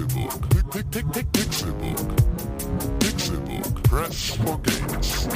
Pixelbook. 0.00 0.72
Pick, 0.72 0.90
pick, 0.90 1.12
pick, 1.12 1.32
Pixelbook. 1.32 2.16
Pixelbook. 3.00 3.82
Press 3.84 4.30
for 4.36 4.58
games. 4.58 5.26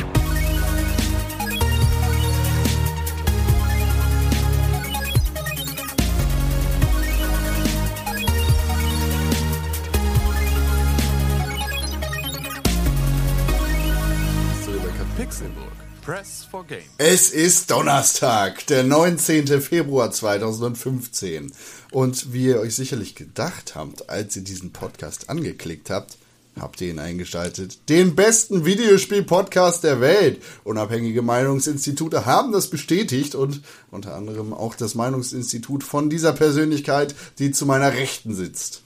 Silbercut 14.64 15.08
Pixelburg. 15.16 15.83
Press 16.04 16.46
for 16.50 16.66
Game. 16.66 16.82
Es 16.98 17.30
ist 17.30 17.70
Donnerstag, 17.70 18.66
der 18.66 18.84
19. 18.84 19.62
Februar 19.62 20.10
2015. 20.10 21.50
Und 21.92 22.34
wie 22.34 22.48
ihr 22.48 22.60
euch 22.60 22.74
sicherlich 22.74 23.14
gedacht 23.14 23.74
habt, 23.74 24.10
als 24.10 24.36
ihr 24.36 24.42
diesen 24.42 24.70
Podcast 24.70 25.30
angeklickt 25.30 25.88
habt, 25.88 26.18
habt 26.60 26.82
ihr 26.82 26.90
ihn 26.90 26.98
eingeschaltet. 26.98 27.88
Den 27.88 28.14
besten 28.14 28.66
Videospiel-Podcast 28.66 29.82
der 29.82 30.02
Welt. 30.02 30.42
Unabhängige 30.62 31.22
Meinungsinstitute 31.22 32.26
haben 32.26 32.52
das 32.52 32.68
bestätigt 32.68 33.34
und 33.34 33.62
unter 33.90 34.14
anderem 34.14 34.52
auch 34.52 34.74
das 34.74 34.94
Meinungsinstitut 34.94 35.84
von 35.84 36.10
dieser 36.10 36.34
Persönlichkeit, 36.34 37.14
die 37.38 37.50
zu 37.50 37.64
meiner 37.64 37.94
Rechten 37.94 38.34
sitzt. 38.34 38.82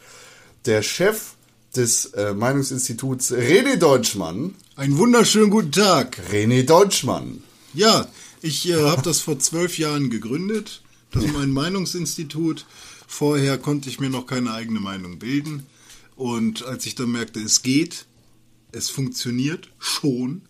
Der 0.67 0.83
Chef 0.83 1.35
des 1.77 2.07
äh, 2.07 2.35
Meinungsinstituts 2.35 3.33
René 3.33 3.77
Deutschmann. 3.77 4.55
Einen 4.77 4.97
wunderschönen 4.99 5.51
guten 5.51 5.73
Tag. 5.73 6.19
René 6.33 6.65
Deutschmann. 6.65 7.43
Ja, 7.75 8.09
ich 8.43 8.69
äh, 8.69 8.83
habe 8.85 9.03
das 9.03 9.21
vor 9.21 9.39
zwölf 9.39 9.79
Jahren 9.79 10.11
gegründet. 10.11 10.83
Das 11.11 11.25
ist 11.25 11.33
mein 11.33 11.51
Meinungsinstitut. 11.51 12.67
Vorher 13.07 13.59
konnte 13.59 13.89
ich 13.89 14.01
mir 14.01 14.11
noch 14.11 14.27
keine 14.27 14.53
eigene 14.53 14.81
Meinung 14.81 15.19
bilden. 15.19 15.67
Und 16.17 16.65
als 16.65 16.85
ich 16.87 16.95
dann 16.95 17.11
merkte, 17.11 17.41
es 17.41 17.62
geht, 17.62 18.07
es 18.73 18.91
funktioniert 18.91 19.70
schon, 19.79 20.42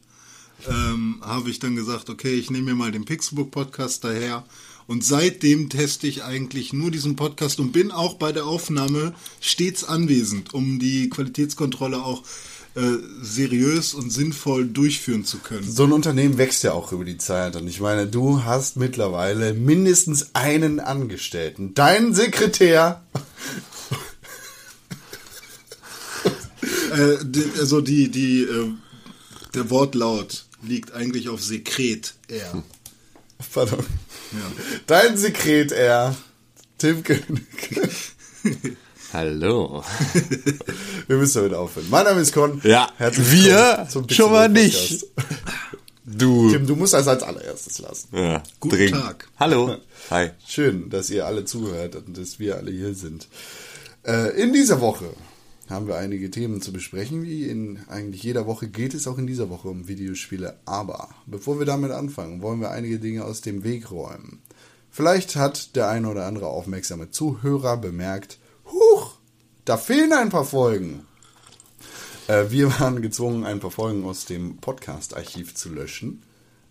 ähm, 0.67 1.21
habe 1.23 1.51
ich 1.51 1.61
dann 1.61 1.77
gesagt, 1.77 2.11
okay, 2.11 2.35
ich 2.35 2.51
nehme 2.51 2.71
mir 2.71 2.75
mal 2.75 2.91
den 2.91 3.05
Pixelbook 3.05 3.51
Podcast 3.51 4.03
daher. 4.03 4.45
Und 4.89 5.05
seitdem 5.05 5.69
teste 5.69 6.07
ich 6.07 6.25
eigentlich 6.25 6.73
nur 6.73 6.91
diesen 6.91 7.15
Podcast 7.15 7.61
und 7.61 7.73
bin 7.73 7.91
auch 7.93 8.15
bei 8.15 8.33
der 8.33 8.47
Aufnahme 8.47 9.15
stets 9.39 9.85
anwesend, 9.85 10.55
um 10.55 10.79
die 10.79 11.11
Qualitätskontrolle 11.11 12.03
auch 12.03 12.23
äh, 12.75 12.97
seriös 13.21 13.93
und 13.93 14.11
sinnvoll 14.11 14.67
durchführen 14.67 15.27
zu 15.27 15.41
können. 15.41 15.71
So 15.71 15.85
ein 15.85 15.93
Unternehmen 15.93 16.39
wächst 16.39 16.63
ja 16.63 16.73
auch 16.73 16.93
über 16.93 17.05
die 17.05 17.19
Zeit. 17.19 17.55
Und 17.57 17.69
ich 17.69 17.81
meine, 17.81 18.07
du 18.07 18.45
hast 18.45 18.79
mittlerweile 18.79 19.53
mindestens 19.53 20.35
einen 20.35 20.81
Angestellten. 20.81 21.75
Dein 21.75 22.15
Sekretär. 22.15 23.03
Äh, 26.91 27.19
also 27.59 27.83
die, 27.83 28.11
die, 28.11 28.43
äh, 28.45 28.73
der 29.55 29.69
Wortlaut 29.69 30.47
liegt 30.63 30.93
eigentlich 30.93 31.29
auf 31.29 31.43
Sekret 31.43 32.15
R. 32.29 32.63
Pardon. 33.53 33.85
Ja. 34.33 34.53
Dein 34.87 35.17
Sekretär. 35.17 36.15
Tim 36.77 37.03
König. 37.03 37.47
Hallo. 39.13 39.83
Wir 41.07 41.17
müssen 41.17 41.39
damit 41.39 41.55
aufhören. 41.55 41.87
Mein 41.89 42.05
Name 42.05 42.21
ist 42.21 42.33
Con. 42.33 42.61
Ja, 42.63 42.91
Herzlich 42.99 43.33
wir 43.33 43.57
willkommen 43.57 43.89
zum 43.89 44.09
schon 44.11 44.31
mal 44.31 44.49
nicht. 44.49 45.07
Du. 46.05 46.51
Tim, 46.51 46.67
du 46.67 46.77
musst 46.77 46.95
das 46.95 47.09
als 47.09 47.23
allererstes 47.23 47.79
lassen. 47.79 48.09
Ja, 48.13 48.43
Guten 48.61 48.77
dringend. 48.77 49.03
Tag. 49.03 49.29
Hallo. 49.41 49.77
Hi. 50.11 50.31
Schön, 50.47 50.91
dass 50.91 51.11
ihr 51.11 51.27
alle 51.27 51.45
zuhört 51.45 51.97
und 51.97 52.17
dass 52.19 52.39
wir 52.39 52.57
alle 52.57 52.71
hier 52.71 52.95
sind. 52.95 53.29
Äh, 54.07 54.41
in 54.41 54.53
dieser 54.53 54.81
Woche 54.81 55.07
haben 55.69 55.87
wir 55.87 55.97
einige 55.97 56.31
Themen 56.31 56.63
zu 56.63 56.73
besprechen. 56.73 57.23
Wie 57.23 57.45
in 57.45 57.81
eigentlich 57.89 58.23
jeder 58.23 58.47
Woche 58.47 58.69
geht 58.69 58.95
es 58.95 59.07
auch 59.07 59.19
in 59.19 59.27
dieser 59.27 59.51
Woche 59.51 59.69
um 59.69 59.89
Videospiele. 59.89 60.59
Aber 60.65 61.09
bevor 61.27 61.59
wir 61.59 61.67
damit 61.67 61.91
anfangen, 61.91 62.43
wollen 62.43 62.61
wir 62.61 62.71
einige 62.71 62.99
Dinge 62.99 63.25
aus 63.25 63.41
dem 63.41 63.65
Weg 63.65 63.91
räumen. 63.91 64.41
Vielleicht 64.91 65.37
hat 65.37 65.77
der 65.77 65.89
eine 65.89 66.09
oder 66.09 66.27
andere 66.27 66.47
aufmerksame 66.47 67.11
Zuhörer 67.11 67.77
bemerkt, 67.77 68.39
huch, 68.67 69.15
da 69.65 69.77
fehlen 69.77 70.13
ein 70.13 70.31
paar 70.31 70.45
Folgen. 70.45 71.07
Äh, 72.27 72.51
wir 72.51 72.81
waren 72.81 73.03
gezwungen, 73.03 73.45
ein 73.45 73.61
paar 73.61 73.71
Folgen 73.71 74.05
aus 74.05 74.25
dem 74.25 74.57
Podcast-Archiv 74.57 75.55
zu 75.55 75.69
löschen. 75.69 76.23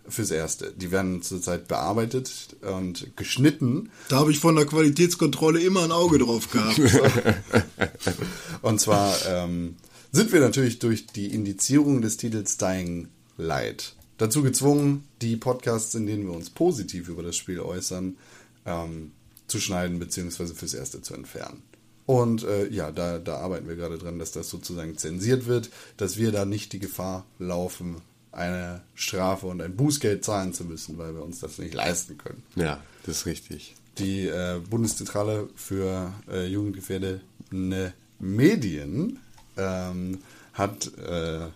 Fürs 0.10 0.32
Erste. 0.32 0.74
Die 0.76 0.92
werden 0.92 1.22
zurzeit 1.22 1.68
bearbeitet 1.68 2.56
und 2.62 3.16
geschnitten. 3.18 3.90
Da 4.10 4.18
habe 4.18 4.32
ich 4.32 4.40
von 4.40 4.56
der 4.56 4.66
Qualitätskontrolle 4.66 5.62
immer 5.62 5.84
ein 5.84 5.92
Auge 5.92 6.20
drauf 6.20 6.50
gehabt. 6.50 6.80
Und 8.62 8.80
zwar 8.80 9.16
ähm, 9.28 9.76
sind 10.12 10.32
wir 10.32 10.40
natürlich 10.40 10.80
durch 10.80 11.08
die 11.08 11.34
Indizierung 11.34 12.02
des 12.02 12.18
Titels 12.18 12.58
Dying 12.58 13.10
Light 13.38 13.96
dazu 14.18 14.42
gezwungen, 14.42 15.04
die 15.22 15.38
Podcasts, 15.38 15.94
in 15.96 16.06
denen 16.06 16.26
wir 16.26 16.34
uns 16.34 16.50
positiv 16.50 17.08
über 17.08 17.24
das 17.24 17.36
Spiel 17.36 17.60
äußern, 17.60 18.18
ähm, 18.66 19.12
zu 19.48 19.60
schneiden 19.60 20.00
bzw. 20.00 20.48
fürs 20.48 20.74
Erste 20.74 21.02
zu 21.02 21.14
entfernen. 21.14 21.64
Und 22.06 22.44
äh, 22.44 22.68
ja, 22.70 22.92
da, 22.92 23.20
da 23.20 23.38
arbeiten 23.38 23.68
wir 23.68 23.76
gerade 23.76 23.98
dran, 23.98 24.18
dass 24.18 24.32
das 24.32 24.50
sozusagen 24.50 24.98
zensiert 24.98 25.46
wird, 25.46 25.70
dass 25.98 26.18
wir 26.18 26.32
da 26.32 26.46
nicht 26.46 26.72
die 26.74 26.80
Gefahr 26.80 27.26
laufen, 27.38 28.02
eine 28.38 28.82
Strafe 28.96 29.48
und 29.48 29.62
ein 29.62 29.76
Bußgeld 29.76 30.24
zahlen 30.24 30.54
zu 30.54 30.64
müssen, 30.64 30.98
weil 30.98 31.14
wir 31.16 31.24
uns 31.24 31.40
das 31.40 31.58
nicht 31.58 31.74
leisten 31.74 32.18
können. 32.18 32.44
Ja, 32.56 32.82
das 33.06 33.18
ist 33.18 33.26
richtig. 33.26 33.76
Die 33.98 34.28
äh, 34.28 34.60
Bundeszentrale 34.70 35.50
für 35.56 36.14
äh, 36.30 36.46
jugendgefährdende 36.46 37.94
Medien 38.20 39.20
ähm, 39.58 40.20
hat 40.54 40.92
äh, 40.98 41.48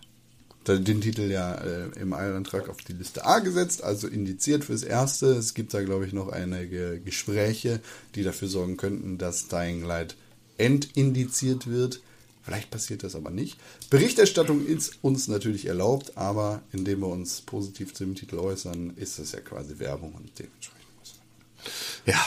den 0.68 1.02
Titel 1.02 1.30
ja 1.30 1.56
äh, 1.56 1.90
im 2.00 2.14
Eilantrag 2.14 2.70
auf 2.70 2.78
die 2.78 2.94
Liste 2.94 3.26
A 3.26 3.40
gesetzt, 3.40 3.84
also 3.84 4.08
indiziert 4.08 4.64
fürs 4.64 4.84
Erste. 4.84 5.28
Es 5.28 5.54
gibt 5.54 5.74
da, 5.74 5.84
glaube 5.84 6.06
ich, 6.06 6.14
noch 6.14 6.30
einige 6.30 7.00
Gespräche, 7.00 7.80
die 8.16 8.24
dafür 8.24 8.48
sorgen 8.48 8.78
könnten, 8.78 9.18
dass 9.18 9.48
Dying 9.48 9.84
Light 9.84 10.16
entindiziert 10.58 11.68
wird. 11.68 12.02
Vielleicht 12.44 12.72
passiert 12.72 13.04
das 13.04 13.16
aber 13.16 13.30
nicht. 13.30 13.58
Berichterstattung 13.90 14.66
ist 14.66 14.94
uns 15.02 15.28
natürlich 15.28 15.68
erlaubt, 15.68 16.18
aber 16.18 16.62
indem 16.72 17.02
wir 17.02 17.08
uns 17.08 17.42
positiv 17.42 17.94
zu 17.94 18.04
dem 18.06 18.16
Titel 18.16 18.40
äußern, 18.40 18.94
ist 18.96 19.20
das 19.20 19.32
ja 19.32 19.42
quasi 19.42 19.78
Werbung 19.78 20.14
und 20.14 20.30
dementsprechend 20.40 20.88
muss 21.00 21.16
man. 21.16 22.16
Ja. 22.16 22.26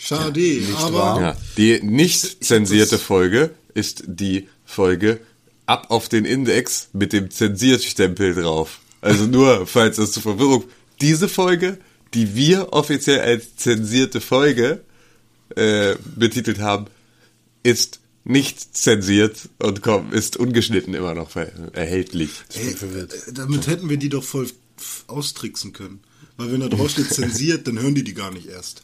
Schade, 0.00 0.62
aber 0.76 0.92
wahr. 0.98 1.20
ja. 1.20 1.36
Die 1.56 1.82
nicht 1.82 2.44
zensierte 2.44 2.98
Folge 2.98 3.50
ist 3.74 4.04
die 4.06 4.48
Folge 4.64 5.20
ab 5.66 5.86
auf 5.90 6.08
den 6.08 6.24
Index 6.24 6.88
mit 6.92 7.12
dem 7.12 7.30
Zensierstempel 7.30 8.34
drauf. 8.34 8.80
Also 9.00 9.24
nur, 9.26 9.66
falls 9.66 9.96
das 9.96 10.12
zur 10.12 10.22
Verwirrung. 10.22 10.64
Diese 11.00 11.28
Folge, 11.28 11.78
die 12.14 12.34
wir 12.34 12.72
offiziell 12.72 13.20
als 13.20 13.56
zensierte 13.56 14.20
Folge 14.20 14.82
äh, 15.56 15.94
betitelt 16.16 16.58
haben, 16.58 16.86
ist 17.62 18.00
nicht 18.24 18.76
zensiert 18.76 19.48
und 19.58 19.82
komm, 19.82 20.12
ist 20.12 20.36
ungeschnitten 20.36 20.94
immer 20.94 21.14
noch 21.14 21.34
erhältlich. 21.36 22.30
ey, 22.54 22.70
äh, 22.70 23.06
damit 23.32 23.66
hätten 23.66 23.88
wir 23.88 23.96
die 23.96 24.08
doch 24.08 24.24
voll 24.24 24.48
austricksen 25.06 25.72
können. 25.72 26.00
Weil 26.36 26.52
wenn 26.52 26.60
da 26.60 26.68
drauf 26.68 26.90
steht 26.90 27.08
zensiert, 27.12 27.66
dann 27.66 27.80
hören 27.80 27.94
die 27.94 28.04
die 28.04 28.14
gar 28.14 28.30
nicht 28.30 28.46
erst. 28.48 28.82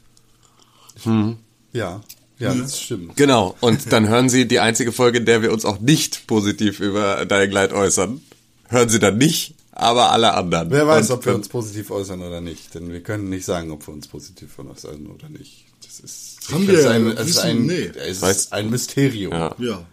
Ja, 1.72 2.02
ja, 2.38 2.54
das 2.54 2.80
stimmt. 2.80 3.16
Genau, 3.16 3.56
und 3.60 3.92
dann 3.92 4.08
hören 4.08 4.28
Sie 4.28 4.46
die 4.46 4.60
einzige 4.60 4.92
Folge, 4.92 5.18
in 5.18 5.26
der 5.26 5.42
wir 5.42 5.52
uns 5.52 5.64
auch 5.64 5.80
nicht 5.80 6.26
positiv 6.26 6.80
über 6.80 7.24
Dying 7.26 7.50
Light 7.50 7.72
äußern. 7.72 8.20
Hören 8.68 8.88
Sie 8.88 8.98
dann 8.98 9.18
nicht, 9.18 9.54
aber 9.72 10.10
alle 10.10 10.34
anderen. 10.34 10.70
Wer 10.70 10.86
weiß, 10.86 11.10
und, 11.10 11.18
ob 11.18 11.26
wir 11.26 11.34
uns 11.34 11.48
positiv 11.48 11.90
äußern 11.90 12.22
oder 12.22 12.40
nicht, 12.40 12.74
denn 12.74 12.90
wir 12.90 13.02
können 13.02 13.28
nicht 13.28 13.44
sagen, 13.44 13.70
ob 13.70 13.86
wir 13.86 13.94
uns 13.94 14.08
positiv 14.08 14.58
äußern 14.58 15.06
oder 15.06 15.28
nicht. 15.28 15.64
Ist, 16.00 16.36
Haben 16.52 16.66
wir 16.68 16.90
ein, 16.90 17.06
es 17.08 17.28
ist 17.30 17.38
ein, 17.38 17.66
nee. 17.66 17.90
es 17.94 18.22
Weiß- 18.22 18.30
ist 18.30 18.52
ein 18.52 18.70
Mysterium. 18.70 19.32
Ja. 19.32 19.54
Ja. 19.58 19.86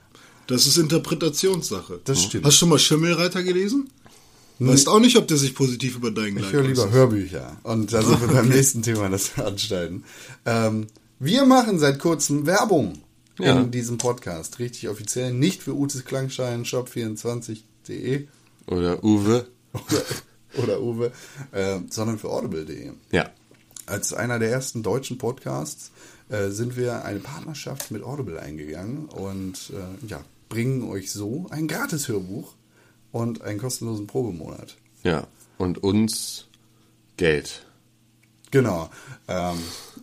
Das 0.47 0.65
ist 0.67 0.77
Interpretationssache. 0.77 2.01
Das 2.03 2.23
stimmt. 2.23 2.45
Hast 2.45 2.55
du 2.55 2.59
schon 2.59 2.69
mal 2.69 2.79
Schimmelreiter 2.79 3.43
gelesen? 3.43 3.89
Weißt 4.59 4.87
auch 4.89 4.99
nicht, 4.99 5.17
ob 5.17 5.27
der 5.27 5.37
sich 5.37 5.55
positiv 5.55 5.95
über 5.95 6.11
Dying 6.11 6.35
Light 6.35 6.45
Ich 6.47 6.51
höre 6.53 6.63
lieber. 6.67 6.91
Hörbücher. 6.91 7.57
Und 7.63 7.91
da 7.93 8.03
sind 8.03 8.21
wir 8.21 8.27
beim 8.33 8.49
nächsten 8.49 8.83
Thema, 8.83 9.09
das 9.09 9.35
wir 9.35 9.47
anschneiden. 9.47 10.03
Ähm, 10.45 10.85
wir 11.19 11.45
machen 11.45 11.79
seit 11.79 11.97
kurzem 11.99 12.45
Werbung 12.45 12.99
Ja. 13.39 13.59
in 13.59 13.71
diesem 13.71 13.97
Podcast. 13.97 14.59
Richtig 14.59 14.87
offiziell. 14.89 15.33
Nicht 15.33 15.63
für 15.63 15.73
Utes 15.75 16.05
Klangschein, 16.05 16.63
shop24.de 16.65 18.27
Oder 18.67 19.03
Uwe. 19.03 19.47
oder, 19.73 20.03
oder 20.63 20.81
Uwe, 20.81 21.11
äh, 21.53 21.79
sondern 21.89 22.19
für 22.19 22.29
audible.de. 22.29 22.91
Ja. 23.11 23.31
Als 23.85 24.13
einer 24.13 24.39
der 24.39 24.51
ersten 24.51 24.83
deutschen 24.83 25.17
Podcasts 25.17 25.91
äh, 26.29 26.49
sind 26.49 26.77
wir 26.77 27.03
eine 27.03 27.19
Partnerschaft 27.19 27.91
mit 27.91 28.03
Audible 28.03 28.39
eingegangen 28.39 29.05
und 29.05 29.71
äh, 29.71 30.07
ja, 30.07 30.23
bringen 30.49 30.89
euch 30.89 31.11
so 31.11 31.47
ein 31.49 31.67
Gratis-Hörbuch 31.67 32.53
und 33.11 33.41
einen 33.41 33.59
kostenlosen 33.59 34.07
Probemonat. 34.07 34.77
Ja. 35.03 35.27
Und 35.57 35.83
uns 35.83 36.47
Geld. 37.17 37.65
Genau. 38.51 38.89
Ähm, 39.27 39.57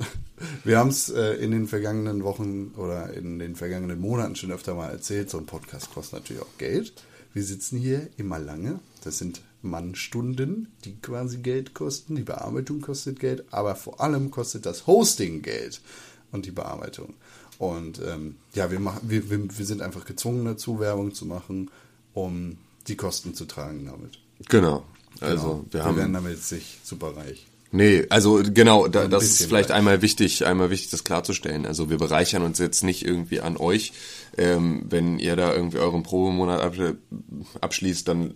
wir 0.65 0.79
haben 0.79 0.89
es 0.89 1.09
äh, 1.11 1.35
in 1.35 1.51
den 1.51 1.67
vergangenen 1.67 2.25
Wochen 2.25 2.73
oder 2.77 3.13
in 3.13 3.39
den 3.39 3.57
vergangenen 3.57 4.01
Monaten 4.01 4.37
schon 4.37 4.53
öfter 4.53 4.75
mal 4.75 4.91
erzählt. 4.91 5.31
So 5.31 5.39
ein 5.39 5.47
Podcast 5.47 5.93
kostet 5.93 6.21
natürlich 6.21 6.43
auch 6.43 6.59
Geld. 6.59 6.93
Wir 7.35 7.45
sitzen 7.45 7.79
hier 7.79 8.09
immer 8.17 8.39
lange. 8.39 8.81
Das 9.05 9.19
sind 9.19 9.41
Mannstunden, 9.63 10.69
die 10.85 10.97
quasi 11.01 11.39
Geld 11.39 11.75
kosten. 11.75 12.17
Die 12.17 12.23
Bearbeitung 12.23 12.81
kostet 12.81 13.19
Geld, 13.21 13.45
aber 13.51 13.75
vor 13.75 14.01
allem 14.01 14.31
kostet 14.31 14.67
das 14.67 14.87
Hosting 14.87 15.43
Geld 15.43 15.81
und 16.33 16.47
die 16.47 16.51
Bearbeitung. 16.53 17.15
Und 17.59 18.01
ähm, 18.07 18.37
ja, 18.55 18.71
wir, 18.71 18.79
machen, 18.79 19.01
wir, 19.09 19.29
wir, 19.31 19.59
wir 19.59 19.67
sind 19.67 19.83
einfach 19.83 20.05
gezwungen 20.05 20.45
dazu, 20.45 20.79
Werbung 20.79 21.13
zu 21.13 21.27
machen, 21.27 21.71
um 22.15 22.59
die 22.87 22.97
Kosten 22.97 23.35
zu 23.35 23.47
tragen 23.47 23.87
damit. 23.87 24.21
Genau. 24.49 24.85
Also 25.21 25.43
Genau. 25.43 25.65
wir 25.71 25.73
wir 25.73 25.85
haben 25.85 25.97
werden 25.97 26.13
damit 26.13 26.33
jetzt 26.37 26.53
nicht 26.53 26.87
super 26.87 27.17
reich. 27.17 27.47
Nee, 27.71 28.07
also 28.09 28.41
genau, 28.43 28.89
da, 28.89 29.09
das 29.09 29.25
ist 29.25 29.45
vielleicht 29.45 29.69
reich. 29.69 29.77
einmal 29.77 30.01
wichtig, 30.01 30.47
einmal 30.47 30.71
wichtig, 30.71 30.91
das 30.91 31.05
klarzustellen. 31.05 31.67
Also 31.67 31.91
wir 31.91 31.99
bereichern 31.99 32.43
uns 32.43 32.59
jetzt 32.59 32.83
nicht 32.83 33.05
irgendwie 33.05 33.41
an 33.41 33.59
euch. 33.59 33.93
Ähm, 34.39 34.85
wenn 34.89 35.19
ihr 35.19 35.37
da 35.37 35.53
irgendwie 35.53 35.77
euren 35.79 36.03
Probemonat 36.03 36.61
ab, 36.63 36.75
abschließt, 37.61 38.09
dann 38.09 38.33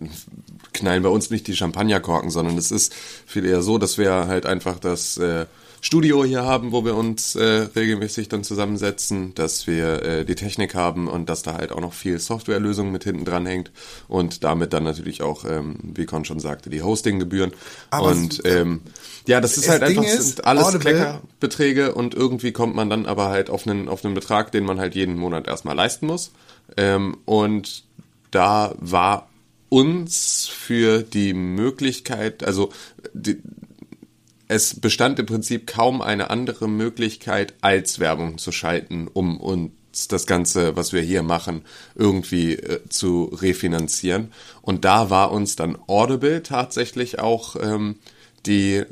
knallen 0.73 1.03
bei 1.03 1.09
uns 1.09 1.29
nicht 1.29 1.47
die 1.47 1.55
Champagnerkorken, 1.55 2.31
sondern 2.31 2.57
es 2.57 2.71
ist 2.71 2.93
viel 3.25 3.45
eher 3.45 3.61
so, 3.61 3.77
dass 3.77 3.97
wir 3.97 4.11
halt 4.27 4.45
einfach 4.45 4.79
das 4.79 5.17
äh, 5.17 5.45
Studio 5.83 6.23
hier 6.23 6.43
haben, 6.43 6.71
wo 6.71 6.85
wir 6.85 6.95
uns 6.95 7.35
äh, 7.35 7.67
regelmäßig 7.75 8.29
dann 8.29 8.45
zusammensetzen, 8.45 9.35
dass 9.35 9.67
wir 9.67 10.01
äh, 10.01 10.25
die 10.25 10.35
Technik 10.35 10.75
haben 10.75 11.09
und 11.09 11.27
dass 11.27 11.43
da 11.43 11.55
halt 11.55 11.73
auch 11.73 11.81
noch 11.81 11.91
viel 11.91 12.19
Softwarelösung 12.19 12.89
mit 12.89 13.03
hinten 13.03 13.25
dran 13.25 13.45
hängt 13.45 13.69
und 14.07 14.45
damit 14.45 14.71
dann 14.71 14.85
natürlich 14.85 15.21
auch, 15.21 15.43
ähm, 15.43 15.75
wie 15.81 16.05
Con 16.05 16.23
schon 16.23 16.39
sagte, 16.39 16.69
die 16.69 16.81
Hostinggebühren. 16.81 17.51
Aber 17.89 18.07
und 18.07 18.41
ähm, 18.45 18.79
ja, 19.27 19.41
das 19.41 19.57
ist 19.57 19.67
Das 19.67 19.71
halt 19.71 19.81
Ding 19.89 19.99
einfach 19.99 20.09
ist, 20.09 20.27
sind 20.27 20.45
alles 20.45 20.63
Audible- 20.63 20.79
Kleckerbeträge 20.79 21.93
und 21.93 22.13
irgendwie 22.15 22.53
kommt 22.53 22.75
man 22.75 22.89
dann 22.89 23.05
aber 23.05 23.27
halt 23.27 23.49
auf 23.49 23.67
einen, 23.67 23.89
auf 23.89 24.05
einen 24.05 24.13
Betrag, 24.13 24.53
den 24.53 24.63
man 24.63 24.79
halt 24.79 24.95
jeden 24.95 25.17
Monat 25.17 25.47
erstmal 25.47 25.75
leisten 25.75 26.07
muss. 26.07 26.31
Ähm, 26.77 27.17
und 27.25 27.83
da 28.31 28.73
war 28.79 29.27
uns 29.73 30.45
für 30.47 31.01
die 31.01 31.33
Möglichkeit, 31.33 32.43
also 32.43 32.71
die, 33.15 33.41
es 34.47 34.79
bestand 34.79 35.17
im 35.17 35.25
Prinzip 35.25 35.65
kaum 35.65 36.03
eine 36.03 36.29
andere 36.29 36.69
Möglichkeit, 36.69 37.55
als 37.61 37.97
Werbung 37.97 38.37
zu 38.37 38.51
schalten, 38.51 39.07
um 39.11 39.39
uns 39.39 40.07
das 40.09 40.27
Ganze, 40.27 40.75
was 40.75 40.93
wir 40.93 41.01
hier 41.01 41.23
machen, 41.23 41.63
irgendwie 41.95 42.53
äh, 42.53 42.87
zu 42.87 43.31
refinanzieren. 43.33 44.31
Und 44.61 44.85
da 44.85 45.09
war 45.09 45.31
uns 45.31 45.55
dann 45.55 45.75
Audible 45.87 46.43
tatsächlich 46.43 47.17
auch 47.17 47.55
ähm, 47.59 47.95
die, 48.45 48.83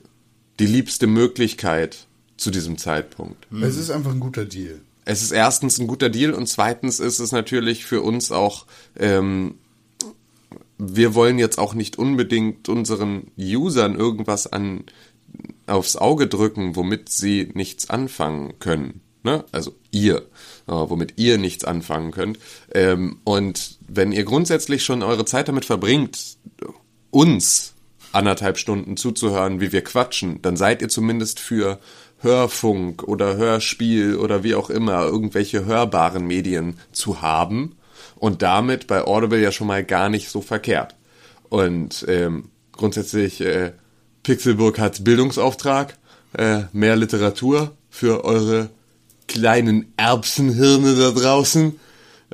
die 0.59 0.65
liebste 0.65 1.05
Möglichkeit 1.05 2.07
zu 2.37 2.49
diesem 2.49 2.79
Zeitpunkt. 2.79 3.45
Es 3.61 3.77
ist 3.77 3.91
einfach 3.91 4.13
ein 4.13 4.19
guter 4.19 4.45
Deal. 4.45 4.81
Es 5.05 5.21
ist 5.21 5.31
erstens 5.31 5.77
ein 5.77 5.85
guter 5.85 6.09
Deal 6.09 6.33
und 6.33 6.47
zweitens 6.47 6.99
ist 6.99 7.19
es 7.19 7.31
natürlich 7.31 7.85
für 7.85 8.01
uns 8.01 8.31
auch, 8.31 8.65
ähm, 8.97 9.59
wir 10.83 11.13
wollen 11.13 11.37
jetzt 11.37 11.59
auch 11.59 11.75
nicht 11.75 11.99
unbedingt 11.99 12.67
unseren 12.67 13.27
Usern 13.37 13.95
irgendwas 13.95 14.51
an 14.51 14.83
aufs 15.67 15.95
Auge 15.95 16.25
drücken, 16.25 16.75
womit 16.75 17.09
sie 17.09 17.51
nichts 17.53 17.89
anfangen 17.91 18.57
können. 18.57 19.01
Ne? 19.21 19.45
Also 19.51 19.75
ihr, 19.91 20.17
äh, 20.67 20.71
womit 20.71 21.13
ihr 21.17 21.37
nichts 21.37 21.65
anfangen 21.65 22.09
könnt. 22.09 22.39
Ähm, 22.73 23.19
und 23.23 23.77
wenn 23.87 24.11
ihr 24.11 24.23
grundsätzlich 24.23 24.83
schon 24.83 25.03
eure 25.03 25.25
Zeit 25.25 25.47
damit 25.47 25.65
verbringt, 25.65 26.37
uns 27.11 27.73
anderthalb 28.11 28.57
Stunden 28.57 28.97
zuzuhören, 28.97 29.61
wie 29.61 29.71
wir 29.71 29.83
quatschen, 29.83 30.41
dann 30.41 30.57
seid 30.57 30.81
ihr 30.81 30.89
zumindest 30.89 31.39
für 31.39 31.79
Hörfunk 32.17 33.03
oder 33.03 33.37
Hörspiel 33.37 34.15
oder 34.15 34.43
wie 34.43 34.55
auch 34.55 34.71
immer 34.71 35.05
irgendwelche 35.05 35.63
hörbaren 35.63 36.25
Medien 36.25 36.79
zu 36.91 37.21
haben 37.21 37.75
und 38.21 38.41
damit 38.43 38.87
bei 38.87 39.03
Audible 39.03 39.41
ja 39.41 39.51
schon 39.51 39.67
mal 39.67 39.83
gar 39.83 40.07
nicht 40.07 40.29
so 40.29 40.41
verkehrt. 40.41 40.95
Und 41.49 42.05
ähm, 42.07 42.49
grundsätzlich 42.71 43.41
äh, 43.41 43.73
Pixelburg 44.21 44.77
hat 44.77 45.03
Bildungsauftrag, 45.03 45.97
äh, 46.37 46.65
mehr 46.71 46.95
Literatur 46.95 47.75
für 47.89 48.23
eure 48.23 48.69
kleinen 49.27 49.91
Erbsenhirne 49.97 50.95
da 50.95 51.09
draußen 51.11 51.79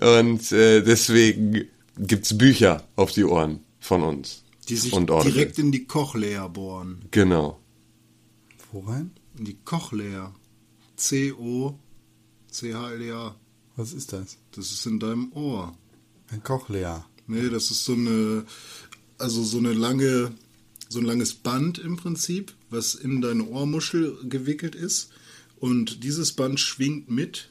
und 0.01 0.51
äh, 0.51 0.81
deswegen 0.81 1.69
gibt's 1.97 2.37
Bücher 2.37 2.83
auf 2.97 3.13
die 3.13 3.23
Ohren 3.23 3.61
von 3.79 4.03
uns. 4.03 4.43
Die 4.67 4.75
sich 4.75 4.91
und 4.91 5.09
Audible. 5.09 5.31
direkt 5.31 5.57
in 5.57 5.71
die 5.71 5.85
Cochlea 5.85 6.49
bohren. 6.49 7.05
Genau. 7.11 7.61
Wo 8.73 8.81
rein? 8.81 9.11
In 9.37 9.45
die 9.45 9.55
Cochlea. 9.63 10.35
C-O-C-H-L-E-A. 10.97 11.77
Was 13.77 13.93
ist 13.93 14.11
das? 14.11 14.37
Das 14.51 14.71
ist 14.71 14.85
in 14.87 14.99
deinem 14.99 15.31
Ohr. 15.33 15.77
Ein 16.29 16.43
Cochlea. 16.43 17.05
Nee, 17.27 17.49
das 17.49 17.69
ist 17.71 17.85
so 17.85 17.93
eine, 17.93 18.43
also 19.19 19.43
so 19.43 19.59
eine 19.59 19.73
lange, 19.73 20.33
so 20.89 20.99
ein 20.99 21.05
langes 21.05 21.35
Band 21.35 21.77
im 21.77 21.95
Prinzip, 21.95 22.53
was 22.69 22.95
in 22.95 23.21
deine 23.21 23.45
Ohrmuschel 23.45 24.17
gewickelt 24.27 24.73
ist. 24.75 25.11
Und 25.59 26.03
dieses 26.03 26.33
Band 26.33 26.59
schwingt 26.59 27.09
mit 27.09 27.49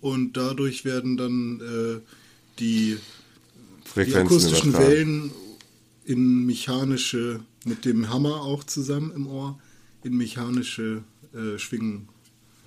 und 0.00 0.36
dadurch 0.36 0.84
werden 0.84 1.16
dann 1.16 1.60
äh, 1.60 2.00
die, 2.58 2.98
die 3.96 4.14
akustischen 4.14 4.70
übertragen. 4.70 4.92
Wellen 4.92 5.30
in 6.04 6.46
mechanische, 6.46 7.40
mit 7.64 7.84
dem 7.84 8.10
Hammer 8.10 8.42
auch 8.42 8.64
zusammen 8.64 9.12
im 9.12 9.26
Ohr, 9.26 9.58
in 10.04 10.16
mechanische 10.16 11.02
äh, 11.32 11.58
Schwingen. 11.58 12.08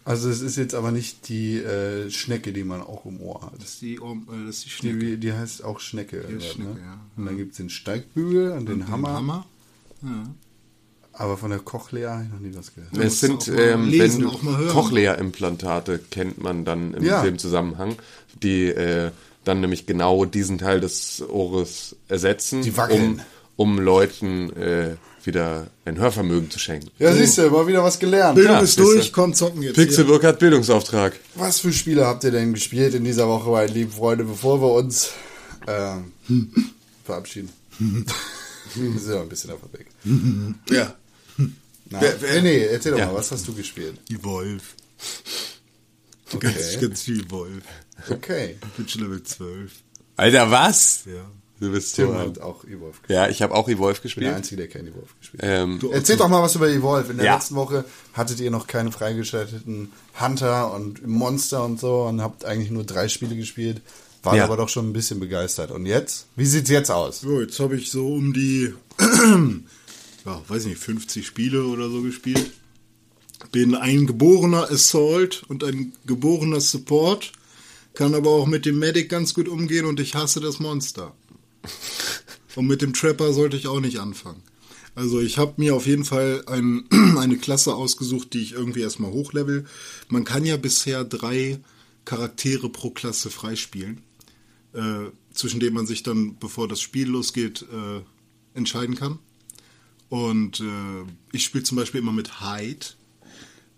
Also 0.05 0.29
es 0.29 0.41
ist 0.41 0.55
jetzt 0.55 0.75
aber 0.75 0.91
nicht 0.91 1.27
die 1.29 1.57
äh, 1.57 2.09
Schnecke, 2.11 2.53
die 2.53 2.63
man 2.63 2.81
auch 2.81 3.05
im 3.05 3.19
Ohr 3.21 3.41
hat. 3.41 3.55
Das 3.57 3.69
ist 3.71 3.81
die, 3.81 3.99
Ohr, 3.99 4.13
äh, 4.13 4.45
das 4.45 4.57
ist 4.57 4.65
die 4.65 4.69
Schnecke. 4.69 4.97
Die, 4.99 5.17
die 5.17 5.33
heißt 5.33 5.63
auch 5.63 5.79
Schnecke. 5.79 6.17
ist 6.17 6.25
irgendwas, 6.29 6.51
Schnecke, 6.53 6.73
ne? 6.75 6.79
ja. 6.79 6.99
Und 7.17 7.25
dann 7.25 7.37
gibt 7.37 7.51
es 7.51 7.57
den 7.57 7.69
Steigbügel 7.71 8.51
und 8.51 8.69
den 8.69 8.79
Den 8.79 8.87
Hammer. 8.89 9.13
Hammer. 9.13 9.45
Ja. 10.03 10.23
Aber 11.13 11.37
von 11.37 11.49
der 11.49 11.59
Cochlea 11.59 12.11
habe 12.13 12.23
ich 12.25 12.29
noch 12.31 12.39
nie 12.39 12.55
was 12.55 12.75
gehört. 12.75 12.95
Es 12.97 13.19
sind, 13.19 13.41
auch 13.43 13.47
mal 13.47 13.57
ähm, 13.59 13.89
lesen, 13.89 14.25
wenn. 14.25 14.67
Cochlea-Implantate 14.67 15.99
kennt 16.11 16.37
man 16.41 16.65
dann 16.65 16.93
im 16.93 17.03
Ja. 17.03 17.23
dem 17.23 17.37
Zusammenhang, 17.39 17.95
die 18.43 18.65
äh, 18.67 19.11
dann 19.43 19.61
nämlich 19.61 19.85
genau 19.85 20.25
diesen 20.25 20.57
Teil 20.57 20.81
des 20.81 21.23
Ohres 21.27 21.95
ersetzen, 22.09 22.61
Die 22.63 22.75
wackeln. 22.77 23.21
um, 23.55 23.71
um 23.77 23.79
Leuten 23.79 24.49
äh, 24.57 24.95
wieder 25.25 25.67
ein 25.85 25.97
Hörvermögen 25.97 26.49
zu 26.51 26.59
schenken. 26.59 26.89
Ja, 26.99 27.13
siehst 27.13 27.37
du, 27.37 27.49
mal 27.49 27.65
wieder 27.67 27.83
was 27.83 27.99
gelernt. 27.99 28.35
Bildung 28.35 28.55
Ja, 28.55 28.61
ist 28.61 28.77
durch, 28.79 29.11
komm, 29.13 29.33
zocken 29.33 29.61
jetzt. 29.61 29.75
hier. 29.75 29.85
Pixelburg 29.85 30.23
hat 30.23 30.39
Bildungsauftrag. 30.39 31.13
Was 31.35 31.59
für 31.59 31.71
Spiele 31.73 32.05
habt 32.05 32.23
ihr 32.23 32.31
denn 32.31 32.53
gespielt 32.53 32.93
in 32.93 33.03
dieser 33.03 33.27
Woche, 33.27 33.49
meine 33.49 33.71
lieben 33.71 33.91
Freunde, 33.91 34.23
bevor 34.23 34.61
wir 34.61 34.71
uns 34.73 35.11
ähm, 35.67 36.11
verabschieden? 37.03 37.49
wir 37.79 38.99
sind 38.99 39.13
ja 39.15 39.21
ein 39.21 39.29
bisschen 39.29 39.51
auf 39.51 39.59
dem 39.61 39.79
Weg. 39.79 39.87
Ja. 40.75 40.93
Nein, 41.37 42.01
Wer- 42.01 42.21
wer- 42.21 42.41
nee, 42.41 42.57
nee, 42.57 42.63
erzähl 42.65 42.91
doch 42.93 42.99
Ja. 42.99 43.05
mal, 43.07 43.15
was 43.15 43.31
hast 43.31 43.47
du 43.47 43.53
gespielt? 43.53 43.95
Die 44.09 44.23
Wolf. 44.23 44.75
Okay. 46.33 46.47
Ganz, 46.51 46.79
ganz 46.81 47.01
viel 47.03 47.29
Wolf. 47.29 47.63
Okay. 48.09 48.57
Ich 48.61 48.69
bin 48.73 48.87
schon 48.89 49.01
Level 49.03 49.21
12. 49.23 49.71
Alter, 50.17 50.49
was? 50.51 51.01
Ja. 51.05 51.29
Du 51.59 51.71
bist 51.71 51.95
Tim 51.95 52.07
so. 52.07 52.15
hat 52.17 52.39
auch 52.39 52.63
Evolve 52.65 52.91
gespielt. 52.91 53.09
Ja, 53.09 53.29
ich 53.29 53.41
habe 53.41 53.53
auch 53.55 53.69
Evolve 53.69 53.99
Ich 54.03 54.15
bin 54.15 54.23
der 54.23 54.33
gespielt. 54.33 54.35
Einzige, 54.35 54.55
der 54.57 54.67
kein 54.67 54.87
Evolve 54.87 55.07
gespielt 55.19 55.41
hat. 55.43 55.49
Ähm, 55.49 55.79
Du- 55.79 55.89
Erzählt 55.91 56.19
doch 56.19 56.27
mal 56.27 56.41
was 56.41 56.55
über 56.55 56.67
Evolve. 56.69 57.11
In 57.11 57.17
der 57.17 57.25
Ja. 57.27 57.35
letzten 57.35 57.55
Woche 57.55 57.85
hattet 58.13 58.39
ihr 58.41 58.51
noch 58.51 58.67
keine 58.67 58.91
freigeschalteten 58.91 59.91
Hunter 60.19 60.73
und 60.73 61.07
Monster 61.07 61.63
und 61.63 61.79
so 61.79 62.03
und 62.03 62.21
habt 62.21 62.43
eigentlich 62.43 62.71
nur 62.71 62.83
drei 62.83 63.07
Spiele 63.07 63.35
gespielt. 63.37 63.81
War 64.23 64.35
Ja. 64.35 64.43
aber 64.45 64.57
doch 64.57 64.69
schon 64.69 64.89
ein 64.89 64.93
bisschen 64.93 65.19
begeistert. 65.19 65.71
Und 65.71 65.85
jetzt? 65.85 66.25
Wie 66.35 66.45
sieht's 66.45 66.69
jetzt 66.69 66.91
aus? 66.91 67.21
So, 67.21 67.39
jetzt 67.39 67.59
habe 67.59 67.77
ich 67.77 67.89
so 67.91 68.07
um 68.15 68.33
die, 68.33 68.73
ja, 70.25 70.41
weiß 70.47 70.65
nicht, 70.65 70.77
50 70.79 71.25
Spiele 71.25 71.65
oder 71.65 71.89
so 71.89 72.01
gespielt. 72.01 72.51
Bin 73.51 73.75
ein 73.75 74.07
geborener 74.07 74.69
Assault 74.71 75.43
und 75.47 75.63
ein 75.63 75.93
geborener 76.05 76.59
Support. 76.59 77.31
Kann 77.93 78.13
aber 78.15 78.31
auch 78.31 78.45
mit 78.47 78.65
dem 78.65 78.79
Medic 78.79 79.09
ganz 79.09 79.33
gut 79.33 79.47
umgehen 79.47 79.85
und 79.85 79.99
ich 79.99 80.15
hasse 80.15 80.41
das 80.41 80.59
Monster. 80.59 81.13
Und 82.55 82.67
mit 82.67 82.81
dem 82.81 82.93
Trapper 82.93 83.33
sollte 83.33 83.57
ich 83.57 83.67
auch 83.67 83.79
nicht 83.79 83.99
anfangen. 83.99 84.41
Also 84.95 85.19
ich 85.19 85.37
habe 85.37 85.55
mir 85.57 85.75
auf 85.75 85.87
jeden 85.87 86.05
Fall 86.05 86.43
ein, 86.47 86.85
eine 87.17 87.37
Klasse 87.37 87.75
ausgesucht, 87.75 88.33
die 88.33 88.41
ich 88.41 88.53
irgendwie 88.53 88.81
erstmal 88.81 89.11
hochlevel. 89.11 89.65
Man 90.07 90.23
kann 90.23 90.45
ja 90.45 90.55
bisher 90.57 91.03
drei 91.03 91.59
Charaktere 92.05 92.69
pro 92.69 92.91
Klasse 92.91 93.29
freispielen, 93.29 94.01
äh, 94.73 95.09
zwischen 95.33 95.59
denen 95.59 95.75
man 95.75 95.87
sich 95.87 96.03
dann, 96.03 96.37
bevor 96.39 96.67
das 96.67 96.79
Spiel 96.79 97.09
losgeht, 97.09 97.63
äh, 97.63 98.01
entscheiden 98.57 98.95
kann. 98.95 99.19
Und 100.07 100.61
äh, 100.61 101.03
ich 101.33 101.43
spiele 101.43 101.63
zum 101.65 101.77
Beispiel 101.77 101.99
immer 101.99 102.13
mit 102.13 102.39
Hyde. 102.39 102.85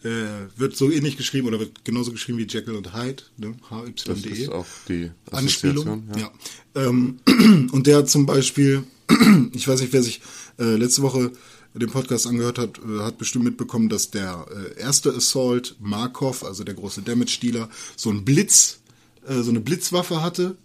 Äh, 0.07 0.47
wird 0.55 0.77
so 0.77 0.89
ähnlich 0.89 1.17
geschrieben 1.17 1.47
oder 1.47 1.59
wird 1.59 1.83
genauso 1.83 2.11
geschrieben 2.11 2.37
wie 2.37 2.47
Jekyll 2.47 2.75
und 2.75 2.93
Hyde, 2.93 3.23
ne? 3.35 3.55
das 3.59 3.69
H-Y-D-E. 3.69 4.43
ist 4.43 4.49
auch 4.49 4.65
die 4.87 5.11
Anspielung. 5.31 6.05
Assoziation. 6.09 6.31
Ja. 6.75 6.87
Ähm, 6.87 7.69
und 7.73 7.87
der 7.87 7.97
hat 7.97 8.09
zum 8.09 8.25
Beispiel, 8.25 8.83
ich 9.51 9.67
weiß 9.67 9.81
nicht, 9.81 9.91
wer 9.91 10.03
sich 10.03 10.21
äh, 10.59 10.75
letzte 10.75 11.01
Woche 11.01 11.33
den 11.73 11.89
Podcast 11.89 12.25
angehört 12.25 12.57
hat, 12.57 12.79
äh, 12.79 13.01
hat 13.01 13.17
bestimmt 13.17 13.43
mitbekommen, 13.43 13.89
dass 13.89 14.09
der 14.09 14.45
äh, 14.49 14.79
erste 14.79 15.13
Assault, 15.13 15.75
Markov, 15.81 16.45
also 16.45 16.63
der 16.63 16.75
große 16.75 17.01
Damage-Dealer, 17.01 17.69
so 17.97 18.09
ein 18.09 18.23
Blitz, 18.23 18.79
äh, 19.27 19.41
so 19.41 19.49
eine 19.49 19.59
Blitzwaffe 19.59 20.21
hatte. 20.21 20.57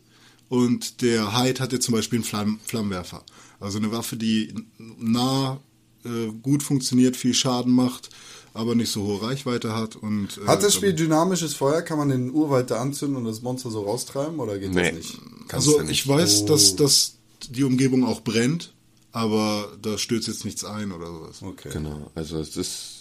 Und 0.48 1.00
der 1.02 1.36
Hyde 1.36 1.60
hatte 1.60 1.80
zum 1.80 1.94
Beispiel 1.94 2.18
einen 2.18 2.24
Flamm 2.24 2.60
Flammenwerfer. 2.64 3.24
Also 3.58 3.78
eine 3.78 3.90
Waffe, 3.90 4.16
die 4.16 4.54
nah 4.98 5.60
äh, 6.04 6.30
gut 6.42 6.62
funktioniert, 6.62 7.16
viel 7.16 7.34
Schaden 7.34 7.72
macht, 7.72 8.10
aber 8.54 8.74
nicht 8.74 8.90
so 8.92 9.02
hohe 9.04 9.22
Reichweite 9.22 9.74
hat. 9.74 9.96
Und, 9.96 10.38
äh, 10.44 10.46
Hat 10.46 10.62
das 10.62 10.74
Spiel 10.74 10.92
dynamisches 10.92 11.54
Feuer? 11.54 11.82
Kann 11.82 11.98
man 11.98 12.08
den 12.10 12.30
Urwald 12.32 12.70
da 12.70 12.80
anzünden 12.80 13.16
und 13.16 13.24
das 13.24 13.42
Monster 13.42 13.70
so 13.70 13.82
raustreiben 13.82 14.38
oder 14.40 14.58
geht 14.58 14.72
Nee. 14.74 14.90
das 14.90 14.94
nicht? 14.94 15.18
Kannst 15.48 15.68
Also 15.68 15.78
du 15.78 15.84
nicht. 15.84 15.90
ich 15.92 16.08
weiß, 16.08 16.42
Oh. 16.42 16.46
dass, 16.46 16.76
dass 16.76 17.14
die 17.48 17.64
Umgebung 17.64 18.04
auch 18.04 18.20
brennt, 18.22 18.72
aber 19.12 19.72
da 19.80 19.98
stürzt 19.98 20.28
jetzt 20.28 20.44
nichts 20.44 20.64
ein 20.64 20.92
oder 20.92 21.06
sowas. 21.06 21.42
Okay. 21.42 21.70
Genau, 21.72 22.10
also 22.14 22.38
es 22.38 22.56
ist, 22.56 23.00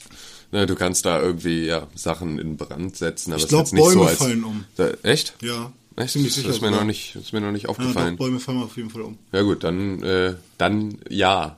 ne, 0.51 0.65
du 0.65 0.75
kannst 0.75 1.05
da 1.05 1.21
irgendwie 1.21 1.65
ja 1.65 1.87
Sachen 1.95 2.39
in 2.39 2.57
Brand 2.57 2.95
setzen, 2.97 3.31
aber 3.31 3.37
Ich 3.37 3.43
es 3.43 3.45
ist 3.45 3.49
glaub, 3.49 3.61
jetzt 3.65 3.73
nicht 3.73 3.83
so 3.83 3.89
Bäume 3.95 4.09
als, 4.09 4.17
fallen 4.17 4.43
um. 4.43 4.63
Da, 4.77 4.89
echt? 5.03 5.35
Ja, 5.41 5.71
Echt? 5.97 6.13
ziemlich 6.13 6.33
das 6.33 6.43
sicher. 6.43 6.55
ist 6.55 6.61
mir 6.61 6.71
noch 6.71 6.85
nicht, 6.85 7.15
ist 7.17 7.33
mir 7.33 7.41
noch 7.41 7.51
nicht 7.51 7.63
ja, 7.63 7.69
aufgefallen. 7.69 8.15
doch, 8.17 8.25
Bäume 8.25 8.39
fallen 8.39 8.63
auf 8.63 8.75
jeden 8.77 8.89
Fall 8.89 9.01
um. 9.01 9.17
Ja 9.31 9.41
gut, 9.41 9.63
dann, 9.63 10.01
äh, 10.03 10.35
dann 10.57 10.97
ja. 11.09 11.57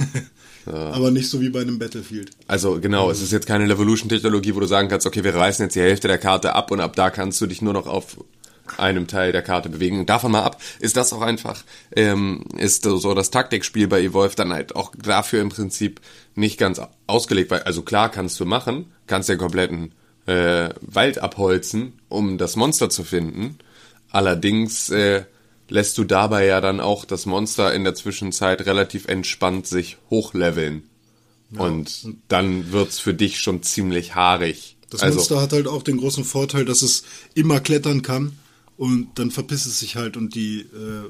Aber 0.72 1.10
nicht 1.10 1.28
so 1.28 1.40
wie 1.40 1.50
bei 1.50 1.60
einem 1.60 1.78
Battlefield. 1.78 2.30
Also 2.46 2.80
genau, 2.80 3.10
es 3.10 3.20
ist 3.20 3.32
jetzt 3.32 3.46
keine 3.46 3.66
Levolution-Technologie, 3.66 4.54
wo 4.54 4.60
du 4.60 4.66
sagen 4.66 4.88
kannst, 4.88 5.06
okay, 5.06 5.22
wir 5.22 5.34
reißen 5.34 5.64
jetzt 5.64 5.74
die 5.74 5.80
Hälfte 5.80 6.08
der 6.08 6.18
Karte 6.18 6.54
ab 6.54 6.70
und 6.70 6.80
ab 6.80 6.96
da 6.96 7.10
kannst 7.10 7.40
du 7.40 7.46
dich 7.46 7.60
nur 7.60 7.74
noch 7.74 7.86
auf 7.86 8.16
einem 8.78 9.06
Teil 9.06 9.32
der 9.32 9.42
Karte 9.42 9.68
bewegen. 9.68 10.06
Davon 10.06 10.32
mal 10.32 10.42
ab, 10.42 10.60
ist 10.80 10.96
das 10.96 11.12
auch 11.12 11.20
einfach, 11.20 11.64
ähm, 11.94 12.44
ist 12.56 12.84
so 12.84 13.14
das 13.14 13.30
Taktikspiel 13.30 13.88
bei 13.88 14.00
Evolve 14.00 14.36
dann 14.36 14.52
halt 14.52 14.74
auch 14.74 14.92
dafür 14.96 15.42
im 15.42 15.50
Prinzip 15.50 16.00
nicht 16.34 16.58
ganz 16.58 16.80
ausgelegt, 17.06 17.50
weil, 17.50 17.62
also 17.62 17.82
klar 17.82 18.10
kannst 18.10 18.40
du 18.40 18.46
machen, 18.46 18.86
kannst 19.06 19.28
den 19.28 19.38
kompletten 19.38 19.92
äh, 20.26 20.70
Wald 20.80 21.18
abholzen, 21.18 22.00
um 22.08 22.38
das 22.38 22.56
Monster 22.56 22.88
zu 22.88 23.04
finden. 23.04 23.58
Allerdings 24.10 24.90
äh, 24.90 25.24
lässt 25.68 25.98
du 25.98 26.04
dabei 26.04 26.46
ja 26.46 26.60
dann 26.60 26.80
auch 26.80 27.04
das 27.04 27.26
Monster 27.26 27.72
in 27.74 27.84
der 27.84 27.94
Zwischenzeit 27.94 28.66
relativ 28.66 29.06
entspannt 29.06 29.66
sich 29.66 29.96
hochleveln. 30.10 30.84
Und 31.56 32.08
dann 32.28 32.72
wird's 32.72 32.98
für 32.98 33.14
dich 33.14 33.38
schon 33.38 33.62
ziemlich 33.62 34.14
haarig. 34.14 34.76
Das 34.90 35.02
also, 35.02 35.18
Monster 35.18 35.40
hat 35.40 35.52
halt 35.52 35.68
auch 35.68 35.82
den 35.82 35.98
großen 35.98 36.24
Vorteil, 36.24 36.64
dass 36.64 36.82
es 36.82 37.04
immer 37.34 37.60
klettern 37.60 38.02
kann 38.02 38.32
und 38.76 39.08
dann 39.16 39.30
verpisst 39.30 39.66
es 39.66 39.80
sich 39.80 39.96
halt 39.96 40.16
und 40.16 40.34
die 40.34 40.60
äh, 40.60 41.08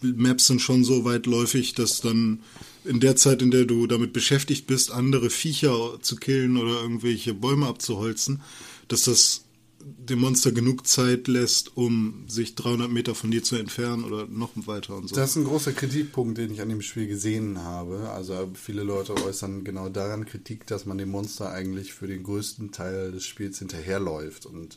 Maps 0.00 0.46
sind 0.46 0.60
schon 0.60 0.84
so 0.84 1.04
weitläufig, 1.04 1.74
dass 1.74 2.00
dann 2.00 2.40
in 2.84 3.00
der 3.00 3.16
Zeit, 3.16 3.42
in 3.42 3.50
der 3.50 3.64
du 3.64 3.86
damit 3.86 4.12
beschäftigt 4.12 4.66
bist, 4.66 4.92
andere 4.92 5.30
Viecher 5.30 5.98
zu 6.00 6.16
killen 6.16 6.56
oder 6.56 6.80
irgendwelche 6.82 7.34
Bäume 7.34 7.66
abzuholzen, 7.66 8.42
dass 8.88 9.04
das 9.04 9.45
dem 9.88 10.18
Monster 10.18 10.50
genug 10.50 10.86
Zeit 10.88 11.28
lässt, 11.28 11.76
um 11.76 12.24
sich 12.26 12.56
300 12.56 12.90
Meter 12.90 13.14
von 13.14 13.30
dir 13.30 13.44
zu 13.44 13.54
entfernen 13.54 14.02
oder 14.02 14.26
noch 14.26 14.50
weiter 14.66 14.96
und 14.96 15.08
so. 15.08 15.14
Das 15.14 15.30
ist 15.30 15.36
ein 15.36 15.44
großer 15.44 15.72
Kritikpunkt, 15.72 16.38
den 16.38 16.52
ich 16.52 16.60
an 16.60 16.68
dem 16.68 16.82
Spiel 16.82 17.06
gesehen 17.06 17.62
habe. 17.62 18.10
Also 18.10 18.50
viele 18.54 18.82
Leute 18.82 19.14
äußern 19.14 19.62
genau 19.62 19.88
daran 19.88 20.26
Kritik, 20.26 20.66
dass 20.66 20.86
man 20.86 20.98
dem 20.98 21.10
Monster 21.10 21.52
eigentlich 21.52 21.92
für 21.92 22.08
den 22.08 22.24
größten 22.24 22.72
Teil 22.72 23.12
des 23.12 23.24
Spiels 23.26 23.60
hinterherläuft 23.60 24.44
und 24.46 24.76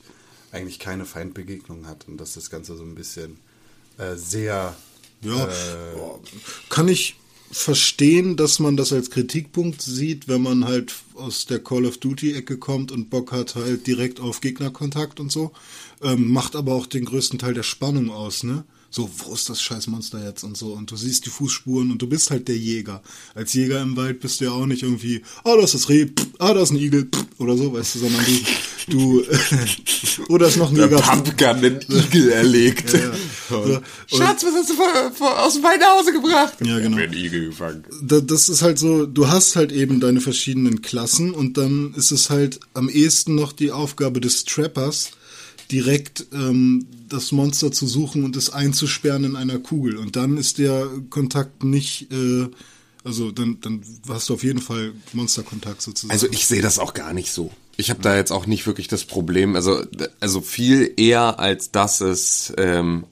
eigentlich 0.52 0.78
keine 0.78 1.06
Feindbegegnung 1.06 1.88
hat 1.88 2.08
und 2.08 2.18
dass 2.18 2.36
das 2.36 2.52
Ganze 2.52 2.76
so 2.78 2.84
ein 2.84 2.94
bisschen 2.94 3.38
äh, 3.98 4.16
sehr 4.16 4.76
Ja, 5.22 5.48
äh, 5.48 5.50
kann 6.70 6.88
ich 6.88 7.16
verstehen, 7.52 8.38
dass 8.38 8.60
man 8.60 8.78
das 8.78 8.94
als 8.94 9.10
Kritikpunkt 9.10 9.82
sieht, 9.82 10.28
wenn 10.28 10.42
man 10.42 10.66
halt 10.66 10.94
aus 11.16 11.46
der 11.46 11.60
Call 11.60 11.86
of 11.86 11.98
Duty 11.98 12.34
Ecke 12.34 12.58
kommt 12.58 12.92
und 12.92 13.10
Bock 13.10 13.32
hat 13.32 13.56
halt 13.56 13.88
direkt 13.88 14.20
auf 14.20 14.42
Gegnerkontakt 14.42 15.20
und 15.20 15.32
so. 15.32 15.52
Ähm, 16.02 16.32
macht 16.32 16.56
aber 16.56 16.74
auch 16.74 16.86
den 16.86 17.06
größten 17.06 17.40
Teil 17.40 17.54
der 17.54 17.64
Spannung 17.64 18.12
aus, 18.12 18.44
ne? 18.44 18.64
So, 18.92 19.10
wo 19.20 19.34
ist 19.36 19.48
das 19.50 19.62
scheiß 19.62 19.88
Monster 19.88 20.24
jetzt 20.26 20.44
und 20.44 20.58
so? 20.58 20.74
Und 20.74 20.90
du 20.90 20.96
siehst 20.96 21.26
die 21.26 21.30
Fußspuren 21.30 21.92
und 21.92 22.02
du 22.02 22.08
bist 22.08 22.32
halt 22.32 22.48
der 22.48 22.58
Jäger. 22.58 23.04
Als 23.36 23.54
Jäger 23.54 23.82
im 23.82 23.96
Wald 23.96 24.20
bist 24.20 24.42
du 24.42 24.46
ja 24.46 24.52
auch 24.52 24.66
nicht 24.66 24.82
irgendwie, 24.84 25.22
ah, 25.44 25.56
da 25.56 25.64
ist 25.64 25.76
das 25.76 25.90
Reh, 25.90 26.06
pff, 26.08 26.28
ah, 26.40 26.54
da 26.54 26.62
ist 26.64 26.72
ein 26.72 26.78
Igel, 26.78 27.04
pff, 27.06 27.26
oder 27.38 27.56
so, 27.56 27.72
weißt 27.72 27.96
du, 27.96 28.00
sondern 28.00 28.26
du, 28.88 28.92
du, 28.92 29.24
oder 30.34 30.48
ist 30.48 30.58
noch 30.58 30.70
ein 30.70 30.76
der 30.76 30.86
Jäger. 30.86 31.02
Pumpkin 31.02 31.62
den 31.62 31.80
Igel 31.88 32.30
erlegt. 32.32 32.94
Ja, 32.94 33.00
ja. 33.00 33.12
So, 33.50 33.58
und- 33.62 33.84
Schatz, 34.08 34.44
was 34.44 34.54
hast 34.54 34.70
du 34.70 34.74
vor, 34.76 35.12
vor, 35.14 35.40
aus 35.44 35.54
dem 35.56 35.64
Wald 35.64 35.80
nach 35.80 35.98
Hause 35.98 36.12
gebracht? 36.14 36.54
Ja, 36.64 36.80
genau. 36.80 36.98
Ich 36.98 37.04
einen 37.04 37.14
Igel 37.14 37.46
gefangen. 37.50 37.84
da, 38.04 38.20
das 38.22 38.48
ist 38.50 38.62
halt 38.62 38.78
so, 38.78 39.06
du 39.08 39.28
hast 39.28 39.56
halt 39.56 39.72
eben 39.72 40.00
deine 40.00 40.22
verschiedenen 40.22 40.82
Klassen 40.84 41.32
und 41.32 41.58
dann 41.58 41.94
ist 41.96 42.12
es 42.12 42.30
halt 42.30 42.60
am 42.74 42.90
ehesten 42.90 43.34
noch 43.36 43.52
die 43.52 43.72
Aufgabe 43.72 44.22
des 44.22 44.46
Trappers, 44.46 45.12
direkt 45.72 46.28
ähm, 46.34 46.88
das 47.08 47.32
Monster 47.32 47.72
zu 47.72 47.88
suchen 47.88 48.24
und 48.24 48.36
es 48.36 48.50
einzusperren 48.50 49.24
in 49.24 49.36
einer 49.36 49.60
Kugel. 49.60 49.98
Und 49.98 50.16
dann 50.16 50.38
ist 50.38 50.58
der 50.58 50.88
Kontakt 51.10 51.64
nicht, 51.64 52.12
äh, 52.12 52.48
also 53.04 53.32
dann, 53.32 53.60
dann 53.62 53.82
hast 54.08 54.30
du 54.30 54.34
auf 54.34 54.44
jeden 54.44 54.62
Fall 54.62 54.94
Monsterkontakt 55.14 55.82
sozusagen. 55.82 56.12
Also 56.12 56.28
ich 56.32 56.46
sehe 56.46 56.62
das 56.62 56.80
auch 56.80 56.94
gar 56.94 57.14
nicht 57.14 57.32
so. 57.32 57.52
Ich 57.78 57.90
habe 57.90 58.02
da 58.02 58.16
jetzt 58.16 58.32
auch 58.32 58.46
nicht 58.46 58.68
wirklich 58.68 58.88
das 58.88 59.06
Problem. 59.06 59.56
Also, 59.56 59.84
also 60.20 60.42
viel 60.42 60.94
eher 60.98 61.40
als 61.40 61.72
dass 61.72 62.02
es 62.02 62.52
ähm, 62.58 63.06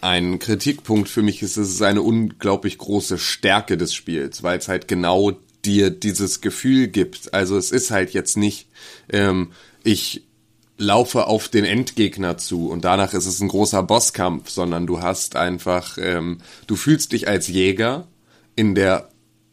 ein 0.00 0.38
Kritikpunkt 0.38 1.08
für 1.08 1.22
mich 1.22 1.42
ist, 1.42 1.56
es 1.56 1.70
ist 1.70 1.82
eine 1.82 2.02
unglaublich 2.02 2.78
große 2.78 3.18
Stärke 3.18 3.76
des 3.76 3.94
Spiels, 3.94 4.42
weil 4.42 4.58
es 4.58 4.68
halt 4.68 4.88
genau 4.88 5.32
dir 5.64 5.90
dieses 5.90 6.40
Gefühl 6.40 6.88
gibt. 6.88 7.34
Also 7.34 7.56
es 7.56 7.70
ist 7.70 7.90
halt 7.90 8.12
jetzt 8.12 8.36
nicht, 8.36 8.68
ähm, 9.08 9.52
ich 9.82 10.25
laufe 10.78 11.26
auf 11.26 11.48
den 11.48 11.64
Endgegner 11.64 12.36
zu 12.38 12.68
und 12.68 12.84
danach 12.84 13.14
ist 13.14 13.26
es 13.26 13.40
ein 13.40 13.48
großer 13.48 13.82
Bosskampf, 13.82 14.50
sondern 14.50 14.86
du 14.86 15.00
hast 15.00 15.36
einfach, 15.36 15.96
ähm, 16.00 16.38
du 16.66 16.76
fühlst 16.76 17.12
dich 17.12 17.28
als 17.28 17.48
Jäger 17.48 18.06
in 18.56 18.74
der 18.74 19.08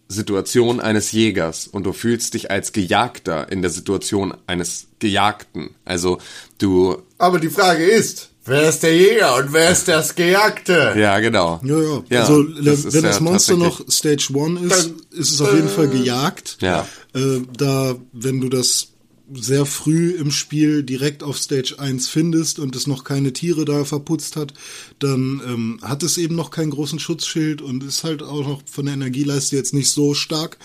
Situation 0.10 0.80
eines 0.80 1.12
Jägers 1.12 1.66
und 1.68 1.86
du 1.86 1.94
fühlst 1.94 2.34
dich 2.34 2.52
als 2.52 2.72
Gejagter 2.74 3.52
in 3.52 3.62
der 3.62 3.72
Situation 3.72 4.34
eines 4.48 4.88
Gejagten. 5.00 5.72
Also 5.86 6.20
du, 6.58 6.98
Aber 7.18 7.40
die 7.40 7.50
Frage 7.50 7.84
ist, 7.86 8.30
wer 8.46 8.68
ist 8.70 8.84
der 8.84 8.96
Jäger 8.96 9.36
und 9.38 9.54
wer 9.54 9.72
ist 9.72 9.88
das 9.88 10.14
Gejagte? 10.16 10.94
ja 10.98 11.20
genau. 11.20 11.62
ja, 11.64 12.04
ja. 12.10 12.22
also 12.22 12.44
das 12.44 12.84
wenn 12.94 13.02
ja 13.04 13.10
das 13.10 13.22
Monster 13.22 13.58
tatsächlich- 13.58 13.88
noch 13.88 13.92
Stage 13.92 14.34
1 14.36 14.62
ist, 14.62 14.94
ist 15.12 15.32
es 15.32 15.42
auf 15.42 15.54
jeden 15.54 15.70
Fall 15.70 15.88
gejagt. 15.88 16.58
Ja. 16.62 16.86
Äh, 17.16 17.40
da, 17.58 17.96
wenn 18.12 18.42
du 18.42 18.50
das 18.50 18.90
sehr 19.32 19.66
früh 19.66 20.12
im 20.12 20.32
Spiel 20.32 20.84
direkt 20.84 21.24
auf 21.24 21.38
Stage 21.38 21.76
1 21.78 22.10
findest 22.10 22.60
und 22.60 22.76
es 22.76 22.88
noch 22.88 23.04
keine 23.04 23.32
Tiere 23.32 23.64
da 23.64 23.86
verputzt 23.86 24.36
hat, 24.36 24.54
dann 25.00 25.42
ähm, 25.46 25.80
hat 25.82 26.04
es 26.04 26.18
eben 26.18 26.36
noch 26.36 26.52
keinen 26.52 26.72
großen 26.72 27.00
Schutzschild 27.00 27.62
und 27.62 27.84
ist 27.84 28.04
halt 28.04 28.22
auch 28.22 28.46
noch 28.46 28.62
von 28.66 28.86
der 28.86 28.96
Energieleiste 28.96 29.56
jetzt 29.56 29.74
nicht 29.74 29.90
so 29.90 30.14
stark 30.14 30.58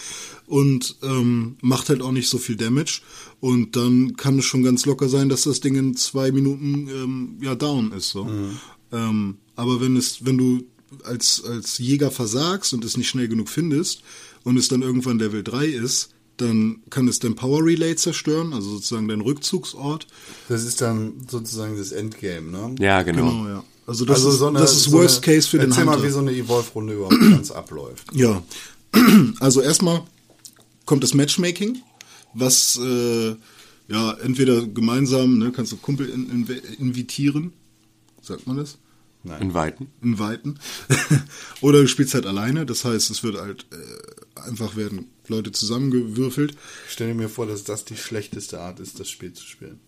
und 0.46 0.96
ähm, 1.02 1.56
macht 1.60 1.88
halt 1.88 2.02
auch 2.02 2.10
nicht 2.10 2.28
so 2.28 2.38
viel 2.38 2.56
Damage. 2.56 3.00
Und 3.40 3.76
dann 3.76 4.16
kann 4.16 4.38
es 4.38 4.44
schon 4.44 4.64
ganz 4.64 4.86
locker 4.86 5.08
sein, 5.08 5.28
dass 5.28 5.42
das 5.42 5.60
Ding 5.60 5.76
in 5.76 5.96
zwei 5.96 6.32
Minuten 6.32 6.88
ähm, 6.88 7.38
ja 7.40 7.54
down 7.54 7.92
ist. 7.92 8.10
So. 8.10 8.28
Ähm, 8.90 9.36
aber 9.54 9.80
wenn 9.80 9.96
es, 9.96 10.24
wenn 10.24 10.38
du 10.38 10.64
als, 11.04 11.44
als 11.44 11.78
Jäger 11.78 12.10
versagst 12.10 12.72
und 12.72 12.84
es 12.84 12.96
nicht 12.96 13.08
schnell 13.08 13.28
genug 13.28 13.48
findest 13.48 14.02
und 14.42 14.56
es 14.56 14.68
dann 14.68 14.82
irgendwann 14.82 15.18
Level 15.18 15.44
3 15.44 15.66
ist, 15.66 16.10
dann 16.38 16.82
kann 16.90 17.08
es 17.08 17.18
dein 17.18 17.34
Power 17.34 17.64
Relay 17.64 17.94
zerstören, 17.96 18.52
also 18.52 18.70
sozusagen 18.70 19.08
dein 19.08 19.20
Rückzugsort. 19.20 20.06
Das 20.48 20.64
ist 20.64 20.80
dann 20.80 21.26
sozusagen 21.28 21.76
das 21.76 21.92
Endgame, 21.92 22.50
ne? 22.50 22.74
Ja, 22.78 23.02
genau. 23.02 23.30
Genau, 23.30 23.48
ja. 23.48 23.64
Also 23.86 24.04
das 24.04 24.16
also 24.16 24.30
ist, 24.30 24.38
so 24.38 24.46
eine, 24.48 24.58
das 24.58 24.72
ist 24.72 24.84
so 24.84 24.92
Worst 24.92 25.24
eine, 25.24 25.34
Case 25.34 25.48
für 25.48 25.58
den 25.58 25.70
Erzähl 25.70 25.86
Hunter. 25.86 25.98
mal, 25.98 26.06
wie 26.06 26.10
so 26.10 26.18
eine 26.18 26.32
Evolve-Runde 26.32 26.92
überhaupt 26.94 27.20
ganz 27.30 27.50
abläuft. 27.50 28.04
Ja, 28.12 28.42
also 29.40 29.60
erstmal 29.60 30.02
kommt 30.84 31.02
das 31.02 31.14
Matchmaking, 31.14 31.82
was 32.34 32.78
äh, 32.82 33.34
ja 33.88 34.12
entweder 34.22 34.66
gemeinsam, 34.66 35.38
ne, 35.38 35.52
kannst 35.52 35.72
du 35.72 35.76
Kumpel 35.76 36.08
in, 36.08 36.30
in, 36.30 36.46
invitieren, 36.78 37.52
sagt 38.22 38.46
man 38.46 38.58
das? 38.58 38.78
In 39.40 39.52
Weiten. 39.52 39.88
Inviten. 40.00 40.58
Oder 41.60 41.82
du 41.82 41.88
spielst 41.88 42.14
halt 42.14 42.24
alleine, 42.24 42.64
das 42.64 42.84
heißt, 42.84 43.10
es 43.10 43.22
wird 43.22 43.36
halt 43.36 43.66
äh, 43.72 44.40
einfach 44.40 44.76
werden 44.76 45.06
Leute 45.28 45.52
zusammengewürfelt. 45.52 46.54
Ich 46.86 46.92
stelle 46.92 47.14
mir 47.14 47.28
vor, 47.28 47.46
dass 47.46 47.64
das 47.64 47.84
die 47.84 47.96
schlechteste 47.96 48.60
Art 48.60 48.80
ist, 48.80 48.98
das 49.00 49.08
Spiel 49.08 49.32
zu 49.32 49.44
spielen. 49.46 49.80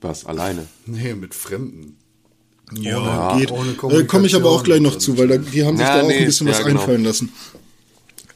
Was, 0.00 0.24
alleine? 0.24 0.66
Nee, 0.86 1.14
mit 1.14 1.34
Fremden. 1.34 1.96
Ja, 2.72 3.32
Ohne- 3.32 3.40
geht. 3.40 3.50
ohne 3.50 3.72
äh, 4.02 4.04
Komme 4.04 4.26
ich 4.26 4.34
aber 4.36 4.50
auch 4.50 4.62
gleich 4.62 4.80
noch 4.80 4.96
zu, 4.96 5.18
weil 5.18 5.28
da, 5.28 5.36
die 5.38 5.64
haben 5.64 5.76
sich 5.76 5.84
Ja, 5.86 5.96
da 5.96 6.02
auch 6.02 6.08
nee, 6.08 6.18
ein 6.18 6.24
bisschen 6.26 6.46
ja, 6.46 6.52
was 6.54 6.64
genau. 6.64 6.80
einfallen 6.80 7.02
lassen. 7.04 7.32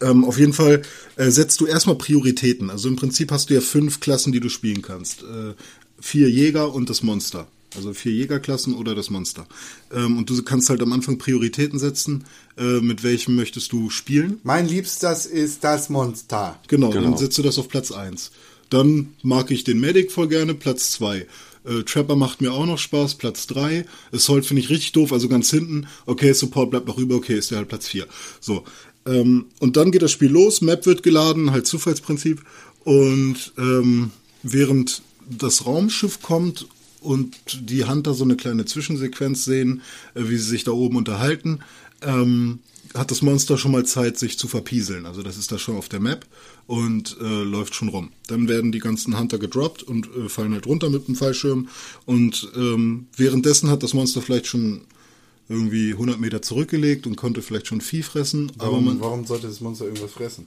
Ähm, 0.00 0.24
auf 0.24 0.38
jeden 0.38 0.52
Fall 0.52 0.82
äh, 1.16 1.30
setzt 1.30 1.60
du 1.60 1.66
erstmal 1.66 1.96
Prioritäten. 1.96 2.68
Also 2.68 2.88
im 2.88 2.96
Prinzip 2.96 3.30
hast 3.30 3.48
du 3.48 3.54
ja 3.54 3.60
fünf 3.60 4.00
Klassen, 4.00 4.32
die 4.32 4.40
du 4.40 4.48
spielen 4.48 4.82
kannst. 4.82 5.22
Äh, 5.22 5.54
vier 6.00 6.28
Jäger 6.28 6.74
und 6.74 6.90
das 6.90 7.02
Monster. 7.02 7.46
Also 7.76 7.92
vier 7.92 8.12
Jägerklassen 8.12 8.74
oder 8.74 8.94
das 8.94 9.10
Monster. 9.10 9.46
Ähm, 9.92 10.18
und 10.18 10.30
du 10.30 10.42
kannst 10.42 10.70
halt 10.70 10.82
am 10.82 10.92
Anfang 10.92 11.18
Prioritäten 11.18 11.78
setzen, 11.78 12.24
äh, 12.56 12.80
mit 12.80 13.02
welchem 13.02 13.36
möchtest 13.36 13.72
du 13.72 13.90
spielen. 13.90 14.40
Mein 14.42 14.68
Liebstes 14.68 15.26
ist 15.26 15.64
das 15.64 15.88
Monster. 15.88 16.58
Genau, 16.68 16.90
Genau. 16.90 17.02
dann 17.10 17.16
setzt 17.16 17.36
du 17.38 17.42
das 17.42 17.58
auf 17.58 17.68
Platz 17.68 17.90
1. 17.90 18.30
Dann 18.70 19.14
mag 19.22 19.50
ich 19.50 19.64
den 19.64 19.80
Medic 19.80 20.10
voll 20.12 20.28
gerne, 20.28 20.54
Platz 20.54 20.92
2. 20.92 21.26
Äh, 21.66 21.82
Trapper 21.84 22.16
macht 22.16 22.40
mir 22.40 22.52
auch 22.52 22.66
noch 22.66 22.78
Spaß, 22.78 23.14
Platz 23.16 23.46
3. 23.46 23.86
Assault 24.12 24.44
finde 24.46 24.62
ich 24.62 24.70
richtig 24.70 24.92
doof, 24.92 25.12
also 25.12 25.28
ganz 25.28 25.50
hinten. 25.50 25.86
Okay, 26.06 26.32
Support 26.32 26.70
bleibt 26.70 26.86
noch 26.86 26.98
über, 26.98 27.14
okay, 27.16 27.38
ist 27.38 27.50
der 27.50 27.58
halt 27.58 27.68
Platz 27.68 27.88
4. 27.88 28.06
So. 28.40 28.64
Ähm, 29.06 29.46
und 29.60 29.76
dann 29.76 29.90
geht 29.90 30.02
das 30.02 30.12
Spiel 30.12 30.30
los, 30.30 30.60
Map 30.60 30.86
wird 30.86 31.02
geladen, 31.02 31.50
halt 31.50 31.66
Zufallsprinzip. 31.66 32.42
Und 32.84 33.52
ähm, 33.58 34.10
während 34.42 35.02
das 35.28 35.64
Raumschiff 35.66 36.20
kommt 36.20 36.66
und 37.04 37.36
die 37.70 37.84
Hunter 37.84 38.14
so 38.14 38.24
eine 38.24 38.36
kleine 38.36 38.64
Zwischensequenz 38.64 39.44
sehen, 39.44 39.82
äh, 40.14 40.22
wie 40.24 40.36
sie 40.36 40.48
sich 40.48 40.64
da 40.64 40.72
oben 40.72 40.96
unterhalten, 40.96 41.60
ähm, 42.02 42.60
hat 42.94 43.10
das 43.10 43.22
Monster 43.22 43.58
schon 43.58 43.72
mal 43.72 43.84
Zeit, 43.84 44.18
sich 44.18 44.38
zu 44.38 44.46
verpieseln. 44.46 45.06
Also 45.06 45.22
das 45.22 45.36
ist 45.36 45.50
da 45.50 45.58
schon 45.58 45.76
auf 45.76 45.88
der 45.88 46.00
Map 46.00 46.26
und 46.66 47.16
äh, 47.20 47.42
läuft 47.42 47.74
schon 47.74 47.88
rum. 47.88 48.12
Dann 48.28 48.48
werden 48.48 48.72
die 48.72 48.78
ganzen 48.78 49.18
Hunter 49.18 49.38
gedroppt 49.38 49.82
und 49.82 50.08
äh, 50.16 50.28
fallen 50.28 50.52
halt 50.52 50.66
runter 50.66 50.90
mit 50.90 51.08
dem 51.08 51.16
Fallschirm. 51.16 51.68
Und 52.06 52.50
ähm, 52.56 53.06
währenddessen 53.16 53.68
hat 53.68 53.82
das 53.82 53.94
Monster 53.94 54.22
vielleicht 54.22 54.46
schon 54.46 54.82
irgendwie 55.48 55.92
100 55.92 56.20
Meter 56.20 56.40
zurückgelegt 56.40 57.06
und 57.06 57.16
konnte 57.16 57.42
vielleicht 57.42 57.66
schon 57.66 57.80
Vieh 57.80 58.02
fressen. 58.02 58.50
aber 58.58 58.72
Warum, 58.72 58.84
man, 58.84 59.00
warum 59.00 59.26
sollte 59.26 59.46
das 59.46 59.60
Monster 59.60 59.86
irgendwas 59.86 60.12
fressen? 60.12 60.46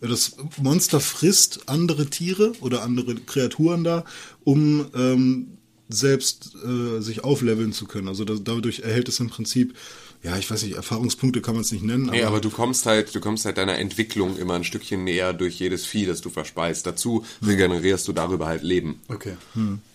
das 0.00 0.36
Monster 0.60 0.98
frisst 0.98 1.68
andere 1.68 2.06
Tiere 2.06 2.52
oder 2.60 2.82
andere 2.82 3.14
Kreaturen 3.14 3.84
da, 3.84 4.04
um 4.42 4.86
ähm, 4.96 5.58
selbst 5.94 6.54
äh, 6.64 7.00
sich 7.00 7.24
aufleveln 7.24 7.72
zu 7.72 7.86
können. 7.86 8.08
Also 8.08 8.24
da, 8.24 8.34
dadurch 8.42 8.80
erhält 8.80 9.08
es 9.08 9.20
im 9.20 9.28
Prinzip, 9.28 9.74
ja, 10.22 10.36
ich 10.36 10.48
weiß 10.48 10.62
nicht, 10.62 10.76
Erfahrungspunkte 10.76 11.40
kann 11.40 11.54
man 11.54 11.62
es 11.62 11.72
nicht 11.72 11.82
nennen. 11.82 12.08
Nee, 12.10 12.22
aber 12.22 12.40
du 12.40 12.48
kommst 12.48 12.86
halt, 12.86 13.12
du 13.12 13.20
kommst 13.20 13.44
halt 13.44 13.58
deiner 13.58 13.78
Entwicklung 13.78 14.36
immer 14.36 14.54
ein 14.54 14.62
Stückchen 14.62 15.02
näher 15.02 15.32
durch 15.32 15.58
jedes 15.58 15.84
Vieh, 15.84 16.06
das 16.06 16.20
du 16.20 16.30
verspeist. 16.30 16.86
Dazu 16.86 17.24
regenerierst 17.44 18.06
du 18.06 18.12
darüber 18.12 18.46
halt 18.46 18.62
Leben. 18.62 19.00
Okay. 19.08 19.36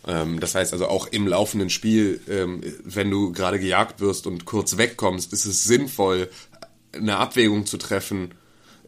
Ähm, 0.06 0.40
das 0.42 0.54
heißt 0.54 0.74
also 0.74 0.88
auch 0.88 1.08
im 1.08 1.28
laufenden 1.28 1.70
Spiel, 1.70 2.20
ähm, 2.28 2.62
wenn 2.84 3.10
du 3.10 3.32
gerade 3.32 3.58
gejagt 3.58 4.02
wirst 4.02 4.28
und 4.28 4.44
kurz 4.44 4.76
wegkommst, 4.76 5.32
ist 5.32 5.46
es 5.46 5.64
sinnvoll, 5.64 6.30
eine 6.92 7.18
Abwägung 7.18 7.66
zu 7.66 7.78
treffen. 7.78 8.32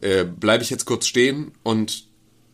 Äh, 0.02 0.24
Bleibe 0.24 0.62
ich 0.62 0.68
jetzt 0.68 0.84
kurz 0.84 1.06
stehen 1.06 1.52
und 1.62 2.09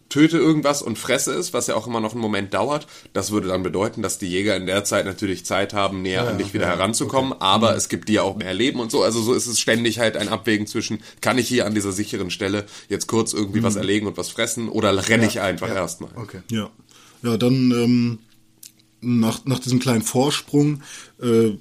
töte 0.08 0.38
irgendwas 0.38 0.82
und 0.82 0.98
fresse 0.98 1.34
es, 1.34 1.52
was 1.52 1.66
ja 1.66 1.74
auch 1.74 1.86
immer 1.86 2.00
noch 2.00 2.12
einen 2.12 2.20
Moment 2.20 2.54
dauert. 2.54 2.86
Das 3.12 3.30
würde 3.30 3.48
dann 3.48 3.62
bedeuten, 3.62 4.02
dass 4.02 4.18
die 4.18 4.28
Jäger 4.28 4.56
in 4.56 4.66
der 4.66 4.84
Zeit 4.84 5.04
natürlich 5.04 5.44
Zeit 5.44 5.74
haben, 5.74 6.02
näher 6.02 6.28
an 6.28 6.38
dich 6.38 6.54
wieder 6.54 6.66
heranzukommen, 6.66 7.34
aber 7.40 7.76
es 7.76 7.88
gibt 7.88 8.08
dir 8.08 8.24
auch 8.24 8.36
mehr 8.36 8.54
Leben 8.54 8.80
und 8.80 8.90
so. 8.90 9.02
Also 9.02 9.20
so 9.20 9.34
ist 9.34 9.46
es 9.46 9.58
ständig 9.58 9.98
halt 9.98 10.16
ein 10.16 10.28
Abwägen 10.28 10.66
zwischen, 10.66 11.00
kann 11.20 11.38
ich 11.38 11.48
hier 11.48 11.66
an 11.66 11.74
dieser 11.74 11.92
sicheren 11.92 12.30
Stelle 12.30 12.66
jetzt 12.88 13.06
kurz 13.08 13.32
irgendwie 13.32 13.62
was 13.62 13.76
erlegen 13.76 14.06
und 14.06 14.16
was 14.16 14.28
fressen 14.28 14.68
oder 14.68 15.08
renne 15.08 15.26
ich 15.26 15.40
einfach 15.40 15.74
erstmal. 15.74 16.10
Okay. 16.14 16.40
Ja, 16.50 16.70
ja 17.22 17.36
dann 17.36 17.70
ähm, 17.72 18.18
nach, 19.00 19.44
nach 19.44 19.58
diesem 19.58 19.80
kleinen 19.80 20.02
Vorsprung 20.02 20.82
äh, 21.20 21.52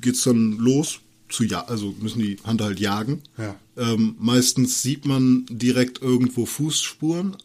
geht's 0.00 0.24
dann 0.24 0.58
los 0.58 1.00
zu 1.28 1.44
ja, 1.44 1.64
also 1.64 1.94
müssen 2.00 2.20
die 2.20 2.36
Hunter 2.46 2.66
halt 2.66 2.80
jagen. 2.80 3.22
Ja. 3.38 3.56
Ähm, 3.76 4.14
meistens 4.18 4.82
sieht 4.82 5.04
man 5.04 5.46
direkt 5.48 6.00
irgendwo 6.00 6.46
Fußspuren 6.46 7.36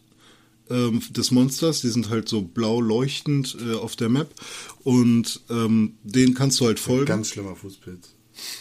ähm, 0.70 1.02
des 1.10 1.30
Monsters. 1.30 1.80
Die 1.80 1.88
sind 1.88 2.08
halt 2.10 2.28
so 2.28 2.42
blau 2.42 2.80
leuchtend 2.80 3.56
äh, 3.60 3.74
auf 3.74 3.96
der 3.96 4.08
Map 4.08 4.34
und 4.82 5.40
ähm, 5.50 5.94
denen 6.02 6.34
kannst 6.34 6.60
du 6.60 6.66
halt 6.66 6.78
folgen. 6.80 7.06
Ganz 7.06 7.28
schlimmer 7.28 7.56
Fußpilz. 7.56 8.14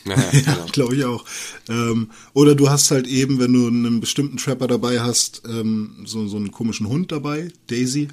Naja, 0.05 0.21
Ja, 0.33 0.53
genau. 0.53 0.65
glaube 0.71 0.95
ich 0.95 1.05
auch. 1.05 1.25
Ähm, 1.69 2.11
oder 2.33 2.55
du 2.55 2.69
hast 2.69 2.91
halt 2.91 3.07
eben, 3.07 3.39
wenn 3.39 3.53
du 3.53 3.67
einen 3.67 3.99
bestimmten 3.99 4.37
Trapper 4.37 4.67
dabei 4.67 5.01
hast, 5.01 5.43
ähm, 5.47 6.03
so, 6.05 6.27
so 6.27 6.37
einen 6.37 6.51
komischen 6.51 6.87
Hund 6.87 7.11
dabei, 7.11 7.49
Daisy, 7.67 8.09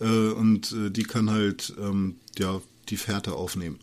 äh, 0.00 0.04
und 0.04 0.72
äh, 0.72 0.90
die 0.90 1.04
kann 1.04 1.30
halt 1.30 1.74
ähm, 1.80 2.16
ja 2.38 2.60
die 2.88 2.96
Fährte 2.96 3.32
aufnehmen. 3.32 3.80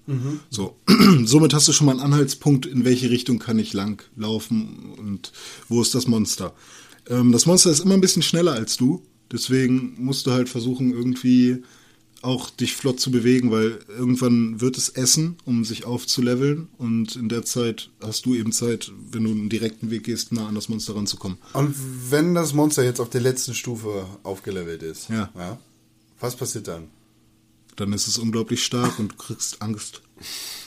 So, 0.49 0.77
somit 1.25 1.53
hast 1.53 1.67
du 1.67 1.73
schon 1.73 1.87
mal 1.87 1.91
einen 1.91 1.99
Anhaltspunkt, 2.01 2.65
in 2.65 2.85
welche 2.85 3.09
Richtung 3.09 3.37
kann 3.37 3.59
ich 3.59 3.73
lang 3.73 4.01
laufen 4.15 4.93
und 4.97 5.33
wo 5.67 5.81
ist 5.81 5.93
das 5.93 6.07
Monster. 6.07 6.53
Ähm, 7.09 7.33
das 7.33 7.45
Monster 7.45 7.69
ist 7.69 7.81
immer 7.81 7.95
ein 7.95 8.01
bisschen 8.01 8.21
schneller 8.21 8.53
als 8.53 8.77
du, 8.77 9.03
deswegen 9.33 9.95
musst 9.97 10.25
du 10.27 10.31
halt 10.31 10.47
versuchen 10.47 10.91
irgendwie 10.93 11.63
auch 12.21 12.49
dich 12.49 12.73
flott 12.73 13.01
zu 13.01 13.11
bewegen, 13.11 13.51
weil 13.51 13.79
irgendwann 13.89 14.61
wird 14.61 14.77
es 14.77 14.87
essen, 14.87 15.35
um 15.43 15.65
sich 15.65 15.83
aufzuleveln 15.83 16.69
und 16.77 17.17
in 17.17 17.27
der 17.27 17.43
Zeit 17.43 17.89
hast 18.01 18.25
du 18.25 18.33
eben 18.33 18.53
Zeit, 18.53 18.93
wenn 19.11 19.25
du 19.25 19.31
einen 19.31 19.49
direkten 19.49 19.91
Weg 19.91 20.03
gehst, 20.05 20.31
nah 20.31 20.47
an 20.47 20.55
das 20.55 20.69
Monster 20.69 20.95
ranzukommen. 20.95 21.37
Und 21.51 21.75
wenn 22.09 22.33
das 22.33 22.53
Monster 22.53 22.81
jetzt 22.85 23.01
auf 23.01 23.09
der 23.09 23.19
letzten 23.19 23.53
Stufe 23.53 24.05
aufgelevelt 24.23 24.83
ist, 24.83 25.09
Ja. 25.09 25.59
was 26.21 26.37
passiert 26.37 26.69
dann? 26.69 26.87
Dann 27.75 27.91
ist 27.91 28.07
es 28.07 28.17
unglaublich 28.17 28.63
stark 28.63 28.99
und 28.99 29.11
du 29.11 29.15
kriegst 29.17 29.61
Angst. 29.61 30.01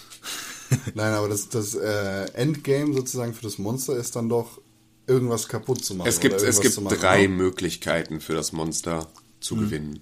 Nein, 0.94 1.14
aber 1.14 1.28
das, 1.28 1.48
das 1.48 1.74
äh, 1.74 2.24
Endgame 2.34 2.92
sozusagen 2.92 3.32
für 3.32 3.42
das 3.44 3.56
Monster 3.58 3.96
ist 3.96 4.16
dann 4.16 4.28
doch 4.28 4.60
irgendwas 5.06 5.48
kaputt 5.48 5.84
zu 5.84 5.94
machen. 5.94 6.08
Es 6.08 6.20
gibt, 6.20 6.40
es 6.40 6.60
gibt 6.60 6.78
drei 7.02 7.22
ne? 7.22 7.28
Möglichkeiten 7.28 8.20
für 8.20 8.34
das 8.34 8.52
Monster 8.52 9.08
zu 9.40 9.56
gewinnen. 9.56 10.00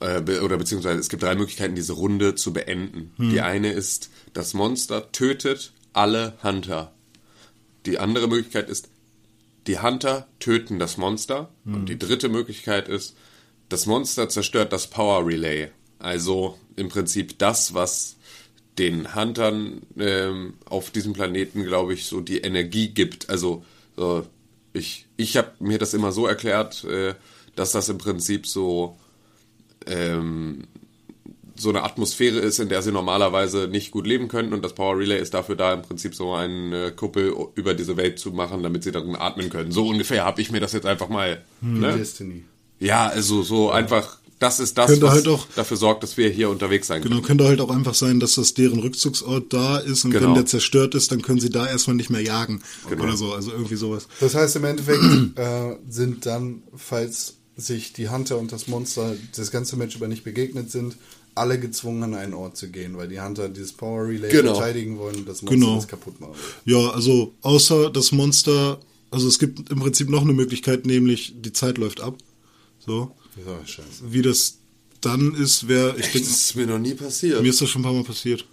Äh, 0.00 0.20
be 0.20 0.42
oder 0.42 0.58
beziehungsweise 0.58 1.00
es 1.00 1.08
gibt 1.08 1.22
drei 1.22 1.34
Möglichkeiten, 1.34 1.74
diese 1.74 1.94
Runde 1.94 2.34
zu 2.34 2.52
beenden. 2.52 3.12
Die 3.18 3.40
eine 3.40 3.72
ist, 3.72 4.10
das 4.34 4.52
Monster 4.52 5.10
tötet 5.12 5.72
alle 5.92 6.34
Hunter. 6.42 6.92
Die 7.86 7.98
andere 7.98 8.28
Möglichkeit 8.28 8.68
ist, 8.68 8.88
die 9.66 9.80
Hunter 9.80 10.28
töten 10.38 10.78
das 10.78 10.96
Monster. 10.96 11.50
Und 11.64 11.88
die 11.88 11.98
dritte 11.98 12.28
Möglichkeit 12.28 12.88
ist, 12.88 13.16
das 13.68 13.86
Monster 13.86 14.28
zerstört 14.28 14.72
das 14.72 14.88
Power 14.88 15.26
Relay. 15.26 15.70
Also 15.98 16.58
im 16.76 16.88
Prinzip 16.88 17.38
das, 17.38 17.74
was 17.74 18.16
den 18.78 19.14
Huntern 19.14 19.82
ähm, 19.98 20.54
auf 20.66 20.90
diesem 20.90 21.14
Planeten, 21.14 21.64
glaube 21.64 21.94
ich, 21.94 22.04
so 22.04 22.20
die 22.20 22.38
Energie 22.38 22.88
gibt. 22.88 23.30
Also 23.30 23.64
so, 23.96 24.26
ich, 24.72 25.06
ich 25.16 25.36
habe 25.36 25.52
mir 25.58 25.78
das 25.78 25.94
immer 25.94 26.12
so 26.12 26.26
erklärt, 26.26 26.84
äh, 26.84 27.14
dass 27.54 27.72
das 27.72 27.88
im 27.88 27.98
Prinzip 27.98 28.46
so 28.46 28.96
ähm, 29.86 30.64
so 31.58 31.70
eine 31.70 31.82
Atmosphäre 31.82 32.38
ist, 32.38 32.58
in 32.58 32.68
der 32.68 32.82
sie 32.82 32.92
normalerweise 32.92 33.68
nicht 33.68 33.90
gut 33.90 34.06
leben 34.06 34.28
könnten 34.28 34.52
und 34.52 34.62
das 34.62 34.74
Power 34.74 34.98
Relay 34.98 35.18
ist 35.18 35.34
dafür 35.34 35.56
da, 35.56 35.72
im 35.72 35.82
Prinzip 35.82 36.14
so 36.14 36.34
eine 36.34 36.92
Kuppel 36.92 37.34
über 37.54 37.74
diese 37.74 37.96
Welt 37.96 38.18
zu 38.18 38.30
machen, 38.30 38.62
damit 38.62 38.84
sie 38.84 38.92
darin 38.92 39.16
atmen 39.16 39.48
können. 39.48 39.72
So 39.72 39.88
ungefähr 39.88 40.24
habe 40.24 40.40
ich 40.40 40.50
mir 40.50 40.60
das 40.60 40.72
jetzt 40.72 40.86
einfach 40.86 41.08
mal. 41.08 41.42
Ne? 41.60 41.96
Destiny. 41.96 42.44
Ja, 42.78 43.06
also 43.06 43.42
so 43.42 43.70
einfach, 43.70 44.18
das 44.38 44.60
ist 44.60 44.76
das, 44.76 44.86
Könnte 44.88 45.06
was 45.06 45.12
halt 45.14 45.28
auch- 45.28 45.46
dafür 45.56 45.76
sorgt, 45.76 46.02
dass 46.02 46.16
wir 46.16 46.28
hier 46.28 46.50
unterwegs 46.50 46.86
sein 46.88 47.00
Genau, 47.02 47.16
können. 47.16 47.26
könnte 47.26 47.44
halt 47.46 47.60
auch 47.60 47.70
einfach 47.70 47.94
sein, 47.94 48.20
dass 48.20 48.34
das 48.34 48.54
deren 48.54 48.78
Rückzugsort 48.80 49.52
da 49.52 49.78
ist 49.78 50.04
und 50.04 50.10
Genau. 50.10 50.28
wenn 50.28 50.34
der 50.34 50.46
zerstört 50.46 50.94
ist, 50.94 51.10
dann 51.12 51.22
können 51.22 51.40
sie 51.40 51.50
da 51.50 51.66
erstmal 51.66 51.96
nicht 51.96 52.10
mehr 52.10 52.22
jagen 52.22 52.62
Genau. 52.88 53.04
oder 53.04 53.16
so, 53.16 53.32
also 53.32 53.50
irgendwie 53.52 53.76
sowas. 53.76 54.08
Das 54.20 54.34
heißt 54.34 54.56
im 54.56 54.64
Endeffekt 54.64 55.02
äh, 55.38 55.76
sind 55.88 56.26
dann, 56.26 56.62
falls 56.76 57.34
sich 57.56 57.92
die 57.94 58.10
Hunter 58.10 58.38
und 58.38 58.52
das 58.52 58.66
Monster 58.68 59.14
das 59.34 59.50
ganze 59.50 59.76
Match 59.76 59.96
über 59.96 60.08
nicht 60.08 60.24
begegnet 60.24 60.70
sind, 60.70 60.96
alle 61.34 61.58
gezwungen 61.58 62.02
an 62.02 62.14
einen 62.14 62.34
Ort 62.34 62.56
zu 62.56 62.68
gehen, 62.68 62.96
weil 62.96 63.08
die 63.08 63.20
Hunter 63.20 63.48
dieses 63.48 63.72
Power 63.72 64.06
Relay 64.08 64.30
Genau. 64.30 64.54
verteidigen 64.54 64.98
wollen 64.98 65.16
und 65.16 65.28
das 65.28 65.42
Monster 65.42 65.54
Genau. 65.58 65.76
das 65.76 65.88
kaputt 65.88 66.20
machen. 66.20 66.32
Ja, 66.66 66.90
also 66.90 67.32
außer 67.42 67.90
das 67.90 68.12
Monster, 68.12 68.78
also 69.10 69.28
es 69.28 69.38
gibt 69.38 69.70
im 69.70 69.80
Prinzip 69.80 70.08
noch 70.10 70.22
eine 70.22 70.32
Möglichkeit, 70.34 70.84
nämlich 70.86 71.34
die 71.40 71.52
Zeit 71.52 71.78
läuft 71.78 72.00
ab. 72.00 72.16
So, 72.86 73.10
Ja, 73.44 73.66
scheiße. 73.66 74.04
wie 74.10 74.22
das 74.22 74.58
dann 75.00 75.34
ist, 75.34 75.68
wäre, 75.68 75.90
ich 75.96 76.04
Das 76.04 76.12
denke, 76.12 76.28
ist 76.28 76.56
mir 76.56 76.66
noch 76.66 76.78
nie 76.78 76.94
passiert. 76.94 77.42
mir 77.42 77.50
ist 77.50 77.60
das 77.60 77.68
schon 77.68 77.80
ein 77.82 77.84
paar 77.84 77.92
Mal 77.92 78.04
passiert. 78.04 78.46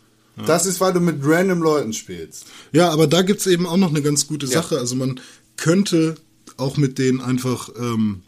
Das 0.48 0.66
ist, 0.66 0.82
weil 0.82 0.94
du 0.94 1.00
mit 1.00 1.18
random 1.22 1.62
Leuten 1.62 1.94
spielst. 1.94 2.46
Ja, 2.72 2.90
aber 2.90 3.06
da 3.08 3.22
gibt's 3.22 3.46
eben 3.46 3.68
auch 3.68 3.78
noch 3.78 3.90
eine 3.90 4.02
ganz 4.02 4.26
gute 4.28 4.48
Sache. 4.48 4.80
Also 4.80 4.96
man 4.96 5.20
könnte 5.58 6.16
auch 6.58 6.76
mit 6.76 6.98
denen 6.98 7.22
einfach 7.22 7.70
ähm, 7.80 8.24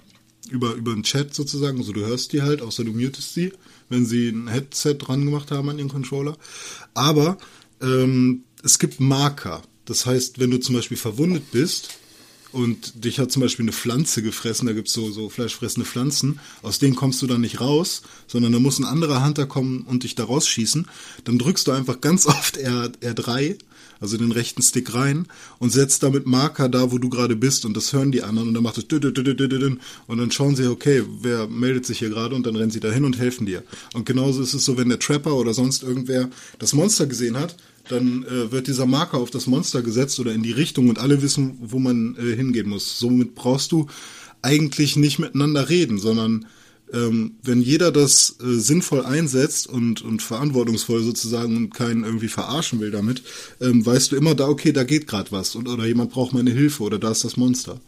über, 0.50 0.74
über 0.76 0.94
den 0.94 1.02
Chat 1.04 1.34
sozusagen, 1.34 1.80
also 1.80 1.94
du 1.94 2.06
hörst 2.06 2.32
die 2.32 2.44
halt, 2.44 2.62
außer 2.62 2.84
du 2.84 2.92
mutest 2.92 3.34
sie, 3.34 3.52
wenn 3.90 4.06
sie 4.06 4.30
ein 4.30 4.48
Headset 4.48 4.96
dran 5.00 5.26
gemacht 5.26 5.50
haben 5.52 5.68
an 5.70 5.80
ihren 5.80 5.90
Controller. 5.90 6.38
Aber 6.94 7.38
ähm, 7.82 8.44
es 8.64 8.78
gibt 8.80 9.00
Marker. 9.00 9.64
Das 9.86 10.06
heißt, 10.06 10.40
wenn 10.40 10.52
du 10.52 10.60
zum 10.60 10.76
Beispiel 10.76 10.98
verwundet 10.98 11.52
bist 11.52 11.90
und 12.56 13.04
dich 13.04 13.20
hat 13.20 13.34
zum 13.34 13.42
Beispiel 13.42 13.66
eine 13.66 13.74
Pflanze 13.74 14.24
gefressen, 14.24 14.68
da 14.68 14.74
gibt's 14.74 14.94
so, 14.94 15.12
so 15.12 15.28
fleischfressende 15.28 15.86
Pflanzen, 15.86 16.40
aus 16.62 16.80
denen 16.80 16.96
kommst 16.96 17.22
du 17.22 17.28
dann 17.28 17.42
nicht 17.42 17.60
raus, 17.60 18.02
sondern 18.28 18.54
da 18.54 18.60
muss 18.60 18.80
ein 18.80 18.86
anderer 18.86 19.26
Hunter 19.26 19.46
kommen 19.46 19.82
und 19.82 20.04
dich 20.04 20.16
da 20.16 20.24
rausschießen, 20.24 20.88
dann 21.26 21.38
drückst 21.38 21.68
du 21.68 21.74
einfach 21.74 22.00
ganz 22.00 22.26
oft 22.28 22.56
R, 22.56 22.92
R3, 23.02 23.58
also 24.00 24.16
den 24.16 24.32
rechten 24.32 24.62
Stick 24.62 24.94
rein 24.94 25.28
und 25.60 25.72
setzt 25.72 26.02
damit 26.04 26.28
Marker 26.28 26.70
da, 26.70 26.94
wo 26.94 26.98
du 26.98 27.10
gerade 27.10 27.36
bist. 27.36 27.66
Und 27.66 27.76
das 27.76 27.92
hören 27.92 28.14
die 28.14 28.24
anderen 28.24 28.48
und 28.48 28.54
dann 28.54 28.64
macht 28.64 28.78
es 28.78 28.86
und 30.08 30.18
dann 30.18 30.32
schauen 30.32 30.56
sie, 30.56 30.68
okay, 30.68 31.04
wer 31.22 31.48
meldet 31.48 31.86
sich 31.86 32.00
hier 32.00 32.10
gerade? 32.10 32.36
Und 32.36 32.46
dann 32.46 32.56
rennen 32.56 32.72
sie 32.72 32.80
dahin 32.80 33.04
und 33.04 33.18
helfen 33.18 33.46
dir. 33.46 33.64
Und 33.94 34.06
genauso 34.06 34.42
ist 34.42 34.54
es 34.54 34.64
so, 34.64 34.78
wenn 34.78 34.88
der 34.90 35.00
Trapper 35.00 35.36
oder 35.36 35.54
sonst 35.54 35.84
irgendwer 35.84 36.30
das 36.60 36.72
Monster 36.74 37.06
gesehen 37.06 37.38
hat, 37.38 37.58
dann 37.90 38.24
äh, 38.24 38.52
wird 38.52 38.68
dieser 38.68 38.86
Marker 38.86 39.18
auf 39.18 39.30
das 39.30 39.48
Monster 39.48 39.82
gesetzt 39.82 40.20
oder 40.20 40.34
in 40.34 40.44
die 40.44 40.52
Richtung 40.52 40.90
und 40.90 41.00
alle 41.00 41.22
wissen, 41.22 41.58
wo 41.62 41.80
man 41.80 42.16
äh, 42.18 42.36
hingehen 42.36 42.70
muss. 42.70 43.00
Somit 43.00 43.36
brauchst 43.36 43.72
du 43.72 43.88
eigentlich 44.42 44.96
nicht 44.96 45.20
miteinander 45.20 45.70
reden, 45.70 45.98
sondern 45.98 46.46
ähm, 46.94 47.36
wenn 47.42 47.62
jeder 47.62 47.92
das 47.92 48.38
äh, 48.42 48.60
sinnvoll 48.60 49.04
einsetzt 49.06 49.68
und, 49.68 50.02
und 50.02 50.22
verantwortungsvoll 50.22 51.04
sozusagen 51.04 51.58
und 51.58 51.74
keinen 51.74 52.04
irgendwie 52.04 52.28
verarschen 52.28 52.80
will 52.80 52.92
damit, 52.92 53.24
ähm, 53.60 53.86
weißt 53.86 54.12
du 54.12 54.16
immer 54.16 54.36
da, 54.36 54.48
okay, 54.48 54.72
da 54.72 54.84
geht 54.84 55.08
gerade 55.08 55.32
was 55.32 55.56
und, 55.56 55.68
oder 55.68 55.86
jemand 55.86 56.12
braucht 56.12 56.34
meine 56.34 56.52
Hilfe 56.52 56.84
oder 56.84 57.00
da 57.00 57.12
ist 57.12 57.24
das 57.24 57.38
Monster. 57.38 57.80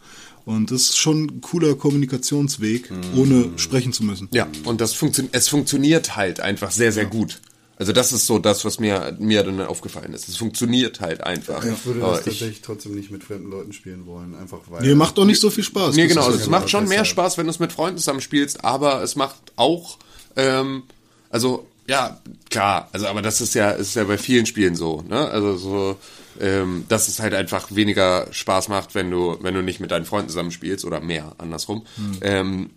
Und 0.44 0.70
das 0.70 0.82
ist 0.82 0.98
schon 0.98 1.24
ein 1.24 1.40
cooler 1.42 1.74
Kommunikationsweg, 1.74 2.90
ohne 3.14 3.50
sprechen 3.56 3.92
zu 3.92 4.02
müssen. 4.02 4.28
Ja, 4.32 4.48
und 4.64 4.80
das 4.80 4.94
funktioniert, 4.94 5.34
es 5.36 5.46
funktioniert 5.48 6.16
halt 6.16 6.40
einfach 6.40 6.70
sehr, 6.70 6.90
sehr 6.90 7.04
gut. 7.04 7.38
Also 7.78 7.92
das 7.92 8.12
ist 8.12 8.26
so 8.26 8.40
das, 8.40 8.64
was 8.64 8.80
mir, 8.80 9.16
mir 9.20 9.44
dann 9.44 9.60
aufgefallen 9.60 10.12
ist. 10.12 10.28
Es 10.28 10.36
funktioniert 10.36 11.00
halt 11.00 11.22
einfach. 11.22 11.64
Ich 11.64 11.86
würde 11.86 12.00
das 12.00 12.24
tatsächlich 12.24 12.60
trotzdem 12.60 12.96
nicht 12.96 13.12
mit 13.12 13.22
fremden 13.22 13.50
Leuten 13.50 13.72
spielen 13.72 14.04
wollen, 14.04 14.34
einfach 14.34 14.58
weil. 14.68 14.82
Nee, 14.82 14.96
macht 14.96 15.16
doch 15.16 15.24
nicht 15.24 15.40
so 15.40 15.48
viel 15.48 15.62
Spaß. 15.62 15.94
Nee, 15.94 16.08
genau. 16.08 16.26
Also 16.26 16.38
es 16.38 16.48
macht 16.48 16.68
schon 16.68 16.84
deshalb. 16.84 16.98
mehr 16.98 17.04
Spaß, 17.04 17.38
wenn 17.38 17.46
du 17.46 17.50
es 17.50 17.60
mit 17.60 17.72
Freunden 17.72 17.98
zusammen 17.98 18.20
spielst, 18.20 18.64
aber 18.64 19.02
es 19.04 19.14
macht 19.14 19.36
auch, 19.54 19.98
ähm, 20.34 20.82
also 21.30 21.68
ja, 21.86 22.20
klar, 22.50 22.88
also 22.92 23.06
aber 23.06 23.22
das 23.22 23.40
ist 23.40 23.54
ja, 23.54 23.70
ist 23.70 23.94
ja 23.94 24.04
bei 24.04 24.18
vielen 24.18 24.46
Spielen 24.46 24.74
so, 24.74 25.02
ne? 25.08 25.28
Also 25.28 25.56
so, 25.56 25.96
ähm, 26.40 26.84
dass 26.88 27.06
es 27.06 27.20
halt 27.20 27.32
einfach 27.32 27.74
weniger 27.74 28.26
Spaß 28.32 28.68
macht, 28.68 28.96
wenn 28.96 29.10
du, 29.10 29.38
wenn 29.40 29.54
du 29.54 29.62
nicht 29.62 29.78
mit 29.78 29.92
deinen 29.92 30.04
Freunden 30.04 30.28
zusammen 30.28 30.50
spielst 30.50 30.84
oder 30.84 31.00
mehr 31.00 31.34
andersrum. 31.38 31.86
Ähm, 32.20 32.70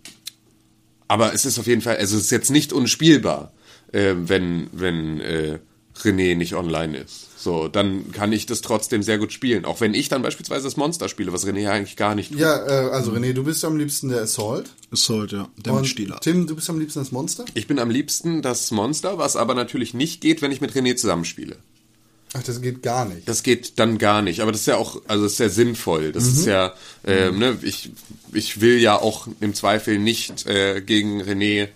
aber 1.08 1.34
es 1.34 1.44
ist 1.44 1.58
auf 1.58 1.66
jeden 1.66 1.82
Fall, 1.82 1.96
also 1.96 2.16
es 2.16 2.22
ist 2.24 2.30
jetzt 2.30 2.50
nicht 2.50 2.72
unspielbar, 2.72 3.52
äh, 3.92 4.14
wenn, 4.16 4.68
wenn 4.72 5.20
äh, 5.20 5.58
René 6.00 6.34
nicht 6.34 6.54
online 6.54 6.98
ist. 6.98 7.28
So, 7.42 7.68
dann 7.68 8.12
kann 8.12 8.32
ich 8.32 8.46
das 8.46 8.60
trotzdem 8.60 9.02
sehr 9.02 9.18
gut 9.18 9.32
spielen. 9.32 9.64
Auch 9.64 9.80
wenn 9.80 9.94
ich 9.94 10.08
dann 10.08 10.22
beispielsweise 10.22 10.64
das 10.64 10.76
Monster 10.76 11.08
spiele, 11.08 11.32
was 11.32 11.46
René 11.46 11.68
eigentlich 11.68 11.96
gar 11.96 12.14
nicht 12.14 12.30
tut. 12.30 12.40
Ja, 12.40 12.66
äh, 12.66 12.90
also 12.90 13.12
René, 13.12 13.32
du 13.32 13.44
bist 13.44 13.64
am 13.64 13.76
liebsten 13.76 14.08
der 14.08 14.22
Assault. 14.22 14.70
Assault, 14.92 15.32
ja. 15.32 15.48
Der 15.56 15.72
Und 15.72 15.82
Mitspieler. 15.82 16.20
Tim, 16.20 16.46
du 16.46 16.54
bist 16.54 16.70
am 16.70 16.78
liebsten 16.78 17.00
das 17.00 17.12
Monster? 17.12 17.44
Ich 17.54 17.66
bin 17.66 17.78
am 17.78 17.90
liebsten 17.90 18.42
das 18.42 18.70
Monster, 18.70 19.18
was 19.18 19.36
aber 19.36 19.54
natürlich 19.54 19.92
nicht 19.92 20.20
geht, 20.20 20.40
wenn 20.40 20.52
ich 20.52 20.60
mit 20.60 20.72
René 20.72 20.94
zusammenspiele. 20.96 21.56
Ach, 22.34 22.42
das 22.42 22.62
geht 22.62 22.82
gar 22.82 23.04
nicht. 23.04 23.28
Das 23.28 23.42
geht 23.42 23.78
dann 23.78 23.98
gar 23.98 24.22
nicht. 24.22 24.40
Aber 24.40 24.52
das 24.52 24.62
ist 24.62 24.66
ja 24.66 24.76
auch, 24.76 25.02
also 25.06 25.24
das 25.24 25.32
ist 25.32 25.38
ja 25.38 25.48
sinnvoll. 25.50 26.12
Das 26.12 26.26
ist 26.26 26.46
ja, 26.46 26.72
ähm, 27.04 27.38
ne, 27.38 27.58
ich, 27.60 27.90
ich 28.32 28.60
will 28.60 28.78
ja 28.78 28.96
auch 28.98 29.28
im 29.40 29.52
Zweifel 29.52 29.98
nicht 29.98 30.46
äh, 30.46 30.80
gegen 30.80 31.20
René 31.20 31.68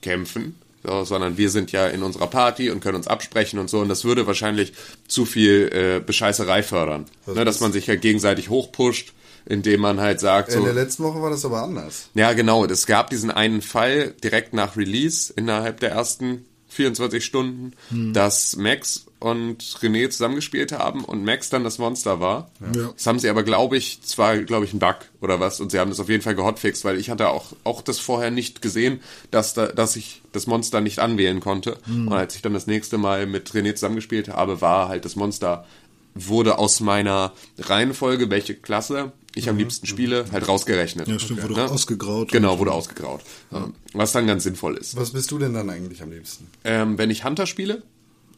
kämpfen, 0.00 0.56
so, 0.84 1.04
sondern 1.04 1.38
wir 1.38 1.50
sind 1.50 1.72
ja 1.72 1.86
in 1.86 2.02
unserer 2.02 2.26
Party 2.26 2.70
und 2.70 2.80
können 2.80 2.96
uns 2.96 3.06
absprechen 3.06 3.58
und 3.58 3.70
so. 3.70 3.80
Und 3.80 3.88
das 3.88 4.04
würde 4.04 4.26
wahrscheinlich 4.26 4.72
zu 5.06 5.24
viel 5.24 5.70
äh, 5.72 6.00
Bescheißerei 6.04 6.62
fördern. 6.62 7.06
Ne, 7.26 7.44
dass 7.44 7.60
man 7.60 7.72
sich 7.72 7.86
ja 7.86 7.94
gegenseitig 7.94 8.48
hochpusht, 8.48 9.12
indem 9.46 9.80
man 9.80 10.00
halt 10.00 10.20
sagt, 10.20 10.48
In 10.50 10.58
so, 10.60 10.64
der 10.64 10.74
letzten 10.74 11.04
Woche 11.04 11.22
war 11.22 11.30
das 11.30 11.44
aber 11.44 11.62
anders. 11.62 12.08
ja, 12.14 12.32
genau. 12.32 12.64
Es 12.64 12.86
gab 12.86 13.10
diesen 13.10 13.30
einen 13.30 13.62
Fall 13.62 14.14
direkt 14.24 14.54
nach 14.54 14.76
Release 14.76 15.32
innerhalb 15.34 15.80
der 15.80 15.90
ersten 15.90 16.44
24 16.68 17.24
Stunden, 17.24 17.72
dass 18.12 18.56
Max 18.56 19.06
und 19.22 19.62
René 19.80 20.10
zusammengespielt 20.10 20.72
haben 20.72 21.04
und 21.04 21.24
Max 21.24 21.48
dann 21.50 21.64
das 21.64 21.78
Monster 21.78 22.20
war. 22.20 22.50
Ja. 22.74 22.90
Das 22.94 23.06
haben 23.06 23.18
sie 23.18 23.28
aber, 23.28 23.42
glaube 23.42 23.76
ich, 23.76 24.02
zwar, 24.02 24.36
glaube 24.38 24.64
ich, 24.64 24.72
ein 24.72 24.78
Bug 24.78 24.96
oder 25.20 25.40
was 25.40 25.60
und 25.60 25.70
sie 25.70 25.78
haben 25.78 25.90
das 25.90 26.00
auf 26.00 26.08
jeden 26.08 26.22
Fall 26.22 26.34
gehotfixt, 26.34 26.84
weil 26.84 26.98
ich 26.98 27.10
hatte 27.10 27.28
auch, 27.28 27.52
auch 27.64 27.82
das 27.82 27.98
vorher 27.98 28.30
nicht 28.30 28.62
gesehen, 28.62 29.00
dass, 29.30 29.54
da, 29.54 29.68
dass 29.68 29.96
ich 29.96 30.22
das 30.32 30.46
Monster 30.46 30.80
nicht 30.80 30.98
anwählen 30.98 31.40
konnte. 31.40 31.78
Und 31.86 32.12
als 32.12 32.34
ich 32.34 32.42
dann 32.42 32.54
das 32.54 32.66
nächste 32.66 32.98
Mal 32.98 33.26
mit 33.26 33.50
René 33.50 33.74
zusammengespielt 33.74 34.28
habe, 34.28 34.60
war 34.60 34.88
halt 34.88 35.04
das 35.04 35.16
Monster 35.16 35.64
wurde 36.14 36.58
aus 36.58 36.80
meiner 36.80 37.32
Reihenfolge, 37.58 38.30
welche 38.30 38.54
Klasse 38.54 39.12
ich 39.34 39.48
am 39.48 39.56
liebsten 39.56 39.86
spiele, 39.86 40.26
halt 40.30 40.46
rausgerechnet. 40.46 41.08
Ja, 41.08 41.18
stimmt, 41.18 41.48
wurde 41.48 41.70
ausgegraut. 41.70 42.30
Genau, 42.30 42.58
wurde 42.58 42.72
ausgegraut. 42.72 43.22
Ja. 43.50 43.70
Was 43.94 44.12
dann 44.12 44.26
ganz 44.26 44.42
sinnvoll 44.44 44.76
ist. 44.76 44.96
Was 44.96 45.12
bist 45.12 45.30
du 45.30 45.38
denn 45.38 45.54
dann 45.54 45.70
eigentlich 45.70 46.02
am 46.02 46.10
liebsten? 46.10 46.48
Ähm, 46.64 46.98
wenn 46.98 47.10
ich 47.10 47.24
Hunter 47.24 47.46
spiele, 47.46 47.82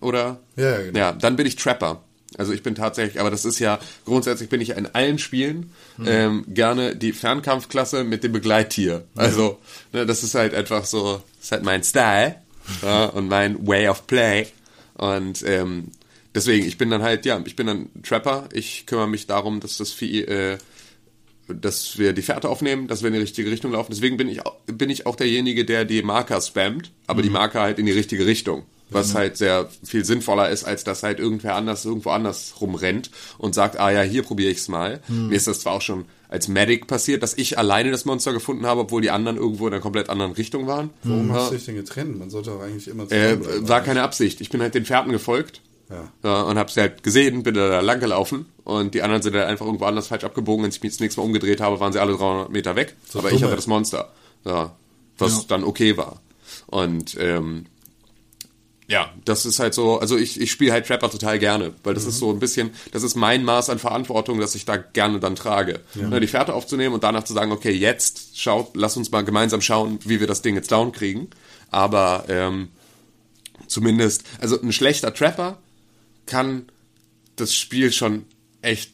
oder? 0.05 0.41
Ja, 0.57 0.79
genau. 0.79 0.99
Ja, 0.99 1.13
dann 1.13 1.37
bin 1.37 1.47
ich 1.47 1.57
Trapper. 1.57 2.03
Also 2.37 2.53
ich 2.53 2.63
bin 2.63 2.75
tatsächlich, 2.75 3.21
aber 3.21 3.31
das 3.31 3.45
ist 3.45 3.59
ja, 3.59 3.79
grundsätzlich 4.05 4.49
bin 4.49 4.61
ich 4.61 4.71
in 4.71 4.87
allen 4.87 5.19
Spielen 5.19 5.73
ähm, 6.05 6.45
gerne 6.49 6.97
die 6.97 7.13
Fernkampfklasse 7.13 8.03
mit 8.03 8.25
dem 8.25 8.33
Begleittier. 8.33 9.05
Also, 9.15 9.59
ne, 9.93 10.05
das 10.05 10.23
ist 10.25 10.35
halt 10.35 10.55
einfach 10.55 10.85
so, 10.85 11.23
das 11.37 11.45
ist 11.45 11.53
halt 11.53 11.63
mein 11.63 11.85
Style 11.85 12.37
ja, 12.83 13.07
und 13.07 13.29
mein 13.29 13.67
Way 13.67 13.89
of 13.89 14.07
Play. 14.07 14.49
Und 14.95 15.45
ähm, 15.47 15.93
deswegen, 16.35 16.67
ich 16.67 16.77
bin 16.77 16.91
dann 16.91 17.03
halt, 17.03 17.25
ja, 17.25 17.41
ich 17.45 17.57
bin 17.57 17.67
dann 17.67 17.89
Trapper. 18.03 18.49
Ich 18.53 18.87
kümmere 18.87 19.09
mich 19.09 19.27
darum, 19.27 19.61
dass 19.61 19.77
das 19.77 19.93
Vieh, 19.93 20.23
äh, 20.23 20.59
dass 21.47 21.99
wir 21.99 22.15
die 22.15 22.23
Fährte 22.23 22.49
aufnehmen, 22.49 22.89
dass 22.89 23.03
wir 23.03 23.09
in 23.09 23.15
die 23.15 23.21
richtige 23.21 23.51
Richtung 23.51 23.73
laufen. 23.73 23.93
Deswegen 23.93 24.17
bin 24.17 24.29
ich, 24.29 24.41
bin 24.67 24.91
ich 24.91 25.07
auch 25.07 25.15
derjenige, 25.15 25.65
der 25.65 25.85
die 25.85 26.03
Marker 26.03 26.41
spammt, 26.41 26.91
aber 27.07 27.23
die 27.23 27.31
Marker 27.31 27.61
halt 27.61 27.79
in 27.79 27.87
die 27.87 27.93
richtige 27.93 28.27
Richtung. 28.27 28.65
Was 28.91 29.15
halt 29.15 29.37
sehr 29.37 29.69
viel 29.83 30.05
sinnvoller 30.05 30.51
ist, 30.51 30.65
als 30.65 30.85
dass 30.85 31.03
halt 31.03 31.19
irgendwer 31.19 31.57
anders 31.57 31.85
irgendwo 31.85 32.11
anders 32.11 32.55
rumrennt 32.61 33.11
und 33.39 33.55
sagt, 33.55 33.81
ah 33.81 33.91
ja, 33.91 34.03
hier 34.03 34.23
probiere 34.23 34.51
ich's 34.53 34.69
mal. 34.69 35.01
Mir 35.09 35.35
ist 35.35 35.47
das 35.49 35.61
zwar 35.61 35.73
auch 35.73 35.81
schon 35.83 36.05
als 36.29 36.49
Medic 36.49 36.87
passiert, 36.87 37.23
dass 37.23 37.35
ich 37.35 37.59
alleine 37.59 37.91
das 37.91 38.05
Monster 38.05 38.33
gefunden 38.33 38.67
habe, 38.67 38.83
obwohl 38.83 39.01
die 39.03 39.11
anderen 39.11 39.37
irgendwo 39.37 39.67
in 39.67 39.73
einer 39.73 39.81
komplett 39.83 40.11
anderen 40.11 40.33
Richtung 40.33 40.67
waren. 40.67 40.91
Warum 41.03 41.29
Ja. 41.29 41.35
hast 41.35 41.51
du 41.51 41.55
dich 41.57 41.65
denn 41.65 41.77
getrennt? 41.77 42.19
Man 42.19 42.29
sollte 42.31 42.51
doch 42.51 42.61
eigentlich 42.61 42.87
immer 42.89 43.05
Äh, 43.05 43.09
zusammenbleiben. 43.09 43.69
war 43.69 43.81
keine 43.81 44.03
Absicht. 44.03 44.41
Ich 44.41 44.51
bin 44.51 44.61
halt 44.61 44.75
den 44.75 44.85
Fährten 44.85 45.11
gefolgt. 45.13 45.61
Ja. 45.91 46.09
Ja, 46.23 46.43
und 46.43 46.59
hab's 46.59 46.77
halt 46.77 47.03
gesehen, 47.03 47.43
bin 47.43 47.55
da 47.55 47.81
lang 47.81 48.01
gelaufen 48.01 48.47
und 48.65 48.95
die 48.95 49.03
anderen 49.03 49.23
sind 49.23 49.35
halt 49.35 49.47
einfach 49.47 49.67
irgendwo 49.67 49.85
anders 49.87 50.09
falsch 50.09 50.25
abgebogen. 50.25 50.65
Als 50.65 50.77
ich 50.77 50.83
mich 50.83 50.93
das 50.93 51.01
nächste 51.01 51.21
Mal 51.21 51.27
umgedreht 51.27 51.61
habe, 51.61 51.79
waren 51.81 51.93
sie 51.93 52.01
alle 52.01 52.15
300 52.17 52.51
Meter 52.51 52.75
weg. 52.77 52.95
aber 53.15 53.29
ich 53.29 53.35
dumme. 53.35 53.47
hatte 53.47 53.57
das 53.57 53.67
Monster. 53.67 54.13
Ja, 54.45 54.75
was 55.19 55.33
Ja. 55.37 55.43
dann 55.49 55.65
okay 55.65 55.97
war. 55.97 56.21
Und 56.67 57.17
ähm, 57.21 57.67
ja, 58.87 59.11
das 59.25 59.47
ist 59.47 59.59
halt 59.61 59.73
so, 59.73 59.99
also 59.99 60.17
ich, 60.17 60.39
ich 60.41 60.51
spiele 60.53 60.73
halt 60.73 60.87
Trapper 60.87 61.11
total 61.11 61.39
gerne, 61.39 61.73
weil 61.85 61.95
das 61.95 62.05
ist 62.05 62.19
so 62.19 62.31
ein 62.31 62.39
bisschen, 62.39 62.71
das 62.93 63.03
ist 63.03 63.15
mein 63.15 63.43
Maß 63.45 63.71
an 63.71 63.79
Verantwortung, 63.79 64.39
dass 64.41 64.55
ich 64.55 64.65
da 64.67 64.77
gerne 64.77 65.21
dann 65.21 65.37
trage. 65.37 65.81
Ne, 65.95 66.21
die 66.21 66.27
Fährte 66.27 66.53
aufzunehmen 66.55 66.95
und 66.95 67.03
danach 67.03 67.25
zu 67.25 67.33
sagen, 67.33 67.51
okay, 67.53 67.71
jetzt 67.73 68.39
schaut, 68.39 68.77
lass 68.77 68.97
uns 68.97 69.11
mal 69.11 69.23
gemeinsam 69.25 69.61
schauen, 69.63 69.99
wie 70.05 70.21
wir 70.21 70.27
das 70.27 70.43
Ding 70.43 70.55
jetzt 70.55 70.71
down 70.71 70.93
kriegen. 70.93 71.29
Aber 71.71 72.25
ähm, 72.29 72.69
zumindest, 73.67 74.25
also 74.41 74.61
ein 74.61 74.73
schlechter 74.73 75.15
Trapper 75.15 75.59
kann 76.27 76.67
das 77.37 77.55
Spiel 77.55 77.91
schon 77.93 78.25
echt 78.63 78.93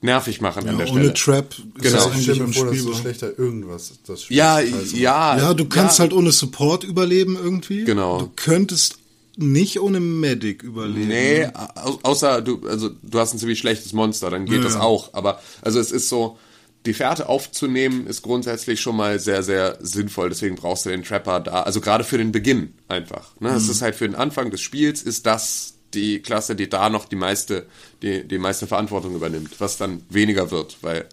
nervig 0.00 0.40
machen 0.40 0.64
Ja, 0.64 0.72
an 0.72 0.78
der 0.78 0.88
ohne 0.90 1.14
Stelle. 1.16 1.42
Trap 1.42 1.50
ist 1.54 1.62
Genau. 1.82 1.96
das 2.10 2.22
Stell 2.22 2.34
eigentlich 2.34 2.40
unspielbar. 2.62 3.00
schlechter 3.00 3.38
irgendwas 3.38 3.92
das 4.06 4.22
Spiel 4.24 4.36
ja, 4.36 4.54
also, 4.56 4.96
ja, 4.96 5.38
Ja, 5.38 5.54
du 5.54 5.64
kannst 5.64 5.98
halt 5.98 6.12
ohne 6.12 6.30
Support 6.32 6.84
überleben 6.84 7.36
irgendwie. 7.36 7.84
Genau. 7.84 8.20
Du 8.20 8.30
könntest 8.36 8.98
nicht 9.38 9.80
ohne 9.80 10.00
Medic 10.00 10.62
überleben. 10.62 11.08
Nee, 11.08 11.46
au 11.54 11.98
außer 12.02 12.42
du, 12.42 12.66
also 12.68 12.90
du 13.02 13.18
hast 13.18 13.32
ein 13.32 13.38
ziemlich 13.38 13.58
schlechtes 13.58 13.92
Monster, 13.92 14.30
dann 14.30 14.46
geht 14.46 14.56
Ja, 14.58 14.62
das 14.64 14.74
ja. 14.74 14.80
auch. 14.80 15.14
Aber 15.14 15.40
also 15.62 15.78
es 15.78 15.92
ist 15.92 16.08
so, 16.08 16.38
die 16.86 16.92
Fährte 16.92 17.28
aufzunehmen 17.28 18.06
ist 18.06 18.22
grundsätzlich 18.22 18.80
schon 18.80 18.96
mal 18.96 19.18
sehr, 19.20 19.42
sehr 19.42 19.78
sinnvoll. 19.80 20.28
Deswegen 20.28 20.56
brauchst 20.56 20.86
du 20.86 20.90
den 20.90 21.04
Trapper 21.04 21.40
da. 21.40 21.62
Also 21.62 21.80
gerade 21.80 22.02
für 22.04 22.18
den 22.18 22.32
Beginn 22.32 22.74
einfach. 22.88 23.38
Ne? 23.40 23.50
Es 23.50 23.68
ist 23.68 23.80
halt 23.82 23.94
für 23.94 24.08
den 24.08 24.16
Anfang 24.16 24.50
des 24.50 24.60
Spiels 24.60 25.02
ist 25.02 25.26
das 25.26 25.74
die 25.94 26.20
Klasse, 26.20 26.54
die 26.56 26.68
da 26.68 26.90
noch 26.90 27.06
die 27.06 27.16
meiste, 27.16 27.66
die, 28.02 28.26
die 28.26 28.38
meiste 28.38 28.66
Verantwortung 28.66 29.14
übernimmt, 29.14 29.58
was 29.58 29.76
dann 29.78 30.02
weniger 30.10 30.50
wird, 30.50 30.78
weil 30.82 31.06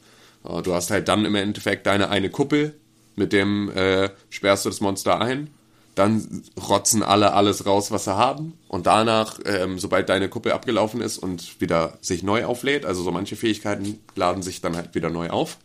äh, 0.48 0.62
du 0.62 0.74
hast 0.74 0.92
halt 0.92 1.08
dann 1.08 1.26
im 1.26 1.36
Endeffekt 1.36 1.86
deine 1.86 2.10
eine 2.10 2.30
Kuppel, 2.30 2.76
mit 3.16 3.32
dem 3.34 3.70
äh, 3.70 4.10
sperrst 4.30 4.66
du 4.66 4.70
das 4.70 4.82
Monster 4.82 5.22
ein 5.22 5.50
dann 5.96 6.44
rotzen 6.70 7.04
alle 7.04 7.34
alles 7.34 7.66
raus, 7.66 7.90
was 7.90 8.04
sie 8.04 8.16
haben. 8.16 8.54
Und 8.68 8.86
danach, 8.86 9.40
ähm, 9.46 9.80
sobald 9.80 10.10
deine 10.10 10.30
Kuppel 10.30 10.52
abgelaufen 10.52 11.02
ist 11.02 11.18
und 11.18 11.62
wieder 11.62 11.98
sich 12.02 12.22
neu 12.22 12.46
auflädt, 12.46 12.86
also 12.86 13.02
so 13.02 13.12
manche 13.12 13.38
Fähigkeiten 13.38 14.00
laden 14.16 14.44
sich 14.44 14.62
dann 14.62 14.76
halt 14.76 14.94
wieder 14.94 15.10
neu 15.10 15.30
auf. 15.30 15.58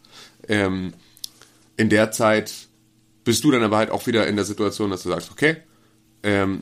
Ähm, 0.49 0.95
in 1.77 1.89
der 1.89 2.13
Zeit 2.13 2.53
bist 3.25 3.43
du 3.45 3.51
dann 3.51 3.63
aber 3.63 3.77
halt 3.77 3.91
auch 3.91 4.07
wieder 4.07 4.27
in 4.27 4.37
der 4.37 4.45
Situation, 4.45 4.91
dass 4.91 5.03
du 5.03 5.09
sagst, 5.09 5.31
okay, 5.31 5.57
ähm, 6.23 6.61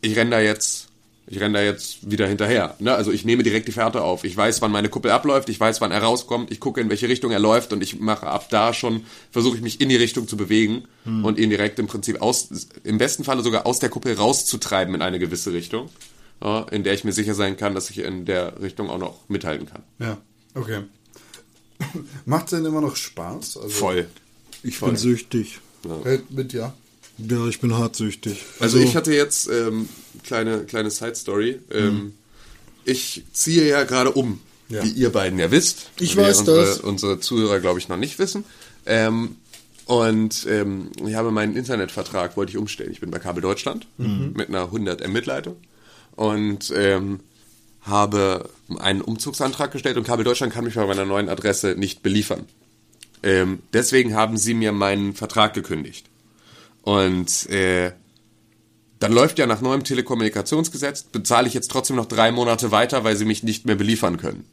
ich 0.00 0.16
renne 0.16 0.30
da 0.30 0.40
jetzt 0.40 0.88
Ich 1.26 1.40
renne 1.40 1.58
da 1.58 1.64
jetzt 1.64 2.10
wieder 2.10 2.26
hinterher. 2.26 2.76
Ne? 2.80 2.94
Also 2.94 3.10
ich 3.10 3.24
nehme 3.24 3.42
direkt 3.42 3.66
die 3.66 3.72
Fährte 3.72 4.02
auf. 4.02 4.24
Ich 4.24 4.36
weiß, 4.36 4.60
wann 4.60 4.70
meine 4.70 4.90
Kuppel 4.90 5.10
abläuft, 5.10 5.48
ich 5.48 5.58
weiß, 5.58 5.80
wann 5.80 5.90
er 5.90 6.02
rauskommt, 6.02 6.50
ich 6.50 6.60
gucke, 6.60 6.80
in 6.80 6.90
welche 6.90 7.08
Richtung 7.08 7.30
er 7.30 7.38
läuft 7.38 7.72
und 7.72 7.82
ich 7.82 7.98
mache 7.98 8.26
ab 8.26 8.48
da 8.50 8.74
schon, 8.74 9.04
versuche 9.30 9.56
ich 9.56 9.62
mich 9.62 9.80
in 9.80 9.88
die 9.88 9.96
Richtung 9.96 10.28
zu 10.28 10.36
bewegen 10.36 10.84
und 11.04 11.38
ihn 11.38 11.50
direkt 11.50 11.78
im 11.78 11.86
Prinzip 11.86 12.20
aus, 12.20 12.48
im 12.82 12.98
besten 12.98 13.24
Falle 13.24 13.42
sogar 13.42 13.66
aus 13.66 13.78
der 13.78 13.88
Kuppel 13.88 14.14
rauszutreiben 14.14 14.94
in 14.94 15.02
eine 15.02 15.18
gewisse 15.18 15.52
Richtung, 15.52 15.88
ja, 16.42 16.62
in 16.70 16.84
der 16.84 16.94
ich 16.94 17.04
mir 17.04 17.12
sicher 17.12 17.34
sein 17.34 17.56
kann, 17.56 17.74
dass 17.74 17.90
ich 17.90 17.98
in 17.98 18.26
der 18.26 18.60
Richtung 18.60 18.90
auch 18.90 18.98
noch 18.98 19.28
mithalten 19.28 19.66
kann. 19.66 19.82
Ja, 19.98 20.18
okay. 20.54 20.82
Macht 22.26 22.52
denn 22.52 22.64
immer 22.64 22.80
noch 22.80 22.96
Spaß? 22.96 23.56
Also, 23.56 23.68
Voll. 23.68 24.08
Ich 24.62 24.80
bin 24.80 24.96
süchtig. 24.96 25.60
Hält 26.04 26.30
mit, 26.30 26.52
ja. 26.52 26.74
Ja, 27.18 27.46
ich 27.46 27.60
bin 27.60 27.76
hartsüchtig. 27.76 28.42
Also, 28.60 28.78
ich 28.78 28.96
hatte 28.96 29.12
jetzt 29.14 29.48
ähm, 29.48 29.88
kleine 30.24 30.64
kleine 30.64 30.90
Side 30.90 31.14
Story. 31.14 31.60
Ähm, 31.70 32.12
Ich 32.84 33.22
ziehe 33.32 33.66
ja 33.68 33.84
gerade 33.84 34.10
um, 34.12 34.40
Ja. 34.68 34.82
wie 34.84 34.90
ihr 34.90 35.10
beiden 35.10 35.38
ja 35.38 35.50
wisst. 35.50 35.90
Ich 36.00 36.16
weiß 36.16 36.40
unsere, 36.40 36.60
das. 36.66 36.80
Unsere 36.80 37.20
Zuhörer, 37.20 37.60
glaube 37.60 37.78
ich, 37.78 37.88
noch 37.88 37.96
nicht 37.96 38.18
wissen. 38.18 38.44
Ähm, 38.84 39.36
und 39.86 40.46
ähm, 40.50 40.90
ich 41.06 41.14
habe 41.14 41.30
meinen 41.30 41.56
Internetvertrag 41.56 42.36
wollte 42.36 42.50
ich 42.50 42.56
umstellen. 42.58 42.90
Ich 42.90 43.00
bin 43.00 43.10
bei 43.10 43.18
Kabel 43.18 43.42
Deutschland 43.42 43.86
mit 43.98 44.48
einer 44.48 44.64
100 44.64 45.06
Mbit 45.06 45.26
Leitung 45.26 45.56
und 46.16 46.72
ähm, 46.74 47.20
habe 47.82 48.48
einen 48.78 49.02
Umzugsantrag 49.02 49.72
gestellt 49.72 49.96
und 49.98 50.04
Kabel 50.04 50.24
Deutschland 50.24 50.52
kann 50.54 50.64
mich 50.64 50.74
bei 50.74 50.86
meiner 50.86 51.04
neuen 51.04 51.28
Adresse 51.28 51.74
nicht 51.76 52.02
beliefern. 52.02 52.46
Ähm, 53.22 53.58
deswegen 53.74 54.14
haben 54.14 54.36
sie 54.38 54.54
mir 54.54 54.72
meinen 54.72 55.14
Vertrag 55.14 55.52
gekündigt. 55.54 56.06
Und 56.84 57.48
äh, 57.50 57.92
dann 59.00 59.12
läuft 59.12 59.38
ja 59.38 59.46
nach 59.46 59.60
neuem 59.60 59.84
Telekommunikationsgesetz, 59.84 61.02
bezahle 61.04 61.48
ich 61.48 61.54
jetzt 61.54 61.70
trotzdem 61.70 61.96
noch 61.96 62.06
drei 62.06 62.30
Monate 62.32 62.70
weiter, 62.70 63.04
weil 63.04 63.16
sie 63.16 63.24
mich 63.24 63.42
nicht 63.42 63.66
mehr 63.66 63.76
beliefern 63.76 64.16
können. 64.16 64.44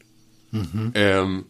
Ähm, 0.96 1.46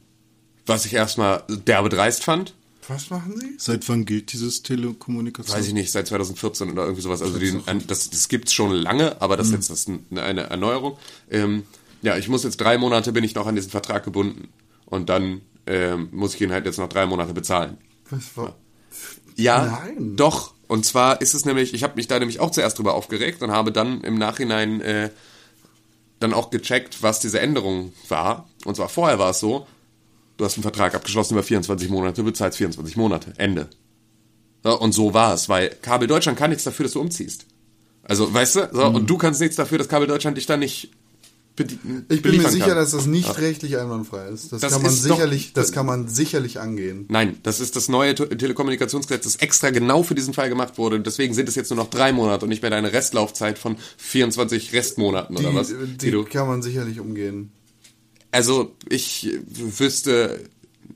was 0.65 0.86
ich 0.86 0.94
erstmal 0.94 1.44
derbe 1.50 1.89
dreist 1.89 2.24
fand. 2.24 2.54
Was 2.88 3.10
machen 3.10 3.39
Sie? 3.39 3.54
Seit 3.58 3.88
wann 3.89 4.06
gilt 4.06 4.34
dieses 4.34 4.63
Telekommunikation? 4.63 5.58
Weiß 5.58 5.67
ich 5.67 5.74
nicht, 5.74 5.91
seit 5.91 6.08
2014 6.08 6.72
oder 6.72 6.84
irgendwie 6.84 7.02
sowas. 7.02 7.22
Also 7.22 7.39
die, 7.39 7.60
an- 7.67 7.84
das, 7.88 8.10
das 8.10 8.28
gibt's 8.28 8.54
schon 8.54 8.72
lange, 8.72 9.20
aber 9.22 9.38
das 9.38 9.48
ist 9.48 9.54
jetzt 9.54 9.70
das 9.70 9.88
eine, 9.88 10.22
eine 10.24 10.41
Erneuerung. 10.44 10.98
Ähm, 11.30 11.63
ja, 12.02 12.17
ich 12.17 12.28
muss 12.28 12.44
jetzt 12.44 12.58
drei 12.58 12.78
Monate 12.78 13.12
bin 13.12 13.24
ich 13.24 13.34
noch 13.36 13.48
an 13.48 13.56
diesen 13.56 13.72
Vertrag 13.72 14.04
gebunden. 14.04 14.50
Und 14.86 15.10
dann 15.10 15.41
ähm, 15.67 16.10
muss 16.12 16.36
ich 16.36 16.41
ihn 16.41 16.52
halt 16.52 16.65
jetzt 16.65 16.80
noch 16.80 16.89
drei 16.89 17.06
Monate 17.06 17.34
bezahlen. 17.34 17.78
Was 18.10 18.36
war? 18.36 18.56
Ja, 19.36 19.80
Nein. 19.84 20.15
doch. 20.17 20.54
Und 20.72 20.86
zwar 20.86 21.20
ist 21.20 21.34
es 21.34 21.44
nämlich, 21.44 21.74
ich 21.74 21.84
habe 21.84 21.98
mich 21.98 22.08
da 22.08 22.18
nämlich 22.18 22.40
auch 22.40 22.50
zuerst 22.50 22.80
drüber 22.80 22.94
aufgeregt 22.94 23.44
und 23.44 23.52
habe 23.52 23.74
dann 23.74 24.06
im 24.06 24.18
Nachhinein 24.18 24.80
äh, 24.80 25.10
dann 26.22 26.34
auch 26.34 26.50
gecheckt, 26.50 27.04
was 27.04 27.20
diese 27.20 27.42
Änderung 27.42 27.92
war. 28.08 28.48
Und 28.64 28.76
zwar 28.78 28.88
vorher 28.88 29.20
war 29.20 29.32
es 29.32 29.42
so, 29.42 29.68
du 30.38 30.46
hast 30.46 30.54
einen 30.54 30.64
Vertrag 30.64 30.96
abgeschlossen 30.96 31.34
über 31.34 31.44
24 31.44 31.90
Monate, 31.90 32.24
bezahlst 32.24 32.58
24 32.58 32.96
Monate. 32.96 33.34
Ende. 33.36 33.68
Ja, 34.64 34.72
und 34.72 34.94
so 34.94 35.14
war 35.14 35.34
es, 35.34 35.50
weil 35.50 35.72
Kabel 35.82 36.08
Deutschland 36.08 36.40
kann 36.40 36.52
nichts 36.52 36.64
dafür, 36.64 36.86
dass 36.86 36.94
du 36.94 37.02
umziehst. 37.02 37.48
Also, 38.04 38.34
weißt 38.34 38.56
du, 38.56 38.70
so, 38.72 38.86
und 38.86 39.10
du 39.10 39.18
kannst 39.18 39.42
nichts 39.42 39.58
dafür, 39.58 39.78
dass 39.78 39.90
Kabel 39.90 40.08
Deutschland 40.08 40.38
dich 40.38 40.46
dann 40.46 40.62
nicht 40.62 40.94
Ich 42.10 42.22
bin 42.22 42.38
mir 42.38 42.50
sicher, 42.50 42.68
kann. 42.68 42.76
dass 42.78 42.92
das 42.92 43.06
nicht 43.06 43.38
rechtlich 43.40 43.78
einwandfrei 43.78 44.30
ist. 44.30 44.52
Das, 44.52 44.62
Das 44.62 44.74
kann 44.74 44.82
man 44.82 44.92
ist 44.92 45.06
doch- 45.06 45.16
sicherlich, 45.16 45.54
das 45.54 45.72
kann 45.72 45.86
man 45.86 46.08
sicherlich 46.08 46.60
angehen. 46.60 47.06
Nein, 47.10 47.38
das 47.44 47.60
ist 47.60 47.76
das 47.76 47.90
neue 47.90 48.16
Te- 48.16 48.30
Telekommunikationsgesetz, 48.36 49.24
das 49.26 49.36
extra 49.38 49.70
genau 49.70 50.02
für 50.04 50.16
diesen 50.16 50.34
Fall 50.34 50.50
gemacht 50.50 50.78
wurde. 50.78 51.00
Deswegen 51.02 51.34
sind 51.34 51.50
es 51.50 51.56
jetzt 51.56 51.70
nur 51.70 51.78
noch 51.78 51.90
drei 51.90 52.14
Monate 52.14 52.46
und 52.46 52.50
nicht 52.50 52.62
mehr 52.62 52.72
deine 52.72 52.94
Restlaufzeit 52.94 53.60
von 53.60 53.76
24 53.98 54.74
Restmonaten 54.74 55.36
Die, 55.36 55.46
oder 55.46 55.54
was? 55.56 55.72
die 56.02 56.10
du, 56.12 56.24
kann 56.24 56.48
man 56.48 56.62
sicherlich 56.62 57.00
umgehen. 57.00 57.52
also 58.32 58.74
ich 58.90 59.30
wüsste 59.48 60.40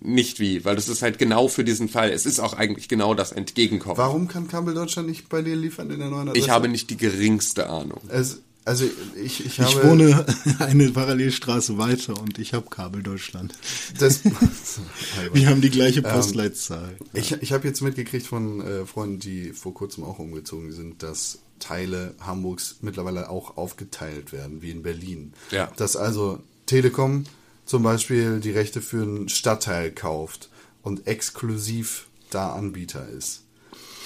nicht 0.01 0.39
wie, 0.39 0.63
weil 0.65 0.75
das 0.75 0.87
ist 0.89 1.01
halt 1.01 1.17
genau 1.17 1.47
für 1.47 1.63
diesen 1.63 1.89
Fall. 1.89 2.11
Es 2.11 2.25
ist 2.25 2.39
auch 2.39 2.53
eigentlich 2.53 2.87
genau 2.87 3.13
das 3.13 3.31
Entgegenkommen. 3.31 3.97
Warum 3.97 4.27
kann 4.27 4.47
Kabel 4.47 4.73
Deutschland 4.73 5.07
nicht 5.09 5.29
bei 5.29 5.41
dir 5.41 5.55
liefern 5.55 5.89
in 5.89 5.99
der 5.99 6.09
neuen 6.09 6.29
Adresse? 6.29 6.45
Ich 6.45 6.49
habe 6.51 6.67
nicht 6.67 6.89
die 6.89 6.97
geringste 6.97 7.69
Ahnung. 7.69 8.01
Es, 8.09 8.39
also 8.65 8.85
ich, 9.15 9.45
ich 9.45 9.59
habe 9.59 9.69
Ich 9.69 9.83
wohne 9.83 10.25
eine 10.59 10.89
Parallelstraße 10.89 11.77
weiter 11.77 12.19
und 12.19 12.39
ich 12.39 12.53
habe 12.53 12.67
Kabel 12.69 13.03
Deutschland. 13.03 13.53
das, 13.99 14.21
Wir 15.33 15.49
haben 15.49 15.61
die 15.61 15.69
gleiche 15.69 16.01
Postleitzahl. 16.01 16.97
Ich, 17.13 17.31
ich 17.31 17.53
habe 17.53 17.67
jetzt 17.67 17.81
mitgekriegt 17.81 18.25
von 18.25 18.61
äh, 18.61 18.85
Freunden, 18.85 19.19
die 19.19 19.53
vor 19.53 19.73
kurzem 19.73 20.03
auch 20.03 20.17
umgezogen 20.17 20.71
sind, 20.71 21.03
dass 21.03 21.39
Teile 21.59 22.15
Hamburgs 22.19 22.77
mittlerweile 22.81 23.29
auch 23.29 23.55
aufgeteilt 23.55 24.33
werden, 24.33 24.63
wie 24.63 24.71
in 24.71 24.81
Berlin. 24.81 25.33
Ja. 25.51 25.71
Dass 25.77 25.95
also 25.95 26.39
Telekom 26.65 27.25
zum 27.65 27.83
Beispiel 27.83 28.39
die 28.39 28.51
Rechte 28.51 28.81
für 28.81 29.03
einen 29.03 29.29
Stadtteil 29.29 29.91
kauft 29.91 30.49
und 30.81 31.07
exklusiv 31.07 32.07
da 32.31 32.53
Anbieter 32.53 33.07
ist. 33.09 33.43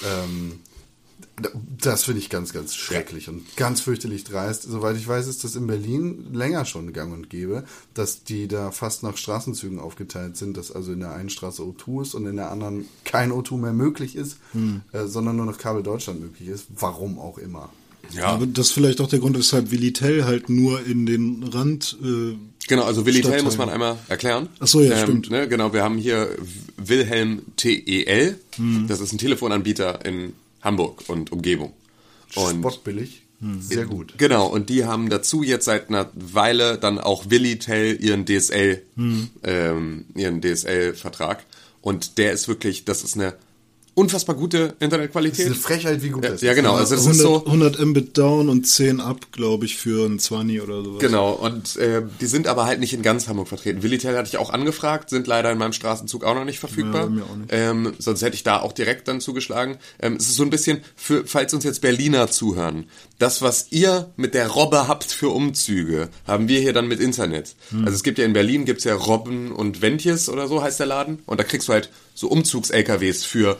Ähm, 0.04 0.60
das 1.82 2.04
finde 2.04 2.19
ich 2.19 2.30
ganz, 2.30 2.54
ganz 2.54 2.75
schrecklich 2.75 3.30
und 3.30 3.56
ganz 3.56 3.82
fürchterlich 3.82 4.23
dreist. 4.23 4.63
Soweit 4.63 4.97
ich 4.97 5.08
weiß, 5.08 5.28
ist 5.28 5.43
das 5.43 5.56
in 5.56 5.67
Berlin 5.67 6.34
länger 6.34 6.65
schon 6.65 6.93
gang 6.93 7.13
und 7.13 7.30
gäbe, 7.30 7.63
dass 7.93 8.23
die 8.23 8.47
da 8.47 8.71
fast 8.71 9.04
nach 9.04 9.17
Straßenzügen 9.17 9.80
aufgeteilt 9.80 10.38
sind, 10.38 10.58
dass 10.58 10.71
also 10.71 10.91
in 10.91 10.99
der 10.99 11.13
einen 11.13 11.30
Straße 11.30 11.62
O2 11.62 12.02
ist 12.02 12.15
und 12.15 12.25
in 12.25 12.36
der 12.36 12.52
anderen 12.52 12.86
kein 13.06 13.32
O2 13.32 13.58
mehr 13.58 13.73
möglich 13.73 14.15
ist, 14.15 14.38
äh, 14.91 15.06
sondern 15.06 15.36
nur 15.36 15.45
noch 15.45 15.58
Kabel 15.58 15.84
Deutschland 15.84 16.21
möglich 16.21 16.49
ist. 16.49 16.67
Warum 16.75 17.19
auch 17.19 17.38
immer. 17.38 17.69
Ja, 18.12 18.25
Aber 18.25 18.45
das 18.47 18.67
ist 18.67 18.73
vielleicht 18.73 19.02
auch 19.02 19.08
der 19.08 19.19
Grund, 19.19 19.38
weshalb 19.38 19.71
Willitel 19.71 20.25
halt 20.25 20.49
nur 20.49 20.86
in 20.86 21.06
den 21.06 21.43
Rand. 21.43 21.97
Äh, 22.02 22.36
genau, 22.67 22.84
also 22.84 23.06
Willi 23.06 23.21
Tell 23.21 23.25
Stadtteil. 23.25 23.43
muss 23.43 23.58
man 23.58 23.69
einmal 23.69 23.97
erklären. 24.08 24.49
Ach 24.60 24.67
so, 24.67 24.82
ja, 24.82 24.97
stimmt. 24.97 25.30
Ne, 25.30 25.47
genau, 25.47 25.73
wir 25.73 25.84
haben 25.84 25.97
hier 25.97 26.30
Wilhelm 26.78 27.43
TEL. 27.56 28.39
Hm. 28.56 28.88
Das 28.88 28.99
ist 28.99 29.12
ein 29.12 29.17
Telefonanbieter 29.17 30.06
in 30.06 30.34
Hamburg 30.62 31.04
und 31.08 31.32
Umgebung. 31.32 31.74
Und 32.36 32.60
Spottbillig. 32.60 33.24
Sehr 33.62 33.86
gut. 33.86 34.15
Genau, 34.17 34.48
und 34.48 34.69
die 34.69 34.84
haben 34.84 35.10
dazu 35.10 35.43
jetzt 35.43 35.65
seit 35.65 35.88
einer 35.88 36.10
Weile 36.13 36.78
dann 36.78 37.00
auch 37.00 37.30
Willitel 37.30 37.98
ihren 38.02 38.26
DSL, 38.26 38.82
ähm, 39.43 40.06
ihren 40.13 40.41
DSL-Vertrag. 40.41 41.45
Und 41.82 42.17
der 42.17 42.34
ist 42.34 42.50
wirklich, 42.50 42.84
das 42.84 43.04
ist 43.04 43.15
eine 43.15 43.36
unfassbar 44.00 44.36
gute 44.36 44.58
Das 44.60 44.68
ist 44.70 44.82
Internetqualität. 44.82 45.46
eine 45.48 45.56
Frechheit, 45.56 46.02
wie 46.04 46.10
gut 46.10 46.24
Ja, 46.24 46.32
das 46.32 46.42
ja, 46.42 46.52
ist. 46.52 46.56
genau. 46.56 46.76
Also 46.76 46.96
das 46.96 47.06
100, 47.06 47.16
ist 47.18 47.22
so. 47.22 47.46
100 47.46 47.80
Mbit 47.86 48.18
down 48.18 48.50
und 48.50 48.66
10 48.66 49.00
up, 49.02 49.32
glaube 49.32 49.66
ich, 49.66 49.78
für 49.78 50.06
ein 50.08 50.20
20 50.20 50.62
oder 50.62 50.84
sowas. 50.84 51.00
Genau, 51.00 51.32
und 51.34 51.76
äh, 51.78 52.02
die 52.22 52.26
sind 52.26 52.48
aber 52.48 52.66
halt 52.66 52.80
nicht 52.80 52.94
in 52.94 53.02
ganz 53.02 53.28
Hamburg 53.28 53.48
vertreten. 53.48 53.84
Willitel 53.84 54.16
hatte 54.18 54.28
ich 54.30 54.38
auch 54.38 54.50
angefragt, 54.52 55.10
sind 55.10 55.28
leider 55.28 55.52
in 55.52 55.58
meinem 55.58 55.74
Straßenzug 55.74 56.24
auch 56.24 56.36
noch 56.36 56.46
nicht 56.46 56.60
verfügbar. 56.60 57.02
Ja, 57.02 57.08
bei 57.08 57.12
mir 57.14 57.24
auch 57.24 57.36
nicht. 57.36 57.50
Ähm, 57.52 57.94
sonst 58.00 58.22
hätte 58.22 58.36
ich 58.36 58.44
da 58.44 58.62
auch 58.62 58.72
direkt 58.72 59.08
dann 59.08 59.22
zugeschlagen. 59.22 59.78
Ähm, 60.02 60.16
es 60.16 60.28
ist 60.28 60.36
so 60.36 60.44
ein 60.44 60.50
bisschen, 60.50 60.82
für, 60.96 61.26
falls 61.28 61.54
uns 61.54 61.64
jetzt 61.64 61.82
Berliner 61.82 62.30
zuhören, 62.30 62.86
das, 63.18 63.42
was 63.42 63.68
ihr 63.72 64.12
mit 64.16 64.34
der 64.34 64.48
Robbe 64.48 64.88
habt 64.88 65.06
für 65.12 65.30
Umzüge, 65.30 66.10
haben 66.26 66.48
wir 66.48 66.60
hier 66.62 66.72
dann 66.74 66.88
mit 66.88 67.00
Internet. 67.02 67.56
Hm. 67.72 67.84
Also 67.86 67.96
es 67.96 68.04
gibt 68.04 68.18
ja 68.18 68.26
in 68.26 68.34
Berlin, 68.34 68.64
gibt's 68.66 68.86
ja 68.86 68.96
Robben 68.96 69.52
und 69.52 69.82
Wentjes 69.82 70.30
oder 70.30 70.48
so 70.48 70.62
heißt 70.62 70.80
der 70.80 70.88
Laden. 70.88 71.20
Und 71.26 71.40
da 71.40 71.44
kriegst 71.44 71.68
du 71.68 71.74
halt 71.74 71.90
so 72.14 72.28
Umzugs-LKWs 72.30 73.26
für 73.26 73.58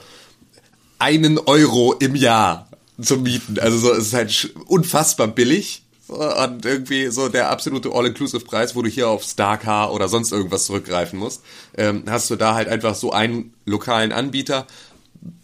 einen 1.00 1.38
Euro 1.38 1.94
im 1.94 2.14
Jahr 2.14 2.68
zum 3.00 3.22
Mieten. 3.22 3.58
Also 3.58 3.78
so, 3.78 3.92
es 3.92 4.08
ist 4.08 4.14
halt 4.14 4.54
unfassbar 4.66 5.28
billig. 5.28 5.82
Und 6.08 6.64
irgendwie 6.64 7.06
so 7.06 7.28
der 7.28 7.50
absolute 7.50 7.92
All-Inclusive-Preis, 7.92 8.74
wo 8.74 8.82
du 8.82 8.88
hier 8.88 9.08
auf 9.08 9.22
Starcar 9.22 9.92
oder 9.92 10.08
sonst 10.08 10.32
irgendwas 10.32 10.64
zurückgreifen 10.64 11.20
musst, 11.20 11.42
ähm, 11.76 12.02
hast 12.08 12.28
du 12.30 12.36
da 12.36 12.54
halt 12.54 12.66
einfach 12.66 12.96
so 12.96 13.12
einen 13.12 13.54
lokalen 13.64 14.10
Anbieter, 14.10 14.66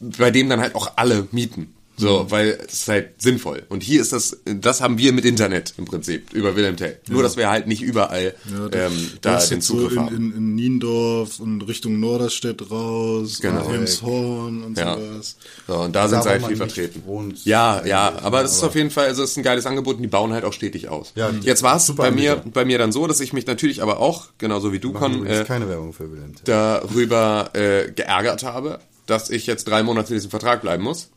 bei 0.01 0.33
dem 0.33 0.49
dann 0.49 0.61
halt 0.61 0.75
auch 0.75 0.95
alle 0.97 1.29
mieten. 1.31 1.76
So, 1.99 2.27
weil 2.31 2.59
es 2.67 2.75
ist 2.75 2.89
halt 2.89 3.23
sinnvoll. 3.23 3.63
Und 3.71 3.83
hier 3.83 4.03
ist 4.03 4.13
das, 4.13 4.37
das 4.45 4.83
haben 4.83 4.99
wir 4.99 5.13
mit 5.13 5.25
Internet 5.25 5.73
im 5.79 5.87
Prinzip 5.87 6.33
über 6.35 6.55
Wilhelm 6.55 6.77
Tell. 6.77 6.99
Nur, 7.09 7.23
dass 7.23 7.37
wir 7.39 7.49
halt 7.49 7.67
nicht 7.67 7.81
überall 7.81 8.35
Ja, 8.53 8.69
das, 8.69 8.93
ähm, 8.93 9.11
da 9.23 9.39
den 9.39 9.51
jetzt 9.57 9.67
so 9.67 9.75
Zugriff 9.75 9.93
in, 9.93 9.99
haben. 10.01 10.15
in, 10.17 10.33
in 10.37 10.55
Niendorf 10.55 11.41
und 11.41 11.63
Richtung 11.63 11.99
Norderstedt 11.99 12.71
raus, 12.71 13.39
Genau. 13.41 13.65
und 13.67 13.75
Elmshorn 13.75 14.63
und 14.65 14.77
Ja. 14.79 14.97
sowas. 14.99 15.37
So, 15.67 15.75
und 15.79 15.97
da 15.97 16.09
sind 16.09 16.19
Da, 16.19 16.23
sie 16.25 16.29
halt 16.29 16.47
viel 16.47 16.57
vertreten. 16.57 17.03
ja, 17.45 17.85
ja, 17.87 18.19
aber 18.23 18.43
das 18.43 18.57
ist 18.57 18.63
auf 18.63 18.75
jeden 18.75 18.91
Fall, 18.91 19.07
also 19.07 19.23
es 19.23 19.31
ist 19.31 19.37
ein 19.39 19.43
geiles 19.43 19.65
Angebot 19.65 19.97
und 19.97 20.03
die 20.03 20.09
bauen 20.09 20.33
halt 20.35 20.45
auch 20.45 20.53
stetig 20.53 20.89
aus. 20.89 21.13
Ja, 21.15 21.31
die- 21.33 21.47
Jetzt 21.47 21.63
war 21.63 21.77
es 21.77 21.95
bei 21.95 22.11
mir, 22.11 22.33
Anbieter. 22.35 22.51
bei 22.53 22.65
mir 22.67 22.77
dann 22.79 22.93
so, 22.93 23.07
dass 23.07 23.21
ich 23.21 23.33
mich 23.33 23.47
natürlich 23.47 23.83
aber 23.83 24.01
auch, 24.01 24.27
genauso 24.39 24.73
wie 24.73 24.79
du, 24.81 24.93
Con, 24.93 25.27
äh, 25.27 25.45
keine 25.47 25.69
Werbung 25.69 25.93
für 25.95 26.11
Wilhelm 26.13 26.35
Tell. 26.35 26.45
darüber 26.45 27.51
äh, 27.55 27.91
geärgert 27.91 28.43
habe, 28.43 28.81
dass 29.07 29.31
ich 29.31 29.47
jetzt 29.47 29.67
drei 29.69 29.83
Monate 29.83 30.09
in 30.09 30.17
diesem 30.17 30.31
Vertrag 30.31 30.61
bleiben 30.63 30.83
muss. 30.83 31.09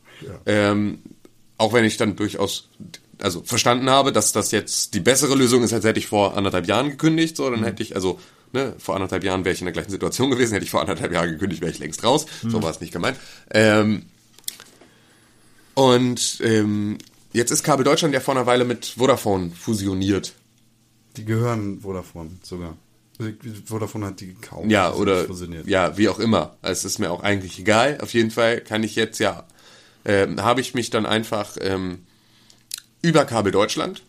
Ähm, 0.46 0.98
auch 1.56 1.72
wenn 1.72 1.84
ich 1.84 1.96
dann 1.96 2.16
durchaus 2.16 2.68
also 3.22 3.42
verstanden 3.42 3.90
habe, 3.90 4.12
dass 4.12 4.32
das 4.32 4.50
jetzt 4.50 4.94
die 4.94 5.00
bessere 5.00 5.34
Lösung 5.34 5.62
ist, 5.62 5.72
als 5.72 5.84
hätte 5.84 5.98
ich 5.98 6.06
vor 6.06 6.36
anderthalb 6.36 6.66
Jahren 6.66 6.90
gekündigt, 6.90 7.36
so, 7.36 7.50
dann 7.50 7.64
hätte 7.64 7.82
ich, 7.82 7.94
also, 7.94 8.18
ne, 8.52 8.74
vor 8.78 8.94
anderthalb 8.94 9.24
Jahren 9.24 9.44
wäre 9.44 9.54
ich 9.54 9.60
in 9.60 9.66
der 9.66 9.72
gleichen 9.72 9.90
Situation 9.90 10.30
gewesen, 10.30 10.54
hätte 10.54 10.64
ich 10.64 10.70
vor 10.70 10.80
anderthalb 10.80 11.12
Jahren 11.12 11.30
gekündigt, 11.30 11.60
wäre 11.60 11.70
ich 11.70 11.78
längst 11.78 12.02
raus. 12.02 12.26
So 12.42 12.62
war 12.62 12.70
es 12.70 12.80
nicht 12.80 12.92
gemeint. 12.92 13.18
Ähm, 13.50 14.06
und 15.74 16.40
ähm, 16.42 16.98
jetzt 17.32 17.50
ist 17.50 17.62
Kabel 17.62 17.84
Deutschland 17.84 18.14
ja 18.14 18.20
vor 18.20 18.34
einer 18.34 18.46
Weile 18.46 18.64
mit 18.64 18.86
Vodafone 18.86 19.50
fusioniert. 19.50 20.32
Die 21.16 21.24
gehören 21.24 21.80
Vodafone 21.80 22.30
sogar. 22.42 22.76
Also, 23.18 23.32
Vodafone 23.66 24.06
hat 24.06 24.20
die 24.20 24.28
gekauft. 24.28 24.70
Ja, 24.70 24.92
oder 24.92 25.24
fusioniert. 25.24 25.66
ja, 25.66 25.96
wie 25.98 26.08
auch 26.08 26.18
immer. 26.18 26.56
Es 26.62 26.84
ist 26.84 26.98
mir 26.98 27.10
auch 27.10 27.22
eigentlich 27.22 27.58
egal. 27.58 27.98
Auf 28.00 28.14
jeden 28.14 28.30
Fall 28.30 28.60
kann 28.60 28.82
ich 28.82 28.96
jetzt 28.96 29.18
ja, 29.18 29.44
ähm, 30.04 30.42
habe 30.42 30.60
ich 30.60 30.74
mich 30.74 30.90
dann 30.90 31.06
einfach 31.06 31.56
ähm, 31.60 32.00
über 33.02 33.24
Kabel 33.24 33.52
Deutschland 33.52 34.02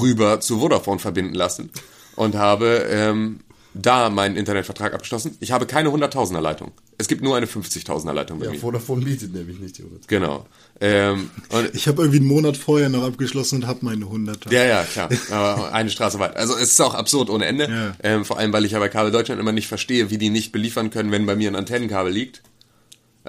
rüber 0.00 0.40
zu 0.40 0.60
Vodafone 0.60 0.98
verbinden 0.98 1.34
lassen 1.34 1.70
und 2.16 2.34
habe 2.34 2.86
ähm, 2.90 3.40
da 3.72 4.10
meinen 4.10 4.36
Internetvertrag 4.36 4.92
abgeschlossen. 4.92 5.36
Ich 5.40 5.52
habe 5.52 5.64
keine 5.64 5.88
100.000er 5.88 6.40
Leitung. 6.40 6.72
Es 6.98 7.08
gibt 7.08 7.22
nur 7.22 7.34
eine 7.36 7.46
50.000er 7.46 8.12
Leitung 8.12 8.40
bei 8.40 8.46
Ja, 8.46 8.50
mir. 8.50 8.58
Vodafone 8.58 9.02
bietet 9.04 9.32
nämlich 9.32 9.58
nicht 9.58 9.78
die 9.78 9.82
100. 9.84 10.06
Genau. 10.08 10.46
Ähm, 10.82 11.30
und 11.50 11.74
Ich 11.74 11.88
habe 11.88 12.02
irgendwie 12.02 12.18
einen 12.18 12.26
Monat 12.28 12.58
vorher 12.58 12.90
noch 12.90 13.04
abgeschlossen 13.04 13.62
und 13.62 13.66
habe 13.68 13.78
meine 13.82 14.04
100. 14.04 14.50
Ja, 14.52 14.64
ja, 14.64 14.82
klar. 14.84 15.08
Aber 15.30 15.72
eine 15.72 15.88
Straße 15.88 16.18
weit. 16.18 16.36
Also 16.36 16.54
es 16.56 16.72
ist 16.72 16.80
auch 16.82 16.94
absurd 16.94 17.30
ohne 17.30 17.46
Ende. 17.46 17.70
Ja. 17.70 17.96
Ähm, 18.02 18.24
vor 18.26 18.38
allem, 18.38 18.52
weil 18.52 18.66
ich 18.66 18.72
ja 18.72 18.80
bei 18.80 18.90
Kabel 18.90 19.12
Deutschland 19.12 19.40
immer 19.40 19.52
nicht 19.52 19.68
verstehe, 19.68 20.10
wie 20.10 20.18
die 20.18 20.28
nicht 20.28 20.52
beliefern 20.52 20.90
können, 20.90 21.10
wenn 21.10 21.24
bei 21.24 21.36
mir 21.36 21.48
ein 21.50 21.56
Antennenkabel 21.56 22.12
liegt. 22.12 22.42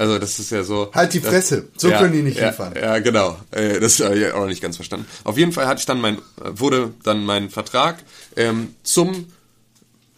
Also 0.02 0.18
das 0.18 0.40
ist 0.40 0.50
ja 0.50 0.64
so. 0.64 0.90
Halt 0.96 1.14
die 1.14 1.20
das- 1.20 1.30
Fresse. 1.30 1.68
So 1.78 1.92
ja, 1.92 2.00
können 2.00 2.14
die 2.14 2.24
nicht 2.24 2.40
ja, 2.40 2.48
liefern. 2.50 2.74
Ja, 2.76 2.98
genau. 2.98 3.38
Äh, 3.52 3.80
das 3.80 4.00
habe 4.00 4.18
ich 4.18 4.32
auch 4.34 4.40
noch 4.40 4.48
nicht 4.48 4.60
ganz 4.60 4.76
verstanden. 4.76 5.06
Auf 5.24 5.38
jeden 5.38 5.52
Fall 5.52 5.68
hatte 5.68 5.78
ich 5.78 5.86
dann 5.86 6.02
mein, 6.02 6.18
wurde 6.38 6.92
dann 7.04 7.24
mein 7.24 7.52
Vertrag 7.52 7.98
ähm, 8.36 8.74
zum 8.82 9.28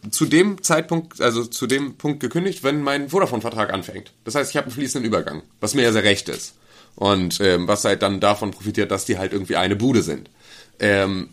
zu 0.10 0.26
dem 0.26 0.63
Zeitpunkt, 0.63 1.19
also 1.19 1.43
zu 1.43 1.67
dem 1.67 1.96
Punkt 1.96 2.22
gekündigt, 2.22 2.63
wenn 2.63 2.82
mein 2.82 3.10
Vodafone-Vertrag 3.10 3.74
anfängt. 3.74 4.13
Das 4.24 4.36
heißt, 4.36 4.52
ich 4.52 4.56
habe 4.56 4.67
einen 4.67 4.74
fließenden 4.74 5.06
Übergang, 5.06 5.43
was 5.60 5.74
mir 5.74 5.82
ja 5.82 5.91
sehr 5.91 6.06
recht 6.06 6.30
ist. 6.30 6.54
Und 6.96 7.41
ähm, 7.41 7.67
was 7.67 7.84
halt 7.84 8.04
dann 8.04 8.22
davon 8.22 8.52
profitiert, 8.52 8.89
dass 8.89 9.04
die 9.04 9.17
halt 9.17 9.34
irgendwie 9.34 9.58
eine 9.58 9.76
Bude 9.76 10.02
sind. 10.02 10.30
Ähm, 10.80 11.28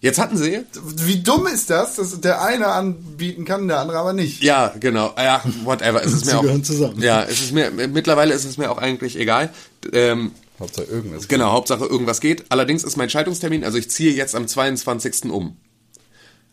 jetzt 0.00 0.18
hatten 0.18 0.36
sie, 0.36 0.64
Wie 0.96 1.22
dumm 1.22 1.46
ist 1.46 1.70
das, 1.70 1.96
dass 1.96 2.20
der 2.20 2.42
eine 2.42 2.66
anbieten 2.68 3.44
kann, 3.44 3.68
der 3.68 3.78
andere 3.78 3.98
aber 3.98 4.12
nicht? 4.12 4.42
ja, 4.42 4.74
genau, 4.80 5.14
ja, 5.16 5.42
whatever. 5.64 6.02
Es 6.02 6.12
ist 6.12 6.24
Sie 6.26 6.32
mir 6.32 6.38
auch, 6.38 6.42
gehören 6.42 6.64
zusammen. 6.64 7.02
Ja, 7.02 7.22
es 7.22 7.40
ist 7.40 7.52
mir, 7.52 7.70
mittlerweile 7.70 8.34
ist 8.34 8.44
es 8.44 8.58
mir 8.58 8.70
auch 8.70 8.78
eigentlich 8.78 9.18
egal. 9.18 9.50
Ähm, 9.92 10.32
Hauptsache 10.58 10.84
irgendwas. 10.86 11.28
Genau, 11.28 11.52
Hauptsache 11.52 11.84
irgendwas 11.86 12.20
geht. 12.20 12.44
Allerdings 12.50 12.84
ist 12.84 12.96
mein 12.96 13.08
Schaltungstermin, 13.08 13.64
also 13.64 13.78
ich 13.78 13.90
ziehe 13.90 14.12
jetzt 14.12 14.34
am 14.34 14.46
22. 14.46 15.30
um. 15.30 15.56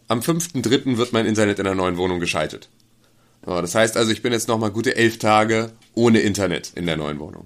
Am 0.07 0.21
5.3. 0.21 0.97
wird 0.97 1.11
mein 1.11 1.25
Internet 1.25 1.59
in 1.59 1.65
der 1.65 1.75
neuen 1.75 1.97
Wohnung 1.97 2.21
geschaltet. 2.21 2.69
So, 3.45 3.59
das 3.61 3.75
heißt 3.75 3.97
also, 3.97 4.11
ich 4.11 4.21
bin 4.21 4.31
jetzt 4.31 4.47
nochmal 4.47 4.71
gute 4.71 4.95
elf 4.95 5.19
Tage 5.19 5.71
ohne 5.93 6.19
Internet 6.19 6.71
in 6.75 6.85
der 6.85 6.95
neuen 6.95 7.19
Wohnung. 7.19 7.45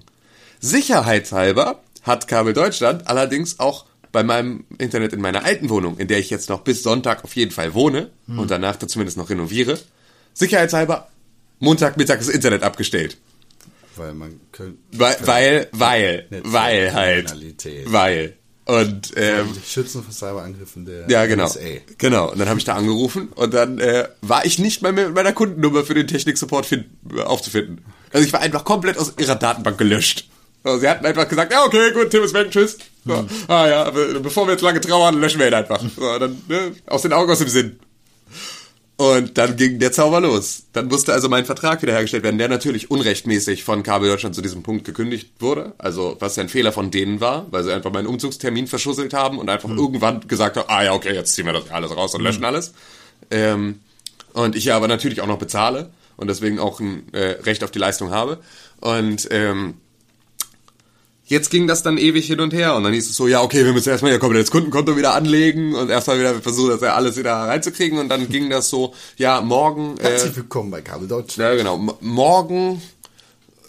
Sicherheitshalber 0.60 1.80
hat 2.02 2.28
Kabel 2.28 2.52
Deutschland 2.52 3.08
allerdings 3.08 3.58
auch 3.58 3.86
bei 4.12 4.22
meinem 4.22 4.64
Internet 4.78 5.12
in 5.14 5.20
meiner 5.20 5.44
alten 5.44 5.68
Wohnung, 5.70 5.98
in 5.98 6.06
der 6.06 6.18
ich 6.18 6.30
jetzt 6.30 6.48
noch 6.50 6.60
bis 6.60 6.82
Sonntag 6.82 7.24
auf 7.24 7.34
jeden 7.34 7.50
Fall 7.50 7.74
wohne 7.74 8.10
und 8.28 8.50
danach 8.50 8.76
da 8.76 8.86
zumindest 8.86 9.16
noch 9.16 9.30
renoviere, 9.30 9.78
sicherheitshalber 10.34 11.08
Montagmittag 11.58 12.18
das 12.18 12.28
Internet 12.28 12.62
abgestellt. 12.62 13.16
Weil 13.96 14.14
man 14.14 14.40
könnte. 14.52 14.78
Weil, 14.92 15.16
weil, 15.22 15.68
weil, 15.72 16.26
weil 16.44 16.92
halt. 16.94 17.34
Weil. 17.86 18.36
Und, 18.64 19.12
ähm, 19.16 19.48
Schützen 19.66 20.04
vor 20.04 20.12
Cyberangriffen 20.12 20.84
der 20.86 21.08
ja, 21.10 21.26
genau. 21.26 21.46
NSA. 21.46 21.60
Genau. 21.98 22.30
Und 22.30 22.38
dann 22.38 22.48
habe 22.48 22.58
ich 22.60 22.64
da 22.64 22.74
angerufen 22.74 23.28
und 23.34 23.52
dann 23.52 23.78
äh, 23.80 24.08
war 24.20 24.44
ich 24.46 24.58
nicht 24.60 24.82
mehr 24.82 24.92
mit 24.92 25.14
meiner 25.14 25.32
Kundennummer 25.32 25.82
für 25.84 25.94
den 25.94 26.06
Technik-Support 26.06 26.64
fin- 26.66 26.84
aufzufinden. 27.24 27.84
Also 28.12 28.24
ich 28.24 28.32
war 28.32 28.40
einfach 28.40 28.64
komplett 28.64 28.98
aus 28.98 29.14
ihrer 29.18 29.34
Datenbank 29.34 29.78
gelöscht. 29.78 30.28
So, 30.64 30.78
sie 30.78 30.88
hatten 30.88 31.04
einfach 31.04 31.28
gesagt, 31.28 31.52
ja, 31.52 31.64
okay, 31.64 31.92
gut, 31.92 32.10
Tim 32.10 32.22
ist 32.22 32.34
weg, 32.34 32.50
tschüss. 32.50 32.78
So, 33.04 33.26
Ah 33.48 33.66
ja, 33.66 33.90
bevor 33.90 34.46
wir 34.46 34.52
jetzt 34.52 34.62
lange 34.62 34.80
trauern, 34.80 35.20
löschen 35.20 35.40
wir 35.40 35.48
ihn 35.48 35.54
einfach. 35.54 35.82
So, 35.96 36.18
dann, 36.18 36.40
ne, 36.48 36.72
aus 36.86 37.02
den 37.02 37.12
Augen, 37.12 37.30
aus 37.30 37.38
dem 37.38 37.48
Sinn. 37.48 37.80
Und 38.96 39.36
dann 39.36 39.56
ging 39.56 39.80
der 39.80 39.90
Zauber 39.90 40.20
los. 40.20 40.64
Dann 40.72 40.86
musste 40.86 41.12
also 41.12 41.28
mein 41.28 41.44
Vertrag 41.44 41.82
wiederhergestellt 41.82 42.22
werden, 42.22 42.38
der 42.38 42.48
natürlich 42.48 42.90
unrechtmäßig 42.90 43.64
von 43.64 43.82
Kabel 43.82 44.08
Deutschland 44.08 44.36
zu 44.36 44.42
diesem 44.42 44.62
Punkt 44.62 44.84
gekündigt 44.84 45.32
wurde. 45.40 45.72
Also 45.78 46.16
was 46.20 46.36
ja 46.36 46.44
ein 46.44 46.48
Fehler 46.48 46.70
von 46.70 46.92
denen 46.92 47.20
war, 47.20 47.46
weil 47.50 47.64
sie 47.64 47.72
einfach 47.72 47.90
meinen 47.90 48.06
Umzugstermin 48.06 48.68
verschusselt 48.68 49.12
haben 49.12 49.38
und 49.38 49.50
einfach 49.50 49.70
irgendwann 49.70 50.20
gesagt 50.28 50.56
haben, 50.56 50.68
ah 50.68 50.84
ja, 50.84 50.92
okay, 50.92 51.14
jetzt 51.14 51.34
ziehen 51.34 51.46
wir 51.46 51.52
das 51.52 51.70
alles 51.72 51.96
raus 51.96 52.14
und 52.14 52.20
löschen 52.20 52.44
alles. 52.44 52.74
Ähm, 53.32 53.80
und 54.34 54.54
ich 54.54 54.66
ja 54.66 54.76
aber 54.76 54.86
natürlich 54.86 55.20
auch 55.20 55.26
noch 55.26 55.38
bezahle 55.38 55.90
und 56.16 56.28
deswegen 56.28 56.60
auch 56.60 56.78
ein 56.78 57.12
äh, 57.12 57.40
Recht 57.42 57.64
auf 57.64 57.72
die 57.72 57.80
Leistung 57.80 58.12
habe. 58.12 58.38
Und 58.80 59.26
ähm, 59.32 59.74
jetzt 61.24 61.50
ging 61.50 61.66
das 61.66 61.82
dann 61.82 61.98
ewig 61.98 62.26
hin 62.26 62.40
und 62.40 62.52
her 62.52 62.74
und 62.74 62.84
dann 62.84 62.92
hieß 62.92 63.08
es 63.10 63.16
so, 63.16 63.26
ja, 63.28 63.40
okay, 63.42 63.64
wir 63.64 63.72
müssen 63.72 63.88
erstmal 63.90 64.12
ihr 64.12 64.18
komplettes 64.18 64.50
Kundenkonto 64.50 64.96
wieder 64.96 65.14
anlegen 65.14 65.74
und 65.74 65.88
erstmal 65.90 66.18
wieder 66.18 66.34
versuchen, 66.40 66.70
das 66.70 66.80
ja 66.80 66.94
alles 66.94 67.16
wieder 67.16 67.32
reinzukriegen 67.34 67.98
und 67.98 68.08
dann 68.08 68.28
ging 68.28 68.50
das 68.50 68.68
so, 68.68 68.92
ja, 69.16 69.40
morgen, 69.40 69.96
äh, 69.98 70.04
Herzlich 70.10 70.36
willkommen 70.36 70.70
bei 70.70 70.80
Kabel 70.82 71.08
Deutschland. 71.08 71.50
ja 71.50 71.56
genau, 71.56 71.96
morgen 72.00 72.82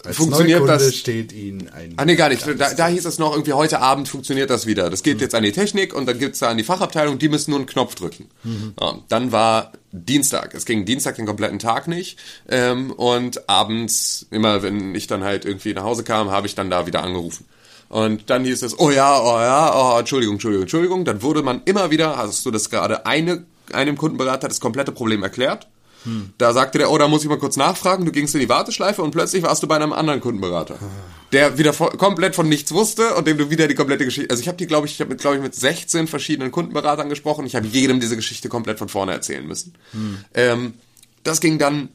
Als 0.04 0.16
funktioniert 0.16 0.60
Neukunde 0.60 0.84
das- 0.84 0.94
steht 0.94 1.32
Ihnen 1.32 1.68
ein. 1.70 1.94
Ah 1.96 2.04
nee, 2.04 2.16
gar 2.16 2.28
nicht. 2.28 2.44
Da, 2.58 2.74
da 2.74 2.88
hieß 2.88 3.06
es 3.06 3.18
noch, 3.18 3.32
irgendwie 3.32 3.54
heute 3.54 3.80
Abend 3.80 4.08
funktioniert 4.08 4.50
das 4.50 4.66
wieder. 4.66 4.90
Das 4.90 5.02
geht 5.02 5.20
jetzt 5.22 5.34
an 5.34 5.42
die 5.44 5.52
Technik 5.52 5.94
und 5.94 6.04
dann 6.06 6.18
gibt's 6.18 6.40
da 6.40 6.48
an 6.50 6.58
die 6.58 6.64
Fachabteilung, 6.64 7.18
die 7.18 7.28
müssen 7.30 7.50
nur 7.52 7.60
einen 7.60 7.66
Knopf 7.68 7.94
drücken. 7.94 8.26
Ja, 8.80 8.98
dann 9.08 9.32
war 9.32 9.72
Dienstag. 9.94 10.54
Es 10.54 10.64
ging 10.64 10.84
Dienstag 10.84 11.16
den 11.16 11.26
kompletten 11.26 11.58
Tag 11.58 11.86
nicht. 11.88 12.18
Ähm, 12.48 12.90
und 12.90 13.48
abends, 13.48 14.26
immer 14.30 14.62
wenn 14.62 14.94
ich 14.94 15.06
dann 15.06 15.22
halt 15.22 15.44
irgendwie 15.44 15.72
nach 15.72 15.84
Hause 15.84 16.04
kam, 16.04 16.30
habe 16.30 16.46
ich 16.46 16.54
dann 16.54 16.68
da 16.70 16.86
wieder 16.86 17.02
angerufen. 17.02 17.46
Und 17.88 18.28
dann 18.28 18.44
hieß 18.44 18.62
es, 18.62 18.78
oh 18.78 18.90
ja, 18.90 19.20
oh 19.20 19.38
ja, 19.38 19.72
oh, 19.74 19.98
Entschuldigung, 19.98 20.34
Entschuldigung, 20.34 20.62
Entschuldigung. 20.62 21.04
Dann 21.04 21.22
wurde 21.22 21.42
man 21.42 21.62
immer 21.64 21.90
wieder, 21.90 22.16
hast 22.16 22.44
du 22.44 22.50
das 22.50 22.70
gerade 22.70 23.06
eine, 23.06 23.44
einem 23.72 23.96
Kundenberater 23.96 24.48
das 24.48 24.60
komplette 24.60 24.90
Problem 24.90 25.22
erklärt. 25.22 25.68
Da 26.38 26.52
sagte 26.52 26.78
der, 26.78 26.90
oh, 26.90 26.98
da 26.98 27.08
muss 27.08 27.22
ich 27.22 27.28
mal 27.28 27.38
kurz 27.38 27.56
nachfragen. 27.56 28.04
Du 28.04 28.12
gingst 28.12 28.34
in 28.34 28.40
die 28.40 28.48
Warteschleife 28.48 29.02
und 29.02 29.12
plötzlich 29.12 29.42
warst 29.42 29.62
du 29.62 29.66
bei 29.66 29.76
einem 29.76 29.92
anderen 29.92 30.20
Kundenberater, 30.20 30.76
der 31.34 31.58
wieder 31.58 31.72
vo- 31.72 31.94
komplett 31.96 32.34
von 32.34 32.48
nichts 32.48 32.72
wusste 32.72 33.14
und 33.14 33.26
dem 33.26 33.36
du 33.36 33.50
wieder 33.50 33.68
die 33.68 33.74
komplette 33.74 34.04
Geschichte. 34.06 34.30
Also 34.30 34.40
ich 34.40 34.48
habe 34.48 34.56
die, 34.56 34.66
glaube 34.66 34.86
ich, 34.86 34.94
ich 34.94 35.00
habe 35.00 35.10
mit, 35.10 35.20
glaube 35.20 35.36
ich, 35.36 35.42
mit 35.42 35.54
16 35.54 36.06
verschiedenen 36.06 36.50
Kundenberatern 36.50 37.08
gesprochen. 37.10 37.44
Ich 37.44 37.54
habe 37.56 37.66
jedem 37.66 38.00
diese 38.00 38.16
Geschichte 38.16 38.48
komplett 38.48 38.78
von 38.78 38.88
vorne 38.88 39.12
erzählen 39.12 39.46
müssen. 39.46 39.74
Ähm, 40.32 40.74
das 41.22 41.40
ging 41.40 41.58
dann 41.58 41.90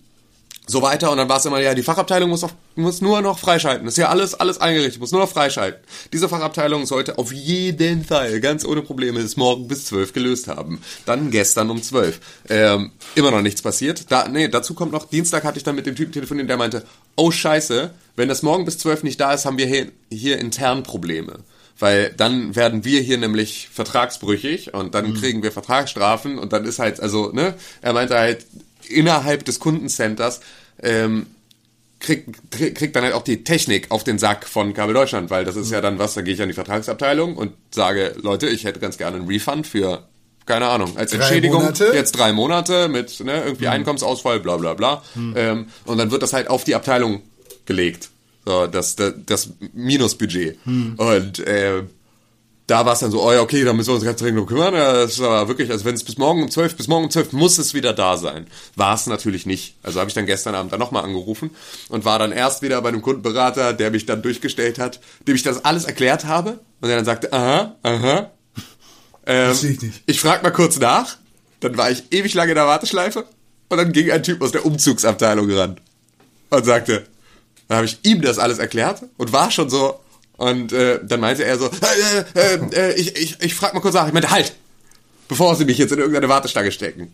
so 0.67 0.83
weiter 0.83 1.09
und 1.09 1.17
dann 1.17 1.27
war 1.29 1.37
es 1.37 1.45
immer, 1.47 1.59
ja, 1.59 1.73
die 1.73 1.81
Fachabteilung 1.81 2.29
muss, 2.29 2.43
auf, 2.43 2.53
muss 2.75 3.01
nur 3.01 3.21
noch 3.21 3.39
freischalten. 3.39 3.85
Das 3.85 3.95
ist 3.95 3.97
ja 3.97 4.09
alles, 4.09 4.35
alles 4.35 4.61
eingerichtet, 4.61 4.99
muss 5.01 5.11
nur 5.11 5.21
noch 5.21 5.29
freischalten. 5.31 5.81
Diese 6.13 6.29
Fachabteilung 6.29 6.85
sollte 6.85 7.17
auf 7.17 7.31
jeden 7.31 8.05
Fall, 8.05 8.39
ganz 8.39 8.63
ohne 8.65 8.83
Probleme, 8.83 9.19
es 9.19 9.35
morgen 9.35 9.67
bis 9.67 9.85
12 9.85 10.13
gelöst 10.13 10.47
haben. 10.47 10.79
Dann 11.07 11.31
gestern 11.31 11.71
um 11.71 11.81
12. 11.81 12.19
Ähm, 12.49 12.91
immer 13.15 13.31
noch 13.31 13.41
nichts 13.41 13.63
passiert. 13.63 14.11
Da, 14.11 14.27
nee, 14.27 14.47
dazu 14.47 14.75
kommt 14.75 14.91
noch, 14.91 15.09
Dienstag 15.09 15.43
hatte 15.43 15.57
ich 15.57 15.63
dann 15.63 15.73
mit 15.75 15.87
dem 15.87 15.95
Typen 15.95 16.11
telefoniert, 16.11 16.47
der 16.49 16.57
meinte, 16.57 16.83
oh 17.15 17.31
scheiße, 17.31 17.89
wenn 18.19 18.27
das 18.27 18.43
morgen 18.43 18.65
bis 18.65 18.77
12 18.77 19.03
nicht 19.03 19.19
da 19.19 19.33
ist, 19.33 19.45
haben 19.45 19.57
wir 19.57 19.65
hier, 19.65 19.87
hier 20.11 20.39
intern 20.39 20.83
Probleme. 20.83 21.39
Weil 21.79 22.13
dann 22.17 22.53
werden 22.53 22.83
wir 22.83 22.99
hier 22.99 23.17
nämlich 23.17 23.69
vertragsbrüchig 23.71 24.73
und 24.73 24.93
dann 24.93 25.13
kriegen 25.13 25.41
wir 25.41 25.53
Vertragsstrafen 25.53 26.37
und 26.37 26.51
dann 26.51 26.65
ist 26.65 26.79
halt, 26.79 26.99
also, 26.99 27.31
ne, 27.31 27.53
er 27.81 27.93
meinte 27.93 28.17
halt, 28.17 28.45
innerhalb 28.89 29.45
des 29.45 29.61
Kundencenters 29.61 30.41
ähm, 30.83 31.27
kriegt, 32.01 32.51
kriegt 32.51 32.93
dann 32.97 33.03
halt 33.03 33.13
auch 33.13 33.21
die 33.21 33.45
Technik 33.45 33.91
auf 33.91 34.03
den 34.03 34.19
Sack 34.19 34.45
von 34.45 34.73
Kabel 34.73 34.93
Deutschland, 34.93 35.29
weil 35.29 35.45
das 35.45 35.55
ist 35.55 35.71
ja 35.71 35.79
dann 35.79 35.97
was, 35.97 36.15
da 36.15 36.21
gehe 36.21 36.33
ich 36.33 36.41
an 36.41 36.49
die 36.49 36.53
Vertragsabteilung 36.53 37.37
und 37.37 37.53
sage, 37.71 38.15
Leute, 38.21 38.47
ich 38.47 38.65
hätte 38.65 38.81
ganz 38.81 38.97
gerne 38.97 39.15
einen 39.15 39.27
Refund 39.27 39.65
für, 39.65 40.03
keine 40.45 40.67
Ahnung, 40.67 40.97
als 40.97 41.13
Entschädigung 41.13 41.61
Monate? 41.61 41.91
jetzt 41.93 42.11
drei 42.11 42.33
Monate 42.33 42.89
mit 42.89 43.17
ne, 43.21 43.43
irgendwie 43.45 43.69
Einkommensausfall, 43.69 44.41
bla 44.41 44.57
bla 44.57 44.73
bla. 44.73 45.03
Ähm, 45.35 45.67
und 45.85 45.97
dann 45.97 46.11
wird 46.11 46.23
das 46.23 46.33
halt 46.33 46.49
auf 46.49 46.65
die 46.65 46.75
Abteilung 46.75 47.21
gelegt. 47.69 48.09
So, 48.45 48.67
das, 48.67 48.95
das, 48.95 49.13
das 49.25 49.49
Minusbudget. 49.73 50.57
Und 50.65 51.39
äh, 51.39 51.83
da 52.65 52.85
war 52.85 52.93
es 52.93 52.99
dann 52.99 53.11
so, 53.11 53.23
oh 53.23 53.31
ja, 53.31 53.41
okay, 53.41 53.63
da 53.63 53.73
müssen 53.73 53.89
wir 53.89 53.95
uns 53.95 54.03
ganz 54.03 54.19
dringend 54.19 54.39
drum 54.39 54.47
kümmern. 54.47 54.73
Das 54.73 55.19
aber 55.19 55.47
wirklich, 55.47 55.71
also 55.71 55.85
wenn 55.85 55.95
es 55.95 56.03
bis 56.03 56.17
morgen 56.17 56.43
um 56.43 56.51
12, 56.51 56.75
bis 56.75 56.87
morgen 56.87 57.05
um 57.05 57.11
12 57.11 57.33
muss 57.33 57.57
es 57.57 57.73
wieder 57.73 57.93
da 57.93 58.17
sein. 58.17 58.47
War 58.75 58.95
es 58.95 59.07
natürlich 59.07 59.45
nicht. 59.45 59.75
Also 59.81 59.99
habe 59.99 60.09
ich 60.09 60.13
dann 60.13 60.25
gestern 60.25 60.55
Abend 60.55 60.71
dann 60.71 60.79
nochmal 60.79 61.03
angerufen 61.03 61.51
und 61.89 62.05
war 62.05 62.19
dann 62.19 62.31
erst 62.31 62.61
wieder 62.61 62.81
bei 62.81 62.89
einem 62.89 63.01
Kundenberater, 63.01 63.73
der 63.73 63.91
mich 63.91 64.05
dann 64.05 64.21
durchgestellt 64.21 64.77
hat, 64.77 64.99
dem 65.27 65.35
ich 65.35 65.43
das 65.43 65.65
alles 65.65 65.85
erklärt 65.85 66.25
habe. 66.25 66.59
Und 66.81 66.89
der 66.89 66.97
dann 66.97 67.05
sagte, 67.05 67.33
aha, 67.33 67.75
aha. 67.83 68.31
Ähm, 69.25 69.51
ich 69.51 69.81
nicht. 69.81 70.01
ich 70.07 70.19
frag 70.19 70.41
mal 70.41 70.49
kurz 70.49 70.79
nach. 70.79 71.17
Dann 71.59 71.77
war 71.77 71.91
ich 71.91 72.03
ewig 72.09 72.33
lange 72.33 72.51
in 72.51 72.55
der 72.55 72.65
Warteschleife 72.65 73.25
und 73.67 73.77
dann 73.77 73.91
ging 73.91 74.09
ein 74.09 74.23
Typ 74.23 74.41
aus 74.41 74.53
der 74.53 74.65
Umzugsabteilung 74.65 75.51
ran 75.51 75.79
und 76.49 76.65
sagte, 76.65 77.05
dann 77.69 77.77
habe 77.77 77.85
ich 77.85 77.99
ihm 78.03 78.21
das 78.21 78.39
alles 78.39 78.57
erklärt 78.57 79.03
und 79.17 79.31
war 79.31 79.51
schon 79.51 79.69
so. 79.69 79.99
Und 80.37 80.73
äh, 80.73 80.99
dann 81.03 81.19
meinte 81.19 81.45
er 81.45 81.57
so, 81.57 81.67
äh, 81.67 82.39
äh, 82.39 82.59
äh, 82.73 82.93
ich, 82.95 83.15
ich, 83.15 83.37
ich 83.41 83.53
frag 83.53 83.73
mal 83.73 83.79
kurz 83.79 83.93
nach. 83.93 84.07
Ich 84.07 84.13
meinte, 84.13 84.31
halt, 84.31 84.53
bevor 85.27 85.55
sie 85.55 85.65
mich 85.65 85.77
jetzt 85.77 85.91
in 85.91 85.99
irgendeine 85.99 86.29
Warteschlange 86.29 86.71
stecken. 86.71 87.13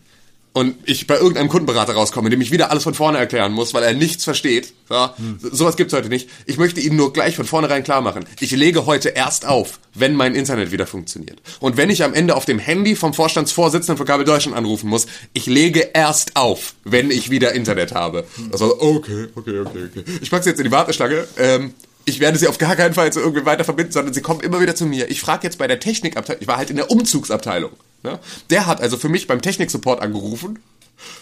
Und 0.56 0.76
ich 0.86 1.06
bei 1.06 1.16
irgendeinem 1.18 1.50
Kundenberater 1.50 1.94
rauskomme, 1.94 2.30
dem 2.30 2.40
ich 2.40 2.50
wieder 2.50 2.72
alles 2.72 2.84
von 2.84 2.94
vorne 2.94 3.18
erklären 3.18 3.52
muss, 3.52 3.74
weil 3.74 3.84
er 3.84 3.94
nichts 3.94 4.24
versteht. 4.24 4.74
Ja, 4.90 5.14
so- 5.42 5.54
Sowas 5.54 5.76
gibt's 5.76 5.94
heute 5.94 6.08
nicht. 6.08 6.30
Ich 6.46 6.58
möchte 6.58 6.80
Ihnen 6.80 6.96
nur 6.96 7.12
gleich 7.12 7.36
von 7.36 7.44
vornherein 7.46 7.84
klar 7.84 8.00
machen. 8.00 8.24
Ich 8.40 8.52
lege 8.52 8.86
heute 8.86 9.10
erst 9.10 9.46
auf, 9.46 9.80
wenn 9.94 10.14
mein 10.16 10.34
Internet 10.34 10.72
wieder 10.72 10.88
funktioniert. 10.88 11.42
Und 11.60 11.76
wenn 11.76 11.90
ich 11.90 12.04
am 12.04 12.14
Ende 12.14 12.36
auf 12.38 12.46
dem 12.46 12.58
Handy 12.60 12.96
vom 12.96 13.14
Vorstandsvorsitzenden 13.14 13.98
von 13.98 14.06
Kabel 14.08 14.26
Deutschland 14.26 14.56
anrufen 14.58 14.90
muss, 14.90 15.08
ich 15.34 15.46
lege 15.46 15.90
erst 15.94 16.38
auf, 16.38 16.76
wenn 16.86 17.12
ich 17.12 17.30
wieder 17.30 17.52
Internet 17.52 17.94
habe. 17.94 18.26
Also, 18.54 18.80
okay, 18.80 19.28
okay, 19.36 19.60
okay, 19.60 19.84
okay. 19.92 20.04
Ich 20.22 20.32
pack 20.32 20.44
sie 20.44 20.52
jetzt 20.52 20.60
in 20.60 20.66
die 20.66 20.72
Warteschlange. 20.72 21.28
Ähm, 21.38 21.74
ich 22.06 22.20
werde 22.20 22.38
sie 22.38 22.48
auf 22.48 22.58
gar 22.58 22.76
keinen 22.76 22.94
Fall 22.94 23.12
zu 23.12 23.20
irgendwie 23.20 23.46
weiter 23.46 23.64
verbinden, 23.64 23.92
sondern 23.92 24.14
sie 24.14 24.22
kommen 24.22 24.42
immer 24.42 24.62
wieder 24.62 24.76
zu 24.76 24.86
mir. 24.86 25.10
Ich 25.10 25.22
frage 25.22 25.44
jetzt 25.44 25.58
bei 25.58 25.68
der 25.68 25.80
Technikabteilung, 25.80 26.42
ich 26.42 26.48
war 26.48 26.58
halt 26.58 26.70
in 26.70 26.76
der 26.76 26.92
Umzugsabteilung. 26.92 27.72
Ne? 28.04 28.20
Der 28.52 28.68
hat 28.68 28.80
also 28.82 28.98
für 28.98 29.10
mich 29.10 29.28
beim 29.28 29.42
Techniksupport 29.42 30.02
angerufen, 30.02 30.60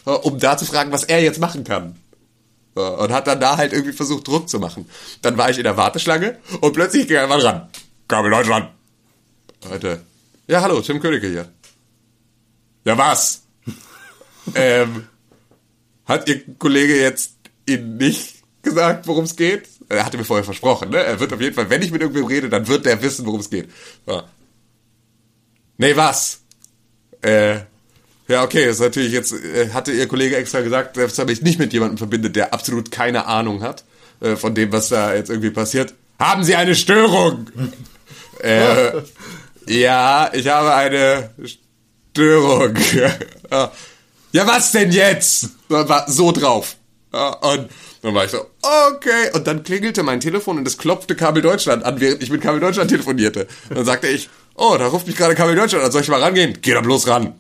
äh, 0.06 0.12
um 0.12 0.40
da 0.40 0.58
zu 0.58 0.66
fragen, 0.66 0.92
was 0.92 1.06
er 1.06 1.22
jetzt 1.24 1.40
machen 1.40 1.64
kann. 1.64 1.96
Äh, 2.76 2.82
Und 2.82 3.12
hat 3.12 3.28
dann 3.28 3.40
da 3.40 3.58
halt 3.58 3.72
irgendwie 3.72 3.94
versucht, 3.94 4.28
Druck 4.28 4.50
zu 4.50 4.60
machen. 4.60 4.90
Dann 5.22 5.38
war 5.38 5.50
ich 5.50 5.58
in 5.58 5.64
der 5.64 5.78
Warteschlange 5.78 6.38
und 6.60 6.74
plötzlich 6.74 7.08
ging 7.08 7.18
einfach 7.18 7.44
ran. 7.44 7.70
Kabel 8.08 8.32
Deutschland. 8.32 8.70
Leute. 9.70 10.02
Ja, 10.48 10.62
hallo, 10.62 10.82
Tim 10.82 11.00
Königke 11.00 11.30
hier. 11.30 11.48
Ja, 12.84 12.98
was? 12.98 13.44
ähm, 14.56 15.08
hat 16.06 16.28
Ihr 16.28 16.44
Kollege 16.58 17.00
jetzt 17.00 17.36
Ihnen 17.66 17.96
nicht 17.96 18.44
gesagt, 18.62 19.08
worum 19.08 19.24
es 19.24 19.38
geht? 19.38 19.70
Er 19.98 20.06
hatte 20.06 20.18
mir 20.18 20.26
vorher 20.26 20.44
versprochen, 20.44 20.90
ne? 20.90 20.98
Er 20.98 21.20
wird 21.20 21.34
auf 21.34 21.42
jeden 21.42 21.56
Fall, 21.56 21.70
wenn 21.70 21.82
ich 21.82 21.92
mit 21.92 22.02
irgendwem 22.02 22.26
rede, 22.26 22.50
dann 22.50 22.68
wird 22.68 22.86
der 22.86 23.02
wissen, 23.02 23.26
worum 23.26 23.40
es 23.40 23.50
geht. 23.50 23.70
Ja. 24.08 24.24
Nee, 25.78 25.96
was? 25.96 26.42
Äh, 27.22 27.60
ja, 28.28 28.44
okay, 28.44 28.66
das 28.66 28.76
ist 28.76 28.82
natürlich 28.82 29.12
jetzt, 29.12 29.34
äh, 29.34 29.70
hatte 29.72 29.92
Ihr 29.92 30.08
Kollege 30.08 30.38
extra 30.38 30.62
gesagt, 30.62 30.98
dass 30.98 31.18
er 31.18 31.26
mich 31.26 31.42
nicht 31.42 31.60
mit 31.60 31.74
jemandem 31.74 31.98
verbindet, 31.98 32.36
der 32.36 32.54
absolut 32.54 32.92
keine 32.92 33.26
Ahnung 33.26 33.62
hat 33.62 33.84
äh, 34.22 34.36
von 34.36 34.56
dem, 34.56 34.72
was 34.72 34.90
da 34.90 35.14
jetzt 35.14 35.30
irgendwie 35.30 35.50
passiert. 35.50 35.94
Haben 36.20 36.44
Sie 36.44 36.56
eine 36.56 36.76
Störung? 36.76 37.48
äh, 38.40 39.02
ja, 39.68 40.30
ich 40.34 40.48
habe 40.48 40.74
eine 40.74 41.32
Störung. 42.14 42.76
Ja. 44.36 44.48
was 44.48 44.72
denn 44.72 44.92
jetzt? 44.92 45.50
So 46.08 46.32
drauf. 46.32 46.76
Und 47.12 47.70
dann 48.04 48.14
war 48.14 48.26
ich 48.26 48.32
so, 48.32 48.46
okay. 48.92 49.32
Und 49.34 49.48
dann 49.48 49.64
klingelte 49.64 50.04
mein 50.04 50.20
Telefon 50.20 50.58
und 50.58 50.68
es 50.68 50.78
klopfte 50.78 51.16
Kabel 51.16 51.42
Deutschland 51.42 51.84
an, 51.84 52.00
während 52.00 52.22
ich 52.22 52.30
mit 52.30 52.42
Kabel 52.42 52.60
Deutschland 52.60 52.90
telefonierte. 52.90 53.48
Und 53.70 53.78
dann 53.78 53.86
sagte 53.86 54.08
ich, 54.08 54.30
oh, 54.56 54.76
da 54.78 54.88
ruft 54.88 55.08
mich 55.08 55.16
gerade 55.16 55.36
Kabel 55.36 55.56
Deutschland 55.56 55.86
an, 55.86 55.92
soll 55.92 56.02
ich 56.02 56.10
mal 56.10 56.22
rangehen? 56.22 56.58
Geh 56.62 56.74
da 56.74 56.82
bloß 56.82 57.08
ran. 57.08 57.34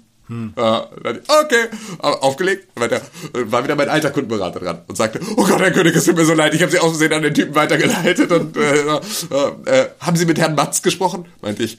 Ja, 0.57 0.87
dann, 1.03 1.19
okay, 1.27 1.67
aufgelegt, 1.99 2.69
weiter, 2.75 3.01
war 3.33 3.63
wieder 3.65 3.75
mein 3.75 3.89
alter 3.89 4.09
Kundenberater 4.09 4.61
dran 4.61 4.81
und 4.87 4.95
sagte, 4.95 5.19
oh 5.35 5.45
Gott, 5.45 5.59
Herr 5.59 5.71
König, 5.71 5.93
es 5.95 6.05
tut 6.05 6.15
mir 6.15 6.23
so 6.23 6.33
leid, 6.33 6.53
ich 6.53 6.61
habe 6.61 6.71
Sie 6.71 6.79
aus 6.79 6.91
Versehen 6.91 7.11
an 7.11 7.23
den 7.23 7.33
Typen 7.33 7.53
weitergeleitet 7.53 8.31
und 8.31 8.55
äh, 8.55 8.83
äh, 8.83 9.81
äh, 9.81 9.89
haben 9.99 10.15
Sie 10.15 10.25
mit 10.25 10.39
Herrn 10.39 10.55
Matz 10.55 10.81
gesprochen? 10.81 11.25
Meinte 11.41 11.63
ich, 11.63 11.77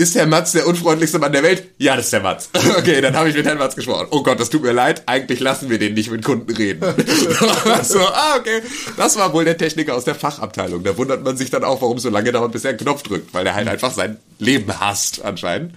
ist 0.00 0.14
Herr 0.14 0.26
Matz 0.26 0.52
der 0.52 0.66
unfreundlichste 0.66 1.18
Mann 1.18 1.30
der 1.30 1.42
Welt? 1.42 1.68
Ja, 1.76 1.94
das 1.94 2.06
ist 2.06 2.12
der 2.12 2.22
Matz. 2.22 2.48
Okay, 2.78 3.00
dann 3.02 3.14
habe 3.14 3.28
ich 3.28 3.36
mit 3.36 3.44
Herrn 3.44 3.58
Matz 3.58 3.76
gesprochen. 3.76 4.06
Oh 4.10 4.22
Gott, 4.22 4.40
das 4.40 4.48
tut 4.48 4.62
mir 4.62 4.72
leid. 4.72 5.02
Eigentlich 5.06 5.40
lassen 5.40 5.68
wir 5.68 5.78
den 5.78 5.92
nicht 5.92 6.10
mit 6.10 6.24
Kunden 6.24 6.50
reden. 6.50 6.80
so, 7.82 7.98
ah, 7.98 8.36
okay. 8.38 8.62
Das 8.96 9.16
war 9.16 9.34
wohl 9.34 9.44
der 9.44 9.58
Techniker 9.58 9.94
aus 9.94 10.04
der 10.04 10.14
Fachabteilung. 10.14 10.82
Da 10.82 10.96
wundert 10.96 11.22
man 11.22 11.36
sich 11.36 11.50
dann 11.50 11.64
auch, 11.64 11.82
warum 11.82 11.98
es 11.98 12.04
so 12.04 12.08
lange 12.08 12.32
dauert, 12.32 12.52
bis 12.52 12.64
er 12.64 12.70
einen 12.70 12.78
Knopf 12.78 13.02
drückt, 13.02 13.34
weil 13.34 13.46
er 13.46 13.54
halt 13.54 13.68
einfach 13.68 13.92
sein 13.92 14.16
Leben 14.38 14.80
hasst, 14.80 15.22
anscheinend. 15.22 15.74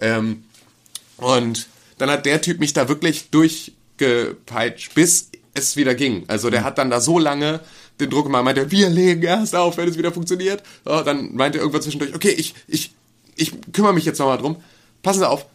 Ähm, 0.00 0.44
und 1.16 1.66
dann 1.98 2.10
hat 2.10 2.26
der 2.26 2.40
Typ 2.40 2.60
mich 2.60 2.74
da 2.74 2.88
wirklich 2.88 3.30
durchgepeitscht, 3.30 4.94
bis 4.94 5.30
es 5.54 5.76
wieder 5.76 5.96
ging. 5.96 6.24
Also 6.28 6.50
der 6.50 6.62
hat 6.62 6.78
dann 6.78 6.90
da 6.90 7.00
so 7.00 7.18
lange 7.18 7.60
den 7.98 8.10
Druck 8.10 8.26
gemacht, 8.26 8.44
meinte, 8.44 8.70
wir 8.70 8.88
legen 8.88 9.22
erst 9.22 9.56
auf, 9.56 9.76
wenn 9.76 9.88
es 9.88 9.98
wieder 9.98 10.12
funktioniert. 10.12 10.62
So, 10.84 11.00
dann 11.02 11.34
meinte 11.34 11.58
er 11.58 11.62
irgendwann 11.62 11.82
zwischendurch, 11.82 12.14
okay, 12.14 12.34
ich, 12.36 12.54
ich, 12.68 12.92
ich 13.36 13.52
kümmere 13.72 13.92
mich 13.92 14.04
jetzt 14.04 14.18
nochmal 14.18 14.38
drum. 14.38 14.56
Passen 15.02 15.20
Sie 15.20 15.28
auf, 15.28 15.46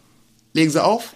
legen 0.54 0.72
Sie 0.72 0.84
auf, 0.84 1.14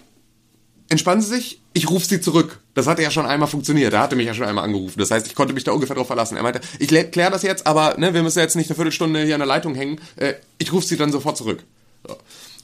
entspannen 0.88 1.22
Sie 1.22 1.34
sich, 1.34 1.60
ich 1.72 1.90
rufe 1.90 2.06
Sie 2.06 2.20
zurück. 2.20 2.60
Das 2.74 2.86
hatte 2.86 3.02
ja 3.02 3.10
schon 3.10 3.26
einmal 3.26 3.48
funktioniert, 3.48 3.92
er 3.92 4.00
hatte 4.00 4.16
mich 4.16 4.26
ja 4.26 4.34
schon 4.34 4.46
einmal 4.46 4.64
angerufen. 4.64 4.98
Das 4.98 5.10
heißt, 5.10 5.26
ich 5.26 5.34
konnte 5.34 5.54
mich 5.54 5.64
da 5.64 5.72
ungefähr 5.72 5.94
drauf 5.96 6.08
verlassen. 6.08 6.36
Er 6.36 6.42
meinte, 6.42 6.60
ich 6.78 6.88
kläre 6.88 7.30
das 7.30 7.42
jetzt, 7.42 7.66
aber 7.66 7.96
ne, 7.98 8.14
wir 8.14 8.22
müssen 8.22 8.40
jetzt 8.40 8.56
nicht 8.56 8.68
eine 8.70 8.74
Viertelstunde 8.76 9.22
hier 9.22 9.34
an 9.34 9.40
der 9.40 9.46
Leitung 9.46 9.74
hängen. 9.74 10.00
Äh, 10.16 10.34
ich 10.58 10.72
rufe 10.72 10.86
Sie 10.86 10.96
dann 10.96 11.12
sofort 11.12 11.36
zurück. 11.36 11.62
So. 12.06 12.16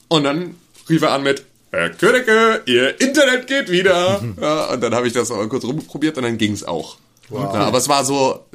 Und 0.09 0.23
dann 0.23 0.55
rief 0.89 1.01
er 1.01 1.13
an 1.13 1.23
mit, 1.23 1.45
Herr 1.71 1.89
Königke, 1.91 2.63
Ihr 2.65 2.99
Internet 2.99 3.47
geht 3.47 3.71
wieder. 3.71 4.21
Ja, 4.41 4.73
und 4.73 4.81
dann 4.81 4.93
habe 4.93 5.07
ich 5.07 5.13
das 5.13 5.29
kurz 5.29 5.63
rumprobiert 5.63 6.17
und 6.17 6.23
dann 6.23 6.37
ging's 6.37 6.63
auch. 6.63 6.97
Ja, 7.29 7.39
aber 7.39 7.77
es 7.77 7.87
war 7.87 8.03
so 8.03 8.45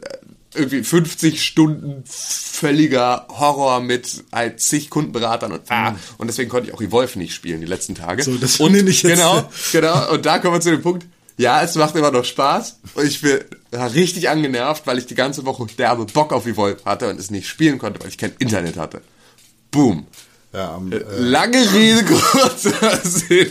irgendwie 0.56 0.82
50 0.82 1.42
Stunden 1.44 2.02
völliger 2.06 3.26
Horror 3.28 3.80
mit 3.80 4.24
halt 4.32 4.60
zig 4.60 4.90
Kundenberatern 4.90 5.52
und 5.52 5.62
ah, 5.70 5.94
und 6.18 6.26
deswegen 6.28 6.48
konnte 6.48 6.68
ich 6.68 6.74
auch 6.74 6.80
Evolve 6.80 7.18
nicht 7.18 7.34
spielen 7.34 7.60
die 7.60 7.66
letzten 7.66 7.94
Tage. 7.94 8.22
So, 8.22 8.34
das 8.36 8.58
und 8.60 8.72
nenne 8.72 8.90
ich 8.90 9.02
jetzt- 9.02 9.16
genau, 9.16 9.48
genau. 9.72 10.12
Und 10.12 10.26
da 10.26 10.38
kommen 10.38 10.54
wir 10.54 10.60
zu 10.60 10.70
dem 10.70 10.82
Punkt. 10.82 11.06
Ja, 11.38 11.62
es 11.62 11.74
macht 11.74 11.94
immer 11.96 12.10
noch 12.10 12.24
Spaß 12.24 12.78
und 12.94 13.06
ich 13.06 13.20
bin 13.20 13.40
ja, 13.70 13.86
richtig 13.88 14.30
angenervt, 14.30 14.86
weil 14.86 14.96
ich 14.98 15.04
die 15.06 15.14
ganze 15.14 15.44
Woche 15.44 15.66
derbe 15.76 16.06
Bock 16.06 16.32
auf 16.32 16.46
Evolve 16.46 16.78
hatte 16.86 17.10
und 17.10 17.20
es 17.20 17.30
nicht 17.30 17.46
spielen 17.46 17.78
konnte, 17.78 18.00
weil 18.00 18.08
ich 18.08 18.16
kein 18.16 18.32
Internet 18.38 18.78
hatte. 18.78 19.02
Boom. 19.70 20.06
Ja, 20.54 20.74
am, 20.76 20.90
äh, 20.90 21.00
Lange 21.18 21.58
Rede, 21.74 22.04
kurzer 22.04 23.00
Sinn. 23.04 23.50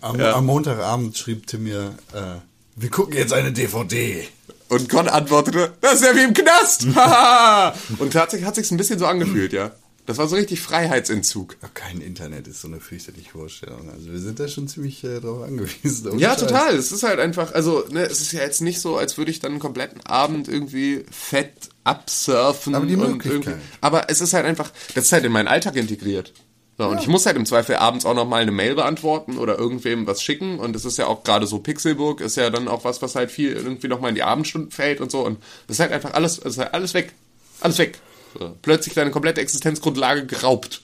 am, 0.00 0.18
am 0.20 0.46
Montagabend 0.46 1.16
schrieb 1.16 1.46
Tim 1.46 1.62
mir, 1.62 1.94
äh, 2.12 2.40
wir 2.74 2.90
gucken 2.90 3.14
jetzt 3.16 3.32
eine 3.32 3.52
DVD. 3.52 4.26
Und 4.70 4.88
Con 4.88 5.08
antwortete, 5.08 5.72
das 5.80 5.94
ist 5.94 6.04
ja 6.04 6.14
wie 6.14 6.22
im 6.22 6.32
Knast. 6.32 6.84
Und 7.98 8.12
tatsächlich 8.12 8.46
hat 8.46 8.54
sich's 8.54 8.70
ein 8.70 8.76
bisschen 8.76 9.00
so 9.00 9.06
angefühlt, 9.06 9.52
ja. 9.52 9.72
Das 10.06 10.18
war 10.18 10.28
so 10.28 10.36
richtig 10.36 10.60
Freiheitsentzug. 10.60 11.56
Ja, 11.60 11.68
kein 11.74 12.00
Internet 12.00 12.48
ist 12.48 12.62
so 12.62 12.68
eine 12.68 12.80
fürchterliche 12.80 13.30
Vorstellung. 13.30 13.90
Also 13.90 14.10
wir 14.10 14.18
sind 14.18 14.40
da 14.40 14.48
schon 14.48 14.66
ziemlich 14.66 15.04
äh, 15.04 15.20
drauf 15.20 15.42
angewiesen. 15.42 16.18
Ja, 16.18 16.30
Scheiß. 16.30 16.40
total. 16.40 16.74
Es 16.74 16.90
ist 16.90 17.02
halt 17.02 17.20
einfach, 17.20 17.52
also, 17.52 17.84
ne, 17.90 18.02
es 18.04 18.20
ist 18.20 18.32
ja 18.32 18.40
jetzt 18.40 18.60
nicht 18.60 18.80
so, 18.80 18.96
als 18.96 19.18
würde 19.18 19.30
ich 19.30 19.40
dann 19.40 19.52
einen 19.52 19.60
kompletten 19.60 20.00
Abend 20.06 20.48
irgendwie 20.48 21.04
fett 21.10 21.68
absurfen. 21.84 22.74
Aber 22.74 22.86
die 22.86 22.94
und 22.94 23.08
Möglichkeit. 23.08 23.58
Aber 23.80 24.08
es 24.08 24.20
ist 24.20 24.34
halt 24.34 24.46
einfach, 24.46 24.72
das 24.94 25.06
ist 25.06 25.12
halt 25.12 25.24
in 25.24 25.32
meinen 25.32 25.48
Alltag 25.48 25.76
integriert. 25.76 26.32
So, 26.80 26.88
Und 26.88 26.98
ich 26.98 27.08
muss 27.08 27.26
halt 27.26 27.36
im 27.36 27.44
Zweifel 27.44 27.76
abends 27.76 28.06
auch 28.06 28.14
noch 28.14 28.26
mal 28.26 28.40
eine 28.40 28.52
Mail 28.52 28.74
beantworten 28.74 29.36
oder 29.36 29.58
irgendwem 29.58 30.06
was 30.06 30.22
schicken. 30.22 30.58
Und 30.58 30.74
es 30.74 30.86
ist 30.86 30.96
ja 30.96 31.08
auch 31.08 31.24
gerade 31.24 31.46
so 31.46 31.58
Pixelburg 31.58 32.22
ist 32.22 32.38
ja 32.38 32.48
dann 32.48 32.68
auch 32.68 32.84
was, 32.84 33.02
was 33.02 33.16
halt 33.16 33.30
viel 33.30 33.52
irgendwie 33.52 33.86
noch 33.86 34.00
mal 34.00 34.08
in 34.08 34.14
die 34.14 34.22
Abendstunden 34.22 34.70
fällt 34.70 35.02
und 35.02 35.10
so. 35.10 35.20
Und 35.20 35.42
das 35.66 35.76
ist 35.76 35.80
halt 35.80 35.92
einfach 35.92 36.14
alles, 36.14 36.38
es 36.38 36.52
ist 36.52 36.58
halt 36.58 36.72
alles 36.72 36.94
weg. 36.94 37.12
Alles 37.60 37.76
weg. 37.76 37.98
So. 38.38 38.56
Plötzlich 38.62 38.94
deine 38.94 39.10
komplette 39.10 39.42
Existenzgrundlage 39.42 40.24
geraubt. 40.24 40.80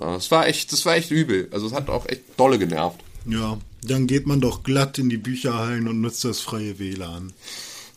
Ja, 0.00 0.14
das 0.14 0.28
war 0.32 0.48
echt, 0.48 0.72
das 0.72 0.84
war 0.84 0.96
echt 0.96 1.12
übel. 1.12 1.46
Also 1.52 1.68
es 1.68 1.72
hat 1.72 1.88
auch 1.88 2.06
echt 2.06 2.22
dolle 2.36 2.58
genervt. 2.58 2.98
Ja, 3.24 3.58
dann 3.84 4.08
geht 4.08 4.26
man 4.26 4.40
doch 4.40 4.64
glatt 4.64 4.98
in 4.98 5.08
die 5.08 5.18
Bücherhallen 5.18 5.86
und 5.86 6.00
nutzt 6.00 6.24
das 6.24 6.40
freie 6.40 6.80
WLAN. 6.80 7.32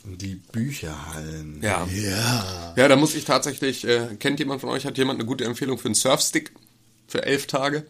Die 0.04 0.36
Bücherhallen. 0.36 1.58
Ja. 1.64 1.88
Ja. 1.92 2.74
Ja, 2.78 2.88
da 2.88 2.96
muss 2.96 3.16
ich 3.16 3.26
tatsächlich, 3.26 3.84
äh, 3.88 4.16
kennt 4.20 4.38
jemand 4.38 4.62
von 4.62 4.70
euch, 4.70 4.86
hat 4.86 5.00
jemand 5.00 5.20
eine 5.20 5.28
gute 5.28 5.46
Empfehlung 5.46 5.80
für 5.80 5.86
einen 5.88 5.96
Surfstick 5.96 6.52
für 7.12 7.24
elf 7.26 7.48
Tage? 7.48 7.86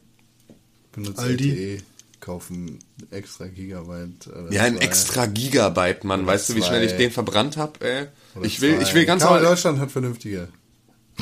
Benutzt 0.91 1.19
Aldi. 1.19 1.49
LTE, 1.77 1.83
kaufen 2.19 2.79
extra 3.11 3.47
Gigabyte. 3.47 4.27
oder 4.27 4.51
Ja, 4.51 4.63
ein 4.63 4.75
zwei. 4.77 4.83
extra 4.83 5.25
Gigabyte, 5.27 6.03
Mann. 6.03 6.25
Weißt 6.25 6.49
du, 6.49 6.55
wie 6.55 6.63
schnell 6.63 6.83
ich 6.83 6.91
zwei. 6.91 6.97
den 6.97 7.11
verbrannt 7.11 7.57
hab? 7.57 7.81
Ey? 7.83 8.07
Oder 8.35 8.45
Ich 8.45 8.59
will, 8.61 8.75
zwei. 8.75 8.81
ich 8.83 8.93
will 8.93 9.05
ganz 9.05 9.23
normal. 9.23 9.41
Deutschland 9.41 9.79
hat 9.79 9.91
vernünftige. 9.91 10.49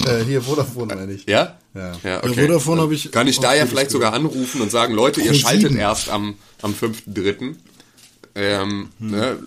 Äh, 0.06 0.24
hier, 0.24 0.42
Vodafone 0.42 0.96
meine 0.96 1.12
ich. 1.14 1.26
Ja? 1.26 1.58
Ja. 1.74 1.94
Ja, 2.04 2.20
Bei 2.20 2.30
Vodafone 2.34 2.82
habe 2.82 2.94
ich 2.94 3.12
Kann 3.12 3.28
ich 3.28 3.40
da 3.40 3.54
ja 3.54 3.66
vielleicht 3.66 3.90
gehört. 3.92 3.92
sogar 3.92 4.14
anrufen 4.14 4.62
und 4.62 4.72
sagen, 4.72 4.94
Leute, 4.94 5.22
ihr 5.22 5.34
schaltet 5.34 5.76
erst 5.76 6.10
am, 6.10 6.36
am 6.62 6.74
5.3. 6.74 7.56
Ähm, 8.36 8.90
ne, 9.00 9.40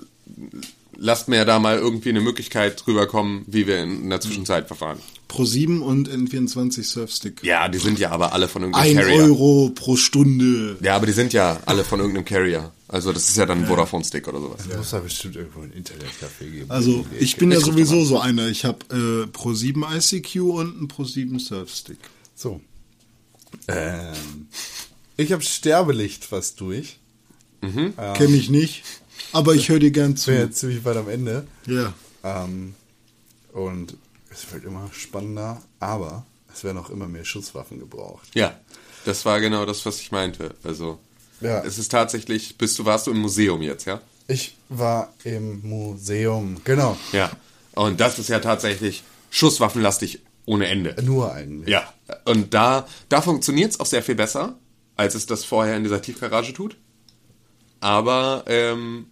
lasst 0.97 1.29
mir 1.29 1.37
ja 1.37 1.45
da 1.45 1.59
mal 1.59 1.79
irgendwie 1.79 2.11
eine 2.11 2.21
Möglichkeit 2.21 2.85
drüber 2.85 3.07
kommen, 3.07 3.45
wie 3.47 3.67
wir 3.67 3.83
in, 3.83 4.03
in 4.05 4.11
der 4.11 4.21
Zwischenzeit 4.21 4.67
verfahren. 4.67 4.99
Pro 5.33 5.47
7 5.47 5.81
und 5.81 6.11
N24 6.11 6.83
Surfstick. 6.85 7.43
Ja, 7.43 7.67
die 7.67 7.79
sind 7.79 7.99
ja 7.99 8.11
aber 8.11 8.35
alle 8.35 8.49
von 8.49 8.65
irgendeinem 8.65 8.99
Ein 8.99 9.03
Carrier. 9.03 9.23
Euro 9.25 9.71
pro 9.75 9.97
Stunde. 9.97 10.77
Ja, 10.83 10.95
aber 10.95 11.07
die 11.07 11.13
sind 11.13 11.33
ja 11.33 11.59
alle 11.65 11.85
von 11.85 12.01
irgendeinem 12.01 12.27
Carrier. 12.27 12.71
Also 12.87 13.15
das 13.15 13.31
ist 13.31 13.39
ja 13.39 13.47
dann 13.47 13.61
ein 13.61 13.67
Vodafone-Stick 13.67 14.29
oder 14.29 14.41
sowas. 14.41 14.61
Es 14.69 14.77
muss 14.77 14.91
da 14.91 14.99
bestimmt 15.01 15.37
irgendwo 15.37 15.61
ein 15.63 15.73
Internetcafé 15.73 16.51
geben. 16.51 16.71
Also 16.71 17.07
ich 17.19 17.37
bin 17.37 17.51
ja 17.51 17.61
sowieso 17.61 18.05
so 18.05 18.21
einer. 18.21 18.49
Ich 18.49 18.67
habe 18.67 19.25
äh, 19.25 19.27
Pro 19.29 19.55
7 19.55 19.83
ICQ 19.91 20.37
und 20.43 20.77
einen 20.77 20.89
Pro 20.89 21.05
7 21.05 21.39
Surfstick. 21.39 21.97
So. 22.35 22.61
Ähm, 23.69 24.49
ich 25.17 25.33
habe 25.33 25.43
Sterbelicht 25.43 26.27
fast 26.27 26.61
durch. 26.61 26.99
Kenne 27.63 28.37
ich 28.37 28.51
nicht, 28.51 28.83
aber 29.33 29.55
ich 29.55 29.71
höre 29.71 29.79
dir 29.79 29.93
gern 29.93 30.11
Ich 30.15 30.17
bin 30.17 30.17
zu. 30.17 30.33
jetzt 30.33 30.59
ziemlich 30.59 30.85
weit 30.85 30.99
am 30.99 31.09
Ende. 31.09 31.47
Ja. 31.67 31.95
Ähm, 32.23 32.75
und 33.55 33.97
es 34.33 34.53
wird 34.53 34.65
immer 34.65 34.89
spannender, 34.93 35.63
aber 35.81 36.25
es 36.53 36.65
werden 36.65 36.79
auch 36.79 36.91
immer 36.91 37.07
mehr 37.09 37.25
Schusswaffen 37.25 37.79
gebraucht. 37.79 38.29
Ja, 38.35 38.59
das 39.05 39.25
war 39.25 39.41
genau 39.41 39.65
das, 39.67 39.85
was 39.87 40.01
ich 40.01 40.13
meinte. 40.13 40.55
Also 40.65 40.99
Ja. 41.41 41.63
Es 41.65 41.79
ist 41.79 41.91
tatsächlich, 41.91 42.57
bist 42.57 42.79
du, 42.79 42.85
warst 42.85 43.07
du 43.07 43.11
im 43.11 43.19
Museum 43.19 43.63
jetzt, 43.63 43.85
ja? 43.85 44.01
Ich 44.29 44.57
war 44.69 45.13
im 45.25 45.61
Museum, 45.69 46.59
genau. 46.65 46.97
Ja. 47.13 47.31
Und 47.75 48.01
das 48.01 48.19
ist 48.19 48.29
ja 48.29 48.39
tatsächlich 48.39 49.03
schusswaffenlastig 49.31 50.21
ohne 50.47 50.69
Ende. 50.69 50.95
Nur 51.03 51.33
eigentlich. 51.33 51.69
Ja. 51.69 51.93
Und 52.25 52.55
da, 52.55 52.87
da 53.09 53.23
funktioniert 53.23 53.73
es 53.73 53.81
auch 53.81 53.87
sehr 53.87 54.03
viel 54.03 54.15
besser, 54.15 54.57
als 54.97 55.15
es 55.15 55.27
das 55.27 55.45
vorher 55.45 55.77
in 55.77 55.83
dieser 55.83 56.01
Tiefgarage 56.03 56.53
tut. 56.53 56.77
Aber 57.81 58.45
ähm, 58.47 59.07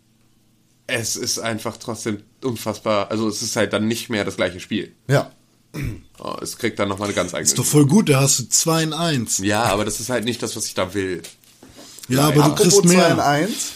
es 0.91 1.17
ist 1.17 1.39
einfach 1.39 1.77
trotzdem 1.77 2.23
unfassbar. 2.43 3.11
Also 3.11 3.29
es 3.29 3.43
ist 3.43 3.57
halt 3.57 3.73
dann 3.73 3.87
nicht 3.89 4.11
mehr 4.11 4.25
das 4.25 4.37
gleiche 4.37 4.61
Spiel. 4.61 4.93
Ja. 5.09 5.31
Oh, 6.23 6.37
Es 6.43 6.59
kriegt 6.59 6.79
dann 6.79 6.91
nochmal 6.91 7.09
eine 7.09 7.15
ganz 7.15 7.33
eigene. 7.33 7.45
Ist 7.49 7.59
doch 7.59 7.65
voll 7.65 7.87
gut, 7.87 8.11
da 8.11 8.21
hast 8.21 8.39
du 8.41 8.49
2 8.51 8.83
in 8.83 8.93
1. 8.93 9.39
ja, 9.39 9.63
aber 9.63 9.87
das 9.87 9.99
ist 10.01 10.11
halt 10.11 10.27
nicht 10.27 10.43
das, 10.43 10.55
was 10.55 10.67
ich 10.67 10.75
da 10.75 10.93
will. 10.93 11.23
Ja, 12.09 12.25
aber 12.27 12.35
du 12.35 12.41
Apropos 12.43 12.61
kriegst 12.63 12.77
2 12.77 12.83
in 12.83 12.89
mehr. 13.17 13.27
1, 13.27 13.73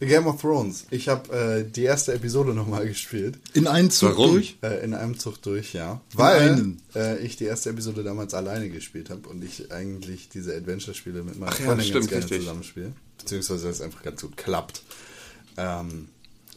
Game 0.00 0.26
of 0.26 0.38
Thrones. 0.42 0.84
Ich 0.90 1.08
habe 1.08 1.34
äh, 1.34 1.64
die 1.70 1.84
erste 1.84 2.12
Episode 2.12 2.52
nochmal 2.52 2.86
gespielt. 2.88 3.38
In 3.54 3.66
einen 3.66 3.90
Zug 3.90 4.10
Warum? 4.10 4.32
durch. 4.32 4.58
Äh, 4.60 4.84
in 4.84 4.92
einem 4.92 5.18
Zug 5.18 5.40
durch, 5.40 5.72
ja. 5.72 6.02
Weil 6.12 6.74
äh, 6.94 7.18
ich 7.24 7.36
die 7.36 7.44
erste 7.44 7.70
Episode 7.70 8.02
damals 8.04 8.34
alleine 8.34 8.68
gespielt 8.68 9.08
habe 9.08 9.26
und 9.30 9.42
ich 9.42 9.72
eigentlich 9.72 10.28
diese 10.28 10.54
Adventure-Spiele 10.54 11.22
mit 11.22 11.38
meiner 11.38 11.52
Ach 11.52 11.58
ja, 11.60 11.64
Freundin 11.64 11.86
stimmt, 11.86 12.00
ganz 12.02 12.10
gerne 12.10 12.24
richtig. 12.24 12.40
zusammenspiele. 12.40 12.92
Beziehungsweise 13.16 13.70
es 13.70 13.80
einfach 13.80 14.02
ganz 14.02 14.20
gut 14.20 14.36
klappt. 14.36 14.82
Ähm, 15.56 16.08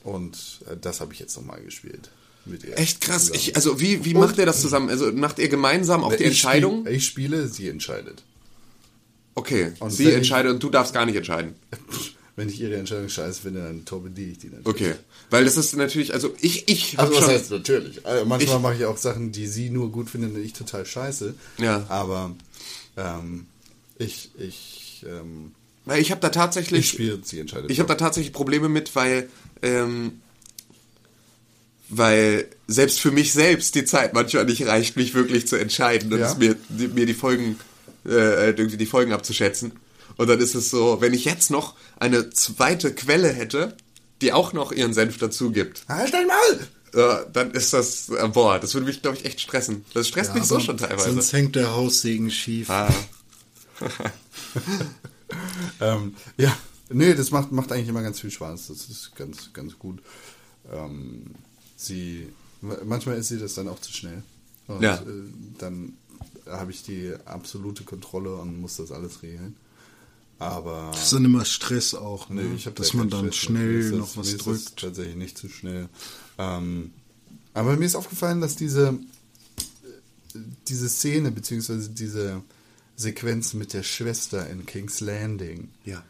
und 0.04 0.38
äh, 0.70 0.76
das 0.80 1.02
habe 1.02 1.14
ich 1.14 1.20
jetzt 1.20 1.36
nochmal 1.38 1.62
gespielt. 1.62 2.10
Mit 2.46 2.64
ihr 2.64 2.78
Echt 2.78 3.02
krass. 3.02 3.30
Ich, 3.34 3.56
also 3.56 3.80
wie, 3.80 4.06
wie 4.06 4.14
macht 4.14 4.38
ihr 4.38 4.46
das 4.46 4.62
zusammen? 4.62 4.90
Also 4.90 5.12
macht 5.12 5.40
ihr 5.40 5.50
gemeinsam 5.50 6.04
auch 6.04 6.10
die 6.16 6.24
Ich 6.24 6.30
Entscheidung? 6.30 6.82
Spiel, 6.82 6.96
ich 6.96 7.06
spiele, 7.06 7.48
sie 7.48 7.68
entscheidet. 7.70 8.24
Okay, 9.36 9.74
Und 9.80 9.92
sie 9.92 10.12
entscheidet 10.12 10.52
und 10.54 10.62
du 10.64 10.70
darfst 10.70 10.94
gar 10.94 11.06
nicht 11.06 11.16
entscheiden. 11.16 11.56
Wenn 12.36 12.48
ich 12.50 12.60
ihre 12.62 12.76
Entscheidung 12.78 13.10
scheiße 13.10 13.42
finde, 13.42 13.62
dann 13.64 13.84
torpediere 13.86 14.32
ich 14.32 14.38
die 14.40 14.48
natürlich. 14.48 14.68
Okay. 14.68 14.94
Weil 15.30 15.44
das 15.44 15.58
ist 15.58 15.76
natürlich, 15.76 16.14
also 16.14 16.34
ich, 16.40 16.70
ich 16.70 16.98
hab 16.98 17.08
Also 17.10 17.20
schon. 17.22 17.30
heißt 17.30 17.52
natürlich? 17.52 18.06
Also 18.06 18.26
manchmal 18.26 18.60
mache 18.60 18.76
ich 18.76 18.86
auch 18.86 18.96
Sachen, 18.98 19.34
die 19.34 19.46
sie 19.48 19.70
nur 19.70 19.92
gut 19.92 20.10
findet 20.10 20.34
und 20.36 20.42
ich 20.44 20.54
total 20.54 20.86
scheiße. 20.86 21.36
Ja. 21.58 21.86
Aber 21.90 22.36
ähm, 22.96 23.46
ich, 23.98 24.32
ich, 24.40 25.06
ähm, 25.08 25.52
Weil 25.84 26.02
ich 26.02 26.12
habe 26.12 26.22
da 26.22 26.30
tatsächlich. 26.30 26.80
ich 26.80 26.90
spiele, 26.90 27.20
sie 27.24 27.40
entscheidet. 27.40 27.70
Ich 27.72 27.80
habe 27.80 27.88
da 27.90 27.96
tatsächlich 27.96 28.32
Probleme 28.32 28.70
mit, 28.70 28.96
weil, 28.96 29.30
ähm, 29.62 30.22
weil 31.90 32.48
selbst 32.68 33.00
für 33.00 33.12
mich 33.12 33.34
selbst 33.34 33.74
die 33.76 33.86
Zeit 33.86 34.14
manchmal 34.14 34.46
nicht 34.46 34.66
reicht, 34.68 34.96
mich 34.96 35.14
wirklich 35.16 35.48
zu 35.48 35.56
entscheiden 35.56 36.14
und 36.14 36.20
Ja. 36.20 36.36
mir, 36.36 36.56
die, 36.70 36.88
mir 36.88 37.06
die 37.06 37.14
Folgen, 37.16 37.60
äh, 38.06 38.50
irgendwie 38.52 38.78
die 38.78 38.86
Folgen 38.86 39.12
abzuschätzen. 39.12 39.72
Und 40.18 40.28
dann 40.28 40.40
ist 40.40 40.54
es 40.54 40.70
so, 40.70 41.02
wenn 41.02 41.14
ich 41.14 41.26
jetzt 41.26 41.50
noch 41.50 41.76
eine 42.00 42.30
zweite 42.30 42.94
Quelle 42.94 43.30
hätte, 43.30 43.76
die 44.22 44.34
auch 44.34 44.54
noch 44.54 44.72
ihren 44.72 44.94
Senf 44.94 45.18
dazu 45.18 45.52
gibt, 45.52 45.84
Halt 45.88 46.14
dein 46.14 46.28
Maul! 46.28 46.68
äh, 46.94 47.26
dann 47.34 47.52
ist 47.52 47.74
das, 47.74 48.10
äh, 48.10 48.28
boah, 48.28 48.60
das 48.60 48.74
würde 48.74 48.86
mich, 48.88 49.02
glaube 49.02 49.18
ich, 49.18 49.26
echt 49.26 49.40
stressen. 49.42 49.86
Das 49.94 50.08
stresst 50.08 50.34
mich 50.36 50.44
so 50.44 50.60
schon 50.60 50.78
teilweise. 50.78 51.12
Sonst 51.12 51.34
hängt 51.34 51.56
der 51.56 51.74
Haussegen 51.74 52.30
schief. 52.32 52.70
Ah. 52.70 52.90
Ähm, 55.80 56.16
ja, 56.38 56.58
nee, 56.90 57.14
das 57.14 57.32
macht, 57.32 57.52
macht 57.52 57.72
eigentlich 57.72 57.88
immer 57.90 58.02
ganz 58.02 58.20
viel 58.20 58.32
Spaß. 58.32 58.68
Das 58.68 58.90
ist 58.90 59.16
ganz, 59.16 59.52
ganz 59.54 59.78
gut. 59.80 60.02
Ähm, 60.72 61.28
sie, 61.76 62.30
manchmal 62.62 63.18
ist 63.18 63.30
sie 63.30 63.40
das 63.40 63.54
dann 63.56 63.68
auch 63.68 63.80
zu 63.80 63.92
schnell. 63.94 64.24
Und 64.68 64.82
Ja. 64.82 64.96
äh, 64.96 65.06
dann 65.58 65.94
habe 66.48 66.72
ich 66.72 66.84
die 66.84 67.14
absolute 67.26 67.84
Kontrolle 67.84 68.36
und 68.36 68.60
muss 68.60 68.78
das 68.78 68.92
alles 68.92 69.22
regeln. 69.24 69.56
Aber 70.40 70.90
Das 70.94 71.04
ist 71.04 71.14
dann 71.14 71.26
immer 71.26 71.44
Stress 71.44 71.94
auch, 71.94 72.30
ne? 72.30 72.44
Nee, 72.44 72.72
dass 72.76 72.92
da 72.92 72.98
man 72.98 73.10
dann 73.10 73.26
Stress 73.26 73.36
schnell 73.36 73.80
ist 73.80 73.92
das- 73.92 74.00
noch 74.00 74.18
was 74.18 74.28
mir 74.28 74.36
ist 74.36 74.48
das 74.48 74.66
drückt. 74.66 74.80
tatsächlich 74.80 75.16
nicht 75.18 75.38
zu 75.38 75.50
schnell. 75.50 75.90
Ähm, 76.38 76.92
aber 77.54 77.76
mir 77.76 77.86
ist 77.86 77.96
aufgefallen, 77.96 78.40
dass 78.40 78.56
diese, 78.56 78.98
diese 80.68 80.88
Szene, 80.90 81.32
beziehungsweise 81.32 81.90
diese 81.90 82.42
Sequenz 82.96 83.54
mit 83.54 83.74
der 83.74 83.84
Schwester 83.84 84.50
in 84.50 84.66
King's 84.66 85.00
Landing 85.02 85.70
Ja. 85.86 86.04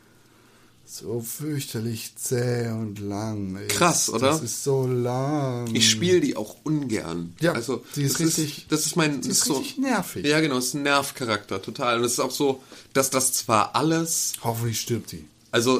So 0.91 1.19
fürchterlich 1.21 2.13
zäh 2.15 2.67
und 2.69 2.99
lang 2.99 3.55
ist. 3.57 3.69
Krass, 3.69 4.09
oder? 4.09 4.27
Das 4.27 4.41
ist 4.41 4.63
so 4.63 4.87
lang. 4.87 5.73
Ich 5.75 5.89
spiele 5.89 6.19
die 6.19 6.35
auch 6.35 6.55
ungern. 6.63 7.35
Ja, 7.41 7.53
also 7.53 7.83
die 7.95 8.03
ist 8.03 8.13
das 8.19 8.21
richtig- 8.21 8.65
das 8.69 8.85
ist 8.85 8.95
mein, 8.95 9.21
die 9.21 9.29
ist 9.29 9.43
so, 9.45 9.53
richtig 9.57 9.77
nervig. 9.77 10.25
Ja, 10.25 10.39
genau, 10.39 10.57
ist 10.57 10.73
ein 10.73 10.83
Nervcharakter, 10.83 11.61
total. 11.61 11.99
Und 11.99 12.05
es 12.05 12.13
ist 12.13 12.19
auch 12.19 12.31
so, 12.31 12.63
dass 12.93 13.09
das 13.09 13.33
zwar 13.33 13.75
alles, 13.75 14.33
Hoffentlich 14.43 14.81
stirbt 14.81 15.11
die. 15.11 15.25
also, 15.51 15.79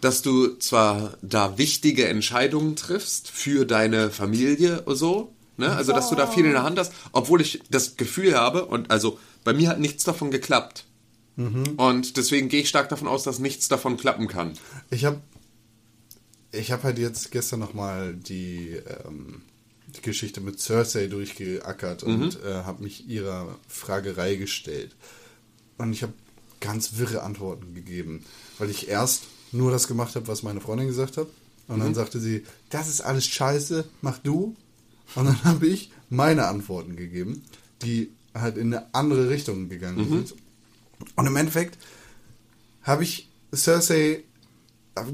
dass 0.00 0.20
du 0.22 0.56
zwar 0.58 1.14
da 1.22 1.56
wichtige 1.56 2.08
Entscheidungen 2.08 2.76
triffst 2.76 3.30
für 3.30 3.64
deine 3.64 4.10
Familie 4.10 4.82
oder 4.84 4.96
so, 4.96 5.32
ne? 5.56 5.70
Also, 5.74 5.92
dass 5.92 6.10
du 6.10 6.14
da 6.14 6.26
viel 6.26 6.44
in 6.44 6.52
der 6.52 6.62
Hand 6.62 6.78
hast, 6.78 6.92
obwohl 7.12 7.40
ich 7.40 7.62
das 7.70 7.96
Gefühl 7.96 8.34
habe, 8.36 8.66
und 8.66 8.90
also, 8.90 9.18
bei 9.44 9.52
mir 9.54 9.68
hat 9.70 9.80
nichts 9.80 10.04
davon 10.04 10.30
geklappt. 10.30 10.84
Und 11.76 12.16
deswegen 12.16 12.48
gehe 12.48 12.62
ich 12.62 12.68
stark 12.68 12.88
davon 12.88 13.08
aus, 13.08 13.24
dass 13.24 13.38
nichts 13.38 13.68
davon 13.68 13.96
klappen 13.96 14.28
kann. 14.28 14.52
Ich 14.90 15.04
habe 15.04 15.20
ich 16.52 16.70
hab 16.70 16.84
halt 16.84 16.98
jetzt 16.98 17.32
gestern 17.32 17.60
nochmal 17.60 18.14
die, 18.14 18.80
ähm, 19.06 19.42
die 19.88 20.02
Geschichte 20.02 20.40
mit 20.40 20.60
Cersei 20.60 21.08
durchgeackert 21.08 22.04
und 22.04 22.42
äh, 22.44 22.62
habe 22.64 22.84
mich 22.84 23.08
ihrer 23.08 23.58
Fragerei 23.68 24.36
gestellt. 24.36 24.94
Und 25.78 25.92
ich 25.92 26.02
habe 26.02 26.12
ganz 26.60 26.96
wirre 26.96 27.22
Antworten 27.22 27.74
gegeben, 27.74 28.24
weil 28.58 28.70
ich 28.70 28.88
erst 28.88 29.24
nur 29.52 29.70
das 29.70 29.88
gemacht 29.88 30.14
habe, 30.14 30.28
was 30.28 30.42
meine 30.42 30.60
Freundin 30.60 30.86
gesagt 30.86 31.16
hat. 31.16 31.26
Und 31.66 31.80
dann 31.80 31.94
sagte 31.94 32.20
sie, 32.20 32.44
das 32.70 32.88
ist 32.88 33.00
alles 33.00 33.26
scheiße, 33.26 33.84
mach 34.02 34.18
du. 34.18 34.54
Und 35.14 35.26
dann 35.26 35.44
habe 35.44 35.66
ich 35.66 35.90
meine 36.10 36.46
Antworten 36.46 36.96
gegeben, 36.96 37.42
die 37.82 38.10
halt 38.34 38.56
in 38.56 38.74
eine 38.74 38.94
andere 38.94 39.30
Richtung 39.30 39.68
gegangen 39.68 40.08
sind. 40.08 40.34
Und 41.16 41.26
im 41.26 41.36
Endeffekt 41.36 41.78
habe 42.82 43.02
ich 43.02 43.30
Cersei 43.54 44.24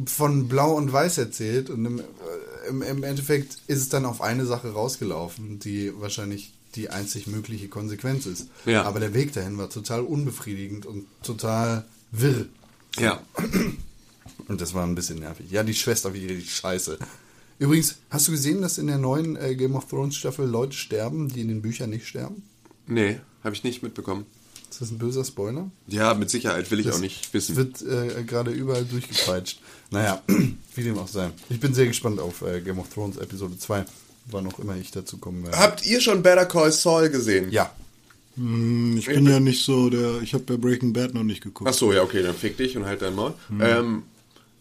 von 0.07 0.49
Blau 0.49 0.75
und 0.75 0.93
Weiß 0.93 1.19
erzählt 1.19 1.71
und 1.71 1.85
im, 1.87 2.03
im, 2.69 2.83
im 2.83 3.03
Endeffekt 3.03 3.59
ist 3.67 3.79
es 3.79 3.89
dann 3.89 4.05
auf 4.05 4.21
eine 4.21 4.45
Sache 4.45 4.73
rausgelaufen, 4.73 5.59
die 5.59 5.93
wahrscheinlich 6.01 6.53
die 6.75 6.91
einzig 6.91 7.27
mögliche 7.27 7.69
Konsequenz 7.69 8.27
ist. 8.27 8.49
Ja. 8.67 8.85
Aber 8.85 9.01
der 9.01 9.15
Weg 9.15 9.33
dahin 9.33 9.59
war 9.59 9.71
total 9.71 10.03
unbefriedigend 10.03 10.87
und 10.87 11.07
total 11.23 11.85
wirr. 12.13 12.47
Ja. 12.99 13.23
Und 14.49 14.61
das 14.61 14.75
war 14.75 14.85
ein 14.85 14.95
bisschen 14.95 15.19
nervig. 15.19 15.51
Ja, 15.51 15.63
die 15.63 15.75
Schwester 15.75 16.13
wie 16.13 16.27
die 16.27 16.43
Scheiße. 16.43 16.99
Übrigens, 17.59 17.97
hast 18.09 18.29
du 18.29 18.33
gesehen, 18.33 18.63
dass 18.63 18.79
in 18.79 18.87
der 18.87 18.99
neuen 18.99 19.37
äh, 19.37 19.55
Game 19.55 19.75
of 19.75 19.89
Thrones 19.89 20.17
Staffel 20.17 20.47
Leute 20.47 20.77
sterben, 20.77 21.29
die 21.29 21.41
in 21.41 21.49
den 21.49 21.63
Büchern 21.63 21.91
nicht 21.91 22.07
sterben? 22.07 22.43
Nee, 22.87 23.21
habe 23.45 23.55
ich 23.55 23.65
nicht 23.65 23.83
mitbekommen. 23.83 24.27
Ist 24.81 24.89
das 24.89 24.91
ein 24.93 24.99
böser 24.99 25.25
Spoiler? 25.27 25.71
Ja, 25.89 26.15
mit 26.15 26.31
Sicherheit 26.31 26.71
will 26.71 26.81
ich 26.81 26.87
Das 26.87 26.97
auch 26.97 27.01
nicht 27.01 27.35
wissen. 27.35 27.55
Wird 27.57 27.83
äh, 27.83 28.23
gerade 28.25 28.51
überall 28.51 28.85
durchgepeitscht. 28.87 29.61
Naja, 29.91 30.23
wie 30.75 30.83
dem 30.83 30.99
auch 30.99 31.09
sei. 31.09 31.31
Ich 31.51 31.61
bin 31.61 31.75
sehr 31.75 31.87
gespannt 31.87 32.19
auf 32.19 32.41
äh, 32.41 32.63
Game 32.63 32.79
of 32.79 32.89
Thrones 32.89 33.19
Episode 33.19 33.59
2, 33.59 33.85
wann 34.31 34.47
auch 34.47 34.59
immer 34.59 34.77
ich 34.77 34.91
dazu 34.91 35.19
kommen 35.19 35.43
werde. 35.45 35.59
Habt 35.59 35.85
ihr 35.85 36.01
schon 36.01 36.23
Better 36.23 36.47
Call 36.47 36.73
Saul 36.73 37.11
gesehen? 37.11 37.51
Ja. 37.51 37.71
Hm, 38.37 38.97
Ich 38.97 39.05
bin 39.07 39.27
ja 39.27 39.39
nicht 39.39 39.63
so 39.67 39.91
der, 39.91 40.23
ich 40.23 40.33
habe 40.33 40.45
bei 40.45 40.57
Breaking 40.57 40.95
Bad 40.95 41.13
noch 41.13 41.25
nicht 41.25 41.43
geguckt. 41.43 41.69
Ach 41.69 41.75
so, 41.77 41.93
ja, 41.93 42.03
okay, 42.03 42.23
dann 42.23 42.35
fick 42.35 42.57
dich 42.57 42.75
und 42.77 42.87
halt 42.87 43.03
dein 43.03 43.15
Maul. 43.15 43.35
Ähm, 43.61 44.05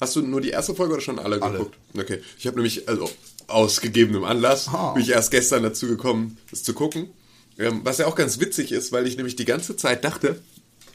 hast 0.01 0.17
du 0.17 0.21
nur 0.21 0.41
die 0.41 0.49
erste 0.49 0.75
Folge 0.75 0.95
oder 0.95 1.01
schon 1.01 1.17
alle, 1.19 1.41
Alle. 1.41 1.59
geguckt? 1.59 1.77
Okay. 1.97 2.19
Ich 2.37 2.45
habe 2.45 2.57
nämlich, 2.57 2.89
also 2.89 3.09
aus 3.47 3.79
gegebenem 3.79 4.25
Anlass, 4.25 4.67
Ah. 4.67 4.91
bin 4.93 5.03
ich 5.03 5.09
erst 5.11 5.31
gestern 5.31 5.63
dazu 5.63 5.87
gekommen, 5.87 6.37
das 6.51 6.63
zu 6.63 6.73
gucken. 6.73 7.07
Ähm, 7.59 7.81
was 7.83 7.97
ja 7.99 8.07
auch 8.07 8.15
ganz 8.15 8.39
witzig 8.39 8.71
ist, 8.71 8.91
weil 8.91 9.05
ich 9.05 9.17
nämlich 9.17 9.35
die 9.35 9.45
ganze 9.45 9.75
Zeit 9.75 10.03
dachte, 10.03 10.41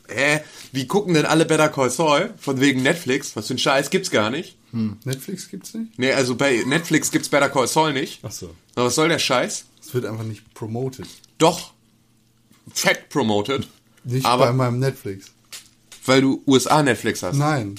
äh, 0.09 0.41
wie 0.73 0.87
gucken 0.87 1.15
denn 1.15 1.27
alle 1.27 1.45
Better 1.45 1.69
Call 1.69 1.91
Saul? 1.91 2.35
Von 2.39 2.61
wegen 2.61 2.83
Netflix? 2.83 3.37
Was 3.37 3.47
für 3.49 3.55
ein 3.55 3.59
Scheiß 3.59 3.91
gibt's 3.91 4.11
gar 4.11 4.31
nicht. 4.31 4.57
Netflix 5.05 5.49
gibt's 5.49 5.73
nicht? 5.75 5.97
Nee, 5.99 6.12
also 6.12 6.35
bei 6.35 6.62
Netflix 6.67 7.11
gibt's 7.12 7.29
Better 7.29 7.49
Call 7.49 7.69
Saul 7.69 7.93
nicht. 7.93 8.21
Ach 8.25 8.33
so. 8.33 8.55
Aber 8.75 8.87
was 8.87 8.97
soll 8.97 9.09
der 9.09 9.21
Scheiß? 9.21 9.67
Es 9.81 9.95
wird 9.95 10.05
einfach 10.05 10.25
nicht 10.25 10.53
promoted. 10.55 11.07
Doch. 11.39 11.73
Fett 12.73 13.09
promoted. 13.09 13.69
Nicht 14.03 14.27
aber 14.27 14.47
bei 14.47 14.53
meinem 14.53 14.81
Netflix. 14.81 15.27
weil 16.07 16.21
du 16.23 16.43
USA 16.47 16.83
Netflix 16.83 17.23
hast. 17.23 17.37
Nein. 17.37 17.77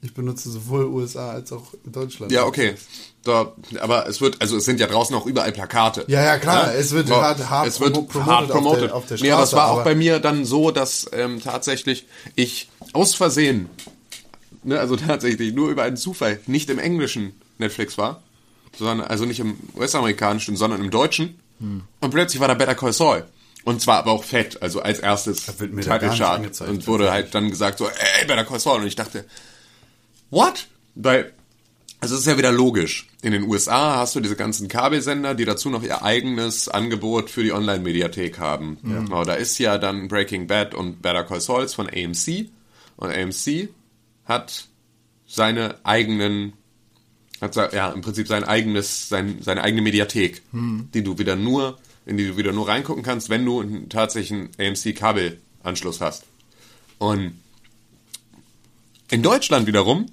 Ich 0.00 0.14
benutze 0.14 0.48
sowohl 0.50 0.84
USA 0.84 1.30
als 1.32 1.50
auch 1.52 1.74
Deutschland. 1.84 2.30
Ja, 2.30 2.44
okay. 2.44 2.74
Da, 3.24 3.52
aber 3.80 4.06
es 4.08 4.20
wird, 4.20 4.40
also 4.40 4.56
es 4.56 4.64
sind 4.64 4.78
ja 4.78 4.86
draußen 4.86 5.14
auch 5.16 5.26
überall 5.26 5.50
Plakate. 5.50 6.04
Ja, 6.06 6.22
ja, 6.22 6.38
klar, 6.38 6.72
es 6.72 6.92
wird 6.92 7.10
Aber 7.10 7.20
hart- 7.22 7.50
hart 7.50 7.66
es 7.66 7.80
wird 7.80 7.96
promo- 7.96 8.06
promoted 8.06 8.26
hart 8.26 8.42
auf 8.44 8.50
promoted. 8.56 8.82
der- 8.84 8.94
auf 8.94 9.06
der 9.06 9.18
nee, 9.20 9.30
aber 9.32 9.42
es 9.42 9.48
Straße, 9.50 9.56
war 9.56 9.70
auch 9.72 9.74
aber- 9.80 9.84
bei 9.84 9.94
mir 9.96 10.20
dann 10.20 10.44
so, 10.44 10.70
dass 10.70 11.06
ähm, 11.12 11.40
tatsächlich 11.42 12.06
ich 12.36 12.68
aus 12.92 13.14
Versehen, 13.16 13.68
ne, 14.62 14.78
also 14.78 14.94
tatsächlich 14.96 15.52
nur 15.52 15.68
über 15.70 15.82
einen 15.82 15.96
Zufall 15.96 16.38
nicht 16.46 16.70
im 16.70 16.78
englischen 16.78 17.32
Netflix 17.58 17.98
war, 17.98 18.22
sondern 18.78 19.00
also 19.06 19.24
nicht 19.24 19.40
im 19.40 19.58
US-amerikanischen, 19.76 20.56
sondern 20.56 20.80
im 20.80 20.90
deutschen. 20.90 21.40
Hm. 21.58 21.82
Und 22.00 22.10
plötzlich 22.12 22.38
war 22.40 22.46
da 22.46 22.54
Better 22.54 22.76
Call 22.76 22.92
Saul. 22.92 23.24
Und 23.64 23.82
zwar 23.82 23.98
aber 23.98 24.12
auch 24.12 24.22
fett, 24.22 24.62
also 24.62 24.80
als 24.80 25.00
erstes 25.00 25.44
Title 25.46 25.82
Chart. 25.82 26.36
angezeigt, 26.36 26.70
Und 26.70 26.86
wurde 26.86 27.10
halt 27.10 27.34
dann 27.34 27.50
gesagt 27.50 27.78
so, 27.78 27.86
ey, 27.88 28.26
Better 28.28 28.44
Call 28.44 28.60
Saul. 28.60 28.80
Und 28.80 28.86
ich 28.86 28.94
dachte, 28.94 29.24
what? 30.30 30.68
Weil, 30.94 31.32
also 32.00 32.14
es 32.14 32.22
ist 32.22 32.26
ja 32.26 32.38
wieder 32.38 32.52
logisch. 32.52 33.08
In 33.22 33.32
den 33.32 33.44
USA 33.44 33.96
hast 33.96 34.14
du 34.14 34.20
diese 34.20 34.36
ganzen 34.36 34.68
Kabelsender, 34.68 35.34
die 35.34 35.44
dazu 35.44 35.70
noch 35.70 35.82
ihr 35.82 36.02
eigenes 36.02 36.68
Angebot 36.68 37.30
für 37.30 37.42
die 37.42 37.52
Online-Mediathek 37.52 38.38
haben. 38.38 38.78
Genau, 38.82 39.24
da 39.24 39.34
ist 39.34 39.58
ja 39.58 39.78
dann 39.78 40.08
Breaking 40.08 40.46
Bad 40.46 40.74
und 40.74 41.02
Better 41.02 41.24
Call 41.24 41.40
Saul 41.40 41.68
von 41.68 41.88
AMC. 41.88 42.50
Und 42.96 43.10
AMC 43.10 43.68
hat 44.24 44.68
seine 45.26 45.76
eigenen, 45.84 46.52
hat 47.40 47.56
ja 47.56 47.90
im 47.90 48.02
Prinzip 48.02 48.28
sein 48.28 48.44
eigenes, 48.44 49.08
sein, 49.08 49.38
seine 49.40 49.62
eigene 49.62 49.82
Mediathek, 49.82 50.42
die 50.52 51.02
du 51.02 51.18
wieder 51.18 51.36
nur, 51.36 51.78
in 52.06 52.16
die 52.16 52.28
du 52.28 52.36
wieder 52.36 52.52
nur 52.52 52.68
reingucken 52.68 53.02
kannst, 53.02 53.30
wenn 53.30 53.44
du 53.44 53.60
einen 53.60 53.88
tatsächlichen 53.88 54.50
AMC-Kabelanschluss 54.58 56.00
hast. 56.00 56.24
Und 56.98 57.34
in 59.10 59.22
Deutschland 59.22 59.66
wiederum 59.66 60.06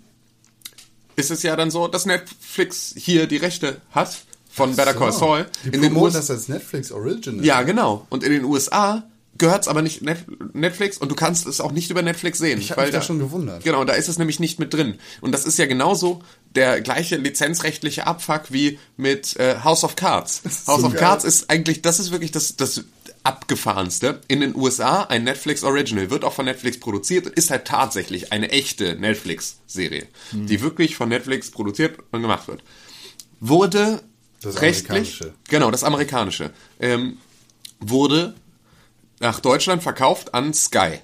ist 1.16 1.32
es 1.32 1.44
ja 1.44 1.56
dann 1.56 1.72
so, 1.72 1.88
dass 1.88 2.06
Netflix 2.06 2.94
hier 2.98 3.28
die 3.28 3.38
Rechte 3.38 3.82
hat 3.92 4.18
von 4.52 4.76
Better 4.76 4.94
Call 4.94 5.12
Saul. 5.12 5.46
Die 5.66 5.70
In 5.70 5.82
den 5.82 5.96
USA 5.96 6.20
das 6.20 6.32
als 6.32 6.48
Netflix 6.48 6.92
Original. 6.92 7.44
ja, 7.46 7.62
genau. 7.64 8.06
Und 8.10 8.24
in 8.24 8.32
den 8.32 8.44
USA 8.46 9.04
gehört 9.38 9.64
es 9.64 9.68
aber 9.68 9.82
nicht 9.82 10.02
Net 10.02 10.20
Netflix 10.54 10.98
und 10.98 11.12
du 11.12 11.16
kannst 11.16 11.46
es 11.46 11.60
auch 11.60 11.74
nicht 11.74 11.92
über 11.92 12.02
Netflix 12.02 12.38
sehen. 12.40 12.60
Ich 12.60 12.72
hab 12.72 12.78
mich 12.80 12.92
da 12.92 13.02
schon 13.02 13.20
gewundert. 13.20 13.64
Genau, 13.66 13.84
da 13.84 13.94
ist 13.94 14.08
es 14.08 14.18
nämlich 14.18 14.40
nicht 14.40 14.60
mit 14.60 14.74
drin. 14.74 14.96
Und 15.20 15.34
das 15.34 15.46
ist 15.46 15.58
ja 15.60 15.66
genauso 15.66 16.22
der 16.56 16.80
gleiche 16.80 17.18
lizenzrechtliche 17.18 18.08
Abfuck 18.08 18.44
wie 18.50 18.80
mit 18.96 19.36
äh, 19.38 19.58
House 19.64 19.84
of 19.84 19.98
Cards. 19.98 20.42
House 20.68 20.82
so 20.82 20.88
of 20.88 20.94
geil. 20.94 21.02
Cards 21.02 21.26
ist 21.26 21.50
eigentlich, 21.50 21.82
das 21.82 22.00
ist 22.00 22.12
wirklich 22.12 22.32
das, 22.32 22.56
das 22.56 22.86
abgefahrenste. 23.26 24.22
In 24.28 24.42
den 24.42 24.56
USA 24.56 25.04
ein 25.04 25.24
Netflix 25.24 25.64
Original, 25.64 26.10
wird 26.10 26.24
auch 26.24 26.34
von 26.34 26.46
Netflix 26.46 26.80
produziert, 26.80 27.28
ist 27.28 27.50
halt 27.50 27.66
tatsächlich 27.66 28.32
eine 28.32 28.50
echte 28.52 28.96
Netflix-Serie, 28.96 30.08
Hm. 30.32 30.48
die 30.48 30.62
wirklich 30.62 30.96
von 30.96 31.10
Netflix 31.10 31.52
produziert 31.52 31.98
und 32.12 32.22
gemacht 32.22 32.48
wird. 32.48 32.64
Wurde 33.40 34.02
Das 34.42 34.62
rechtlich, 34.62 34.90
Amerikanische. 35.22 35.34
genau, 35.50 35.72
das 35.72 35.84
amerikanische, 35.84 36.52
ähm, 36.80 37.18
wurde 37.80 38.36
nach 39.20 39.40
Deutschland 39.40 39.84
verkauft 39.84 40.34
an 40.34 40.54
Sky. 40.54 41.00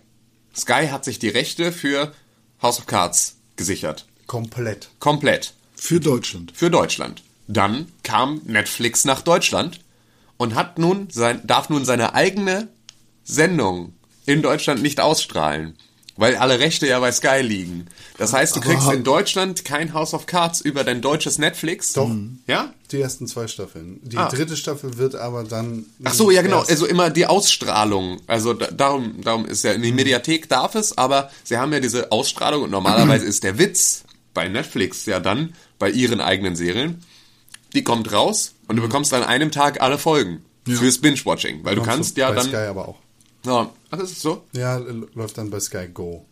Sky 0.56 0.88
hat 0.90 1.06
sich 1.06 1.20
die 1.20 1.30
Rechte 1.30 1.72
für 1.72 2.14
House 2.62 2.80
of 2.80 2.86
Cards 2.86 3.38
gesichert. 3.56 4.06
Komplett. 4.28 4.90
Komplett. 5.00 5.54
Für 5.76 6.00
Deutschland. 6.00 6.52
Für 6.56 6.70
Deutschland. 6.70 7.24
Dann 7.48 7.92
kam 8.04 8.42
Netflix 8.46 9.04
nach 9.06 9.22
Deutschland 9.22 9.80
und 10.42 10.56
hat 10.56 10.80
nun 10.80 11.08
sein, 11.12 11.39
darf 11.46 11.70
nun 11.70 11.86
seine 11.86 12.16
eigene 12.16 12.68
Sendung 13.24 13.94
in 14.26 14.42
Deutschland 14.42 14.82
nicht 14.82 15.00
ausstrahlen. 15.00 15.78
Weil 16.18 16.36
alle 16.36 16.58
Rechte 16.60 16.88
ja 16.88 17.00
bei 17.00 17.12
Sky 17.12 17.42
liegen. 17.42 17.86
Das 18.18 18.34
heißt, 18.34 18.56
du 18.56 18.60
Aber 18.60 18.70
kriegst 18.70 18.92
in 18.92 19.04
Deutschland 19.04 19.66
kein 19.66 19.94
House 19.94 20.16
of 20.16 20.26
Cards 20.26 20.60
über 20.60 20.84
dein 20.84 21.02
deutsches 21.02 21.38
Netflix. 21.38 21.94
Doch. 21.94 22.10
Ja? 22.48 22.74
Die 22.92 23.00
ersten 23.00 23.28
zwei 23.28 23.48
Staffeln. 23.48 24.00
Die 24.04 24.18
Ah. 24.18 24.30
dritte 24.30 24.58
Staffel 24.58 24.98
wird 24.98 25.14
aber 25.14 25.44
dann. 25.44 25.86
Ach 26.04 26.14
so, 26.14 26.32
ja 26.32 26.42
genau, 26.42 26.62
also 26.62 26.88
immer 26.88 27.12
die 27.12 27.28
Ausstrahlung. 27.28 28.20
Also 28.26 28.54
da, 28.54 28.68
darum, 28.72 29.22
darum 29.22 29.46
ist 29.46 29.64
ja 29.64 29.74
in 29.74 29.84
die 29.84 29.92
Mediathek 29.92 30.50
darf 30.50 30.74
es, 30.74 30.98
aber 30.98 31.30
sie 31.44 31.58
haben 31.58 31.72
ja 31.72 31.80
diese 31.80 32.12
Ausstrahlung 32.12 32.64
und 32.64 32.72
normalerweise 32.72 33.26
ist 33.32 33.44
der 33.44 33.60
Witz 33.60 34.04
bei 34.34 34.48
Netflix 34.48 35.06
ja 35.06 35.20
dann 35.20 35.54
bei 35.78 35.89
ihren 35.92 36.20
eigenen 36.20 36.56
Serien, 36.56 37.04
die 37.74 37.84
kommt 37.84 38.12
raus 38.12 38.54
und 38.68 38.76
du 38.76 38.82
bekommst 38.82 39.14
an 39.14 39.24
einem 39.24 39.52
Tag 39.52 39.82
alle 39.82 39.98
Folgen 39.98 40.44
fürs 40.66 41.00
Binge-Watching, 41.00 41.64
weil 41.64 41.76
du 41.76 41.84
kannst 41.84 42.18
ja 42.18 42.30
bei 42.30 42.36
dann. 42.36 42.48
Sky 42.48 42.56
aber 42.56 42.88
auch. 42.88 42.98
Ja, 43.46 43.72
ach, 43.90 44.00
ist 44.00 44.12
es 44.12 44.22
so? 44.22 44.44
Ja, 44.54 44.78
läuft 44.78 45.38
dann 45.38 45.50
bei 45.50 45.60
Sky 45.60 45.88
Go. 45.92 46.26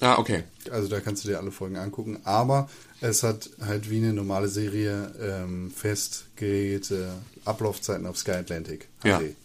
Ah, 0.00 0.18
okay. 0.18 0.42
Also 0.70 0.88
da 0.88 1.00
kannst 1.00 1.24
du 1.24 1.28
dir 1.28 1.38
alle 1.38 1.52
Folgen 1.52 1.76
angucken. 1.76 2.18
Aber 2.24 2.68
es 3.00 3.22
hat 3.22 3.48
halt 3.64 3.88
wie 3.88 3.98
eine 3.98 4.12
normale 4.12 4.48
Serie 4.48 5.14
ähm, 5.20 5.70
fest 5.70 6.26
geregelte 6.34 7.12
Ablaufzeiten 7.44 8.06
auf 8.06 8.18
Sky 8.18 8.32
Atlantic. 8.32 8.88
Ja. 9.04 9.20
HD. 9.20 9.36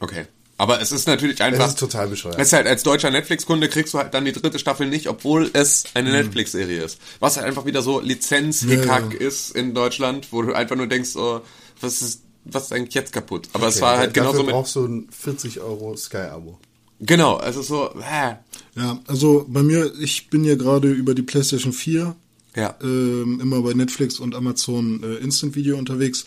Okay. 0.00 0.26
Aber 0.62 0.80
es 0.80 0.92
ist 0.92 1.08
natürlich 1.08 1.42
einfach. 1.42 1.66
ist 1.66 1.78
total 1.80 2.06
bescheuert. 2.06 2.36
Es 2.38 2.48
ist 2.48 2.52
halt 2.52 2.68
als 2.68 2.84
deutscher 2.84 3.10
Netflix-Kunde 3.10 3.68
kriegst 3.68 3.94
du 3.94 3.98
halt 3.98 4.14
dann 4.14 4.24
die 4.24 4.30
dritte 4.32 4.60
Staffel 4.60 4.86
nicht, 4.86 5.08
obwohl 5.08 5.50
es 5.54 5.82
eine 5.94 6.10
Mhm. 6.10 6.16
Netflix-Serie 6.16 6.84
ist. 6.84 6.98
Was 7.18 7.36
halt 7.36 7.46
einfach 7.46 7.64
wieder 7.66 7.82
so 7.82 7.98
Lizenzhickhack 8.00 9.14
Ja, 9.14 9.26
ist 9.26 9.56
in 9.56 9.74
Deutschland, 9.74 10.28
wo 10.30 10.42
du 10.42 10.52
einfach 10.52 10.76
nur 10.76 10.86
denkst, 10.86 11.16
oh, 11.16 11.40
was 11.80 12.00
ist, 12.00 12.22
was 12.44 12.64
ist 12.66 12.72
eigentlich 12.72 12.94
jetzt 12.94 13.12
kaputt? 13.12 13.48
Aber 13.54 13.66
es 13.66 13.76
Okay, 13.76 13.82
war 13.86 13.98
halt 13.98 14.10
da- 14.16 14.20
genauso 14.20 14.38
dafür 14.38 14.44
mit. 14.46 14.54
brauchst 14.54 14.76
du 14.76 14.86
ein 14.86 15.08
40 15.10 15.60
Euro 15.60 15.96
Sky-Abo. 15.96 16.58
Genau, 17.00 17.40
es 17.40 17.56
ist 17.56 17.66
so, 17.66 17.90
hä? 18.00 18.36
Ja, 18.76 19.00
also 19.08 19.44
bei 19.48 19.64
mir, 19.64 19.92
ich 19.98 20.30
bin 20.30 20.44
ja 20.44 20.54
gerade 20.54 20.88
über 20.92 21.16
die 21.16 21.22
PlayStation 21.22 21.72
4 21.72 22.14
Ja. 22.54 22.76
ähm, 22.82 23.40
immer 23.40 23.62
bei 23.62 23.72
Netflix 23.72 24.18
und 24.20 24.34
Amazon 24.34 25.02
äh, 25.02 25.14
Instant 25.16 25.54
Video 25.56 25.78
unterwegs 25.78 26.24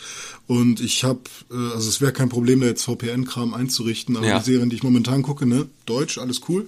und 0.48 0.80
ich 0.80 1.04
habe, 1.04 1.20
äh, 1.52 1.54
also 1.54 1.88
es 1.88 2.00
wäre 2.00 2.12
kein 2.12 2.28
Problem, 2.28 2.60
da 2.60 2.66
jetzt 2.66 2.82
VPN-Kram 2.84 3.54
einzurichten, 3.54 4.16
aber 4.16 4.26
Ja. 4.26 4.38
die 4.40 4.44
Serien, 4.44 4.68
die 4.68 4.76
ich 4.76 4.82
momentan 4.82 5.22
gucke, 5.22 5.46
ne, 5.46 5.68
Deutsch, 5.86 6.18
alles 6.18 6.40
cool, 6.48 6.66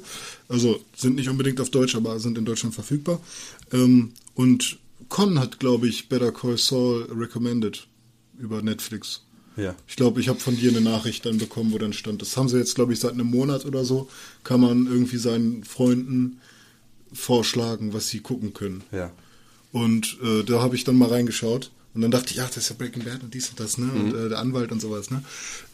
also 0.48 0.80
sind 0.96 1.16
nicht 1.16 1.28
unbedingt 1.28 1.60
auf 1.60 1.70
Deutsch, 1.70 1.96
aber 1.96 2.20
sind 2.20 2.38
in 2.38 2.44
Deutschland 2.44 2.74
verfügbar 2.74 3.20
ähm, 3.72 4.12
und 4.34 4.78
Con 5.08 5.38
hat, 5.40 5.58
glaube 5.58 5.88
ich, 5.88 6.08
Better 6.08 6.30
Call 6.32 6.58
Saul 6.58 7.08
recommended 7.10 7.86
über 8.38 8.60
Netflix. 8.62 9.22
Ja. 9.56 9.74
Ich 9.88 9.96
glaube, 9.96 10.20
ich 10.20 10.28
habe 10.28 10.38
von 10.38 10.54
dir 10.56 10.70
eine 10.70 10.82
Nachricht 10.82 11.26
dann 11.26 11.38
bekommen, 11.38 11.72
wo 11.72 11.78
dann 11.78 11.92
stand, 11.94 12.20
das 12.22 12.36
haben 12.36 12.48
sie 12.48 12.58
jetzt, 12.58 12.74
glaube 12.76 12.92
ich, 12.92 13.00
seit 13.00 13.12
einem 13.14 13.26
Monat 13.26 13.64
oder 13.64 13.84
so, 13.84 14.08
kann 14.44 14.60
man 14.60 14.86
irgendwie 14.86 15.16
seinen 15.16 15.64
Freunden 15.64 16.38
vorschlagen, 17.12 17.92
was 17.92 18.08
sie 18.08 18.20
gucken 18.20 18.54
können. 18.54 18.82
Ja. 18.92 19.10
Und 19.82 20.18
äh, 20.22 20.42
da 20.44 20.60
habe 20.60 20.76
ich 20.76 20.84
dann 20.84 20.96
mal 20.96 21.08
reingeschaut 21.08 21.70
und 21.94 22.02
dann 22.02 22.10
dachte 22.10 22.32
ich, 22.32 22.40
ach, 22.40 22.48
das 22.48 22.58
ist 22.58 22.68
ja 22.70 22.76
Breaking 22.78 23.04
Bad 23.04 23.22
und 23.22 23.34
dies 23.34 23.48
und 23.50 23.60
das, 23.60 23.78
ne? 23.78 23.90
Und 23.92 24.14
äh, 24.14 24.28
der 24.28 24.38
Anwalt 24.38 24.72
und 24.72 24.80
sowas, 24.80 25.10
ne? 25.10 25.22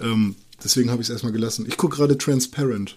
Ähm, 0.00 0.34
deswegen 0.62 0.90
habe 0.90 1.02
ich 1.02 1.09
es 1.09 1.12
erstmal 1.12 1.32
gelassen. 1.32 1.64
Ich 1.68 1.76
gucke 1.76 1.96
gerade 1.96 2.16
Transparent. 2.18 2.96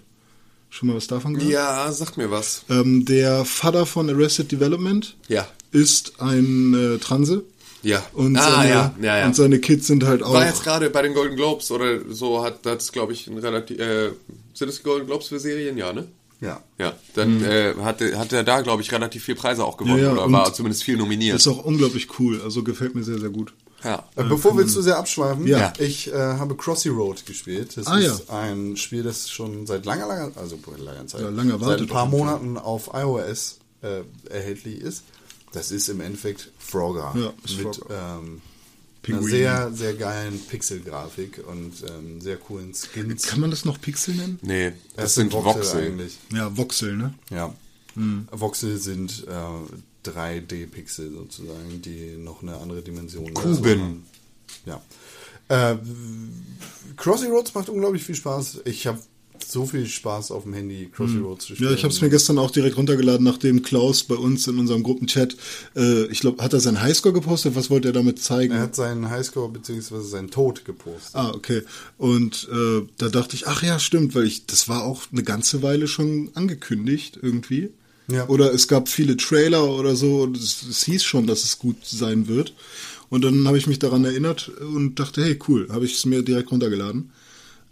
Schon 0.70 0.88
mal 0.88 0.96
was 0.96 1.06
davon 1.06 1.34
gehört? 1.34 1.50
Ja, 1.50 1.90
sagt 1.92 2.18
mir 2.18 2.30
was. 2.30 2.64
Ähm, 2.68 3.04
der 3.04 3.44
Vater 3.44 3.86
von 3.86 4.10
Arrested 4.10 4.52
Development 4.52 5.16
Ja. 5.28 5.48
ist 5.72 6.20
ein 6.20 6.74
äh, 6.74 6.98
Transe. 6.98 7.44
Ja. 7.82 8.04
Und, 8.12 8.36
ah, 8.36 8.50
seine, 8.56 8.68
ja, 8.70 8.94
ja, 9.00 9.18
ja. 9.18 9.26
und 9.26 9.36
seine 9.36 9.60
Kids 9.60 9.86
sind 9.86 10.04
halt 10.04 10.22
auch. 10.22 10.34
War 10.34 10.46
jetzt 10.46 10.64
gerade 10.64 10.90
bei 10.90 11.00
den 11.02 11.14
Golden 11.14 11.36
Globes 11.36 11.70
oder 11.70 12.00
so, 12.10 12.44
hat 12.44 12.66
das, 12.66 12.92
glaube 12.92 13.12
ich, 13.12 13.28
ein 13.28 13.38
relativ. 13.38 13.78
Äh, 13.78 14.10
sind 14.52 14.68
es 14.68 14.78
die 14.78 14.82
Golden 14.82 15.06
Globes 15.06 15.28
für 15.28 15.38
Serien? 15.38 15.78
Ja, 15.78 15.92
ne? 15.92 16.08
Ja. 16.40 16.62
Ja, 16.78 16.92
dann 17.14 17.42
äh, 17.42 17.74
hat, 17.82 18.00
er- 18.00 18.18
hat 18.18 18.32
er 18.32 18.44
da, 18.44 18.60
glaube 18.60 18.82
ich, 18.82 18.92
relativ 18.92 19.24
viel 19.24 19.34
Preise 19.34 19.64
auch 19.64 19.76
gewonnen 19.76 19.98
Ja, 19.98 20.04
ja, 20.04 20.12
oder 20.12 20.30
war 20.32 20.52
zumindest 20.54 20.84
viel 20.84 20.96
nominiert. 20.96 21.36
ist 21.36 21.48
auch 21.48 21.64
unglaublich 21.64 22.08
cool. 22.20 22.40
Also 22.42 22.62
gefällt 22.62 22.94
mir 22.94 23.02
sehr, 23.02 23.18
sehr 23.18 23.30
gut. 23.30 23.52
ja. 23.82 24.04
Äh, 24.14 24.22
Bevor 24.24 24.56
wir 24.56 24.66
zu 24.66 24.80
sehr 24.80 24.98
abschweifen, 24.98 25.46
Ja. 25.48 25.72
ich 25.78 26.12
äh, 26.12 26.14
habe 26.16 26.54
Crossy 26.56 26.90
Road 26.90 27.26
gespielt. 27.26 27.76
Das 27.76 27.86
Ah, 27.88 27.98
ist 27.98 28.30
ein 28.30 28.76
Spiel, 28.76 29.02
das 29.02 29.28
schon 29.30 29.66
seit 29.66 29.84
langer, 29.84 30.06
langer, 30.06 30.30
also 30.36 30.58
langer 30.76 31.06
Zeit, 31.08 31.22
Ja, 31.22 31.28
lange 31.30 31.58
seit 31.58 31.80
ein 31.80 31.86
paar 31.88 32.04
auf 32.04 32.12
jeden 32.12 32.26
Fall. 32.26 32.38
Monaten 32.40 32.56
auf 32.58 32.90
iOS 32.94 33.58
äh, 33.82 34.02
erhältlich 34.30 34.80
ist. 34.80 35.02
Das 35.52 35.70
ist 35.72 35.88
im 35.88 36.00
Endeffekt 36.00 36.52
Frogger 36.58 37.14
Ja, 37.16 37.32
ist 37.44 37.56
mit 37.62 37.74
Frogger. 37.76 38.18
ähm, 38.22 38.42
einer 39.08 39.18
Pinguin. 39.18 39.30
sehr, 39.30 39.72
sehr 39.72 39.94
geilen 39.94 40.38
Pixel-Grafik 40.40 41.42
und 41.46 41.72
ähm, 41.88 42.20
sehr 42.20 42.36
coolen 42.36 42.72
Skins. 42.74 43.22
Kann 43.24 43.40
man 43.40 43.50
das 43.50 43.64
noch 43.64 43.80
Pixel 43.80 44.14
nennen? 44.14 44.38
Nee, 44.42 44.72
das, 44.94 45.04
Das 45.04 45.14
sind 45.16 45.32
Voxel. 45.32 45.86
eigentlich. 45.86 46.18
Ja, 46.32 46.56
Voxel, 46.56 46.96
ne? 46.96 47.14
Ja. 47.30 47.54
Hm. 47.94 48.28
Voxel 48.30 48.78
sind 48.78 49.24
äh, 49.28 50.08
3D-Pixel 50.08 51.10
sozusagen, 51.12 51.82
die 51.82 52.16
noch 52.16 52.42
eine 52.42 52.56
andere 52.56 52.82
Dimension 52.82 53.32
Kuben. 53.34 53.80
haben. 53.80 54.06
Ja. 54.66 54.82
Äh, 55.48 55.76
Crossy 56.96 57.26
Roads 57.26 57.54
macht 57.54 57.68
unglaublich 57.68 58.04
viel 58.04 58.14
Spaß. 58.14 58.60
Ich 58.64 58.86
habe 58.86 58.98
so 59.44 59.66
viel 59.66 59.86
Spaß 59.86 60.30
auf 60.30 60.44
dem 60.44 60.54
Handy, 60.54 60.88
Crossy 60.92 61.18
Roads 61.18 61.46
zu 61.46 61.54
spielen. 61.54 61.68
Hm. 61.68 61.74
Ja, 61.74 61.78
ich 61.78 61.84
habe 61.84 61.92
es 61.92 62.00
mir 62.00 62.10
gestern 62.10 62.38
auch 62.38 62.50
direkt 62.50 62.76
runtergeladen, 62.76 63.24
nachdem 63.24 63.62
Klaus 63.62 64.04
bei 64.04 64.14
uns 64.14 64.46
in 64.46 64.58
unserem 64.58 64.82
Gruppenchat, 64.82 65.36
äh, 65.76 66.06
ich 66.06 66.20
glaube, 66.20 66.42
hat 66.42 66.52
er 66.52 66.60
seinen 66.60 66.80
Highscore 66.80 67.14
gepostet? 67.14 67.54
Was 67.54 67.70
wollte 67.70 67.88
er 67.88 67.92
damit 67.92 68.22
zeigen? 68.22 68.54
Er 68.54 68.60
hat 68.60 68.74
seinen 68.74 69.10
Highscore 69.10 69.50
bzw. 69.50 70.00
seinen 70.00 70.30
Tod 70.30 70.64
gepostet. 70.64 71.14
Ah, 71.14 71.30
okay. 71.30 71.62
Und 71.96 72.48
äh, 72.52 72.82
da 72.98 73.08
dachte 73.08 73.36
ich, 73.36 73.46
ach 73.46 73.62
ja, 73.62 73.78
stimmt, 73.78 74.14
weil 74.14 74.24
ich, 74.24 74.46
das 74.46 74.68
war 74.68 74.84
auch 74.84 75.02
eine 75.12 75.22
ganze 75.22 75.62
Weile 75.62 75.88
schon 75.88 76.30
angekündigt 76.34 77.18
irgendwie. 77.20 77.70
Ja. 78.10 78.26
Oder 78.28 78.54
es 78.54 78.68
gab 78.68 78.88
viele 78.88 79.16
Trailer 79.16 79.70
oder 79.70 79.94
so 79.94 80.22
und 80.22 80.36
es, 80.36 80.62
es 80.62 80.84
hieß 80.84 81.04
schon, 81.04 81.26
dass 81.26 81.44
es 81.44 81.58
gut 81.58 81.76
sein 81.84 82.26
wird. 82.26 82.54
Und 83.10 83.24
dann 83.24 83.46
habe 83.46 83.58
ich 83.58 83.66
mich 83.66 83.78
daran 83.78 84.04
erinnert 84.04 84.48
und 84.48 84.98
dachte, 84.98 85.22
hey, 85.22 85.38
cool, 85.48 85.68
habe 85.70 85.84
ich 85.84 85.94
es 85.94 86.04
mir 86.04 86.22
direkt 86.22 86.50
runtergeladen. 86.50 87.10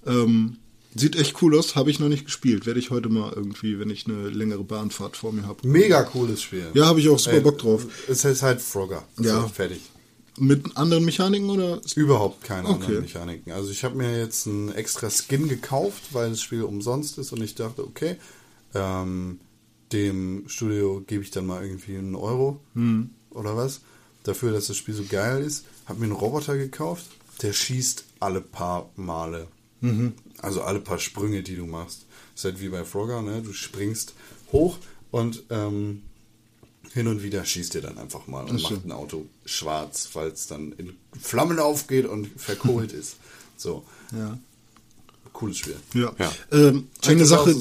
Ähm, 0.07 0.57
sieht 0.97 1.17
echt 1.17 1.41
cool 1.43 1.59
aus, 1.59 1.77
habe 1.77 1.91
ich 1.91 2.01
noch 2.01 2.09
nicht 2.09 2.25
gespielt. 2.25 2.67
Werde 2.67 2.81
ich 2.81 2.91
heute 2.91 3.09
mal 3.09 3.33
irgendwie, 3.35 3.79
wenn 3.79 3.91
ich 3.91 4.07
eine 4.07 4.29
längere 4.29 4.65
Bahnfahrt 4.65 5.17
vor 5.17 5.33
mir 5.33 5.47
habe. 5.47 5.67
Mega 5.67 6.03
cooles 6.03 6.43
Spiel. 6.43 6.67
Ja, 6.75 6.87
habe 6.87 7.01
ich 7.01 7.09
auch 7.09 7.19
super 7.19 7.37
Äh, 7.37 7.41
Bock 7.41 7.59
drauf. 7.59 7.87
Es 8.09 8.25
ist 8.25 8.43
halt 8.43 8.61
Frogger. 8.61 9.05
Ja. 9.21 9.43
So, 9.43 9.49
fertig. 9.49 9.81
Mit 10.39 10.77
anderen 10.77 11.05
Mechaniken 11.07 11.49
oder? 11.49 11.81
Überhaupt 11.95 12.45
keine 12.45 12.69
Okay. 12.69 12.85
anderen 12.85 13.01
Mechaniken. 13.03 13.53
Also 13.53 13.71
ich 13.71 13.85
habe 13.85 13.97
mir 13.97 14.19
jetzt 14.19 14.47
einen 14.47 14.71
extra 14.73 15.09
Skin 15.11 15.49
gekauft, 15.49 16.03
weil 16.13 16.31
das 16.31 16.43
Spiel 16.43 16.63
umsonst 16.63 17.17
ist 17.19 17.33
und 17.33 17.43
ich 17.43 17.55
dachte, 17.55 17.83
okay, 17.85 18.17
ähm, 18.75 19.41
dem 19.93 20.45
Studio 20.49 21.03
gebe 21.07 21.23
ich 21.23 21.31
dann 21.31 21.47
mal 21.47 21.63
irgendwie 21.65 21.97
einen 21.97 22.15
Euro 22.17 22.61
oder 23.31 23.57
was. 23.57 23.81
Dafür, 24.25 24.53
dass 24.53 24.67
das 24.67 24.77
Spiel 24.77 24.95
so 24.95 25.05
geil 25.09 25.43
ist. 25.43 25.65
Hab 25.87 25.99
mir 25.99 26.05
einen 26.05 26.13
Roboter 26.13 26.57
gekauft, 26.59 27.07
der 27.43 27.53
schießt 27.53 28.05
alle 28.21 28.41
paar 28.41 28.91
Male. 28.97 29.47
Also 30.43 30.63
alle 30.63 30.81
paar 30.81 30.99
Sprünge, 30.99 31.43
die 31.43 31.57
du 31.57 31.67
machst. 31.67 32.07
ist 32.35 32.45
halt 32.45 32.61
wie 32.61 32.69
bei 32.69 32.85
Frogger, 32.85 33.23
ne? 33.23 33.43
Du 33.43 33.53
springst 33.53 34.15
hoch 34.53 34.79
und 35.11 35.45
ähm, 35.51 36.03
hin 36.93 37.09
und 37.09 37.23
wieder 37.23 37.45
schießt 37.45 37.75
ihr 37.75 37.83
dann 37.83 37.99
einfach 37.99 38.27
mal 38.27 38.45
und 38.45 38.63
macht 38.63 38.85
ein 38.85 38.93
Auto 38.93 39.27
schwarz, 39.45 40.11
weil 40.15 40.29
es 40.29 40.47
dann 40.47 40.73
in 40.73 40.95
Flammen 41.21 41.59
aufgeht 41.59 42.07
und 42.07 42.29
verkohlt 42.41 42.93
ist. 43.01 43.17
So, 43.57 43.85
Ja. 44.13 44.39
Cooles 45.37 45.59
Spiel. 45.59 45.77
Ja. 45.95 46.15
Ja. 46.19 46.33
Ähm, 46.51 46.89
eine 47.03 47.27
Sache, 47.27 47.55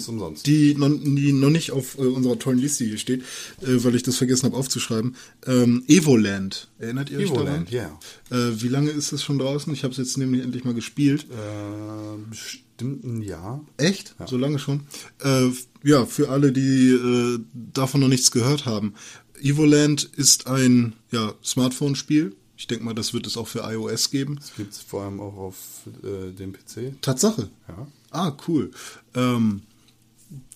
die 0.46 0.76
noch, 0.76 0.90
die 0.90 1.34
noch 1.34 1.50
nicht 1.50 1.72
auf 1.72 1.98
äh, 1.98 2.02
unserer 2.02 2.40
tollen 2.40 2.58
Liste 2.58 2.86
hier 2.86 2.98
steht, 2.98 3.22
äh, 3.62 3.84
weil 3.84 3.96
ich 3.96 4.04
das 4.04 4.18
vergessen 4.18 4.46
habe 4.46 4.56
aufzuschreiben. 4.56 5.16
Ähm, 5.46 5.84
Evoland. 5.88 6.70
Erinnert 6.80 7.10
ihr 7.10 7.20
euch 7.20 7.26
Evoland, 7.26 7.72
daran? 7.72 8.00
ja. 8.32 8.38
Äh, 8.38 8.62
wie 8.62 8.70
lange 8.70 8.90
ist 8.92 9.12
das 9.12 9.24
schon 9.24 9.40
draußen? 9.40 9.72
Ich 9.74 9.84
habe 9.84 9.92
es 9.92 9.98
jetzt 9.98 10.18
nämlich 10.18 10.42
endlich 10.42 10.64
mal 10.64 10.74
gespielt. 10.74 11.28
Äh, 11.30 12.30
bestimmt 12.30 13.04
ein 13.04 13.22
Jahr. 13.22 13.66
Echt? 13.78 14.16
So 14.26 14.38
lange 14.38 14.58
schon? 14.58 14.82
Äh, 15.22 15.50
ja, 15.84 16.06
für 16.06 16.30
alle, 16.30 16.54
die 16.54 16.92
äh, 16.92 17.40
davon 17.54 18.00
noch 18.02 18.08
nichts 18.08 18.32
gehört 18.32 18.66
haben. 18.66 18.94
Evoland 19.42 20.10
ist 20.16 20.48
ein 20.48 20.94
ja, 21.12 21.34
Smartphone-Spiel. 21.44 22.36
Ich 22.58 22.68
denke 22.68 22.86
mal, 22.86 22.94
das 22.94 23.14
wird 23.14 23.28
es 23.28 23.38
auch 23.38 23.48
für 23.48 23.60
iOS 23.60 24.12
geben. 24.12 24.38
Das 24.38 24.56
gibt 24.56 24.74
es 24.74 24.80
vor 24.80 25.04
allem 25.04 25.20
auch 25.20 25.36
auf 25.36 25.58
äh, 26.04 26.32
dem 26.32 26.54
PC. 26.54 27.02
Tatsache. 27.02 27.50
Ja. 27.68 27.88
Ah, 28.12 28.38
cool. 28.48 28.72
Ähm, 29.14 29.64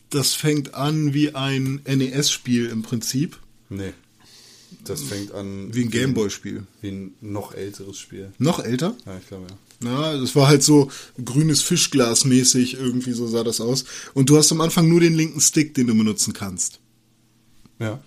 das 0.09 0.33
fängt 0.33 0.73
an 0.73 1.13
wie 1.13 1.35
ein 1.35 1.81
NES-Spiel 1.85 2.67
im 2.67 2.83
Prinzip. 2.83 3.37
Nee. 3.69 3.93
Das 4.85 5.03
fängt 5.03 5.33
an. 5.33 5.73
Wie 5.73 5.83
ein 5.83 5.91
Gameboy-Spiel. 5.91 6.65
Wie 6.81 6.89
ein 6.89 7.13
noch 7.21 7.53
älteres 7.53 7.99
Spiel. 7.99 8.31
Noch 8.37 8.59
älter? 8.59 8.95
Ja, 9.05 9.17
ich 9.17 9.27
glaube 9.27 9.47
ja. 9.49 9.57
Ja, 9.81 10.17
das 10.17 10.35
war 10.35 10.47
halt 10.47 10.61
so 10.61 10.91
grünes 11.23 11.61
Fischglas 11.61 12.25
mäßig, 12.25 12.73
irgendwie 12.73 13.13
so 13.13 13.27
sah 13.27 13.43
das 13.43 13.61
aus. 13.61 13.85
Und 14.13 14.29
du 14.29 14.37
hast 14.37 14.51
am 14.51 14.61
Anfang 14.61 14.89
nur 14.89 14.99
den 14.99 15.13
linken 15.13 15.39
Stick, 15.39 15.73
den 15.73 15.87
du 15.87 15.95
benutzen 15.95 16.33
kannst. 16.33 16.79
Ja. 17.79 18.03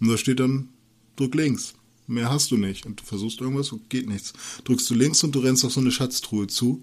Und 0.00 0.08
da 0.08 0.16
steht 0.16 0.40
dann, 0.40 0.70
drück 1.16 1.34
links. 1.34 1.74
Mehr 2.10 2.28
hast 2.28 2.50
du 2.50 2.56
nicht. 2.56 2.86
Und 2.86 3.00
du 3.00 3.04
versuchst 3.04 3.40
irgendwas 3.40 3.70
und 3.70 3.88
geht 3.88 4.08
nichts. 4.08 4.32
Drückst 4.64 4.90
du 4.90 4.94
links 4.94 5.22
und 5.22 5.32
du 5.34 5.38
rennst 5.38 5.64
auf 5.64 5.72
so 5.72 5.80
eine 5.80 5.92
Schatztruhe 5.92 6.48
zu. 6.48 6.82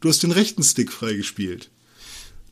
Du 0.00 0.08
hast 0.08 0.22
den 0.22 0.32
rechten 0.32 0.64
Stick 0.64 0.92
freigespielt. 0.92 1.70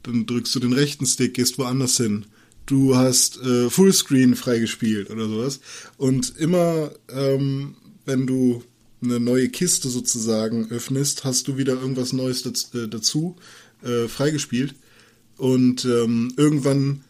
Dann 0.04 0.24
drückst 0.26 0.54
du 0.54 0.60
den 0.60 0.72
rechten 0.72 1.04
Stick, 1.04 1.34
gehst 1.34 1.58
woanders 1.58 1.96
hin. 1.96 2.26
Du 2.66 2.94
hast 2.96 3.40
äh, 3.42 3.68
Fullscreen 3.68 4.36
freigespielt 4.36 5.10
oder 5.10 5.28
sowas. 5.28 5.60
Und 5.96 6.36
immer, 6.38 6.92
ähm, 7.10 7.74
wenn 8.04 8.26
du 8.28 8.62
eine 9.02 9.18
neue 9.18 9.48
Kiste 9.48 9.88
sozusagen 9.88 10.70
öffnest, 10.70 11.24
hast 11.24 11.48
du 11.48 11.56
wieder 11.56 11.74
irgendwas 11.74 12.12
Neues 12.12 12.44
daz 12.44 12.72
äh, 12.74 12.86
dazu 12.86 13.36
äh, 13.82 14.06
freigespielt. 14.06 14.76
Und 15.38 15.84
ähm, 15.84 16.32
irgendwann 16.36 17.02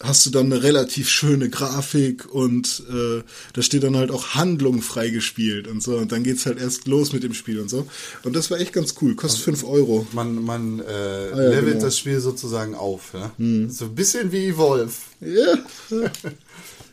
hast 0.00 0.26
du 0.26 0.30
dann 0.30 0.46
eine 0.46 0.62
relativ 0.62 1.08
schöne 1.08 1.50
Grafik 1.50 2.32
und 2.32 2.82
äh, 2.90 3.22
da 3.52 3.62
steht 3.62 3.82
dann 3.82 3.96
halt 3.96 4.10
auch 4.10 4.34
Handlung 4.34 4.82
freigespielt 4.82 5.66
und 5.66 5.82
so. 5.82 5.96
Und 5.96 6.12
dann 6.12 6.22
geht's 6.22 6.46
halt 6.46 6.60
erst 6.60 6.86
los 6.86 7.12
mit 7.12 7.24
dem 7.24 7.34
Spiel 7.34 7.60
und 7.60 7.68
so. 7.68 7.86
Und 8.22 8.36
das 8.36 8.50
war 8.50 8.60
echt 8.60 8.72
ganz 8.72 8.94
cool. 9.02 9.16
Kostet 9.16 9.42
5 9.42 9.64
Euro. 9.64 10.06
Man, 10.12 10.42
man 10.44 10.80
äh, 10.80 11.30
ja, 11.30 11.36
levelt 11.36 11.72
genau. 11.74 11.84
das 11.84 11.98
Spiel 11.98 12.20
sozusagen 12.20 12.74
auf. 12.74 13.12
Ja? 13.14 13.32
So 13.68 13.86
ein 13.86 13.94
bisschen 13.94 14.32
wie 14.32 14.46
Evolve. 14.46 14.92
Ja. 15.20 15.58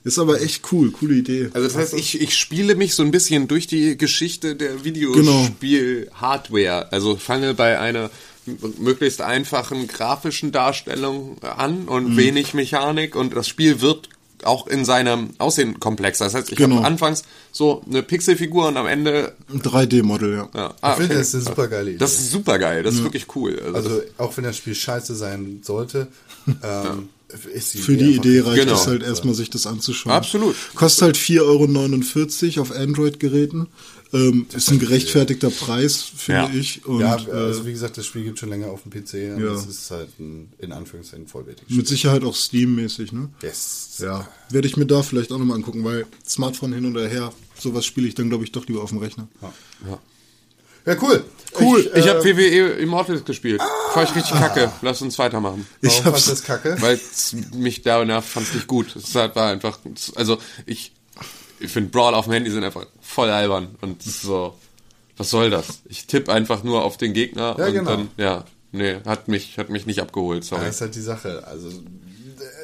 Ist 0.03 0.20
aber 0.20 0.39
echt 0.39 0.72
cool. 0.72 0.91
Coole 0.91 1.16
Idee. 1.16 1.49
Also 1.53 1.68
das 1.68 1.76
heißt, 1.76 1.93
ich, 1.95 2.22
ich 2.22 2.36
spiele 2.36 2.76
mich 2.76 2.93
so 2.93 3.01
ein 3.01 3.10
bisschen 3.10 3.47
durch 3.47 3.66
die 3.66 3.97
Geschichte 3.97 4.56
der 4.56 4.74
Genau. 4.76 4.84
Videospiel-Hardware. 4.84 6.91
Also 6.91 7.16
fange 7.16 7.56
bei 7.56 7.80
einer 7.80 8.12
möglichst 8.80 9.22
einfachen 9.22 9.88
grafischen 9.88 10.52
Darstellung 10.52 11.38
an 11.41 11.86
und 11.88 12.12
Mhm. 12.14 12.18
wenig 12.18 12.54
Mechanik 12.54 13.16
und 13.16 13.36
das 13.36 13.48
Spiel 13.48 13.82
wird 13.82 14.10
auch 14.43 14.68
in 14.68 14.86
seinem 14.86 15.30
Aussehen 15.39 15.80
komplexer. 15.80 16.26
Das 16.26 16.36
heißt, 16.36 16.52
ich 16.52 16.58
Genau. 16.58 16.76
habe 16.78 16.86
anfangs 16.86 17.24
so 17.52 17.82
eine 17.89 18.04
Pixelfigur 18.04 18.68
und 18.68 18.78
am 18.78 18.86
Ende 18.86 19.34
Ein 19.52 19.62
3D-Model, 19.62 20.34
ja. 20.36 20.50
ja, 20.54 20.74
ah, 20.82 20.91
Ich 20.91 20.98
finde, 20.98 21.12
okay. 21.14 21.20
das 21.20 21.28
ist 21.30 21.36
eine 21.36 21.43
super 21.46 21.68
geile 21.68 21.89
Idee. 21.91 21.98
Das 22.00 22.14
ist 22.14 22.32
super 22.32 22.60
geil, 22.60 22.84
das 22.84 22.96
ist 22.96 23.04
wirklich 23.04 23.26
cool. 23.36 23.60
Also, 23.66 23.76
also, 23.78 24.02
auch 24.18 24.38
wenn 24.38 24.43
das 24.43 24.58
Spiel 24.58 24.76
scheiße 24.76 25.16
sein 25.16 25.62
sollte, 25.64 26.08
ähm, 26.64 27.10
ist 27.54 27.74
die 27.74 27.80
Für 27.80 27.98
die 27.98 28.16
Idee 28.16 28.41
reicht 28.41 28.62
Genau. 28.62 28.76
es 28.76 28.86
halt 28.88 29.02
erstmal, 29.04 29.34
sich 29.34 29.50
das 29.50 29.66
anzuschauen. 29.66 30.14
Absolut. 30.14 30.56
Kostet 30.76 31.02
halt 31.04 31.18
4,49 31.18 32.58
Euro 32.58 32.62
auf 32.62 32.72
Android-Geräten. 32.72 33.68
Ähm, 34.16 34.45
ist 34.53 34.72
ein 34.72 34.80
gerechtfertigter 34.80 35.49
Preis, 35.49 36.01
finde 36.16 36.41
Ja. 36.41 36.49
ich. 36.53 36.86
Und 36.86 37.01
Ja, 37.01 37.18
äh, 37.18 37.32
also 37.32 37.66
wie 37.66 37.72
gesagt, 37.72 37.97
das 37.97 38.05
Spiel 38.05 38.24
gibt 38.24 38.39
schon 38.39 38.49
länger 38.49 38.68
auf 38.68 38.84
dem 38.84 38.91
PC 38.91 39.36
und 39.36 39.43
Ja. 39.43 39.53
es 39.53 39.66
ist 39.66 39.91
halt 39.91 40.18
ein, 40.20 40.51
in 40.59 40.72
Anführungszeichen 40.72 41.28
vollwertiges 41.28 41.76
mit 41.76 41.88
Sicherheit 41.88 42.24
auch 42.24 42.36
Steam-mäßig, 42.36 43.11
ne? 43.11 43.30
Yes. 43.41 43.97
Ja, 43.99 44.28
werde 44.49 44.68
ich 44.68 44.78
mir 44.78 44.86
da 44.86 45.03
vielleicht 45.03 45.32
auch 45.32 45.38
nochmal 45.38 45.57
angucken, 45.57 45.84
weil 45.84 46.05
Smartphone 46.28 46.74
hin 46.74 46.86
und 46.86 46.95
her, 46.97 47.34
sowas 47.59 47.86
spiele 47.86 48.07
ich 48.07 48.16
dann, 48.16 48.30
glaube 48.30 48.43
ich, 48.43 48.51
doch 48.51 48.66
lieber 48.68 48.82
auf 48.84 48.89
dem 48.89 48.99
Rechner. 48.99 49.28
Ja, 50.86 50.95
cool. 51.01 51.24
cool, 51.59 51.80
Ich, 51.80 51.88
ich, 51.88 52.05
äh, 52.05 52.09
habe 52.09 52.24
WWE 52.24 52.74
Immortals 52.80 53.26
gespielt. 53.26 53.59
Fand 53.93 54.09
ich 54.09 54.16
richtig 54.16 54.36
kacke. 54.36 54.72
Lass 54.84 55.01
uns 55.01 55.18
weitermachen. 55.18 55.66
Ich 55.82 55.89
Warum 55.89 56.05
hab's- 56.05 56.26
fandst 56.26 56.28
du 56.28 56.32
das 56.32 56.43
kacke? 56.43 56.78
Weil 56.80 56.99
mich 57.59 57.82
da 57.82 58.05
nervt, 58.05 58.30
fand 58.30 58.47
es 58.47 58.53
nicht 58.53 58.68
gut. 58.68 58.95
Es 58.95 59.16
war 59.16 59.36
einfach, 59.36 59.80
also 60.13 60.38
ich, 60.68 60.91
ich 61.60 61.72
finde 61.72 61.89
Brawl 61.89 62.14
auf 62.16 62.26
dem 62.26 62.34
Handy 62.34 62.51
sind 62.51 62.64
einfach 62.64 62.86
voll 63.01 63.30
albern 63.30 63.76
und 63.82 64.01
so, 64.03 64.56
was 65.18 65.30
soll 65.30 65.49
das? 65.49 65.80
Ich 65.88 66.08
tippe 66.08 66.32
einfach 66.32 66.64
nur 66.64 66.84
auf 66.84 66.97
den 66.97 67.14
Gegner 67.14 67.56
Ja, 67.58 67.66
und 67.68 67.74
genau. 67.74 67.89
dann, 67.89 68.10
ja, 68.18 68.43
nee, 68.72 68.97
hat 69.06 69.28
mich, 69.28 69.58
hat 69.58 69.70
mich 69.70 69.86
nicht 69.86 69.99
abgeholt, 70.01 70.43
sorry. 70.43 70.66
Das 70.66 70.76
ist 70.76 70.82
halt 70.82 70.95
die 70.95 71.01
Sache. 71.01 71.45
Also, 71.47 71.70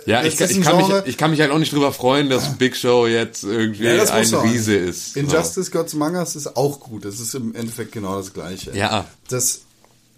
Ja, 0.06 0.24
ich, 0.24 0.40
ich, 0.40 0.62
kann 0.62 0.78
mich, 0.78 0.86
Genre- 0.88 1.04
ich 1.06 1.18
kann 1.18 1.32
mich 1.32 1.40
halt 1.40 1.52
auch 1.52 1.60
nicht 1.60 1.72
drüber 1.72 1.94
freuen, 1.94 2.30
dass 2.30 2.58
Big 2.58 2.76
Show 2.76 3.08
jetzt 3.08 3.44
irgendwie 3.44 3.86
Ja, 3.86 4.04
ein. 4.04 4.26
Riese 4.36 4.76
ist. 4.76 5.16
Injustice 5.16 5.72
Gods 5.72 5.94
Among 5.94 6.16
Us 6.16 6.36
ist 6.36 6.56
auch 6.58 6.80
gut. 6.80 7.06
Das 7.06 7.20
ist 7.20 7.34
im 7.36 7.56
Endeffekt 7.56 7.92
genau 7.94 8.18
das 8.18 8.34
Gleiche. 8.34 8.76
Ja. 8.76 9.06
Das 9.30 9.62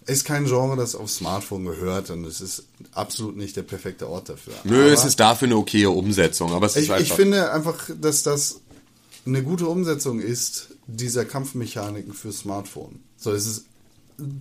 ist 0.05 0.25
kein 0.25 0.45
Genre, 0.45 0.75
das 0.75 0.95
aufs 0.95 1.15
Smartphone 1.17 1.63
gehört 1.65 2.09
und 2.09 2.25
es 2.25 2.41
ist 2.41 2.63
absolut 2.93 3.37
nicht 3.37 3.55
der 3.55 3.61
perfekte 3.63 4.09
Ort 4.09 4.27
dafür. 4.29 4.53
Nö, 4.65 4.81
Aber 4.83 4.91
es 4.91 5.05
ist 5.05 5.19
dafür 5.19 5.47
eine 5.47 5.55
okaye 5.55 5.89
Umsetzung, 5.89 6.51
aber 6.51 6.65
es 6.65 6.75
ist 6.75 6.83
ich, 6.85 6.91
einfach. 6.91 7.05
ich 7.05 7.13
finde 7.13 7.51
einfach, 7.53 7.89
dass 8.01 8.23
das 8.23 8.59
eine 9.25 9.43
gute 9.43 9.67
Umsetzung 9.67 10.19
ist, 10.19 10.69
dieser 10.87 11.25
Kampfmechaniken 11.25 12.13
für 12.13 12.31
Smartphone. 12.31 12.99
So, 13.17 13.31
es 13.31 13.45
ist 13.47 13.65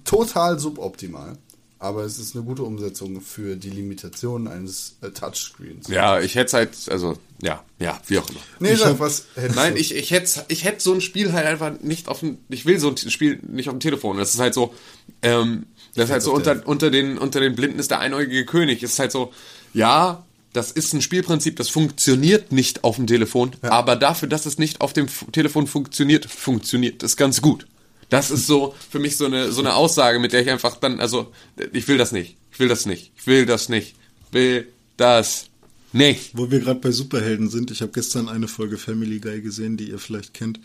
total 0.05 0.59
suboptimal, 0.59 1.39
aber 1.79 2.05
es 2.05 2.19
ist 2.19 2.35
eine 2.35 2.45
gute 2.45 2.63
Umsetzung 2.63 3.21
für 3.21 3.57
die 3.57 3.71
Limitationen 3.71 4.49
eines 4.49 4.97
äh, 5.01 5.11
Touchscreens. 5.11 5.89
ja, 5.89 6.21
ich 6.21 6.35
hätte 6.35 6.57
halt, 6.59 6.71
also, 6.91 7.17
ja, 7.43 7.63
ja, 7.79 8.01
wie 8.07 8.19
auch 8.19 8.29
immer. 8.29 8.41
Nee, 8.61 8.73
Ich 8.73 8.79
sag, 8.81 8.91
hab- 8.91 9.01
was 9.01 9.27
Nein, 9.55 9.75
du? 9.75 9.81
ich, 9.81 9.95
ich 9.95 10.11
hätte 10.11 10.45
ich 10.49 10.65
hätt 10.65 10.81
so 10.81 10.93
ein 10.93 11.01
Spiel 11.01 11.33
halt 11.33 11.47
einfach 11.47 11.81
nicht 11.81 12.09
auf 12.09 12.21
dem, 12.21 12.39
ich 12.49 12.67
will 12.67 12.79
so 12.79 12.91
ein 12.91 12.97
Spiel 12.97 13.41
nicht 13.49 13.69
auf 13.69 13.75
dem 13.75 13.81
Telefon. 13.81 14.19
Das 14.19 14.35
ist 14.35 14.41
halt 14.41 14.55
so, 14.55 14.75
ähm, 15.23 15.67
das 15.95 16.07
ist 16.07 16.11
halt 16.13 16.23
so 16.23 16.33
unter, 16.33 16.67
unter 16.67 16.91
den, 16.91 17.19
unter 17.19 17.41
den 17.41 17.55
Blinden 17.55 17.79
ist 17.79 17.91
der 17.91 17.99
einäugige 18.01 18.45
König. 18.47 18.83
Ist 18.83 18.99
halt 18.99 19.13
so, 19.13 19.33
ja, 19.75 20.25
das 20.53 20.71
ist 20.71 20.93
ein 20.93 21.01
Spielprinzip, 21.01 21.57
das 21.57 21.69
funktioniert 21.69 22.53
nicht 22.53 22.85
auf 22.85 22.97
dem 22.97 23.07
Telefon, 23.07 23.53
aber 23.63 23.97
dafür, 23.97 24.29
dass 24.29 24.47
es 24.47 24.59
nicht 24.59 24.81
auf 24.81 24.93
dem 24.93 25.07
F 25.07 25.25
Telefon 25.33 25.67
funktioniert, 25.67 26.27
funktioniert 26.27 27.03
es 27.03 27.17
ganz 27.17 27.41
gut. 27.41 27.67
Das 28.11 28.31
ist 28.31 28.47
so 28.47 28.75
für 28.91 28.99
mich 28.99 29.17
so 29.17 29.25
eine, 29.25 29.53
so 29.53 29.63
eine 29.63 29.75
Aussage, 29.75 30.19
mit 30.19 30.35
der 30.35 30.43
ich 30.43 30.51
einfach 30.51 30.77
dann, 30.77 31.01
also, 31.01 31.33
ich 31.73 31.89
will 31.89 31.97
das 31.97 32.13
nicht. 32.13 32.37
Ich 32.53 32.59
will 32.59 32.69
das 32.69 32.85
nicht. 32.85 33.11
Ich 33.17 33.27
will 33.27 33.47
das 33.47 33.71
nicht. 33.71 33.95
Will 34.31 34.69
das 34.99 35.47
nicht. 35.93 36.37
Wo 36.37 36.51
wir 36.51 36.61
gerade 36.61 36.81
bei 36.81 36.91
Superhelden 36.91 37.49
sind, 37.49 37.71
ich 37.71 37.81
habe 37.81 37.93
gestern 37.93 38.29
eine 38.29 38.49
Folge 38.49 38.77
Family 38.77 39.19
Guy 39.19 39.41
gesehen, 39.41 39.79
die 39.79 39.89
ihr 39.89 39.99
vielleicht 39.99 40.35
kennt. 40.35 40.61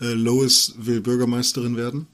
Äh, 0.00 0.12
Lois 0.12 0.74
will 0.76 1.00
Bürgermeisterin 1.00 1.78
werden. 1.78 2.06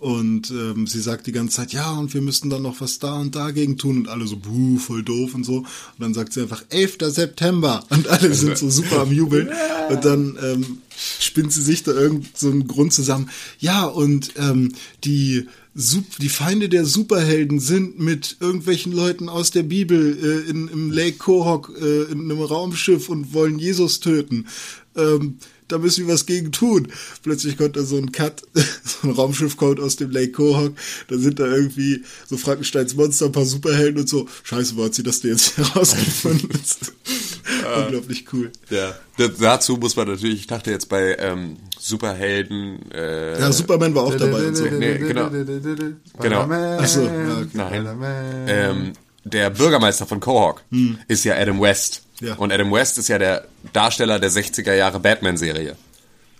Und 0.00 0.50
ähm, 0.50 0.86
sie 0.86 1.00
sagt 1.00 1.26
die 1.26 1.32
ganze 1.32 1.56
Zeit, 1.56 1.72
ja, 1.72 1.92
und 1.92 2.14
wir 2.14 2.22
müssten 2.22 2.48
dann 2.48 2.62
noch 2.62 2.80
was 2.80 2.98
da 2.98 3.18
und 3.18 3.34
dagegen 3.34 3.76
tun. 3.76 3.98
Und 3.98 4.08
alle 4.08 4.26
so, 4.26 4.36
buh, 4.36 4.78
voll 4.78 5.02
doof 5.02 5.34
und 5.34 5.44
so. 5.44 5.58
Und 5.58 5.66
dann 5.98 6.14
sagt 6.14 6.32
sie 6.32 6.40
einfach, 6.40 6.64
11. 6.70 6.98
September. 7.00 7.84
Und 7.90 8.08
alle 8.08 8.32
sind 8.34 8.56
so 8.56 8.70
super 8.70 9.00
am 9.00 9.12
Jubeln. 9.12 9.50
Und 9.90 10.04
dann 10.04 10.38
ähm, 10.42 10.78
spinnt 10.96 11.52
sie 11.52 11.62
sich 11.62 11.82
da 11.82 11.92
irgend 11.92 12.36
so 12.36 12.50
einen 12.50 12.66
Grund 12.66 12.94
zusammen. 12.94 13.28
Ja, 13.58 13.84
und 13.84 14.32
ähm, 14.36 14.72
die 15.04 15.46
die 15.74 16.28
Feinde 16.28 16.68
der 16.68 16.84
Superhelden 16.84 17.58
sind 17.58 17.98
mit 17.98 18.36
irgendwelchen 18.40 18.92
Leuten 18.92 19.30
aus 19.30 19.52
der 19.52 19.62
Bibel 19.62 20.18
äh, 20.22 20.50
in, 20.50 20.68
im 20.68 20.90
Lake 20.90 21.16
Kohok 21.16 21.72
äh, 21.80 22.12
in 22.12 22.30
einem 22.30 22.42
Raumschiff 22.42 23.08
und 23.08 23.32
wollen 23.32 23.58
Jesus 23.58 24.00
töten. 24.00 24.48
Ähm, 24.94 25.38
da 25.72 25.78
müssen 25.78 26.06
wir 26.06 26.14
was 26.14 26.26
gegen 26.26 26.52
tun. 26.52 26.88
Plötzlich 27.22 27.56
kommt 27.56 27.76
da 27.76 27.82
so 27.82 27.96
ein 27.96 28.12
Cut, 28.12 28.42
so 28.54 29.08
ein 29.08 29.10
Raumschiff 29.10 29.56
kommt 29.56 29.80
aus 29.80 29.96
dem 29.96 30.10
Lake 30.10 30.32
Kohok, 30.32 30.74
da 31.08 31.16
sind 31.16 31.38
da 31.40 31.46
irgendwie 31.46 32.02
so 32.28 32.36
Frankensteins 32.36 32.94
Monster, 32.94 33.26
ein 33.26 33.32
paar 33.32 33.44
Superhelden 33.44 34.00
und 34.00 34.08
so. 34.08 34.28
Scheiße, 34.44 34.76
wo 34.76 34.84
hat 34.84 34.94
sie 34.94 35.02
das 35.02 35.20
denn 35.20 35.32
jetzt 35.32 35.56
herausgefunden? 35.56 36.48
Unglaublich 37.76 38.26
cool. 38.32 38.50
Ja. 38.70 38.94
Dazu 39.38 39.76
muss 39.76 39.96
man 39.96 40.08
natürlich, 40.08 40.40
ich 40.40 40.46
dachte 40.46 40.70
jetzt 40.70 40.88
bei 40.88 41.16
ähm, 41.18 41.56
Superhelden, 41.78 42.90
äh, 42.92 43.38
Ja, 43.38 43.52
Superman 43.52 43.94
war 43.94 44.04
auch 44.04 44.14
dabei 44.14 44.46
und 44.46 44.56
so. 44.56 44.64
Nee, 44.64 44.98
genau. 44.98 45.30
Genau. 46.20 46.48
Ach 46.50 46.86
so, 46.86 47.02
ja, 47.02 47.38
okay. 47.38 47.48
Nein. 47.52 48.46
ähm, 48.48 48.92
der 49.24 49.50
Bürgermeister 49.50 50.06
von 50.06 50.20
Quahog 50.20 50.62
ist 51.08 51.24
ja 51.24 51.34
Adam 51.36 51.60
West. 51.60 52.02
Ja. 52.20 52.34
Und 52.34 52.52
Adam 52.52 52.72
West 52.72 52.98
ist 52.98 53.08
ja 53.08 53.18
der 53.18 53.46
Darsteller 53.72 54.18
der 54.18 54.30
60er 54.30 54.74
Jahre 54.74 55.00
Batman-Serie. 55.00 55.76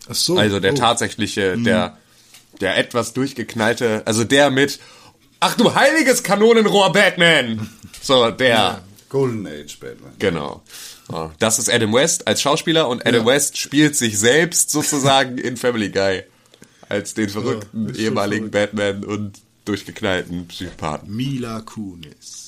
Ach 0.09 0.15
so. 0.15 0.37
Also 0.37 0.61
der 0.61 0.73
oh. 0.73 0.77
tatsächliche, 0.77 1.57
der, 1.59 1.97
der 2.61 2.77
etwas 2.77 3.13
durchgeknallte, 3.13 4.03
also 4.05 4.25
der 4.25 4.51
mit, 4.51 4.81
ach 5.41 5.57
du 5.57 5.75
heiliges 5.75 6.23
Kanonenrohr 6.23 6.93
Batman! 6.93 7.69
So, 8.05 8.33
der. 8.33 8.83
Golden 9.09 9.47
Age 9.47 9.79
Batman. 9.79 10.11
Genau. 10.19 10.61
Ja, 11.13 11.31
Das 11.39 11.61
ist 11.61 11.73
Adam 11.73 11.93
West 11.93 12.27
als 12.27 12.43
Schauspieler 12.43 12.89
und 12.89 13.07
Adam 13.07 13.25
Ja. 13.25 13.33
West 13.33 13.59
spielt 13.59 13.95
sich 13.95 14.19
selbst 14.19 14.71
sozusagen 14.73 15.39
in 15.39 15.57
Family 15.57 15.89
Guy 15.89 16.25
als 16.89 17.15
den 17.15 17.29
verrückten 17.29 17.95
ehemaligen 17.95 18.51
Batman 18.51 19.05
und 19.05 19.39
durchgeknallten 19.65 20.49
Psychopathen. 20.49 21.15
Mila 21.15 21.61
Kunis. 21.61 22.42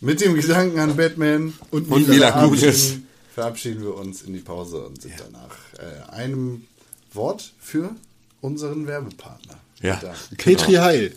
Mit 0.00 0.20
dem 0.20 0.34
Gedanken 0.34 0.78
an 0.78 0.96
Batman 0.96 1.52
und, 1.70 1.90
Und 1.90 2.08
Mila 2.08 2.30
Kunis. 2.30 2.96
verabschieden, 3.34 3.82
wir 3.82 3.94
uns 3.94 4.22
in 4.22 4.32
die 4.32 4.40
Pause 4.40 4.86
und 4.86 5.00
sind 5.02 5.14
danach 5.18 5.56
äh, 5.78 6.10
einem 6.12 6.64
Wort 7.12 7.52
für 7.60 7.90
unseren 8.40 8.86
Werbepartner. 8.86 9.58
Ja. 9.82 9.96
Da. 10.00 10.14
Petri 10.36 10.74
Heil. 10.74 11.12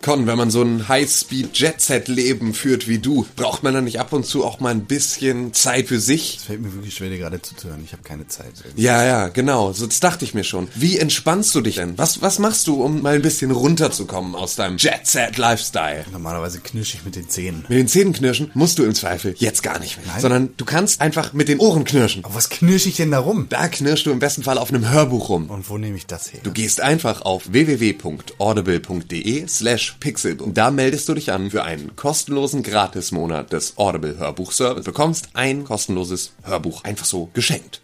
Con, 0.00 0.26
wenn 0.26 0.38
man 0.38 0.50
so 0.50 0.62
ein 0.62 0.88
Highspeed-Jet-Set-Leben 0.88 2.54
führt 2.54 2.86
wie 2.86 2.98
du, 2.98 3.26
braucht 3.34 3.62
man 3.62 3.74
dann 3.74 3.84
nicht 3.84 3.98
ab 3.98 4.12
und 4.12 4.24
zu 4.24 4.44
auch 4.44 4.60
mal 4.60 4.70
ein 4.70 4.84
bisschen 4.84 5.52
Zeit 5.52 5.88
für 5.88 5.98
sich? 5.98 6.36
Es 6.36 6.44
fällt 6.44 6.62
mir 6.62 6.72
wirklich 6.72 6.94
schwer, 6.94 7.10
dir 7.10 7.18
gerade 7.18 7.42
zuzuhören. 7.42 7.82
Ich 7.84 7.92
habe 7.92 8.02
keine 8.04 8.28
Zeit. 8.28 8.52
Ja, 8.76 9.04
ja, 9.04 9.28
genau. 9.28 9.72
So, 9.72 9.86
das 9.86 9.98
dachte 9.98 10.24
ich 10.24 10.34
mir 10.34 10.44
schon. 10.44 10.68
Wie 10.74 10.98
entspannst 10.98 11.52
du 11.54 11.60
dich 11.60 11.74
denn? 11.76 11.98
Was, 11.98 12.22
was 12.22 12.38
machst 12.38 12.68
du, 12.68 12.82
um 12.82 13.02
mal 13.02 13.16
ein 13.16 13.22
bisschen 13.22 13.50
runterzukommen 13.50 14.36
aus 14.36 14.54
deinem 14.54 14.76
Jet-Set-Lifestyle? 14.76 16.04
Normalerweise 16.12 16.60
knirsche 16.60 16.96
ich 16.96 17.04
mit 17.04 17.16
den 17.16 17.28
Zähnen. 17.28 17.64
Mit 17.68 17.78
den 17.78 17.88
Zähnen 17.88 18.12
knirschen 18.12 18.52
musst 18.54 18.78
du 18.78 18.84
im 18.84 18.94
Zweifel 18.94 19.34
jetzt 19.38 19.64
gar 19.64 19.80
nicht 19.80 19.96
mehr. 19.96 20.06
Nein. 20.06 20.20
Sondern 20.20 20.50
du 20.56 20.64
kannst 20.64 21.00
einfach 21.00 21.32
mit 21.32 21.48
den 21.48 21.58
Ohren 21.58 21.84
knirschen. 21.84 22.24
Aber 22.24 22.34
was 22.34 22.50
knirsche 22.50 22.88
ich 22.88 22.96
denn 22.96 23.10
da 23.10 23.18
rum? 23.18 23.46
Da 23.48 23.66
knirschst 23.66 24.06
du 24.06 24.12
im 24.12 24.20
besten 24.20 24.44
Fall 24.44 24.58
auf 24.58 24.68
einem 24.68 24.88
Hörbuch 24.88 25.28
rum. 25.28 25.50
Und 25.50 25.68
wo 25.68 25.76
nehme 25.76 25.96
ich 25.96 26.06
das 26.06 26.32
her? 26.32 26.38
Du 26.44 26.52
gehst 26.52 26.80
einfach 26.80 27.22
auf 27.22 27.52
www.audible.de 27.52 29.48
slash 29.48 29.87
pixelbook. 30.00 30.54
Da 30.54 30.70
meldest 30.70 31.08
du 31.08 31.14
dich 31.14 31.32
an 31.32 31.50
für 31.50 31.64
einen 31.64 31.96
kostenlosen 31.96 32.62
Gratismonat 32.62 33.52
des 33.52 33.76
Audible 33.78 34.16
Hörbuchservice. 34.18 34.84
Du 34.84 34.90
bekommst 34.92 35.30
ein 35.34 35.64
kostenloses 35.64 36.32
Hörbuch 36.42 36.84
einfach 36.84 37.06
so 37.06 37.30
geschenkt. 37.34 37.80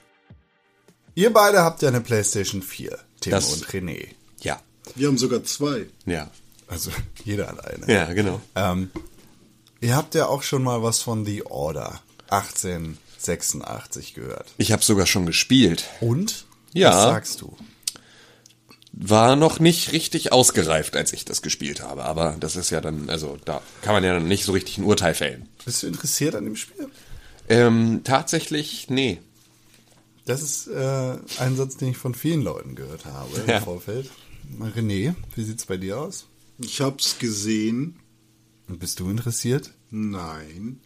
Ihr 1.14 1.32
beide 1.32 1.62
habt 1.62 1.82
ja 1.82 1.88
eine 1.88 2.00
PlayStation 2.00 2.62
4, 2.62 2.98
Tim 3.20 3.30
Das- 3.30 3.52
und 3.52 3.66
René. 3.66 4.08
Ja. 4.40 4.60
Wir 4.96 5.08
haben 5.08 5.18
sogar 5.18 5.42
zwei. 5.44 5.86
Ja. 6.06 6.30
Also 6.66 6.90
jeder 7.24 7.48
hat 7.48 7.64
eine. 7.66 7.92
Ja, 7.92 8.12
genau. 8.12 8.40
Ähm, 8.54 8.90
ihr 9.80 9.96
habt 9.96 10.14
ja 10.14 10.26
auch 10.26 10.42
schon 10.42 10.62
mal 10.62 10.82
was 10.82 11.00
von 11.00 11.24
The 11.24 11.46
Order 11.46 12.00
1886 12.30 14.14
gehört. 14.14 14.52
Ich 14.58 14.72
habe 14.72 14.82
sogar 14.82 15.06
schon 15.06 15.26
gespielt. 15.26 15.84
Und? 16.00 16.46
Ja. 16.72 16.90
Was 16.90 17.02
sagst 17.04 17.40
du? 17.40 17.56
War 18.96 19.34
noch 19.34 19.58
nicht 19.58 19.90
richtig 19.92 20.30
ausgereift, 20.32 20.94
als 20.96 21.12
ich 21.12 21.24
das 21.24 21.42
gespielt 21.42 21.82
habe. 21.82 22.04
Aber 22.04 22.36
das 22.38 22.54
ist 22.54 22.70
ja 22.70 22.80
dann, 22.80 23.10
also 23.10 23.36
da 23.44 23.60
kann 23.82 23.92
man 23.94 24.04
ja 24.04 24.14
dann 24.14 24.28
nicht 24.28 24.44
so 24.44 24.52
richtig 24.52 24.78
ein 24.78 24.84
Urteil 24.84 25.14
fällen. 25.14 25.48
Bist 25.64 25.82
du 25.82 25.88
interessiert 25.88 26.34
an 26.36 26.44
dem 26.44 26.54
Spiel? 26.54 26.88
Ähm, 27.48 28.02
tatsächlich, 28.04 28.88
nee. 28.90 29.20
Das 30.26 30.42
ist 30.42 30.68
äh, 30.68 31.16
ein 31.38 31.56
Satz, 31.56 31.76
den 31.76 31.88
ich 31.90 31.96
von 31.96 32.14
vielen 32.14 32.42
Leuten 32.42 32.76
gehört 32.76 33.04
habe 33.04 33.42
Ja. 33.48 33.58
im 33.58 33.64
Vorfeld. 33.64 34.10
René, 34.60 35.14
wie 35.34 35.42
sieht's 35.44 35.66
bei 35.66 35.76
dir 35.76 35.98
aus? 36.00 36.26
Ich 36.58 36.80
hab's 36.80 37.18
gesehen. 37.18 37.98
Und 38.68 38.78
bist 38.78 39.00
du 39.00 39.10
interessiert? 39.10 39.72
Nein. 39.90 40.80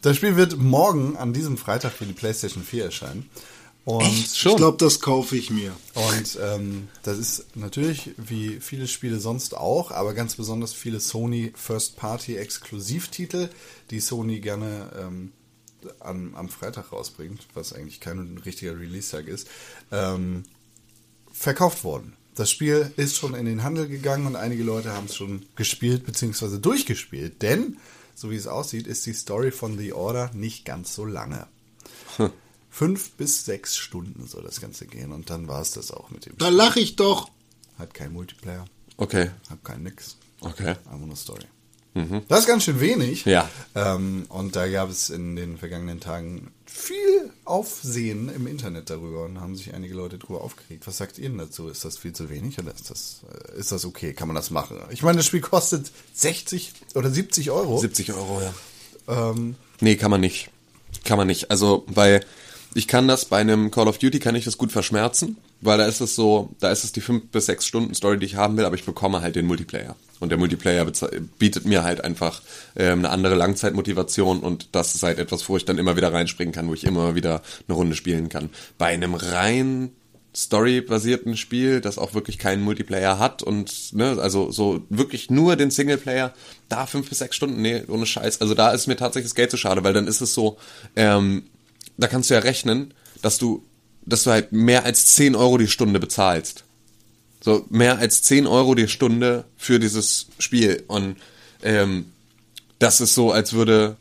Das 0.00 0.16
Spiel 0.16 0.36
wird 0.36 0.56
morgen 0.58 1.16
an 1.16 1.32
diesem 1.32 1.58
Freitag 1.58 1.92
für 1.92 2.06
die 2.06 2.12
PlayStation 2.12 2.62
4 2.62 2.84
erscheinen. 2.84 3.28
Und 3.86 4.02
Echt? 4.02 4.44
Ich 4.44 4.56
glaube, 4.56 4.78
das 4.78 4.98
kaufe 4.98 5.36
ich 5.36 5.50
mir. 5.50 5.72
Und 5.94 6.36
ähm, 6.42 6.88
das 7.04 7.18
ist 7.18 7.56
natürlich 7.56 8.10
wie 8.16 8.58
viele 8.60 8.88
Spiele 8.88 9.20
sonst 9.20 9.56
auch, 9.56 9.92
aber 9.92 10.12
ganz 10.12 10.34
besonders 10.34 10.72
viele 10.72 10.98
Sony 10.98 11.52
First-Party-Exklusivtitel, 11.54 13.48
die 13.92 14.00
Sony 14.00 14.40
gerne 14.40 14.90
ähm, 15.00 15.32
an, 16.00 16.32
am 16.34 16.48
Freitag 16.48 16.90
rausbringt, 16.90 17.46
was 17.54 17.72
eigentlich 17.72 18.00
kein 18.00 18.38
richtiger 18.44 18.76
Release-Tag 18.76 19.28
ist, 19.28 19.46
ähm, 19.92 20.42
verkauft 21.32 21.84
worden. 21.84 22.14
Das 22.34 22.50
Spiel 22.50 22.92
ist 22.96 23.16
schon 23.16 23.36
in 23.36 23.46
den 23.46 23.62
Handel 23.62 23.86
gegangen 23.86 24.26
und 24.26 24.34
einige 24.34 24.64
Leute 24.64 24.94
haben 24.94 25.06
es 25.06 25.14
schon 25.14 25.46
gespielt 25.54 26.04
bzw. 26.04 26.58
durchgespielt, 26.58 27.40
denn 27.40 27.76
so 28.16 28.32
wie 28.32 28.36
es 28.36 28.48
aussieht, 28.48 28.88
ist 28.88 29.06
die 29.06 29.12
Story 29.12 29.52
von 29.52 29.78
The 29.78 29.92
Order 29.92 30.32
nicht 30.34 30.64
ganz 30.64 30.92
so 30.92 31.04
lange. 31.04 31.46
Fünf 32.76 33.12
bis 33.12 33.46
sechs 33.46 33.76
Stunden 33.78 34.26
soll 34.26 34.42
das 34.42 34.60
Ganze 34.60 34.86
gehen 34.86 35.10
und 35.12 35.30
dann 35.30 35.48
war 35.48 35.62
es 35.62 35.70
das 35.70 35.90
auch 35.90 36.10
mit 36.10 36.26
dem 36.26 36.36
Da 36.36 36.50
lache 36.50 36.78
ich 36.78 36.94
doch. 36.96 37.30
Hat 37.78 37.94
kein 37.94 38.12
Multiplayer, 38.12 38.66
Okay, 38.98 39.30
hat 39.48 39.64
kein 39.64 39.82
nix. 39.82 40.18
okay. 40.40 40.74
Einfach 40.90 41.06
nur 41.06 41.16
Story. 41.16 41.44
Das 42.28 42.40
ist 42.40 42.46
ganz 42.46 42.64
schön 42.64 42.78
wenig. 42.78 43.24
Ja. 43.24 43.48
Ähm, 43.74 44.26
und 44.28 44.54
da 44.54 44.68
gab 44.68 44.90
es 44.90 45.08
in 45.08 45.34
den 45.36 45.56
vergangenen 45.56 45.98
Tagen 45.98 46.52
viel 46.66 47.30
Aufsehen 47.46 48.28
im 48.28 48.46
Internet 48.46 48.90
darüber 48.90 49.24
und 49.24 49.40
haben 49.40 49.56
sich 49.56 49.72
einige 49.72 49.94
Leute 49.94 50.18
darüber 50.18 50.42
aufgeregt. 50.42 50.86
Was 50.86 50.98
sagt 50.98 51.16
ihr 51.16 51.30
denn 51.30 51.38
dazu? 51.38 51.68
Ist 51.68 51.86
das 51.86 51.96
viel 51.96 52.12
zu 52.12 52.28
wenig 52.28 52.58
oder 52.58 52.74
ist 52.74 52.90
das, 52.90 53.22
äh, 53.54 53.58
ist 53.58 53.72
das 53.72 53.86
okay? 53.86 54.12
Kann 54.12 54.28
man 54.28 54.34
das 54.34 54.50
machen? 54.50 54.76
Ich 54.90 55.02
meine, 55.02 55.16
das 55.16 55.24
Spiel 55.24 55.40
kostet 55.40 55.90
60 56.12 56.74
oder 56.96 57.10
70 57.10 57.50
Euro. 57.50 57.78
70 57.78 58.12
Euro, 58.12 58.42
ja. 58.42 59.30
Ähm, 59.30 59.54
Nee, 59.80 59.96
kann 59.96 60.10
man 60.10 60.20
nicht. 60.20 60.50
Kann 61.04 61.16
man 61.16 61.26
nicht. 61.26 61.50
Also, 61.50 61.84
weil 61.86 62.20
ich 62.76 62.86
kann 62.86 63.08
das 63.08 63.24
bei 63.24 63.38
einem 63.38 63.70
Call 63.70 63.88
of 63.88 63.96
Duty 63.96 64.18
kann 64.18 64.34
ich 64.34 64.44
das 64.44 64.58
gut 64.58 64.70
verschmerzen, 64.70 65.38
weil 65.62 65.78
da 65.78 65.86
ist 65.86 66.02
es 66.02 66.14
so, 66.14 66.50
da 66.60 66.70
ist 66.70 66.84
es 66.84 66.92
die 66.92 67.00
fünf 67.00 67.30
bis 67.30 67.46
sechs 67.46 67.66
Stunden 67.66 67.94
Story, 67.94 68.18
die 68.18 68.26
ich 68.26 68.36
haben 68.36 68.58
will, 68.58 68.66
aber 68.66 68.74
ich 68.74 68.84
bekomme 68.84 69.22
halt 69.22 69.34
den 69.34 69.46
Multiplayer. 69.46 69.96
Und 70.20 70.28
der 70.28 70.36
Multiplayer 70.38 70.86
bietet 71.38 71.64
mir 71.64 71.84
halt 71.84 72.04
einfach 72.04 72.42
ähm, 72.76 72.98
eine 72.98 73.08
andere 73.08 73.34
Langzeitmotivation 73.34 74.40
und 74.40 74.68
das 74.72 74.94
ist 74.94 75.02
halt 75.02 75.18
etwas, 75.18 75.48
wo 75.48 75.56
ich 75.56 75.64
dann 75.64 75.78
immer 75.78 75.96
wieder 75.96 76.12
reinspringen 76.12 76.52
kann, 76.52 76.68
wo 76.68 76.74
ich 76.74 76.84
immer 76.84 77.14
wieder 77.14 77.40
eine 77.66 77.76
Runde 77.76 77.96
spielen 77.96 78.28
kann. 78.28 78.50
Bei 78.76 78.88
einem 78.88 79.14
rein 79.14 79.92
Story-basierten 80.34 81.38
Spiel, 81.38 81.80
das 81.80 81.96
auch 81.96 82.12
wirklich 82.12 82.36
keinen 82.36 82.62
Multiplayer 82.62 83.18
hat 83.18 83.42
und 83.42 83.94
ne, 83.94 84.18
also 84.20 84.50
so 84.50 84.82
wirklich 84.90 85.30
nur 85.30 85.56
den 85.56 85.70
Singleplayer, 85.70 86.34
da 86.68 86.84
fünf 86.84 87.08
bis 87.08 87.20
sechs 87.20 87.36
Stunden, 87.36 87.62
nee, 87.62 87.82
ohne 87.88 88.04
Scheiß. 88.04 88.42
Also 88.42 88.52
da 88.52 88.72
ist 88.72 88.86
mir 88.86 88.96
tatsächlich 88.96 89.30
das 89.30 89.34
Geld 89.34 89.50
zu 89.50 89.56
schade, 89.56 89.82
weil 89.82 89.94
dann 89.94 90.06
ist 90.06 90.20
es 90.20 90.34
so, 90.34 90.58
ähm, 90.94 91.44
da 91.96 92.08
kannst 92.08 92.30
du 92.30 92.34
ja 92.34 92.40
rechnen, 92.40 92.94
dass 93.22 93.38
du, 93.38 93.64
dass 94.04 94.24
du 94.24 94.30
halt 94.30 94.52
mehr 94.52 94.84
als 94.84 95.06
10 95.14 95.34
Euro 95.34 95.58
die 95.58 95.68
Stunde 95.68 96.00
bezahlst. 96.00 96.64
So 97.42 97.64
mehr 97.70 97.98
als 97.98 98.22
10 98.22 98.46
Euro 98.46 98.74
die 98.74 98.88
Stunde 98.88 99.44
für 99.56 99.78
dieses 99.78 100.26
Spiel. 100.38 100.84
Und 100.88 101.16
ähm, 101.62 102.06
das 102.78 103.00
ist 103.00 103.14
so, 103.14 103.32
als 103.32 103.52
würde, 103.52 103.96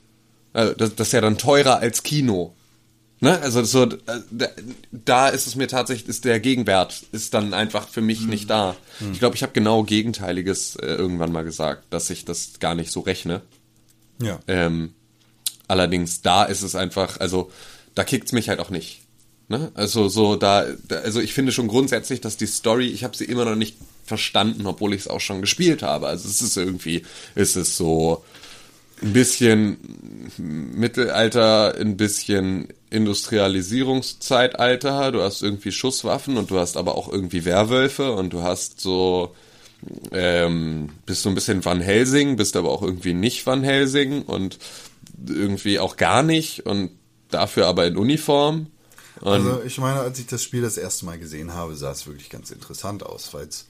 äh, 0.54 0.74
das, 0.76 0.96
das 0.96 1.08
ist 1.08 1.14
ja 1.14 1.22
dann 1.22 1.38
teurer 1.38 1.78
als 1.78 2.04
Kino. 2.04 2.54
Ne? 3.22 3.40
Also 3.42 3.64
so, 3.64 3.84
äh, 3.84 3.98
da, 4.92 5.30
ist 5.30 5.48
es 5.48 5.56
mir 5.56 5.68
tatsächlich, 5.68 6.10
ist 6.10 6.26
der 6.26 6.40
Gegenwert 6.40 7.04
ist 7.12 7.34
dann 7.34 7.54
einfach 7.54 7.88
für 7.88 8.02
mich 8.02 8.22
nicht 8.22 8.50
da. 8.50 8.76
Ich 9.12 9.20
glaube, 9.20 9.36
ich 9.36 9.44
habe 9.44 9.54
genau 9.54 9.84
Gegenteiliges 9.84 10.76
äh, 10.76 10.88
irgendwann 10.88 11.32
mal 11.32 11.44
gesagt, 11.44 11.84
dass 11.92 12.10
ich 12.10 12.26
das 12.26 12.60
gar 12.60 12.76
nicht 12.76 12.92
so 12.92 13.00
rechne. 13.00 13.42
ja. 14.22 14.40
Ähm, 14.48 14.94
allerdings 15.68 16.22
da 16.22 16.44
ist 16.44 16.62
es 16.62 16.76
einfach, 16.76 17.20
also 17.20 17.52
da 17.96 18.04
kickt's 18.04 18.32
mich 18.32 18.50
halt 18.50 18.60
auch 18.60 18.70
nicht. 18.70 19.02
Ne? 19.48 19.72
Also 19.74 20.08
so 20.08 20.36
da, 20.36 20.66
da, 20.88 20.98
also 20.98 21.22
ich 21.22 21.34
finde 21.34 21.52
schon 21.52 21.68
grundsätzlich, 21.68 22.22
dass 22.22 22.38
die 22.38 22.48
Story, 22.48 22.88
ich 22.88 23.04
habe 23.04 23.16
sie 23.16 23.26
immer 23.26 23.46
noch 23.46 23.56
nicht 23.56 23.78
verstanden, 24.06 24.68
obwohl 24.68 24.94
ich 24.94 25.02
es 25.02 25.08
auch 25.08 25.22
schon 25.22 25.42
gespielt 25.42 25.84
habe. 25.84 26.08
Also 26.08 26.28
es 26.28 26.42
ist 26.42 26.58
irgendwie, 26.58 27.04
es 27.36 27.56
ist 27.56 27.78
so 27.78 28.24
ein 29.02 29.14
bisschen 29.14 29.78
Mittelalter, 30.38 31.76
ein 31.76 31.98
bisschen 31.98 32.70
Industrialisierungszeitalter. 32.90 35.12
Du 35.12 35.22
hast 35.22 35.44
irgendwie 35.44 35.72
Schusswaffen 35.72 36.38
und 36.38 36.50
du 36.50 36.58
hast 36.60 36.78
aber 36.78 36.96
auch 36.96 37.12
irgendwie 37.12 37.46
Werwölfe 37.46 38.14
und 38.14 38.34
du 38.34 38.42
hast 38.42 38.82
so 38.82 39.36
ähm, 40.12 40.90
bist 41.06 41.22
so 41.24 41.30
ein 41.30 41.36
bisschen 41.36 41.64
Van 41.64 41.82
Helsing, 41.82 42.38
bist 42.38 42.56
aber 42.56 42.72
auch 42.72 42.82
irgendwie 42.82 43.14
nicht 43.14 43.46
Van 43.46 43.64
Helsing 43.64 44.24
und 44.24 44.58
irgendwie 45.28 45.78
auch 45.80 45.98
gar 45.98 46.24
nicht 46.24 46.66
und 46.66 46.90
dafür 47.36 47.68
aber 47.68 47.86
in 47.86 47.98
Uniform. 47.98 48.68
Und 49.22 49.32
Also 49.32 49.62
ich 49.64 49.78
meine, 49.78 50.00
als 50.00 50.20
ich 50.20 50.28
das 50.28 50.44
Spiel 50.44 50.62
das 50.62 50.78
erste 50.78 51.06
Mal 51.06 51.18
gesehen 51.20 51.54
habe, 51.54 51.76
sah 51.76 51.92
es 51.92 52.08
wirklich 52.08 52.30
ganz 52.30 52.52
interessant 52.52 53.04
aus, 53.04 53.34
weil 53.34 53.48
es 53.48 53.66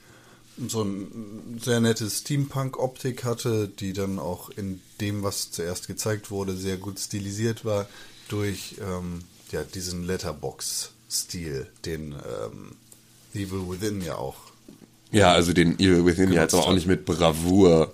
so 0.68 0.82
ein 0.82 1.60
sehr 1.62 1.80
nettes 1.80 2.20
Steampunk-Optik 2.20 3.24
hatte, 3.24 3.68
die 3.68 3.92
dann 3.92 4.18
auch 4.18 4.50
in 4.50 4.80
dem, 5.00 5.22
was 5.22 5.50
zuerst 5.50 5.86
gezeigt 5.86 6.30
wurde, 6.30 6.56
sehr 6.56 6.78
gut 6.78 6.98
stilisiert 6.98 7.64
war 7.64 7.86
durch 8.28 8.76
ähm, 8.80 9.22
ja, 9.52 9.62
diesen 9.62 10.04
Letterbox-Stil, 10.04 11.66
den 11.84 12.12
ähm, 12.12 12.72
Evil 13.34 13.68
Within 13.68 14.00
ja 14.00 14.16
auch 14.16 14.36
Ja, 15.12 15.32
also 15.32 15.52
den 15.52 15.78
Evil 15.78 16.06
Within 16.06 16.32
ja 16.32 16.42
jetzt 16.42 16.54
auch 16.54 16.72
nicht 16.72 16.86
mit 16.86 17.04
Bravour 17.04 17.92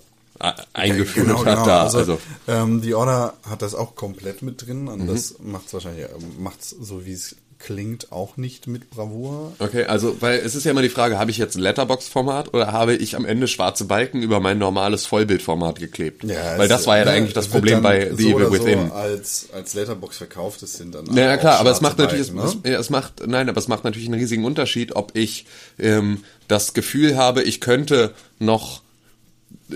eingeführt 0.73 1.27
Genau, 1.27 1.39
hat 1.41 1.45
genau. 1.55 1.67
da. 1.67 1.83
Also, 1.85 1.99
Also, 1.99 2.19
ähm, 2.49 2.81
die 2.83 2.95
Order 2.95 3.35
hat 3.49 3.63
das 3.63 3.75
auch 3.75 3.95
komplett 3.95 4.43
mit 4.43 4.67
drin 4.67 4.83
Mhm. 4.83 4.89
und 4.89 5.07
das 5.07 5.37
macht's 5.41 5.73
wahrscheinlich, 5.73 6.05
ähm, 6.07 6.43
macht's 6.43 6.71
so 6.71 7.05
wie 7.07 7.13
es 7.13 7.37
klingt, 7.59 8.11
auch 8.11 8.37
nicht 8.37 8.67
mit 8.67 8.91
Bravour. 8.91 9.53
okay, 9.61 9.85
also, 9.85 10.17
weil 10.21 10.41
es 10.41 10.57
ist 10.57 10.65
ja 10.65 10.73
immer 10.73 10.83
die 10.83 10.89
Frage, 10.89 11.21
habe 11.21 11.31
ich 11.31 11.39
jetzt 11.39 11.55
ein 11.55 11.61
Letterbox-Format 11.61 12.53
oder 12.55 12.73
habe 12.73 12.97
ich 12.97 13.15
am 13.15 13.25
Ende 13.25 13.47
schwarze 13.47 13.85
Balken 13.85 14.21
über 14.21 14.41
mein 14.41 14.59
normales 14.59 15.07
Vollbildformat 15.07 15.79
geklebt? 15.79 16.27
weil 16.27 16.61
es, 16.63 16.69
das 16.69 16.89
war 16.89 16.99
ja 16.99 17.05
ne, 17.05 17.13
eigentlich 17.13 17.35
das 17.35 17.47
es 17.47 17.53
Problem 17.53 17.81
bei 17.81 18.11
The 18.17 18.21
so 18.25 18.29
Evil 18.31 18.35
oder 18.47 18.53
Within. 18.53 18.89
So 18.89 18.95
als, 18.95 19.47
als 19.53 19.75
Letterbox 19.75 20.17
verkauft, 20.17 20.61
das 20.63 20.73
sind 20.73 20.93
dann 20.93 21.07
Ja, 21.15 21.23
ja 21.27 21.37
auch 21.37 21.41
klar, 21.41 21.61
aber 21.61 21.71
es 21.71 21.81
macht 21.81 21.99
natürlich, 21.99 22.33
Balken, 22.35 22.61
es, 22.65 22.69
ja, 22.69 22.81
es 22.81 22.91
macht, 22.91 23.25
nein, 23.29 23.49
aber 23.49 23.59
es 23.59 23.69
macht 23.69 23.85
natürlich 23.85 24.09
einen 24.09 24.19
riesigen 24.19 24.45
Unterschied, 24.45 24.97
ob 24.97 25.13
ich 25.15 25.47
ähm, 25.79 26.25
das 26.49 26.75
Gefühl 26.75 27.17
habe, 27.17 27.45
ich 27.45 27.61
könnte 27.61 28.13
noch 28.41 28.82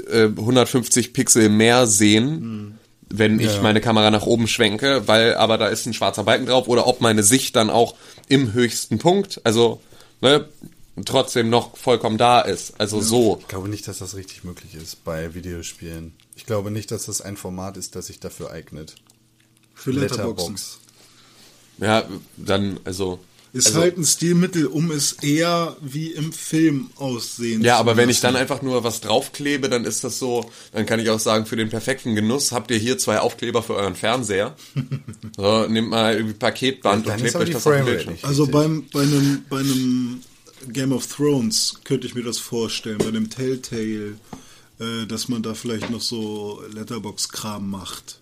äh, 0.09 0.24
150 0.36 1.12
Pixel 1.12 1.49
mehr 1.49 1.86
sehen, 1.86 2.78
wenn 3.09 3.38
ich 3.40 3.55
Ja. 3.55 3.62
meine 3.62 3.80
Kamera 3.80 4.11
nach 4.11 4.26
oben 4.26 4.49
schwenke, 4.49 5.07
weil 5.07 5.34
aber 5.34 5.59
da 5.59 5.68
ist 5.68 5.86
ein 5.86 5.94
schwarzer 5.94 6.24
Balken 6.24 6.47
drauf, 6.47 6.68
oder 6.68 6.86
ob 6.86 7.01
meine 7.01 7.22
Sicht 7.22 7.57
dann 7.57 7.70
auch 7.70 7.94
im 8.28 8.53
höchsten 8.53 8.99
Punkt, 8.99 9.40
also 9.44 9.80
ne, 10.20 10.49
trotzdem 11.05 11.51
noch 11.51 11.76
vollkommen 11.76 12.18
da 12.18 12.40
ist. 12.40 12.74
Also 12.80 13.01
so. 13.01 13.38
Ich 13.40 13.49
glaube 13.49 13.68
nicht, 13.68 13.86
dass 13.86 13.99
das 13.99 14.16
richtig 14.16 14.44
möglich 14.44 14.74
ist 14.74 15.05
bei 15.05 15.34
Videospielen. 15.34 16.14
Ich 16.34 16.47
glaube 16.47 16.70
nicht, 16.70 16.90
dass 16.90 17.07
das 17.07 17.20
ein 17.20 17.36
Format 17.36 17.76
ist, 17.76 17.94
das 17.97 18.07
sich 18.07 18.18
dafür 18.18 18.51
eignet. 18.51 18.94
Für 19.74 19.90
Letterboxen. 19.90 20.57
Ja, 21.78 22.05
dann, 22.36 22.80
also. 22.84 23.18
Ist 23.57 23.68
also, 23.68 23.80
halt 23.80 23.96
ein 23.96 24.04
Stilmittel, 24.04 24.66
um 24.66 24.90
es 24.90 25.12
eher 25.12 25.76
wie 25.80 26.09
im 26.09 26.30
Film 26.30 26.90
aussehen 26.96 27.62
Ja, 27.62 27.76
zu 27.76 27.80
aber 27.80 27.96
wenn 27.96 28.11
ich 28.11 28.20
lassen. 28.20 28.34
dann 28.34 28.42
einfach 28.42 28.61
nur 28.61 28.84
was 28.84 29.00
draufklebe, 29.00 29.70
dann 29.70 29.86
ist 29.86 30.04
das 30.04 30.18
so, 30.18 30.50
dann 30.72 30.84
kann 30.84 31.00
ich 31.00 31.09
auch 31.09 31.18
sagen, 31.18 31.46
für 31.46 31.57
den 31.57 31.70
perfekten 31.70 32.14
Genuss 32.14 32.52
habt 32.52 32.70
ihr 32.70 32.76
hier 32.76 32.98
zwei 32.98 33.18
Aufkleber 33.20 33.62
für 33.62 33.74
euren 33.74 33.94
Fernseher. 33.94 34.54
so, 35.36 35.66
nehmt 35.68 35.88
mal 35.88 36.16
irgendwie 36.16 36.34
Paketband 36.34 37.07
Dann 37.07 37.14
und 37.14 37.20
klebt 37.20 37.36
euch 37.36 37.50
das 37.50 37.66
auf 37.66 37.72
den 37.72 37.84
Bildschirm. 37.86 38.14
Also 38.20 38.46
beim, 38.46 38.84
bei, 38.92 39.00
einem, 39.00 39.44
bei 39.48 39.61
einem 39.61 40.20
Game 40.68 40.92
of 40.92 41.07
Thrones 41.07 41.80
könnte 41.84 42.07
ich 42.07 42.14
mir 42.14 42.24
das 42.24 42.36
vorstellen, 42.36 42.98
bei 42.98 43.09
einem 43.09 43.30
Telltale, 43.30 44.18
äh, 44.80 45.07
dass 45.09 45.28
man 45.28 45.42
da 45.42 45.54
vielleicht 45.54 45.88
noch 45.88 46.02
so 46.02 46.62
Letterbox-Kram 46.74 47.70
macht. 47.70 48.20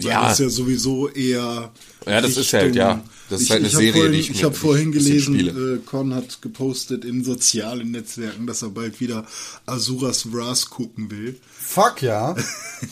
Weil 0.00 0.10
Ja. 0.10 0.22
Das 0.24 0.32
ist 0.32 0.38
ja 0.40 0.48
sowieso 0.48 1.08
eher. 1.08 1.72
Ja, 2.06 2.20
das 2.20 2.36
ist 2.36 2.52
halt, 2.52 2.74
ja. 2.76 3.02
Das 3.28 3.40
ist 3.42 3.50
halt 3.50 3.60
eine 3.60 3.68
Serie, 3.70 3.92
vorhin, 3.92 4.12
die 4.12 4.18
ich 4.20 4.30
ich 4.30 4.44
habe 4.44 4.54
vorhin 4.54 4.90
ich 4.92 4.98
gelesen, 4.98 5.38
äh, 5.40 5.78
Con 5.84 6.14
hat 6.14 6.40
gepostet 6.42 7.04
in 7.04 7.24
sozialen 7.24 7.90
Netzwerken, 7.90 8.46
dass 8.46 8.62
er 8.62 8.70
bald 8.70 9.00
wieder 9.00 9.26
Azuras 9.66 10.32
Wrath 10.32 10.70
gucken 10.70 11.10
will. 11.10 11.38
Fuck 11.58 12.02
ja. 12.02 12.36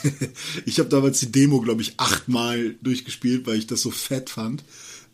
ich 0.66 0.78
habe 0.80 0.88
damals 0.88 1.20
die 1.20 1.30
Demo, 1.30 1.60
glaube 1.60 1.82
ich, 1.82 1.94
achtmal 1.98 2.74
durchgespielt, 2.82 3.46
weil 3.46 3.58
ich 3.58 3.66
das 3.68 3.82
so 3.82 3.90
fett 3.92 4.30
fand. 4.30 4.64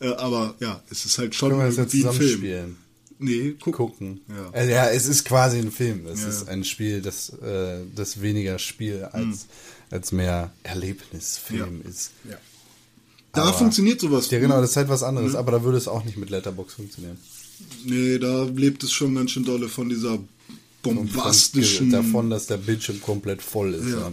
Äh, 0.01 0.09
aber 0.14 0.55
ja, 0.61 0.82
es 0.90 1.05
ist 1.05 1.18
halt 1.18 1.34
schon 1.34 1.51
Können 1.51 1.61
wir 1.61 1.66
das 1.66 1.76
jetzt 1.76 1.92
wie 1.92 1.98
ein 1.98 2.12
zusammen 2.12 2.18
Film. 2.18 2.38
spielen? 2.38 2.76
Nee, 3.22 3.51
gucken. 3.61 3.72
Gucken. 3.74 4.20
Ja. 4.30 4.48
Also, 4.53 4.70
ja, 4.70 4.88
es 4.88 5.07
ist 5.07 5.26
quasi 5.26 5.59
ein 5.59 5.70
Film. 5.70 6.07
Es 6.07 6.22
Ja. 6.22 6.28
ist 6.28 6.48
ein 6.48 6.64
Spiel, 6.64 7.03
das, 7.03 7.28
äh, 7.42 7.80
das 7.94 8.22
weniger 8.22 8.59
Spiel 8.59 9.05
als, 9.12 9.46
als 9.90 10.11
mehr 10.12 10.51
Erlebnisfilm 10.62 11.82
ist. 11.86 12.12
Ja. 12.26 12.38
Da 13.33 13.43
Aber- 13.43 13.53
funktioniert 13.53 14.01
sowas. 14.01 14.31
Ja, 14.31 14.39
genau, 14.41 14.61
das 14.61 14.70
ist 14.70 14.76
halt 14.76 14.89
was 14.89 15.03
anderes, 15.03 15.35
aber 15.35 15.53
da 15.53 15.62
würde 15.62 15.78
es 15.78 15.87
auch 15.89 16.05
nicht 16.05 16.16
mit 16.16 16.31
Letterbox 16.31 16.74
funktionieren. 16.74 17.16
Nee, 17.85 18.18
da 18.18 18.45
lebt 18.45 18.83
es 18.83 18.93
schon 18.93 19.14
ganz 19.14 19.31
schön 19.33 19.45
dolle 19.45 19.68
von 19.68 19.89
dieser 19.89 20.18
bombastischen. 20.83 21.91
davon, 21.91 22.31
dass 22.31 22.47
der 22.47 22.57
Bildschirm 22.57 23.01
komplett 23.01 23.43
voll 23.43 23.74
ist. 23.74 23.89
Ja. 23.89 23.99
Ja. 24.01 24.12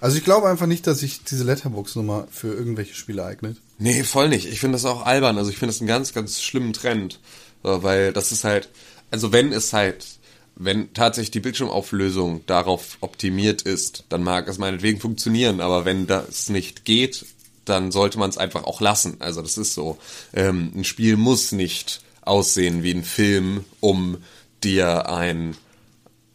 Also 0.00 0.16
ich 0.16 0.24
glaube 0.24 0.48
einfach 0.48 0.66
nicht, 0.66 0.86
dass 0.86 1.00
sich 1.00 1.22
diese 1.24 1.44
Letterbox-Nummer 1.44 2.28
für 2.30 2.48
irgendwelche 2.54 2.94
Spiele 2.94 3.24
eignet. 3.24 3.56
Nee, 3.78 4.04
voll 4.04 4.28
nicht. 4.28 4.46
Ich 4.46 4.60
finde 4.60 4.76
das 4.76 4.84
auch 4.84 5.04
albern. 5.04 5.38
Also 5.38 5.50
ich 5.50 5.58
finde 5.58 5.72
das 5.72 5.80
einen 5.80 5.88
ganz, 5.88 6.12
ganz 6.14 6.40
schlimmen 6.40 6.72
Trend. 6.72 7.18
So, 7.64 7.82
weil 7.82 8.12
das 8.12 8.30
ist 8.30 8.44
halt, 8.44 8.68
also 9.10 9.32
wenn 9.32 9.52
es 9.52 9.72
halt, 9.72 10.06
wenn 10.54 10.92
tatsächlich 10.94 11.32
die 11.32 11.40
Bildschirmauflösung 11.40 12.42
darauf 12.46 12.96
optimiert 13.00 13.62
ist, 13.62 14.04
dann 14.08 14.22
mag 14.22 14.46
es 14.48 14.58
meinetwegen 14.58 15.00
funktionieren. 15.00 15.60
Aber 15.60 15.84
wenn 15.84 16.06
das 16.06 16.48
nicht 16.48 16.84
geht, 16.84 17.26
dann 17.68 17.92
sollte 17.92 18.18
man 18.18 18.30
es 18.30 18.38
einfach 18.38 18.64
auch 18.64 18.80
lassen. 18.80 19.16
Also 19.20 19.42
das 19.42 19.58
ist 19.58 19.74
so. 19.74 19.98
Ähm, 20.32 20.72
ein 20.74 20.84
Spiel 20.84 21.16
muss 21.16 21.52
nicht 21.52 22.00
aussehen 22.22 22.82
wie 22.82 22.92
ein 22.92 23.04
Film, 23.04 23.64
um 23.80 24.18
dir 24.62 25.08
ein 25.08 25.56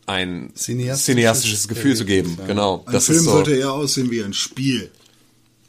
ein 0.06 0.52
Cineastisches 0.54 1.06
cineastisches 1.06 1.68
Gefühl 1.68 1.96
zu 1.96 2.06
geben. 2.06 2.36
Ja. 2.40 2.48
Genau. 2.48 2.84
ein 2.86 2.92
das 2.92 3.06
Film 3.06 3.20
so. 3.20 3.32
sollte 3.32 3.56
eher 3.56 3.72
aussehen 3.72 4.12
wie 4.12 4.22
ein 4.22 4.34
Spiel. 4.34 4.92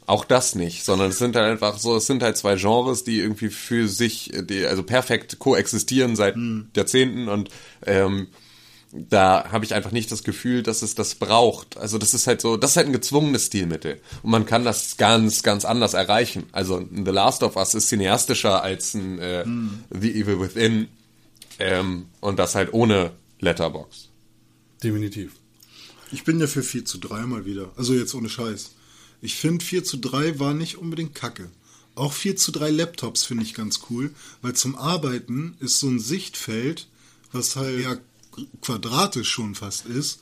Auch 0.07 0.25
das 0.25 0.53
nicht, 0.53 0.83
sondern 0.83 1.09
es 1.09 1.17
sind 1.17 1.35
halt 1.35 1.49
einfach 1.49 1.79
so, 1.79 1.95
es 1.95 2.05
sind 2.05 2.21
halt 2.21 2.37
zwei 2.37 2.55
Genres, 2.57 3.03
die 3.03 3.19
irgendwie 3.19 3.49
für 3.49 3.87
sich, 3.87 4.31
die 4.43 4.65
also 4.65 4.83
perfekt 4.83 5.39
koexistieren 5.39 6.15
seit 6.15 6.35
Jahrzehnten 6.75 7.27
und 7.27 7.49
ähm, 7.87 8.27
da 8.95 9.51
habe 9.51 9.65
ich 9.65 9.73
einfach 9.73 9.91
nicht 9.91 10.11
das 10.11 10.23
Gefühl, 10.23 10.63
dass 10.63 10.81
es 10.81 10.95
das 10.95 11.15
braucht. 11.15 11.77
Also 11.77 11.97
das 11.97 12.13
ist 12.13 12.27
halt 12.27 12.41
so, 12.41 12.57
das 12.57 12.71
ist 12.71 12.77
halt 12.77 12.87
ein 12.87 12.93
gezwungenes 12.93 13.47
Stilmittel 13.47 13.99
und 14.23 14.31
man 14.31 14.45
kann 14.45 14.63
das 14.63 14.97
ganz, 14.97 15.43
ganz 15.43 15.65
anders 15.65 15.93
erreichen. 15.93 16.43
Also 16.51 16.77
ein 16.77 17.05
The 17.05 17.11
Last 17.11 17.43
of 17.43 17.55
Us 17.55 17.73
ist 17.73 17.89
cineastischer 17.89 18.63
als 18.63 18.93
ein 18.93 19.19
äh, 19.19 19.45
The 19.89 20.11
Evil 20.11 20.39
Within 20.39 20.87
ähm, 21.59 22.05
und 22.21 22.39
das 22.39 22.55
halt 22.55 22.73
ohne 22.73 23.11
Letterbox. 23.39 24.09
Definitiv. 24.83 25.33
Ich 26.11 26.23
bin 26.23 26.39
ja 26.39 26.47
für 26.47 26.63
4 26.63 26.85
zu 26.85 26.97
3 26.97 27.25
mal 27.25 27.45
wieder. 27.45 27.71
Also 27.75 27.93
jetzt 27.93 28.13
ohne 28.13 28.29
Scheiß. 28.29 28.75
Ich 29.21 29.35
finde 29.35 29.65
4 29.65 29.83
zu 29.83 29.97
3 29.97 30.39
war 30.39 30.53
nicht 30.53 30.77
unbedingt 30.77 31.15
kacke. 31.15 31.49
Auch 31.95 32.13
4 32.13 32.35
zu 32.35 32.51
3 32.51 32.69
Laptops 32.69 33.25
finde 33.25 33.43
ich 33.43 33.53
ganz 33.53 33.81
cool, 33.89 34.13
weil 34.41 34.53
zum 34.53 34.75
Arbeiten 34.75 35.55
ist 35.59 35.79
so 35.79 35.87
ein 35.87 35.99
Sichtfeld, 35.99 36.87
was 37.31 37.55
halt 37.55 37.81
ja 37.81 37.97
quadratisch 38.61 39.29
schon 39.29 39.55
fast 39.55 39.85
ist, 39.85 40.19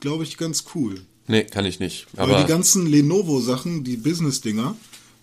glaube 0.00 0.24
ich 0.24 0.36
ganz 0.36 0.64
cool. 0.74 1.00
Nee, 1.28 1.44
kann 1.44 1.64
ich 1.64 1.80
nicht. 1.80 2.06
Aber 2.16 2.34
Aber 2.34 2.42
die 2.42 2.48
ganzen 2.48 2.86
Lenovo-Sachen, 2.86 3.82
die 3.84 3.96
Business-Dinger, 3.96 4.76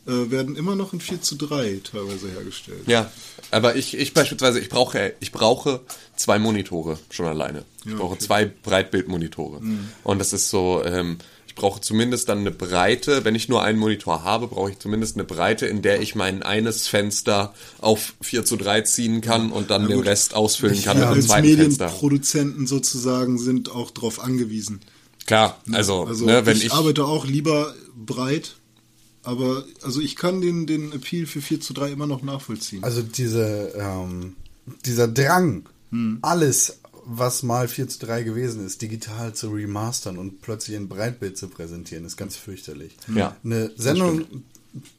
äh, 0.05 0.29
werden 0.31 0.57
immer 0.57 0.75
noch 0.75 0.91
in 0.91 0.99
4 0.99 1.21
zu 1.21 1.35
3 1.37 1.79
teilweise 1.89 2.29
hergestellt. 2.29 2.83
Ja, 2.87 3.09
aber 3.51 3.77
ich, 3.77 3.95
ich 3.95 4.13
beispielsweise, 4.13 4.59
ich 4.59 4.67
brauche, 4.67 5.13
ich 5.21 5.31
brauche 5.31 5.79
zwei 6.17 6.39
Monitore 6.39 6.99
schon 7.09 7.25
alleine. 7.27 7.63
Ich 7.85 7.91
Ja, 7.91 7.97
brauche 7.97 8.13
okay. 8.15 8.25
zwei 8.25 8.45
Breitbildmonitore. 8.45 9.61
Und 10.03 10.19
das 10.19 10.33
ist 10.33 10.49
so, 10.49 10.83
ähm, 10.83 11.19
ich 11.53 11.61
brauche 11.61 11.81
zumindest 11.81 12.29
dann 12.29 12.39
eine 12.39 12.51
Breite, 12.51 13.25
wenn 13.25 13.35
ich 13.35 13.47
nur 13.47 13.61
einen 13.61 13.77
Monitor 13.77 14.23
habe, 14.23 14.47
brauche 14.47 14.71
ich 14.71 14.79
zumindest 14.79 15.15
eine 15.15 15.23
Breite, 15.23 15.67
in 15.67 15.83
der 15.83 16.01
ich 16.01 16.15
mein 16.15 16.41
eines 16.41 16.87
Fenster 16.87 17.53
auf 17.79 18.15
4 18.21 18.43
zu 18.43 18.55
3 18.57 18.81
ziehen 18.81 19.21
kann 19.21 19.51
und 19.51 19.69
dann 19.69 19.87
den. 19.87 19.99
Rest 19.99 20.33
ausfüllen 20.33 20.81
kann 20.81 20.97
Wir 20.97 21.11
mit 21.11 21.23
zweiten 21.23 21.55
Fenster. 21.55 21.85
Medienproduzenten 21.85 22.65
sozusagen 22.65 23.37
sind 23.37 23.69
auch 23.69 23.91
darauf 23.91 24.19
angewiesen. 24.19 24.81
Klar, 25.27 25.61
also, 25.71 26.05
Also 26.05 26.25
ne, 26.25 26.43
wenn 26.47 26.57
ich, 26.57 26.65
ich, 26.65 26.73
arbeite 26.73 27.05
auch 27.05 27.25
lieber 27.27 27.73
breit, 27.95 28.55
aber 29.21 29.63
also 29.83 30.01
ich 30.01 30.15
kann 30.15 30.41
den, 30.41 30.65
den 30.65 30.91
Appeal 30.91 31.27
für 31.27 31.41
4 31.41 31.61
zu 31.61 31.73
3 31.73 31.91
immer 31.91 32.07
noch 32.07 32.23
nachvollziehen. 32.23 32.83
Also 32.83 33.03
diese, 33.03 33.73
ähm, 33.77 34.35
dieser 34.85 35.07
Drang, 35.07 35.69
alles, 36.23 36.79
was 37.05 37.43
mal 37.43 37.67
4 37.67 37.87
zu 37.89 37.99
3 38.05 38.23
gewesen 38.23 38.65
ist, 38.65 38.81
digital 38.81 39.33
zu 39.33 39.49
remastern 39.49 40.17
und 40.17 40.41
plötzlich 40.41 40.75
in 40.77 40.87
Breitbild 40.87 41.37
zu 41.37 41.47
präsentieren, 41.49 42.05
ist 42.05 42.17
ganz 42.17 42.35
fürchterlich. 42.35 42.95
Ja, 43.13 43.35
Eine 43.43 43.71
Sendung 43.77 44.25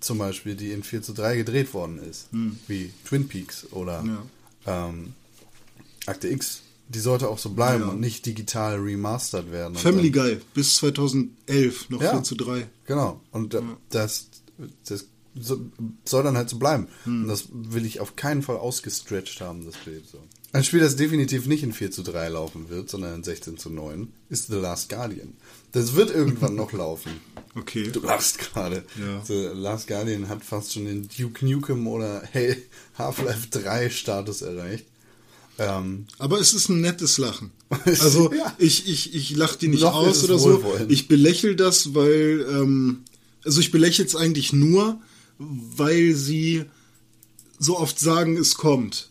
zum 0.01 0.19
Beispiel, 0.19 0.55
die 0.55 0.71
in 0.73 0.83
4 0.83 1.03
zu 1.03 1.13
3 1.15 1.37
gedreht 1.37 1.75
worden 1.75 1.99
ist, 1.99 2.29
wie 2.69 2.91
Twin 3.05 3.27
Peaks 3.29 3.67
oder 3.73 4.05
ähm, 4.67 5.15
Akte 6.07 6.29
X, 6.29 6.61
die 6.89 7.01
sollte 7.01 7.29
auch 7.29 7.39
so 7.39 7.51
bleiben 7.51 7.85
Ja. 7.85 7.89
und 7.91 8.01
nicht 8.01 8.27
digital 8.27 8.77
remastert 8.79 9.51
werden. 9.51 9.75
Family 9.75 10.11
dann- 10.11 10.25
Guy 10.37 10.41
bis 10.53 10.77
2011 10.77 11.89
noch 11.91 12.03
Ja. 12.03 12.11
4 12.13 12.23
zu 12.23 12.35
3. 12.35 12.67
Genau. 12.87 13.21
Und 13.33 13.55
da- 13.55 13.63
das, 13.91 14.29
das 14.87 15.07
so, 15.35 15.59
soll 16.05 16.23
dann 16.23 16.37
halt 16.37 16.49
so 16.51 16.59
bleiben. 16.59 16.87
Und 17.07 17.27
das 17.27 17.49
will 17.51 17.85
ich 17.87 17.99
auf 18.01 18.15
keinen 18.15 18.43
Fall 18.43 18.57
ausgestretched 18.57 19.41
haben, 19.41 19.65
das 19.65 19.75
Bild. 19.79 20.07
So. 20.09 20.19
Ein 20.55 20.63
Spiel, 20.63 20.79
das 20.79 20.95
definitiv 20.95 21.47
nicht 21.47 21.65
in 21.65 21.73
4 21.73 21.91
zu 21.91 22.05
3 22.05 22.29
laufen 22.29 22.69
wird, 22.69 22.89
sondern 22.89 23.17
in 23.17 23.25
16 23.25 23.59
zu 23.59 23.71
9, 23.71 24.07
ist 24.31 24.47
The 24.47 24.55
Last 24.55 24.89
Guardian. 24.89 25.35
Das 25.73 25.97
wird 25.97 26.11
irgendwann 26.15 26.55
noch 26.55 26.73
laufen. 26.73 27.13
Okay. 27.57 27.89
Du 27.93 28.01
lachst 28.01 28.39
gerade. 28.41 28.85
Ja. 28.99 29.23
The 29.25 29.51
Last 29.55 29.87
Guardian 29.87 30.29
hat 30.29 30.45
fast 30.45 30.73
schon 30.73 30.87
den 30.87 31.09
Duke 31.17 31.47
Nukem 31.47 31.87
oder 31.87 32.21
hey, 32.33 32.57
Half-Life 32.99 33.47
3 33.51 33.91
Status 33.91 34.43
erreicht. 34.43 34.85
Ähm, 35.59 36.07
Aber 36.19 36.41
es 36.41 36.53
ist 36.53 36.69
ein 36.69 36.81
nettes 36.81 37.17
Lachen. 37.19 37.53
Also 37.85 38.33
Ja. 38.33 38.53
ich, 38.59 38.89
ich, 38.89 39.15
ich 39.15 39.37
lache 39.37 39.57
die 39.57 39.69
nicht 39.69 39.83
Noch 39.83 39.95
aus 39.95 40.25
oder 40.25 40.37
so. 40.37 40.65
Ich 40.89 41.07
belächle 41.07 41.55
das, 41.55 41.95
weil, 41.95 42.45
ähm, 42.51 43.05
also 43.45 43.61
ich 43.61 43.71
belächle 43.71 44.05
es 44.05 44.17
eigentlich 44.17 44.53
nur, 44.53 45.01
weil 45.39 46.15
sie 46.15 46.65
so 47.61 47.79
oft 47.79 48.01
sagen, 48.01 48.37
es 48.37 48.57
kommt. 48.57 49.11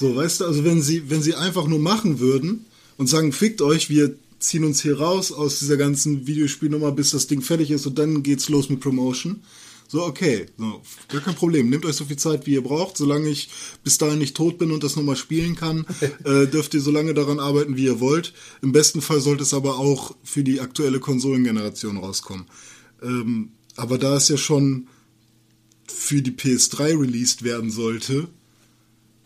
So, 0.00 0.16
weißt 0.16 0.40
du, 0.40 0.46
also 0.46 0.64
wenn 0.64 0.80
sie, 0.80 1.10
wenn 1.10 1.20
sie 1.20 1.34
einfach 1.34 1.66
nur 1.66 1.78
machen 1.78 2.20
würden 2.20 2.64
und 2.96 3.06
sagen, 3.06 3.32
fickt 3.32 3.60
euch, 3.60 3.90
wir 3.90 4.16
ziehen 4.38 4.64
uns 4.64 4.80
hier 4.80 4.98
raus 4.98 5.30
aus 5.30 5.58
dieser 5.58 5.76
ganzen 5.76 6.26
Videospielnummer, 6.26 6.90
bis 6.92 7.10
das 7.10 7.26
Ding 7.26 7.42
fertig 7.42 7.70
ist 7.70 7.86
und 7.86 7.98
dann 7.98 8.22
geht's 8.22 8.48
los 8.48 8.70
mit 8.70 8.80
Promotion. 8.80 9.42
So, 9.88 10.02
okay, 10.04 10.46
so, 10.56 10.80
gar 11.08 11.20
kein 11.20 11.34
Problem. 11.34 11.68
Nehmt 11.68 11.84
euch 11.84 11.96
so 11.96 12.06
viel 12.06 12.16
Zeit, 12.16 12.46
wie 12.46 12.54
ihr 12.54 12.62
braucht. 12.62 12.96
Solange 12.96 13.28
ich 13.28 13.50
bis 13.84 13.98
dahin 13.98 14.20
nicht 14.20 14.34
tot 14.34 14.56
bin 14.56 14.70
und 14.70 14.82
das 14.82 14.96
nochmal 14.96 15.16
spielen 15.16 15.54
kann, 15.54 15.84
äh, 16.24 16.46
dürft 16.46 16.72
ihr 16.72 16.80
so 16.80 16.90
lange 16.90 17.12
daran 17.12 17.38
arbeiten, 17.38 17.76
wie 17.76 17.84
ihr 17.84 18.00
wollt. 18.00 18.32
Im 18.62 18.72
besten 18.72 19.02
Fall 19.02 19.20
sollte 19.20 19.42
es 19.42 19.52
aber 19.52 19.78
auch 19.78 20.16
für 20.24 20.42
die 20.42 20.60
aktuelle 20.60 21.00
Konsolengeneration 21.00 21.98
rauskommen. 21.98 22.46
Ähm, 23.02 23.50
aber 23.76 23.98
da 23.98 24.16
es 24.16 24.28
ja 24.28 24.38
schon 24.38 24.88
für 25.86 26.22
die 26.22 26.32
PS3 26.32 26.98
released 26.98 27.42
werden 27.42 27.70
sollte, 27.70 28.28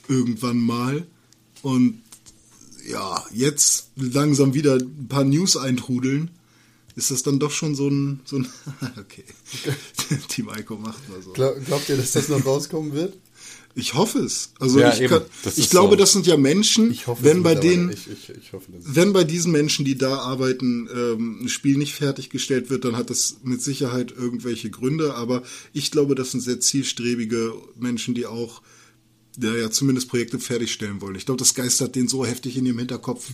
irgendwann 0.08 0.58
mal, 0.58 1.06
und 1.62 2.02
ja, 2.88 3.24
jetzt 3.32 3.88
langsam 3.96 4.54
wieder 4.54 4.74
ein 4.74 5.08
paar 5.08 5.24
News 5.24 5.56
eintrudeln, 5.56 6.30
ist 6.96 7.10
das 7.10 7.22
dann 7.22 7.38
doch 7.38 7.50
schon 7.50 7.74
so 7.74 7.88
ein, 7.88 8.20
so 8.24 8.36
ein 8.36 8.48
okay, 8.98 9.24
Team 10.28 10.48
Ico 10.56 10.76
macht 10.76 11.08
mal 11.08 11.20
so. 11.22 11.32
glaub, 11.32 11.64
glaubt 11.64 11.88
ihr, 11.88 11.96
dass 11.96 12.12
das 12.12 12.28
noch 12.28 12.44
rauskommen 12.44 12.92
wird? 12.92 13.14
Ich 13.76 13.94
hoffe 13.94 14.20
es. 14.20 14.52
Also 14.60 14.78
Ja, 14.78 14.92
ich, 14.92 15.00
eben. 15.00 15.08
kann, 15.08 15.22
Das 15.42 15.58
ich 15.58 15.68
glaube, 15.68 15.94
so. 15.94 15.96
das 15.96 16.12
sind 16.12 16.28
ja 16.28 16.36
Menschen, 16.36 16.92
Ich 16.92 17.08
hoffe 17.08 17.24
wenn 17.24 17.42
bei 17.42 17.56
denen, 17.56 17.90
Ich, 17.90 18.08
ich, 18.08 18.28
ich 18.30 18.52
hoffe, 18.52 18.66
wenn 18.70 19.12
bei 19.12 19.24
diesen 19.24 19.50
Menschen, 19.50 19.84
die 19.84 19.98
da 19.98 20.18
arbeiten, 20.18 20.88
ähm, 20.94 21.40
ein 21.42 21.48
Spiel 21.48 21.76
nicht 21.76 21.94
fertiggestellt 21.94 22.70
wird, 22.70 22.84
dann 22.84 22.96
hat 22.96 23.10
das 23.10 23.38
mit 23.42 23.62
Sicherheit 23.62 24.14
irgendwelche 24.16 24.70
Gründe. 24.70 25.14
Aber 25.14 25.42
ich 25.72 25.90
glaube, 25.90 26.14
das 26.14 26.30
sind 26.30 26.40
sehr 26.42 26.60
zielstrebige 26.60 27.52
Menschen, 27.76 28.14
die 28.14 28.26
auch 28.26 28.62
ja, 29.40 29.54
ja 29.54 29.70
zumindest 29.70 30.08
Projekte 30.08 30.38
fertigstellen 30.38 31.00
wollen. 31.00 31.16
Ich 31.16 31.26
glaube, 31.26 31.38
das 31.38 31.54
geistert 31.54 31.94
denen 31.96 32.08
so 32.08 32.24
heftig 32.24 32.56
in 32.56 32.66
ihrem 32.66 32.78
Hinterkopf 32.78 33.30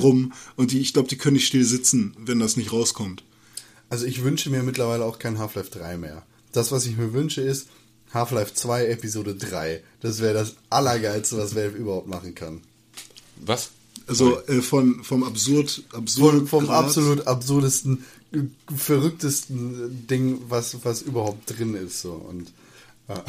rum. 0.00 0.32
Und 0.56 0.72
die, 0.72 0.80
ich 0.80 0.92
glaube, 0.92 1.08
die 1.08 1.16
können 1.16 1.34
nicht 1.34 1.46
still 1.46 1.64
sitzen, 1.64 2.14
wenn 2.18 2.38
das 2.38 2.56
nicht 2.56 2.72
rauskommt. 2.72 3.22
Also 3.88 4.06
ich 4.06 4.22
wünsche 4.22 4.50
mir 4.50 4.62
mittlerweile 4.62 5.04
auch 5.04 5.18
kein 5.18 5.38
Half-Life 5.38 5.70
3 5.70 5.96
mehr. 5.98 6.24
Das, 6.52 6.70
was 6.70 6.86
ich 6.86 6.96
mir 6.96 7.12
wünsche, 7.12 7.40
ist 7.40 7.66
Half-Life 8.14 8.54
2 8.54 8.86
Episode 8.86 9.34
3. 9.34 9.82
Das 10.00 10.20
wäre 10.20 10.34
das 10.34 10.54
Allergeilste, 10.68 11.36
was 11.36 11.54
Valve 11.54 11.76
überhaupt 11.76 12.08
machen 12.08 12.34
kann. 12.34 12.60
Was? 13.44 13.70
Also 14.06 14.40
äh, 14.46 14.60
von, 14.62 15.02
vom 15.04 15.22
absurd, 15.24 15.82
absurd 15.92 16.36
Vom, 16.38 16.46
vom 16.48 16.66
Grad- 16.66 16.84
absolut 16.86 17.26
absurdesten, 17.26 18.04
äh, 18.32 18.38
verrücktesten 18.76 20.06
Ding, 20.08 20.40
was, 20.48 20.76
was 20.84 21.02
überhaupt 21.02 21.56
drin 21.58 21.74
ist. 21.74 22.00
So. 22.02 22.12
Und 22.12 22.52
äh, 23.08 23.20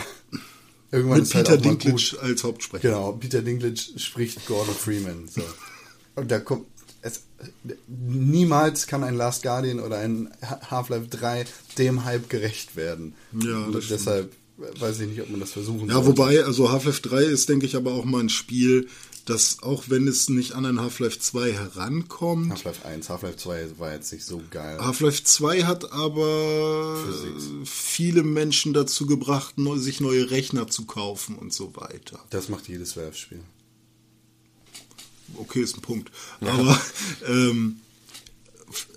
irgendwann 0.92 1.20
mit 1.20 1.28
ist 1.28 1.36
halt 1.36 1.48
Peter 1.48 1.60
auch 1.60 1.64
mal 1.66 1.76
Dinklage 1.76 2.22
als 2.22 2.44
Hauptsprecher. 2.44 2.89
Genau, 2.89 3.12
Peter 3.14 3.42
Dinklage 3.42 3.76
spricht 3.98 4.46
Gordon 4.46 4.76
Freeman. 4.76 5.28
So. 5.28 5.42
Und 6.16 6.30
da 6.32 6.39
kommt 6.39 6.66
es, 7.04 7.22
niemals 7.88 8.86
kann 8.88 9.04
ein 9.04 9.16
Last 9.16 9.44
Guardian 9.44 9.80
oder 9.80 9.98
ein 9.98 10.30
Half-Life 10.70 11.08
3 11.10 11.46
dem 11.78 12.06
Hype 12.06 12.30
gerecht 12.30 12.76
werden. 12.76 13.16
Ja, 13.34 13.39
das 13.39 13.76
Und 13.76 13.84
stimmt. 13.84 14.00
deshalb 14.02 14.32
weiß 14.80 15.00
ich 15.00 15.08
nicht, 15.08 15.22
ob 15.22 15.30
man 15.32 15.39
das 15.39 15.52
versuchen 15.52 15.88
Ja, 15.88 15.96
sollte. 15.96 16.10
wobei, 16.10 16.44
also 16.44 16.72
Half-Life 16.72 17.02
3 17.02 17.24
ist, 17.24 17.50
denke 17.50 17.66
ich, 17.66 17.76
aber 17.76 17.94
auch 17.94 18.06
mal 18.06 18.20
ein 18.20 18.30
Spiel, 18.30 18.88
das, 19.26 19.61
auch 19.61 19.86
wenn 19.88 20.07
es 20.07 20.30
nicht 20.30 20.53
an 20.53 20.65
ein 20.65 20.80
Half-Life 20.80 21.19
2 21.19 21.53
herankommt, 21.53 22.51
Half-Life 22.51 22.86
1, 22.86 23.09
Half-Life 23.09 23.38
2 23.38 23.80
war 23.80 23.93
jetzt 23.93 24.11
nicht 24.11 24.26
so 24.26 24.41
geil. 24.49 24.80
Half-Life 24.80 25.24
2 25.24 25.63
hat 25.63 25.91
aber 25.91 27.03
Physics. 27.05 27.49
viele 27.65 28.24
Menschen 28.24 28.74
dazu 28.74 29.05
gebracht, 29.05 29.55
sich 29.76 30.01
neue 30.01 30.32
Rechner 30.32 30.67
zu 30.67 30.86
kaufen 30.86 31.36
und 31.36 31.53
so 31.53 31.76
weiter. 31.76 32.19
Das 32.30 32.49
macht 32.49 32.67
jedes 32.67 32.97
Valve-Spiel. 32.97 33.41
Okay, 35.36 35.61
ist 35.61 35.78
ein 35.78 35.82
Punkt. 35.82 36.11
Aber 36.41 36.80
ähm, 37.28 37.78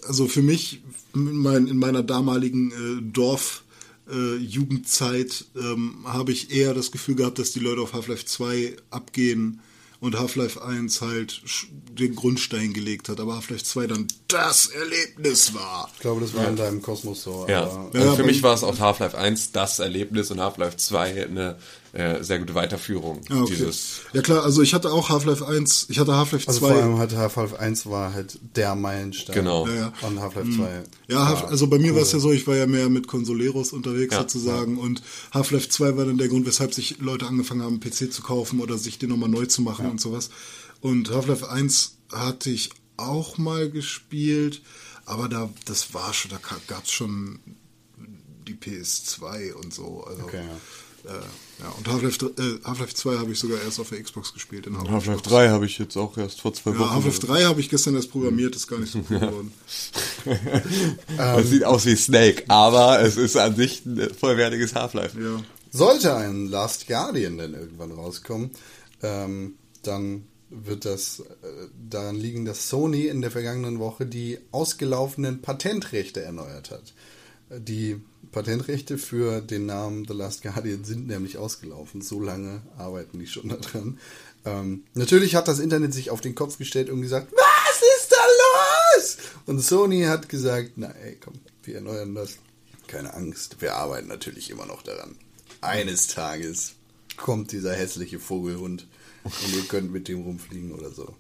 also 0.07 0.27
für 0.27 0.43
mich, 0.43 0.83
in 1.15 1.79
meiner 1.79 2.03
damaligen 2.03 2.71
äh, 2.73 3.03
Dorf 3.03 3.65
äh, 4.11 4.37
Jugendzeit 4.37 5.47
ähm, 5.57 6.05
habe 6.05 6.33
ich 6.33 6.51
eher 6.51 6.75
das 6.75 6.91
Gefühl 6.91 7.15
gehabt, 7.15 7.39
dass 7.39 7.53
die 7.53 7.61
Leute 7.61 7.81
auf 7.81 7.93
Half-Life 7.93 8.27
2 8.27 8.77
abgehen 8.91 9.61
und 10.05 10.19
Half-Life 10.19 10.63
1 10.63 11.01
halt 11.01 11.33
sch- 11.47 11.67
den 11.91 12.15
Grundstein 12.15 12.73
gelegt 12.73 13.09
hat, 13.09 13.19
aber 13.21 13.35
Half-Life 13.37 13.65
2 13.65 13.87
dann 13.87 14.07
das 14.29 14.67
Erlebnis 14.67 15.55
war. 15.55 15.91
Ich 15.95 16.01
glaube, 16.01 16.21
das 16.21 16.35
war 16.35 16.47
in 16.49 16.57
deinem 16.57 16.83
Kosmos 16.83 17.23
so. 17.23 17.47
Ja, 17.49 17.63
aber- 17.65 17.91
also 17.95 18.07
Ja, 18.09 18.15
für 18.15 18.25
mich 18.25 18.43
war 18.43 18.55
es 18.55 18.63
auch 18.63 18.79
Half-Life 18.79 19.17
1 19.17 19.53
das 19.53 19.79
Erlebnis 19.79 20.31
und 20.31 20.41
Half-Life 20.41 20.77
2 20.77 21.25
eine 21.25 21.57
äh, 21.95 22.23
sehr 22.25 22.39
gute 22.41 22.55
Weiterführung 22.55 23.21
Ah, 23.31 23.43
okay. 23.43 23.55
dieses. 23.55 24.01
Ja 24.13 24.21
klar, 24.23 24.43
also 24.43 24.63
ich 24.63 24.75
hatte 24.75 24.91
auch 24.93 25.09
Half-Life 25.11 25.47
1, 25.47 25.87
ich 25.91 25.99
hatte 25.99 26.17
Half-Life 26.17 26.49
Also 26.49 26.61
2. 26.61 26.69
vor 26.69 26.83
allem 26.83 26.99
hat 26.99 27.15
Half-Life 27.15 27.59
1 27.59 27.87
war 27.87 28.13
halt 28.13 28.39
der 28.57 28.75
Meilenstein. 28.75 29.35
Genau. 29.35 29.67
Ja, 29.69 29.75
ja. 29.75 29.93
Und 30.03 30.21
Half-Life 30.21 30.51
2. 30.57 30.83
Ja, 31.09 31.27
Half, 31.29 31.45
also 31.45 31.69
bei 31.69 31.79
mir 31.79 31.91
cool. 31.93 31.97
war 31.97 32.03
es 32.03 32.13
ja 32.13 32.19
so, 32.19 32.33
ich 32.33 32.47
war 32.47 32.57
ja 32.57 32.67
mehr 32.67 32.89
mit 32.89 33.07
Consoleros 33.07 33.73
unterwegs 33.73 34.13
Ja, 34.15 34.21
sozusagen 34.23 34.77
und 34.79 35.03
Half-Life 35.33 35.69
2 35.69 35.97
war 35.97 36.05
dann 36.05 36.19
der 36.19 36.29
Grund, 36.29 36.47
weshalb 36.47 36.75
sich 36.75 36.99
Leute 36.99 37.27
angefangen 37.27 37.63
haben, 37.63 37.81
einen 37.81 37.81
PC 37.81 38.13
zu 38.13 38.23
kaufen 38.23 38.61
oder 38.61 38.77
sich 38.77 38.99
den 38.99 39.11
nochmal 39.11 39.29
neu 39.31 39.47
zu 39.47 39.63
machen 39.63 39.89
und 39.91 40.01
sowas. 40.01 40.31
Und 40.81 41.11
Half-Life 41.11 41.49
1 41.49 41.97
hatte 42.13 42.51
ich 42.51 42.71
auch 42.97 43.39
mal 43.39 43.71
gespielt, 43.71 44.63
aber 45.07 45.29
da, 45.29 45.49
das 45.65 45.95
war 45.95 46.13
schon, 46.15 46.31
da 46.31 46.39
gab 46.67 46.85
es 46.85 46.91
schon 46.93 47.39
die 48.47 48.55
PS2 48.55 49.53
und 49.55 49.73
so. 49.73 50.05
Also, 50.05 50.23
Okay, 50.25 50.43
ja. 51.05 51.11
Äh, 51.13 51.21
ja, 51.61 51.69
und 51.79 51.87
Half-Life 51.89 52.33
äh, 52.39 52.65
Half-Life 52.65 52.95
2 52.95 53.17
habe 53.19 53.33
ich 53.33 53.39
sogar 53.39 53.61
erst 53.63 53.79
auf 53.81 53.89
der 53.91 54.03
Xbox 54.03 54.33
gespielt. 54.33 54.67
In 54.67 54.77
Half-Life 54.77 55.23
3 55.23 55.51
habe 55.51 55.67
ich 55.67 55.79
jetzt 55.79 55.97
auch 55.97 56.17
erst 56.19 56.41
vor 56.41 56.53
zwei 56.53 56.71
Ja, 56.73 56.81
Wochen. 56.81 56.91
Half-Life 56.91 57.21
3 57.21 57.45
habe 57.45 57.61
ich 57.61 57.69
gestern 57.71 57.95
erst 57.95 58.11
programmiert, 58.11 58.57
ist 58.57 58.67
gar 58.67 58.79
nicht 58.81 58.93
so 58.93 58.99
cool 59.11 59.19
geworden. 59.21 59.53
Es 61.39 61.51
sieht 61.51 61.65
aus 61.65 61.85
wie 61.87 61.97
Snake, 61.97 62.45
aber 62.49 63.01
es 63.01 63.17
ist 63.17 63.37
an 63.37 63.55
sich 63.57 63.85
ein 63.87 64.11
vollwertiges 64.15 64.75
Half-Life. 64.75 65.21
Ja. 65.21 65.43
Sollte 65.71 66.15
ein 66.15 66.47
Last 66.47 66.87
Guardian 66.87 67.39
denn 67.39 67.55
irgendwann 67.55 67.93
rauskommen, 67.93 68.51
ähm, 69.03 69.55
dann 69.83 70.25
wird 70.51 70.85
das 70.85 71.21
äh, 71.21 71.25
daran 71.91 72.17
liegen, 72.17 72.45
dass 72.45 72.69
Sony 72.69 73.07
in 73.07 73.21
der 73.21 73.31
vergangenen 73.31 73.79
Woche 73.81 74.07
die 74.07 74.39
ausgelaufenen 74.53 75.43
Patentrechte 75.43 76.23
erneuert 76.23 76.71
hat. 76.71 76.93
Die 77.59 78.01
Patentrechte 78.33 78.99
für 78.99 79.41
den 79.41 79.67
Namen 79.67 80.07
The 80.07 80.15
Last 80.15 80.43
Guardian 80.43 80.85
sind 80.85 81.07
nämlich 81.07 81.39
ausgelaufen. 81.39 82.03
So 82.03 82.21
lange 82.21 82.63
arbeiten 82.77 83.19
die 83.19 83.27
schon 83.27 83.49
daran. 83.49 83.99
Ähm, 84.45 84.85
natürlich 84.95 85.37
hat 85.37 85.49
das 85.49 85.59
Internet 85.59 85.95
sich 85.95 86.11
auf 86.11 86.21
den 86.21 86.35
Kopf 86.35 86.59
gestellt 86.59 86.91
und 86.91 87.01
gesagt, 87.01 87.33
was 87.33 87.83
ist 87.99 88.13
da 88.13 88.17
los? 88.97 89.17
Und 89.47 89.61
Sony 89.61 90.03
hat 90.03 90.29
gesagt, 90.29 90.73
na 90.77 90.89
ey, 90.89 91.17
komm, 91.23 91.35
wir 91.63 91.77
erneuern 91.77 92.15
das. 92.15 92.39
Keine 92.87 93.15
Angst, 93.15 93.57
wir 93.61 93.77
arbeiten 93.77 94.09
natürlich 94.09 94.51
immer 94.51 94.67
noch 94.67 94.83
daran. 94.83 95.17
Eines 95.63 96.09
Tages 96.09 96.75
kommt 97.17 97.53
dieser 97.53 97.73
hässliche 97.73 98.19
Vogelhund 98.19 98.87
und 99.23 99.55
ihr 99.55 99.63
könnt 99.63 99.91
mit 99.91 100.09
dem 100.09 100.23
rumfliegen 100.23 100.73
oder 100.73 100.91
so. 100.91 101.15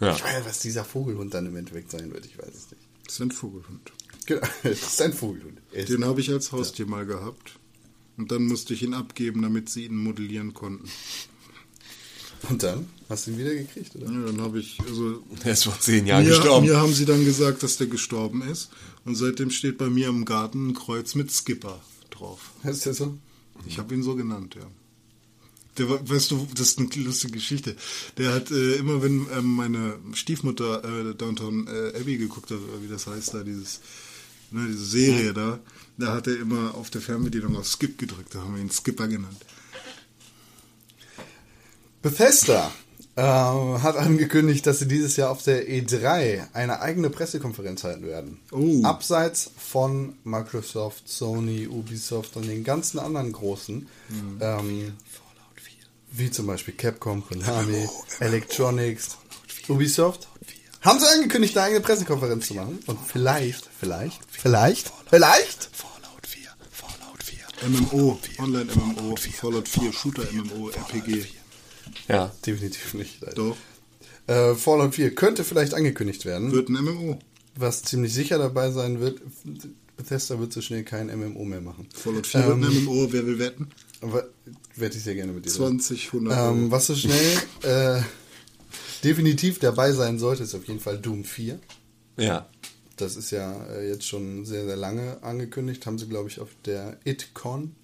Ja. 0.00 0.14
Ich 0.14 0.22
weiß, 0.22 0.44
was 0.44 0.58
dieser 0.58 0.84
Vogelhund 0.84 1.32
dann 1.32 1.46
im 1.46 1.56
Endeffekt 1.56 1.90
sein 1.90 2.12
wird, 2.12 2.26
ich 2.26 2.36
weiß 2.38 2.48
es 2.48 2.70
nicht. 2.70 2.82
Das 3.06 3.14
ist 3.14 3.20
ein 3.20 3.30
Vogelhund. 3.30 3.92
Genau, 4.34 4.40
es 4.64 4.82
ist 4.82 5.02
ein 5.02 5.12
Vogelhund. 5.12 5.58
Den 5.72 6.04
habe 6.04 6.20
ich 6.20 6.30
als 6.30 6.52
Haustier 6.52 6.86
mal 6.86 7.06
gehabt. 7.06 7.58
Und 8.16 8.32
dann 8.32 8.46
musste 8.46 8.72
ich 8.74 8.82
ihn 8.82 8.94
abgeben, 8.94 9.42
damit 9.42 9.68
sie 9.68 9.84
ihn 9.84 9.96
modellieren 9.96 10.54
konnten. 10.54 10.88
Und 12.48 12.62
dann? 12.62 12.86
Hast 13.08 13.26
du 13.26 13.32
ihn 13.32 13.38
wieder 13.38 13.54
gekriegt, 13.54 13.94
oder? 13.96 14.06
Ja, 14.10 14.26
dann 14.26 14.40
habe 14.40 14.58
ich, 14.60 14.78
also 14.88 15.22
Er 15.44 15.52
ist 15.52 15.64
vor 15.64 15.78
zehn 15.80 16.06
Jahren 16.06 16.24
mir, 16.24 16.30
gestorben. 16.30 16.66
mir 16.66 16.76
haben 16.76 16.92
sie 16.92 17.04
dann 17.04 17.24
gesagt, 17.24 17.62
dass 17.62 17.76
der 17.76 17.86
gestorben 17.88 18.42
ist. 18.42 18.70
Und 19.04 19.14
seitdem 19.16 19.50
steht 19.50 19.78
bei 19.78 19.88
mir 19.88 20.08
im 20.08 20.24
Garten 20.24 20.68
ein 20.68 20.74
Kreuz 20.74 21.14
mit 21.14 21.30
Skipper 21.30 21.80
drauf. 22.10 22.50
Ist 22.64 22.86
das 22.86 22.98
so? 22.98 23.16
Ich 23.66 23.78
habe 23.78 23.94
ihn 23.94 24.02
so 24.02 24.14
genannt, 24.16 24.54
ja. 24.58 24.66
Der, 25.78 25.88
war- 25.90 26.08
weißt 26.08 26.30
du, 26.30 26.46
das 26.54 26.68
ist 26.70 26.78
eine 26.78 26.88
lustige 27.04 27.34
Geschichte. 27.34 27.76
Der 28.16 28.32
hat 28.32 28.50
äh, 28.50 28.76
immer, 28.76 29.02
wenn 29.02 29.26
ähm, 29.36 29.44
meine 29.56 29.98
Stiefmutter 30.14 30.82
äh, 31.10 31.14
Downtown 31.14 31.66
äh, 31.68 31.98
Abbey 32.00 32.16
geguckt 32.16 32.50
hat, 32.50 32.58
oder 32.58 32.82
wie 32.82 32.88
das 32.88 33.06
heißt 33.06 33.34
da, 33.34 33.42
dieses, 33.42 33.80
ne, 34.50 34.66
diese 34.68 34.84
Serie 34.84 35.32
da, 35.32 35.58
da 35.98 36.14
hat 36.14 36.26
er 36.26 36.38
immer 36.38 36.74
auf 36.74 36.90
der 36.90 37.00
Fernbedienung 37.00 37.56
auf 37.56 37.66
Skip 37.66 37.98
gedrückt. 37.98 38.34
Da 38.34 38.40
haben 38.40 38.54
wir 38.54 38.62
ihn 38.62 38.70
Skipper 38.70 39.08
genannt. 39.08 39.44
Bethesda 42.02 42.70
äh, 43.16 43.22
hat 43.22 43.96
angekündigt, 43.96 44.66
dass 44.66 44.78
sie 44.78 44.86
dieses 44.86 45.16
Jahr 45.16 45.30
auf 45.30 45.42
der 45.42 45.68
E3 45.68 46.52
eine 46.52 46.80
eigene 46.80 47.10
Pressekonferenz 47.10 47.82
halten 47.82 48.06
werden. 48.06 48.38
Oh. 48.52 48.82
Abseits 48.84 49.50
von 49.56 50.14
Microsoft, 50.22 51.08
Sony, 51.08 51.66
Ubisoft 51.66 52.36
und 52.36 52.46
den 52.46 52.62
ganzen 52.62 52.98
anderen 52.98 53.32
großen. 53.32 53.88
Ähm, 54.40 54.92
wie 56.12 56.30
zum 56.30 56.46
Beispiel 56.46 56.74
Capcom, 56.74 57.26
Konami, 57.26 57.88
Electronics, 58.20 59.16
Ubisoft, 59.68 60.28
haben 60.82 60.98
sie 61.00 61.06
angekündigt, 61.06 61.56
eine 61.56 61.66
eigene 61.66 61.80
Pressekonferenz 61.80 62.46
zu 62.48 62.54
machen. 62.54 62.78
Und 62.86 62.98
vielleicht, 63.06 63.68
vielleicht, 63.78 64.20
vielleicht, 64.30 64.92
vielleicht 65.08 65.70
Fallout 65.72 66.26
4, 66.26 66.48
Fallout 66.70 67.22
4. 67.22 67.68
MMO, 67.68 68.18
Online-MMO, 68.38 69.16
Fallout 69.16 69.68
4, 69.68 69.92
Shooter-MMO, 69.92 70.70
RPG. 70.70 71.24
Ja. 72.08 72.32
definitiv 72.44 72.94
nicht. 72.94 73.22
Alter. 73.24 73.34
Doch, 73.36 73.56
Äh, 74.28 74.54
Fallout 74.54 74.94
4 74.96 75.14
könnte 75.14 75.44
vielleicht 75.44 75.74
angekündigt 75.74 76.24
werden. 76.24 76.52
wird 76.52 76.68
ein 76.68 76.74
MMO. 76.84 77.18
Was 77.56 77.82
ziemlich 77.82 78.12
sicher 78.12 78.38
dabei 78.38 78.70
sein 78.70 79.00
wird, 79.00 79.20
Bethesda 79.96 80.38
wird 80.38 80.52
so 80.52 80.60
schnell 80.60 80.82
kein 80.84 81.06
MMO 81.06 81.44
mehr 81.44 81.60
machen. 81.62 81.88
Fallout 81.94 82.26
4 82.26 82.40
Ähm, 82.40 82.60
wird 82.60 82.70
ein 82.72 82.84
MMO, 82.84 83.12
wer 83.12 83.26
will 83.26 83.38
wetten? 83.38 83.68
Aber 84.02 84.28
werde 84.74 84.96
ich 84.96 85.02
sehr 85.04 85.14
gerne 85.14 85.32
mit 85.32 85.46
dir. 85.46 85.50
20, 85.50 86.06
100 86.12 86.36
Ähm, 86.38 86.70
was 86.70 86.86
so 86.88 86.94
schnell 86.94 87.36
äh, 87.62 88.02
definitiv 89.04 89.58
dabei 89.58 89.92
sein 89.92 90.18
sollte, 90.18 90.42
ist 90.42 90.54
auf 90.54 90.66
jeden 90.66 90.80
Fall 90.80 90.98
Doom 90.98 91.24
4. 91.24 91.58
Ja. 92.16 92.48
Das 92.96 93.16
ist 93.16 93.30
ja 93.30 93.64
äh, 93.66 93.88
jetzt 93.88 94.06
schon 94.06 94.44
sehr, 94.44 94.64
sehr 94.64 94.76
lange 94.76 95.22
angekündigt. 95.22 95.84
Haben 95.86 95.98
sie, 95.98 96.08
glaube 96.08 96.28
ich, 96.28 96.40
auf 96.40 96.48
der 96.64 96.98
ItCon 97.04 97.74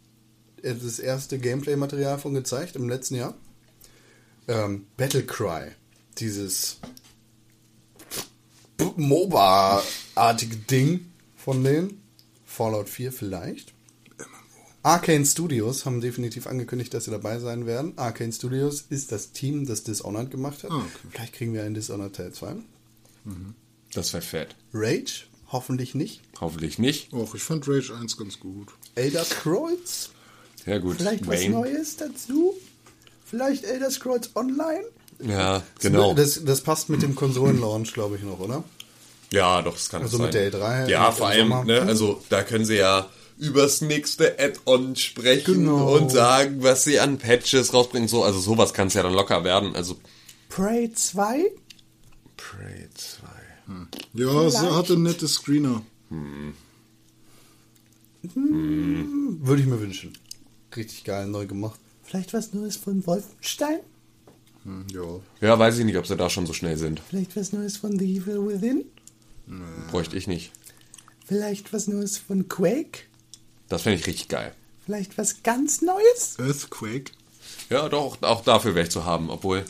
äh, 0.62 0.74
das 0.74 0.98
erste 0.98 1.38
Gameplay-Material 1.38 2.18
von 2.18 2.34
gezeigt 2.34 2.76
im 2.76 2.88
letzten 2.88 3.16
Jahr. 3.16 3.34
Ähm, 4.48 4.86
Battlecry, 4.96 5.72
dieses 6.18 6.78
MOBA-artige 8.96 10.56
Ding 10.56 11.12
von 11.36 11.62
denen. 11.62 12.02
Fallout 12.44 12.88
4 12.88 13.12
vielleicht. 13.12 13.71
Arcane 14.84 15.24
Studios 15.24 15.86
haben 15.86 16.00
definitiv 16.00 16.46
angekündigt, 16.46 16.92
dass 16.92 17.04
sie 17.04 17.10
dabei 17.12 17.38
sein 17.38 17.66
werden. 17.66 17.92
Arcane 17.96 18.32
Studios 18.32 18.84
ist 18.90 19.12
das 19.12 19.30
Team, 19.32 19.64
das 19.66 19.84
Dishonored 19.84 20.30
gemacht 20.30 20.64
hat. 20.64 20.70
Ah, 20.72 20.78
okay. 20.78 20.88
Vielleicht 21.10 21.32
kriegen 21.34 21.54
wir 21.54 21.62
einen 21.62 21.74
Dishonored 21.74 22.16
Teil 22.16 22.32
2. 22.32 22.56
Das 23.94 24.12
wäre 24.12 24.22
fett. 24.22 24.56
Rage? 24.74 25.24
Hoffentlich 25.52 25.94
nicht. 25.94 26.20
Hoffentlich 26.40 26.78
nicht. 26.78 27.12
Och, 27.12 27.34
ich 27.34 27.42
fand 27.42 27.68
Rage 27.68 27.94
1 27.94 28.16
ganz 28.16 28.40
gut. 28.40 28.68
Elder 28.94 29.24
Scrolls? 29.24 30.10
Ja 30.66 30.78
gut. 30.78 30.96
Vielleicht 30.96 31.26
was 31.26 31.40
Wayne. 31.40 31.50
Neues 31.54 31.96
dazu? 31.96 32.54
Vielleicht 33.24 33.64
Elder 33.64 33.90
Scrolls 33.90 34.30
Online? 34.34 34.82
Ja, 35.22 35.62
genau. 35.80 36.14
Das, 36.14 36.42
das 36.44 36.62
passt 36.62 36.88
mit 36.88 37.02
dem 37.02 37.14
Konsolenlaunch, 37.14 37.92
glaube 37.92 38.16
ich, 38.16 38.22
noch, 38.22 38.40
oder? 38.40 38.64
Ja, 39.30 39.62
doch, 39.62 39.74
das 39.74 39.88
kann 39.88 40.02
Also 40.02 40.16
sein. 40.16 40.26
mit 40.26 40.34
der 40.34 40.52
E3 40.52 40.88
Ja, 40.88 41.12
vor 41.12 41.28
allem, 41.28 41.48
ne, 41.66 41.80
also 41.82 42.22
da 42.28 42.42
können 42.42 42.64
sie 42.64 42.76
ja 42.76 43.08
übers 43.42 43.80
nächste 43.80 44.38
Add-on 44.38 44.94
sprechen 44.96 45.54
Genau. 45.54 45.96
und 45.96 46.10
sagen, 46.10 46.62
was 46.62 46.84
sie 46.84 47.00
an 47.00 47.18
Patches 47.18 47.74
rausbringen. 47.74 48.08
So, 48.08 48.22
also 48.22 48.38
sowas 48.40 48.72
kann 48.72 48.86
es 48.88 48.94
ja 48.94 49.02
dann 49.02 49.12
locker 49.14 49.42
werden. 49.44 49.74
Also 49.74 49.96
Prey 50.48 50.92
2? 50.92 51.50
Prey 52.36 52.88
2. 52.94 53.26
Ja, 54.14 54.50
sie 54.50 54.70
hatte 54.74 54.96
nette 54.98 55.26
Screener. 55.28 55.82
Würde 58.34 59.60
ich 59.60 59.66
mir 59.66 59.80
wünschen. 59.80 60.12
Richtig 60.76 61.04
geil, 61.04 61.26
neu 61.26 61.46
gemacht. 61.46 61.78
Vielleicht 62.04 62.32
was 62.34 62.52
Neues 62.52 62.76
von 62.76 63.04
Wolfenstein? 63.06 63.80
Hm, 64.64 64.86
ja. 64.92 65.20
Ja, 65.40 65.58
weiß 65.58 65.78
ich 65.78 65.84
nicht, 65.84 65.96
ob 65.96 66.06
sie 66.06 66.16
da 66.16 66.30
schon 66.30 66.46
so 66.46 66.52
schnell 66.52 66.76
sind. 66.76 67.00
Vielleicht 67.08 67.36
was 67.36 67.52
Neues 67.52 67.76
von 67.78 67.98
The 67.98 68.16
Evil 68.18 68.46
Within? 68.46 68.84
Bräuchte 69.90 70.16
ich 70.16 70.26
nicht. 70.26 70.52
Vielleicht 71.26 71.72
was 71.72 71.88
Neues 71.88 72.18
von 72.18 72.48
Quake? 72.48 73.00
Das 73.72 73.80
fände 73.82 73.98
ich 73.98 74.06
richtig 74.06 74.28
geil. 74.28 74.52
Vielleicht 74.84 75.16
was 75.16 75.42
ganz 75.42 75.80
Neues? 75.80 76.38
Earthquake. 76.38 77.12
Ja, 77.70 77.88
doch, 77.88 78.20
auch 78.20 78.44
dafür 78.44 78.74
wäre 78.74 78.84
ich 78.86 78.92
zu 78.92 79.06
haben, 79.06 79.30
obwohl. 79.30 79.64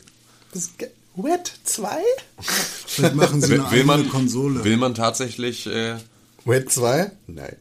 Wet 1.14 1.52
2? 1.62 2.02
Vielleicht 2.40 3.14
machen 3.14 3.40
sie 3.40 3.50
Will, 3.50 3.60
eine 3.60 3.70
will 3.70 3.84
man 3.84 4.08
Konsole. 4.08 4.64
Will 4.64 4.76
man 4.76 4.96
tatsächlich. 4.96 5.68
Äh, 5.68 5.98
Wet 6.44 6.72
2? 6.72 7.12
Nein. 7.28 7.54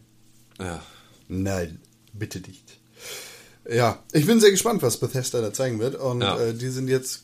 ja. 0.59 0.81
Nein, 1.27 1.79
bitte 2.13 2.39
nicht. 2.39 2.63
Ja, 3.69 3.99
ich 4.11 4.25
bin 4.25 4.39
sehr 4.39 4.49
gespannt, 4.49 4.81
was 4.81 4.97
Bethesda 4.97 5.41
da 5.41 5.53
zeigen 5.53 5.77
wird. 5.79 5.93
Und 5.93 6.21
Ja. 6.21 6.39
äh, 6.39 6.55
die 6.55 6.69
sind 6.69 6.87
jetzt 6.87 7.21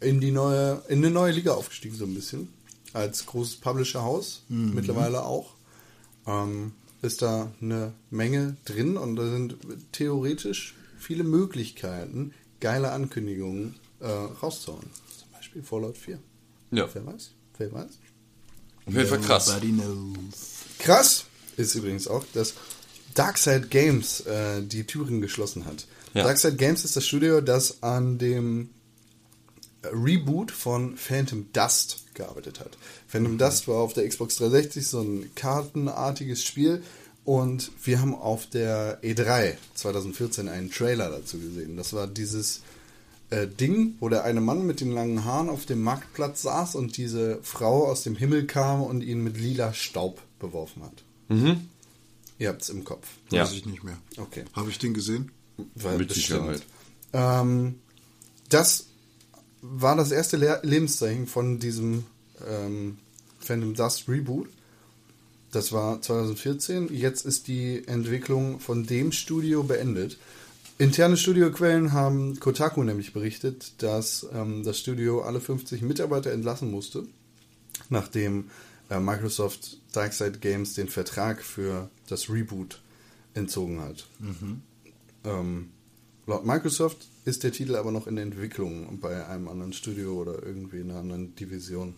in 0.00 0.18
die 0.22 0.30
neue, 0.30 0.82
in 0.88 0.98
eine 1.04 1.10
neue 1.10 1.32
Liga 1.32 1.52
aufgestiegen, 1.52 1.94
so 1.94 2.04
ein 2.06 2.14
bisschen. 2.14 2.48
Als 2.94 3.26
großes 3.26 3.56
Publisher-Haus, 3.56 4.44
mittlerweile 4.48 5.24
auch. 5.24 5.50
Ähm, 6.26 6.72
ist 7.02 7.22
da 7.22 7.52
eine 7.60 7.92
Menge 8.10 8.56
drin 8.64 8.96
und 8.96 9.16
da 9.16 9.28
sind 9.28 9.56
theoretisch 9.92 10.74
viele 10.98 11.24
Möglichkeiten, 11.24 12.32
geile 12.60 12.92
Ankündigungen 12.92 13.76
äh, 14.00 14.06
rauszuhauen. 14.06 14.86
Zum 15.18 15.30
Beispiel 15.32 15.62
Fallout 15.62 15.98
4. 15.98 16.18
Ja. 16.72 16.88
Wer 16.92 17.06
weiß? 17.06 17.30
Wer 17.58 17.72
weiß? 17.72 17.98
Auf 18.86 18.94
jeden 18.94 19.08
Fall 19.08 19.20
krass. 19.20 19.52
Krass 20.78 21.24
ist 21.56 21.74
übrigens 21.74 22.08
auch, 22.08 22.24
dass 22.34 22.54
Darkside 23.14 23.66
Games 23.68 24.20
äh, 24.20 24.62
die 24.62 24.84
Türen 24.84 25.20
geschlossen 25.20 25.64
hat. 25.64 25.86
Ja. 26.14 26.24
Darkside 26.24 26.56
Games 26.56 26.84
ist 26.84 26.96
das 26.96 27.06
Studio, 27.06 27.40
das 27.40 27.82
an 27.82 28.18
dem 28.18 28.70
Reboot 29.82 30.50
von 30.50 30.96
Phantom 30.96 31.46
Dust 31.52 32.05
gearbeitet 32.16 32.58
hat. 32.60 32.76
Phantom 33.06 33.38
Dust 33.38 33.68
war 33.68 33.76
auf 33.76 33.92
der 33.92 34.08
Xbox 34.08 34.36
360 34.36 34.86
so 34.86 35.00
ein 35.00 35.30
kartenartiges 35.34 36.42
Spiel 36.42 36.82
und 37.24 37.70
wir 37.84 38.00
haben 38.00 38.14
auf 38.14 38.46
der 38.46 39.00
E3 39.02 39.54
2014 39.74 40.48
einen 40.48 40.70
Trailer 40.70 41.10
dazu 41.10 41.38
gesehen. 41.38 41.76
Das 41.76 41.92
war 41.92 42.06
dieses 42.06 42.62
äh, 43.30 43.46
Ding, 43.46 43.96
wo 44.00 44.08
der 44.08 44.24
eine 44.24 44.40
Mann 44.40 44.66
mit 44.66 44.80
den 44.80 44.92
langen 44.92 45.24
Haaren 45.24 45.48
auf 45.48 45.66
dem 45.66 45.82
Marktplatz 45.82 46.42
saß 46.42 46.74
und 46.74 46.96
diese 46.96 47.38
Frau 47.42 47.86
aus 47.86 48.02
dem 48.02 48.16
Himmel 48.16 48.46
kam 48.46 48.82
und 48.82 49.02
ihn 49.02 49.22
mit 49.22 49.38
lila 49.38 49.72
Staub 49.72 50.20
beworfen 50.38 50.82
hat. 50.82 51.04
Ihr 52.38 52.48
habt's 52.48 52.68
im 52.68 52.84
Kopf. 52.84 53.08
Ja. 53.30 53.42
Weiß 53.42 53.52
ich 53.52 53.66
nicht 53.66 53.82
mehr. 53.82 53.96
Okay. 54.16 54.44
Habe 54.52 54.70
ich 54.70 54.78
den 54.78 54.94
gesehen? 54.94 55.30
Weil 55.74 55.98
Mit 55.98 56.08
bestimmt. 56.08 56.40
Sicherheit. 56.40 56.62
Ähm, 57.12 57.80
das 58.48 58.86
war 59.72 59.96
das 59.96 60.10
erste 60.10 60.36
Le 60.36 60.60
Lebenszeichen 60.62 61.26
von 61.26 61.58
diesem 61.58 62.04
ähm, 62.46 62.98
Phantom 63.38 63.74
Dust 63.74 64.08
Reboot. 64.08 64.48
Das 65.52 65.72
war 65.72 66.02
2014. 66.02 66.88
Jetzt 66.92 67.24
ist 67.24 67.48
die 67.48 67.86
Entwicklung 67.86 68.60
von 68.60 68.86
dem 68.86 69.12
Studio 69.12 69.62
beendet. 69.62 70.18
Interne 70.78 71.16
Studioquellen 71.16 71.92
haben 71.92 72.38
Kotaku 72.38 72.82
nämlich 72.82 73.14
berichtet, 73.14 73.72
dass 73.78 74.26
ähm, 74.34 74.62
das 74.62 74.78
Studio 74.78 75.22
alle 75.22 75.40
50 75.40 75.80
Mitarbeiter 75.82 76.32
entlassen 76.32 76.70
musste, 76.70 77.04
nachdem 77.88 78.50
äh, 78.90 79.00
Microsoft 79.00 79.78
Darkside 79.92 80.38
Games 80.38 80.74
den 80.74 80.88
Vertrag 80.88 81.42
für 81.42 81.88
das 82.08 82.28
Reboot 82.28 82.82
entzogen 83.32 83.80
hat. 83.80 84.06
Ähm, 85.24 85.70
laut 86.26 86.44
Microsoft 86.44 87.06
ist 87.26 87.42
der 87.42 87.52
Titel 87.52 87.74
aber 87.74 87.90
noch 87.90 88.06
in 88.06 88.14
der 88.14 88.24
Entwicklung 88.24 88.98
bei 89.00 89.26
einem 89.26 89.48
anderen 89.48 89.72
Studio 89.72 90.22
oder 90.22 90.42
irgendwie 90.44 90.78
in 90.78 90.90
einer 90.90 91.00
anderen 91.00 91.34
Division. 91.34 91.94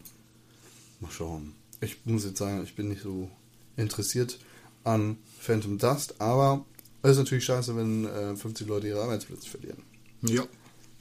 Mal 1.01 1.11
schauen. 1.11 1.53
Ich 1.83 1.99
muss 2.07 2.25
jetzt 2.25 2.39
sagen, 2.39 2.63
ich 2.65 2.75
bin 2.75 2.89
nicht 2.89 3.03
so 3.03 3.31
interessiert 3.77 4.41
an 4.85 5.19
Phantom 5.39 5.79
Dust, 5.79 6.21
aber 6.21 6.65
es 7.03 7.13
ist 7.13 7.19
natürlich 7.19 7.45
scheiße, 7.45 7.77
wenn 7.77 8.07
äh, 8.07 8.35
50 8.35 8.67
Leute 8.67 8.89
ihre 8.89 9.03
Arbeitsplätze 9.03 9.49
verlieren. 9.49 9.83
Ja. 10.23 10.45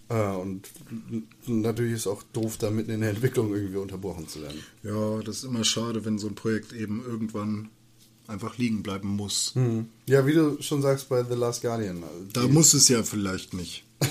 Äh, 0.09 0.35
und 0.35 0.69
natürlich 1.47 1.93
ist 1.93 2.07
auch 2.07 2.21
doof, 2.33 2.57
da 2.57 2.69
mitten 2.69 2.91
in 2.91 3.01
der 3.01 3.11
Entwicklung 3.11 3.55
irgendwie 3.55 3.77
unterbrochen 3.77 4.27
zu 4.27 4.41
werden. 4.41 4.61
Ja, 4.83 5.19
das 5.23 5.37
ist 5.37 5.43
immer 5.45 5.63
schade, 5.63 6.03
wenn 6.03 6.19
so 6.19 6.27
ein 6.27 6.35
Projekt 6.35 6.73
eben 6.73 7.01
irgendwann 7.03 7.69
einfach 8.27 8.57
liegen 8.57 8.83
bleiben 8.83 9.09
muss. 9.09 9.53
Ja, 10.07 10.25
wie 10.25 10.33
du 10.33 10.61
schon 10.61 10.81
sagst 10.81 11.09
bei 11.09 11.23
The 11.23 11.35
Last 11.35 11.61
Guardian. 11.61 12.03
also 12.03 12.25
Da 12.33 12.47
muss 12.47 12.73
es 12.73 12.87
ja 12.89 13.03
vielleicht 13.03 13.53
nicht. 13.53 13.85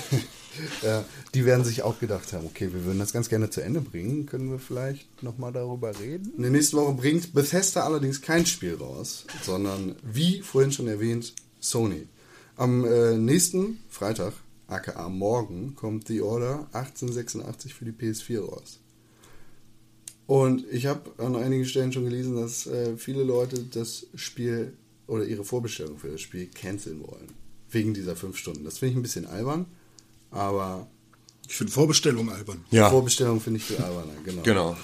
Ja, 0.81 1.05
die 1.33 1.45
werden 1.45 1.63
sich 1.63 1.83
auch 1.83 1.99
gedacht 1.99 2.33
haben, 2.33 2.45
okay, 2.45 2.73
wir 2.73 2.83
würden 2.83 2.99
das 2.99 3.13
ganz 3.13 3.29
gerne 3.29 3.49
zu 3.49 3.61
Ende 3.61 3.81
bringen. 3.81 4.25
Können 4.25 4.49
wir 4.49 4.59
vielleicht 4.59 5.21
nochmal 5.21 5.51
darüber 5.51 5.97
reden? 5.99 6.33
In 6.35 6.41
der 6.41 6.51
nächsten 6.51 6.77
Woche 6.77 6.93
bringt 6.93 7.33
Bethesda 7.33 7.83
allerdings 7.83 8.21
kein 8.21 8.45
Spiel 8.45 8.75
raus, 8.75 9.25
sondern, 9.43 9.95
wie 10.03 10.41
vorhin 10.41 10.71
schon 10.71 10.87
erwähnt, 10.87 11.33
Sony. 11.59 12.07
Am 12.55 12.85
äh, 12.85 13.17
nächsten 13.17 13.79
Freitag, 13.89 14.33
aka 14.67 15.07
morgen, 15.09 15.75
kommt 15.75 16.07
The 16.07 16.21
Order 16.21 16.67
1886 16.73 17.73
für 17.73 17.85
die 17.85 17.91
PS4 17.91 18.39
raus. 18.39 18.79
Und 20.27 20.65
ich 20.71 20.85
habe 20.85 21.11
an 21.23 21.35
einigen 21.37 21.65
Stellen 21.65 21.93
schon 21.93 22.03
gelesen, 22.03 22.35
dass 22.35 22.67
äh, 22.67 22.97
viele 22.97 23.23
Leute 23.23 23.63
das 23.63 24.07
Spiel 24.13 24.73
oder 25.07 25.23
ihre 25.23 25.45
Vorbestellung 25.45 25.97
für 25.97 26.09
das 26.09 26.21
Spiel 26.21 26.47
canceln 26.47 27.01
wollen. 27.07 27.29
Wegen 27.69 27.93
dieser 27.93 28.15
fünf 28.15 28.37
Stunden. 28.37 28.65
Das 28.65 28.77
finde 28.77 28.91
ich 28.91 28.97
ein 28.97 29.01
bisschen 29.01 29.25
albern, 29.25 29.65
aber 30.31 30.87
Ich 31.47 31.55
finde 31.55 31.71
Vorbestellung 31.71 32.29
albern. 32.29 32.65
Ja, 32.71 32.89
Vorbestellung 32.89 33.39
finde 33.39 33.59
ich 33.59 33.65
viel 33.65 33.77
alberner, 33.77 34.13
genau. 34.25 34.41
genau. 34.43 34.77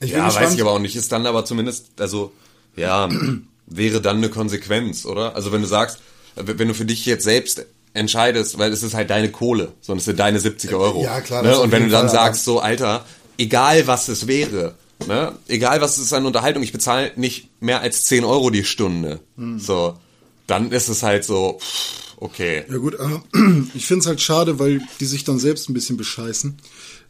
Ich 0.00 0.12
Ja, 0.12 0.34
weiß 0.34 0.54
ich 0.54 0.60
aber 0.62 0.72
auch 0.72 0.78
nicht. 0.78 0.96
Ist 0.96 1.12
dann 1.12 1.26
aber 1.26 1.44
zumindest, 1.44 1.88
also, 2.00 2.32
ja, 2.76 3.08
wäre 3.66 4.00
dann 4.00 4.16
eine 4.16 4.30
Konsequenz, 4.30 5.04
oder? 5.04 5.36
Also 5.36 5.52
wenn 5.52 5.60
du 5.60 5.68
sagst, 5.68 5.98
wenn 6.36 6.68
du 6.68 6.74
für 6.74 6.86
dich 6.86 7.04
jetzt 7.04 7.24
selbst 7.24 7.66
entscheidest, 7.92 8.58
weil 8.58 8.72
es 8.72 8.82
ist 8.82 8.94
halt 8.94 9.10
deine 9.10 9.30
Kohle, 9.30 9.72
sondern 9.80 9.98
es 9.98 10.04
sind 10.06 10.18
deine 10.18 10.40
70 10.40 10.72
Euro. 10.74 11.02
Ja, 11.02 11.20
klar, 11.20 11.42
das 11.42 11.56
Ne? 11.56 11.62
Und 11.62 11.72
wenn 11.72 11.84
du 11.84 11.90
dann 11.90 12.08
Fall, 12.08 12.14
sagst, 12.14 12.44
so, 12.44 12.60
Alter, 12.60 13.04
egal 13.40 13.86
was 13.86 14.08
es 14.08 14.26
wäre, 14.26 14.74
ne? 15.06 15.32
egal 15.48 15.80
was 15.80 15.98
es 15.98 16.04
ist 16.06 16.12
an 16.12 16.26
Unterhaltung, 16.26 16.62
ich 16.62 16.72
bezahle 16.72 17.12
nicht 17.16 17.48
mehr 17.60 17.80
als 17.80 18.04
10 18.04 18.24
Euro 18.24 18.50
die 18.50 18.64
Stunde. 18.64 19.20
Hm. 19.36 19.58
So, 19.58 19.98
dann 20.46 20.72
ist 20.72 20.88
es 20.88 21.02
halt 21.02 21.24
so, 21.24 21.58
pff, 21.60 22.14
okay. 22.18 22.64
Ja 22.70 22.76
gut, 22.78 22.98
aber 23.00 23.22
ich 23.74 23.86
finde 23.86 24.00
es 24.00 24.06
halt 24.06 24.20
schade, 24.20 24.58
weil 24.58 24.80
die 25.00 25.06
sich 25.06 25.24
dann 25.24 25.38
selbst 25.38 25.68
ein 25.68 25.74
bisschen 25.74 25.96
bescheißen. 25.96 26.58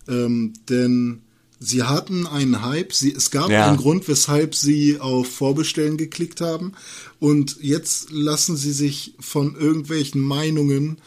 Ähm, 0.09 0.53
denn 0.69 1.23
sie 1.59 1.83
hatten 1.83 2.27
einen 2.27 2.63
Hype, 2.63 2.93
sie, 2.95 3.13
es 3.13 3.31
gab 3.31 3.51
Ja. 3.51 3.67
einen 3.69 3.77
Grund, 3.77 4.09
weshalb 4.09 4.55
sie 4.55 4.99
auf 5.01 5.29
Vorbestellen 5.31 5.97
geklickt 5.99 6.41
haben. 6.41 6.73
Und 7.19 7.59
jetzt 7.61 8.11
lassen 8.11 8.57
sie 8.57 8.73
sich 8.73 9.15
von 9.21 9.57
irgendwelchen 9.57 10.21
Meinungen 10.23 10.99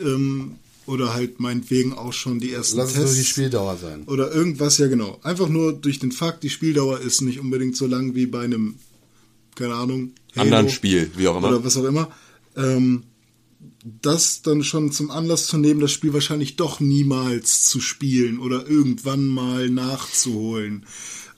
ähm, 0.00 0.56
oder 0.86 1.14
halt 1.14 1.40
meinetwegen 1.40 1.92
auch 1.92 2.12
schon 2.12 2.38
die 2.40 2.52
ersten 2.52 2.78
Lass 2.78 2.90
es 2.90 2.96
nur 2.96 3.04
Tests 3.04 3.18
die 3.18 3.24
Spieldauer 3.24 3.76
sein. 3.76 4.04
oder 4.04 4.32
irgendwas, 4.32 4.78
ja 4.78 4.86
genau. 4.86 5.18
Einfach 5.22 5.48
nur 5.48 5.72
durch 5.72 5.98
den 5.98 6.12
Fakt, 6.12 6.42
die 6.42 6.50
Spieldauer 6.50 7.00
ist 7.00 7.22
nicht 7.22 7.40
unbedingt 7.40 7.76
so 7.76 7.86
lang 7.86 8.14
wie 8.14 8.26
bei 8.26 8.42
einem, 8.42 8.76
keine 9.54 9.74
Ahnung, 9.74 10.12
Anderen 10.36 10.68
Spiel, 10.68 11.10
wie 11.16 11.28
auch 11.28 11.36
immer. 11.36 11.48
Oder 11.48 11.64
was 11.64 11.76
auch 11.76 11.84
immer. 11.84 12.10
Ähm, 12.56 13.04
das 14.02 14.42
dann 14.42 14.64
schon 14.64 14.92
zum 14.92 15.10
Anlass 15.10 15.46
zu 15.46 15.58
nehmen, 15.58 15.80
das 15.80 15.92
Spiel 15.92 16.12
wahrscheinlich 16.12 16.56
doch 16.56 16.80
niemals 16.80 17.68
zu 17.68 17.80
spielen 17.80 18.38
oder 18.38 18.66
irgendwann 18.66 19.26
mal 19.26 19.68
nachzuholen 19.68 20.86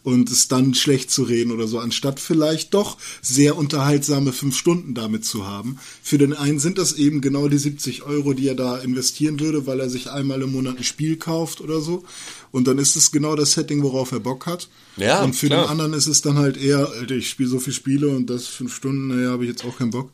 und 0.06 0.30
es 0.30 0.46
dann 0.46 0.72
schlecht 0.72 1.10
zu 1.10 1.24
reden 1.24 1.50
oder 1.50 1.66
so, 1.66 1.80
anstatt 1.80 2.20
vielleicht 2.20 2.74
doch 2.74 2.96
sehr 3.22 3.56
unterhaltsame 3.56 4.32
fünf 4.32 4.56
Stunden 4.56 4.94
damit 4.94 5.24
zu 5.24 5.48
haben. 5.48 5.80
Für 6.00 6.16
den 6.16 6.32
einen 6.32 6.60
sind 6.60 6.78
das 6.78 6.92
eben 6.92 7.20
genau 7.20 7.48
die 7.48 7.58
70 7.58 8.04
Euro, 8.04 8.32
die 8.32 8.46
er 8.46 8.54
da 8.54 8.78
investieren 8.78 9.40
würde, 9.40 9.66
weil 9.66 9.80
er 9.80 9.90
sich 9.90 10.08
einmal 10.08 10.42
im 10.42 10.52
Monat 10.52 10.78
ein 10.78 10.84
Spiel 10.84 11.16
kauft 11.16 11.60
oder 11.60 11.80
so. 11.80 12.04
Und 12.52 12.68
dann 12.68 12.78
ist 12.78 12.94
es 12.94 13.10
genau 13.10 13.34
das 13.34 13.50
Setting, 13.50 13.82
worauf 13.82 14.12
er 14.12 14.20
Bock 14.20 14.46
hat. 14.46 14.68
Ja, 14.96 15.24
und 15.24 15.34
für 15.34 15.48
klar. 15.48 15.64
den 15.64 15.70
anderen 15.70 15.92
ist 15.92 16.06
es 16.06 16.22
dann 16.22 16.38
halt 16.38 16.56
eher, 16.56 16.88
Alter, 16.88 17.16
ich 17.16 17.28
spiele 17.28 17.48
so 17.48 17.58
viele 17.58 17.74
Spiele 17.74 18.08
und 18.08 18.30
das 18.30 18.46
fünf 18.46 18.76
Stunden, 18.76 19.08
naja, 19.08 19.30
habe 19.30 19.42
ich 19.42 19.50
jetzt 19.50 19.64
auch 19.64 19.76
keinen 19.76 19.90
Bock. 19.90 20.12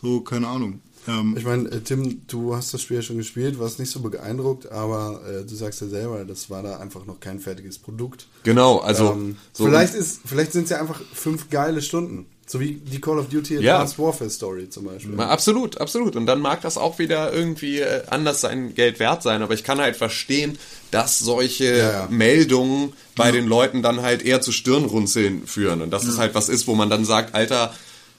So, 0.00 0.22
keine 0.22 0.48
Ahnung. 0.48 0.80
Ähm, 1.06 1.36
Ich 1.38 1.44
meine, 1.44 1.68
äh, 1.70 1.80
Tim, 1.80 2.22
du 2.28 2.54
hast 2.56 2.72
das 2.74 2.82
Spiel 2.82 2.96
ja 2.98 3.02
schon 3.02 3.18
gespielt, 3.18 3.58
warst 3.58 3.78
nicht 3.78 3.90
so 3.90 4.00
beeindruckt, 4.00 4.70
aber 4.72 5.20
äh, 5.28 5.44
du 5.44 5.54
sagst 5.54 5.80
ja 5.80 5.86
selber, 5.88 6.24
das 6.24 6.48
war 6.50 6.62
da 6.62 6.78
einfach 6.78 7.04
noch 7.06 7.20
kein 7.20 7.40
fertiges 7.40 7.78
Produkt. 7.78 8.26
Genau, 8.42 8.78
also 8.78 9.12
ähm, 9.12 9.36
so- 9.52 9.64
vielleicht 9.66 9.94
ist, 9.94 10.20
vielleicht 10.24 10.52
sind 10.52 10.64
es 10.64 10.70
ja 10.70 10.80
einfach 10.80 11.00
fünf 11.12 11.50
geile 11.50 11.82
Stunden, 11.82 12.26
so 12.46 12.60
wie 12.60 12.72
die 12.74 13.00
Call 13.00 13.18
of 13.18 13.28
Duty 13.28 13.58
Ja. 13.60 13.74
Advanced 13.76 13.98
Warfare 13.98 14.28
Story 14.30 14.68
zum 14.68 14.84
Beispiel. 14.84 15.18
Absolut, 15.20 15.80
absolut. 15.80 16.14
Und 16.16 16.26
dann 16.26 16.40
mag 16.40 16.60
das 16.60 16.76
auch 16.76 16.98
wieder 16.98 17.32
irgendwie 17.32 17.80
äh, 17.80 18.02
anders 18.10 18.42
sein 18.42 18.74
Geld 18.74 18.98
wert 18.98 19.22
sein. 19.22 19.40
Aber 19.42 19.54
ich 19.54 19.64
kann 19.64 19.78
halt 19.80 19.96
verstehen, 19.96 20.58
dass 20.90 21.18
solche 21.18 21.64
Ja, 21.64 21.90
ja. 21.92 22.08
Meldungen 22.10 22.92
bei 23.16 23.30
den 23.32 23.46
Leuten 23.46 23.82
dann 23.82 24.02
halt 24.02 24.22
eher 24.22 24.42
zu 24.42 24.52
Stirnrunzeln 24.52 25.46
führen. 25.46 25.80
Und 25.80 25.90
dass 25.90 26.04
es 26.04 26.18
halt 26.18 26.34
was 26.34 26.48
ist, 26.50 26.66
wo 26.66 26.74
man 26.74 26.90
dann 26.90 27.04
sagt, 27.06 27.34
Alter, 27.34 27.72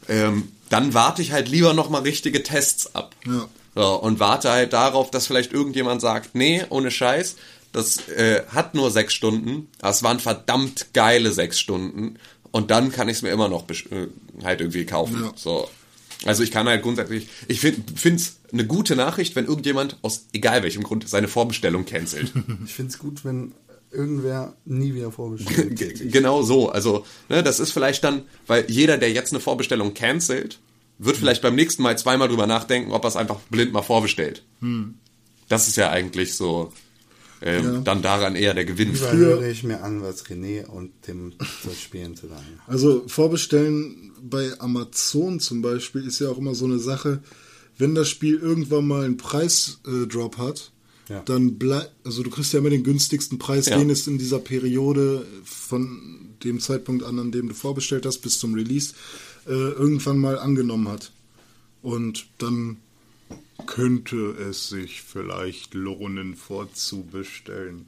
ähm, 0.10 0.50
dann 0.70 0.94
warte 0.94 1.22
ich 1.22 1.32
halt 1.32 1.50
lieber 1.50 1.74
nochmal 1.74 2.02
richtige 2.02 2.44
Tests 2.44 2.96
ab. 2.96 3.16
Ja. 3.26 3.48
So, 3.76 3.96
und 4.02 4.20
warte 4.20 4.52
halt 4.52 4.74
darauf, 4.74 5.12
dass 5.12 5.28
vielleicht 5.28 5.52
irgendjemand 5.52 6.02
sagt, 6.02 6.34
nee, 6.34 6.64
ohne 6.70 6.92
Scheiß, 6.92 7.36
das 7.74 8.08
äh, 8.08 8.44
hat 8.48 8.74
nur 8.74 8.90
sechs 8.90 9.14
Stunden, 9.14 9.68
es 9.82 10.02
waren 10.02 10.20
verdammt 10.22 10.94
geile 10.94 11.34
sechs 11.34 11.60
Stunden. 11.60 12.18
Und 12.52 12.72
dann 12.72 12.92
kann 12.92 13.10
ich 13.10 13.18
es 13.18 13.22
mir 13.22 13.32
immer 13.32 13.50
noch 13.50 13.70
äh, 13.70 14.08
halt 14.44 14.62
irgendwie 14.62 14.86
kaufen. 14.86 15.22
Ja. 15.22 15.34
So. 15.36 15.70
Also 16.24 16.42
ich 16.42 16.52
kann 16.52 16.68
halt 16.68 16.84
grundsätzlich, 16.84 17.28
ich 17.50 17.60
finde 17.60 17.82
es 18.04 18.38
eine 18.54 18.66
gute 18.66 18.96
Nachricht, 18.96 19.36
wenn 19.36 19.46
irgendjemand 19.46 19.98
aus 20.02 20.28
egal 20.32 20.64
welchem 20.64 20.84
Grund 20.84 21.08
seine 21.10 21.28
Vorbestellung 21.28 21.86
cancelt. 21.86 22.32
Ich 22.66 22.74
finde 22.74 22.92
es 22.92 23.00
gut, 23.00 23.26
wenn 23.26 23.54
irgendwer 23.96 24.56
nie 24.66 24.94
wieder 24.94 25.12
vorbestellt. 25.12 25.80
Genau 26.12 26.44
so. 26.44 26.70
Also, 26.70 27.06
ne, 27.30 27.42
das 27.44 27.60
ist 27.60 27.72
vielleicht 27.72 28.04
dann, 28.04 28.24
weil 28.48 28.70
jeder, 28.70 28.98
der 28.98 29.12
jetzt 29.12 29.32
eine 29.34 29.40
Vorbestellung 29.40 29.94
cancelt, 29.94 30.60
wird 31.00 31.18
vielleicht 31.18 31.42
beim 31.42 31.56
nächsten 31.56 31.82
Mal 31.84 31.98
zweimal 31.98 32.28
drüber 32.28 32.48
nachdenken, 32.48 32.92
ob 32.92 33.04
er 33.04 33.08
es 33.10 33.16
einfach 33.16 33.40
blind 33.50 33.74
mal 33.74 33.82
vorbestellt. 33.82 34.44
Das 35.50 35.68
ist 35.68 35.76
ja 35.76 35.90
eigentlich 35.90 36.36
so 36.36 36.72
ähm, 37.42 37.64
Ja. 37.64 37.80
dann 37.82 38.02
daran 38.02 38.36
eher 38.36 38.54
der 38.54 38.64
Gewinn. 38.66 38.94
Lieber 38.94 39.12
höre 39.12 39.44
ich 39.44 39.64
mir 39.64 39.82
an, 39.84 40.02
was 40.02 40.26
René 40.28 40.66
und 40.66 40.92
Tim 41.02 41.34
zu 41.62 41.72
spielen 41.72 42.16
zu 42.16 42.28
sagen. 42.28 42.46
Also 42.68 43.04
vorbestellen 43.08 44.14
bei 44.22 44.52
Amazon 44.60 45.40
zum 45.42 45.62
Beispiel 45.62 46.06
ist 46.08 46.20
ja 46.20 46.30
auch 46.30 46.38
immer 46.38 46.56
so 46.56 46.66
eine 46.66 46.80
Sache, 46.80 47.22
wenn 47.78 47.94
das 47.94 48.08
Spiel 48.08 48.38
irgendwann 48.38 48.88
mal 48.88 49.04
einen 49.04 49.18
Preisdrop 49.18 50.38
hat, 50.38 50.72
Ja. 51.08 51.22
dann 51.26 51.60
bleibt, 51.60 51.92
also 52.04 52.24
du 52.24 52.30
kriegst 52.32 52.52
ja 52.54 52.60
immer 52.60 52.72
den 52.72 52.84
günstigsten 52.84 53.38
Preis, 53.38 53.68
Ja. 53.68 53.78
den 53.78 53.90
es 53.92 54.08
in 54.08 54.18
dieser 54.18 54.40
Periode 54.40 55.26
von 55.44 56.32
dem 56.44 56.60
Zeitpunkt 56.60 57.04
an, 57.04 57.20
an 57.20 57.32
dem 57.32 57.48
du 57.48 57.54
vorbestellt 57.54 58.06
hast, 58.06 58.20
bis 58.20 58.40
zum 58.40 58.54
Release, 58.56 58.94
äh, 59.48 59.52
irgendwann 59.52 60.18
mal 60.18 60.40
angenommen 60.40 60.88
hat. 60.88 61.12
Und 61.84 62.26
dann 62.40 62.78
könnte 63.68 64.32
es 64.50 64.70
sich 64.70 65.02
vielleicht 65.04 65.74
lohnen, 65.76 66.36
vorzubestellen. 66.36 67.88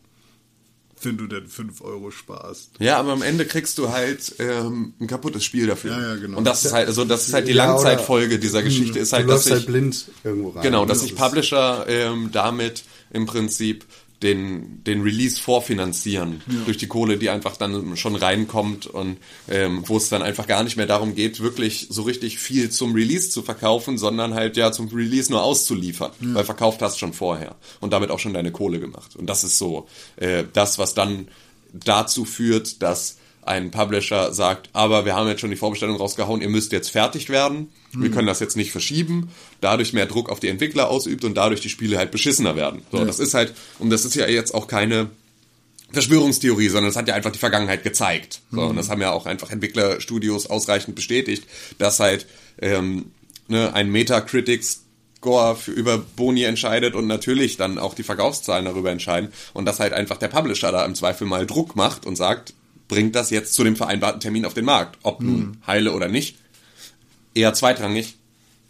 Wenn 1.04 1.16
du 1.16 1.28
denn 1.28 1.48
5 1.48 1.82
Euro 1.82 2.10
sparst. 2.10 2.72
Ja, 2.80 2.98
aber 2.98 3.12
am 3.14 3.22
Ende 3.22 3.46
kriegst 3.46 3.78
du 3.78 3.90
halt 3.90 4.34
ähm, 4.40 4.94
ein 5.00 5.06
kaputtes 5.06 5.44
Spiel 5.44 5.68
dafür. 5.68 5.92
Ja, 5.92 6.02
ja, 6.02 6.16
genau. 6.16 6.40
Und 6.40 6.46
das 6.46 6.66
ist 6.66 6.74
halt, 6.74 6.88
also 6.88 7.06
das 7.06 7.28
ist 7.28 7.34
halt 7.36 7.48
die 7.48 7.52
Ja, 7.54 7.66
Langzeitfolge 7.68 8.40
dieser 8.40 8.64
Geschichte, 8.64 8.98
ist 8.98 9.12
Du 9.12 9.18
halt, 9.18 9.30
dass 9.30 9.46
läufst 9.46 9.52
halt 9.52 9.66
blind 9.68 10.06
irgendwo 10.24 10.50
rein. 10.50 10.64
Genau, 10.64 10.86
dass 10.88 10.98
Das 10.98 11.04
sich 11.04 11.12
ist- 11.12 11.20
Publisher 11.20 11.86
ähm, 11.88 12.30
damit 12.32 12.84
im 13.12 13.26
Prinzip 13.26 13.86
den, 14.24 14.84
den 14.84 15.02
Release 15.02 15.40
vorfinanzieren 15.40 16.42
durch 16.66 16.78
die 16.78 16.88
Kohle, 16.88 17.18
die 17.18 17.30
einfach 17.30 17.56
dann 17.56 17.96
schon 17.98 18.16
reinkommt 18.16 18.88
und 18.88 19.18
ähm, 19.48 19.84
wo 19.86 19.98
es 19.98 20.10
dann 20.10 20.24
einfach 20.24 20.48
gar 20.48 20.64
nicht 20.64 20.76
mehr 20.76 20.88
darum 20.88 21.14
geht, 21.14 21.40
wirklich 21.40 21.88
so 21.92 22.02
richtig 22.02 22.40
viel 22.40 22.72
zum 22.72 22.94
Release 22.94 23.30
zu 23.30 23.44
verkaufen, 23.44 23.98
sondern 23.98 24.34
halt 24.34 24.58
ja 24.58 24.72
zum 24.72 24.88
Release 24.88 25.32
nur 25.32 25.44
auszuliefern, 25.44 26.12
weil 26.20 26.46
verkauft 26.46 26.82
hast 26.82 26.98
schon 26.98 27.14
vorher 27.14 27.56
und 27.80 27.94
damit 27.94 28.10
auch 28.10 28.20
schon 28.20 28.34
deine 28.34 28.52
Kohle 28.52 28.80
gemacht. 28.80 29.16
Und 29.16 29.28
das 29.28 29.44
ist 29.44 29.60
so 29.60 29.88
äh, 30.16 30.46
das, 30.52 30.80
was 30.80 30.96
dann 30.96 31.28
dazu 31.74 32.26
führt, 32.26 32.82
dass 32.82 33.18
ein 33.48 33.72
Publisher 33.72 34.34
sagt, 34.34 34.70
aber 34.74 35.06
wir 35.06 35.16
haben 35.16 35.28
jetzt 35.28 35.42
schon 35.42 35.50
die 35.50 35.56
Vorbestellung 35.56 35.98
rausgehauen, 35.98 36.42
ihr 36.42 36.50
müsst 36.50 36.72
jetzt 36.72 36.90
fertig 36.90 37.30
werden, 37.30 37.70
wir 37.94 38.12
können 38.12 38.28
das 38.28 38.40
jetzt 38.40 38.58
nicht 38.58 38.72
verschieben, 38.72 39.30
dadurch 39.62 39.94
mehr 39.94 40.06
Druck 40.06 40.30
auf 40.30 40.40
die 40.40 40.50
Entwickler 40.50 40.90
ausübt 40.90 41.24
und 41.24 41.36
dadurch 41.36 41.62
die 41.62 41.70
Spiele 41.70 41.98
halt 41.98 42.12
beschissener 42.12 42.56
werden. 42.56 42.82
So, 42.92 43.04
das 43.04 43.20
ist 43.20 43.34
halt, 43.34 43.54
und 43.80 43.90
das 43.90 44.06
ist 44.06 44.16
ja 44.16 44.28
jetzt 44.28 44.54
auch 44.54 44.68
keine 44.68 45.10
Verschwörungstheorie, 45.92 46.68
sondern 46.70 46.92
es 46.92 46.96
hat 46.96 47.08
ja 47.08 47.16
einfach 47.16 47.32
die 47.32 47.40
Vergangenheit 47.40 47.84
gezeigt. 47.84 48.42
So, 48.52 48.62
Und 48.62 48.76
das 48.76 48.90
haben 48.90 49.02
ja 49.02 49.12
auch 49.12 49.26
einfach 49.26 49.50
Entwicklerstudios 49.50 50.48
ausreichend 50.48 50.96
bestätigt, 50.96 51.46
dass 51.78 52.00
halt 52.00 52.28
ähm, 52.62 53.12
ne, 53.48 53.74
ein 53.74 53.90
Metacritics 53.90 54.84
Score 55.28 55.56
für 55.56 55.72
über 55.72 55.98
Boni 55.98 56.44
entscheidet 56.44 56.96
und 56.96 57.08
natürlich 57.08 57.58
dann 57.58 57.80
auch 57.80 57.94
die 57.94 58.04
Verkaufszahlen 58.04 58.66
darüber 58.66 58.92
entscheiden 58.92 59.34
und 59.54 59.66
dass 59.66 59.80
halt 59.80 59.92
einfach 59.92 60.18
der 60.18 60.30
Publisher 60.30 60.72
da 60.72 60.86
im 60.86 60.96
Zweifel 60.96 61.28
mal 61.28 61.46
Druck 61.46 61.76
macht 61.76 62.06
und 62.06 62.16
sagt, 62.16 62.54
bringt 62.88 63.16
das 63.16 63.30
jetzt 63.30 63.54
zu 63.54 63.64
dem 63.64 63.76
vereinbarten 63.76 64.20
Termin 64.20 64.46
auf 64.46 64.54
den 64.54 64.66
Markt, 64.66 65.00
ob 65.04 65.22
nun 65.22 65.62
heile 65.68 65.94
oder 65.94 66.08
nicht. 66.08 66.38
Eher 67.34 67.54
zweitrangig, 67.54 68.18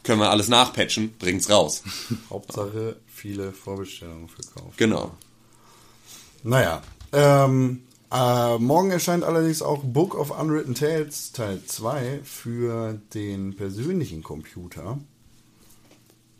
können 0.03 0.19
wir 0.19 0.29
alles 0.29 0.47
nachpatchen, 0.47 1.13
bringt's 1.19 1.49
raus. 1.49 1.83
Hauptsache 2.29 2.97
viele 3.07 3.51
Vorbestellungen 3.51 4.27
verkauft. 4.27 4.77
Genau. 4.77 5.15
Naja, 6.43 6.81
ähm, 7.11 7.83
äh, 8.11 8.57
morgen 8.57 8.91
erscheint 8.91 9.23
allerdings 9.23 9.61
auch 9.61 9.83
Book 9.83 10.15
of 10.15 10.31
Unwritten 10.39 10.75
Tales 10.75 11.31
Teil 11.33 11.61
2 11.65 12.21
für 12.23 12.99
den 13.13 13.55
persönlichen 13.55 14.23
Computer. 14.23 14.99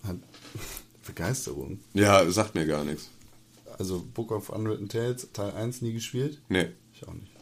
Hat 0.04 0.18
Begeisterung. 1.06 1.80
Ja, 1.94 2.30
sagt 2.32 2.56
mir 2.56 2.66
gar 2.66 2.84
nichts. 2.84 3.10
Also 3.78 4.04
Book 4.14 4.32
of 4.32 4.49
Unwritten 4.49 4.90
Tales 4.90 5.28
Teil 5.34 5.52
1 5.52 5.82
nie 5.82 5.94
gespielt? 5.94 6.41
Nee. 6.49 6.70
Ich 6.94 7.08
auch 7.08 7.14
nicht. 7.14 7.36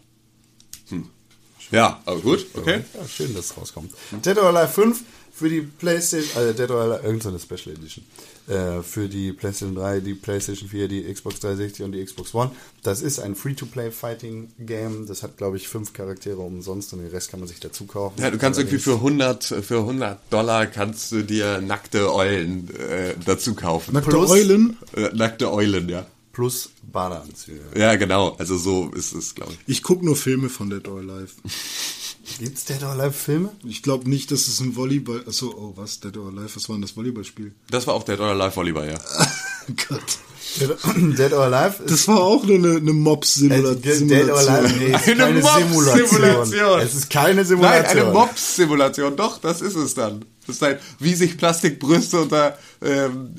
Ja, 1.72 2.02
aber 2.06 2.20
gut, 2.20 2.46
okay. 2.54 2.82
Ja, 2.94 3.08
schön, 3.08 3.34
dass 3.34 3.46
es 3.46 3.58
rauskommt. 3.58 3.92
Dead 4.24 4.38
or 4.38 4.56
Alive 4.56 4.72
5 4.72 5.02
für 5.34 5.50
die 5.50 5.62
PlayStation, 5.62 6.30
also 6.38 6.54
Dead 6.54 6.70
or 6.70 6.82
Alive, 6.82 7.04
irgendeine 7.04 7.40
Special 7.40 7.76
Edition. 7.76 8.06
Äh, 8.48 8.84
für 8.84 9.10
die 9.10 9.34
PlayStation 9.34 9.76
3, 9.76 10.00
die 10.02 10.14
PlayStation 10.14 10.70
4, 10.70 10.88
die 10.88 11.12
Xbox 11.12 11.40
360 11.40 11.84
und 11.84 11.92
die 11.94 12.06
Xbox 12.06 12.36
One. 12.36 12.52
Das 12.84 13.02
ist 13.02 13.20
ein 13.20 13.36
Free-to-Play 13.36 13.90
Fighting 13.90 14.52
Game. 14.60 15.08
Das 15.08 15.24
hat, 15.24 15.38
glaube 15.38 15.58
ich, 15.58 15.68
fünf 15.68 15.94
Charaktere 15.94 16.38
umsonst 16.38 16.94
und 16.94 17.00
den 17.00 17.10
Rest 17.10 17.32
kann 17.32 17.40
man 17.40 17.50
sich 17.50 17.60
dazu 17.60 17.86
kaufen. 17.86 18.22
Ja, 18.22 18.30
du 18.30 18.38
kannst 18.38 18.60
irgendwie 18.60 18.78
für 18.78 18.94
100, 18.94 19.44
für 19.44 19.80
100 19.80 20.20
Dollar 20.32 20.68
kannst 20.68 21.12
du 21.12 21.24
dir 21.24 21.60
nackte 21.62 22.14
Eulen 22.14 22.70
äh, 22.76 23.16
dazu 23.26 23.56
kaufen. 23.56 23.94
Nackte 23.96 24.12
Plus- 24.12 24.30
Eulen? 24.30 24.78
Äh, 24.96 25.10
nackte 25.16 25.52
Eulen, 25.52 25.90
ja. 25.90 26.06
Plus 26.36 26.72
Badeanzüge. 26.92 27.64
Ja, 27.78 27.96
genau. 27.96 28.36
Also 28.38 28.58
so 28.58 28.90
ist 28.90 29.14
es, 29.14 29.36
glaube 29.36 29.54
ich. 29.54 29.60
Ich 29.68 29.84
gucke 29.84 30.04
nur 30.04 30.18
Filme 30.18 30.50
von 30.50 30.70
Dead 30.70 30.86
or 30.86 31.00
Alive. 31.00 31.32
Gibt's 32.40 32.66
Dead 32.66 32.84
or 32.84 32.90
Alive 32.90 33.14
Filme? 33.14 33.54
Ich 33.64 33.82
glaube 33.82 34.10
nicht, 34.10 34.32
dass 34.32 34.50
es 34.50 34.60
ein 34.60 34.76
Volleyball. 34.76 35.24
Achso, 35.26 35.48
oh, 35.56 35.78
was? 35.78 36.02
Dead 36.02 36.18
or 36.18 36.28
Alive? 36.28 36.54
Was 36.54 36.68
war 36.68 36.76
denn 36.76 36.82
das 36.82 36.98
Volleyballspiel? 36.98 37.54
Das 37.70 37.88
war 37.88 37.94
auch 37.94 38.04
Dead 38.04 38.20
or 38.20 38.26
Alive 38.28 38.54
Volleyball, 38.54 38.90
ja. 38.90 38.98
Gott. 39.88 40.20
Dead, 41.18 41.34
or 41.34 41.44
Alive 41.46 41.84
ist 41.84 41.92
Das 41.92 42.08
war 42.08 42.22
auch 42.22 42.44
nur 42.46 42.56
eine, 42.56 42.78
eine 42.78 42.90
äh, 42.92 42.94
Mob-Simulation. 42.94 44.08
Dead 44.08 44.30
or 44.30 44.38
Alive, 44.40 44.74
nee, 44.78 44.92
es 44.94 45.02
ist 45.02 45.10
Eine 45.10 45.42
keine 45.42 45.42
Simulation. 45.42 45.72
Mob-Simulation. 46.02 46.80
Es 46.82 46.94
ist 46.96 47.10
keine 47.10 47.36
Nein, 47.36 47.46
Simulation. 47.46 48.00
eine 48.00 48.12
Mobs-Simulation, 48.12 49.16
doch, 49.18 49.38
das 49.40 49.62
ist 49.62 49.76
es 49.76 49.94
dann. 49.96 50.26
Das 50.48 50.58
ist 50.58 50.62
halt, 50.62 50.80
wie 51.00 51.16
sich 51.16 51.38
Plastikbrüste 51.38 52.22
unter, 52.22 52.58
ähm, 52.82 53.36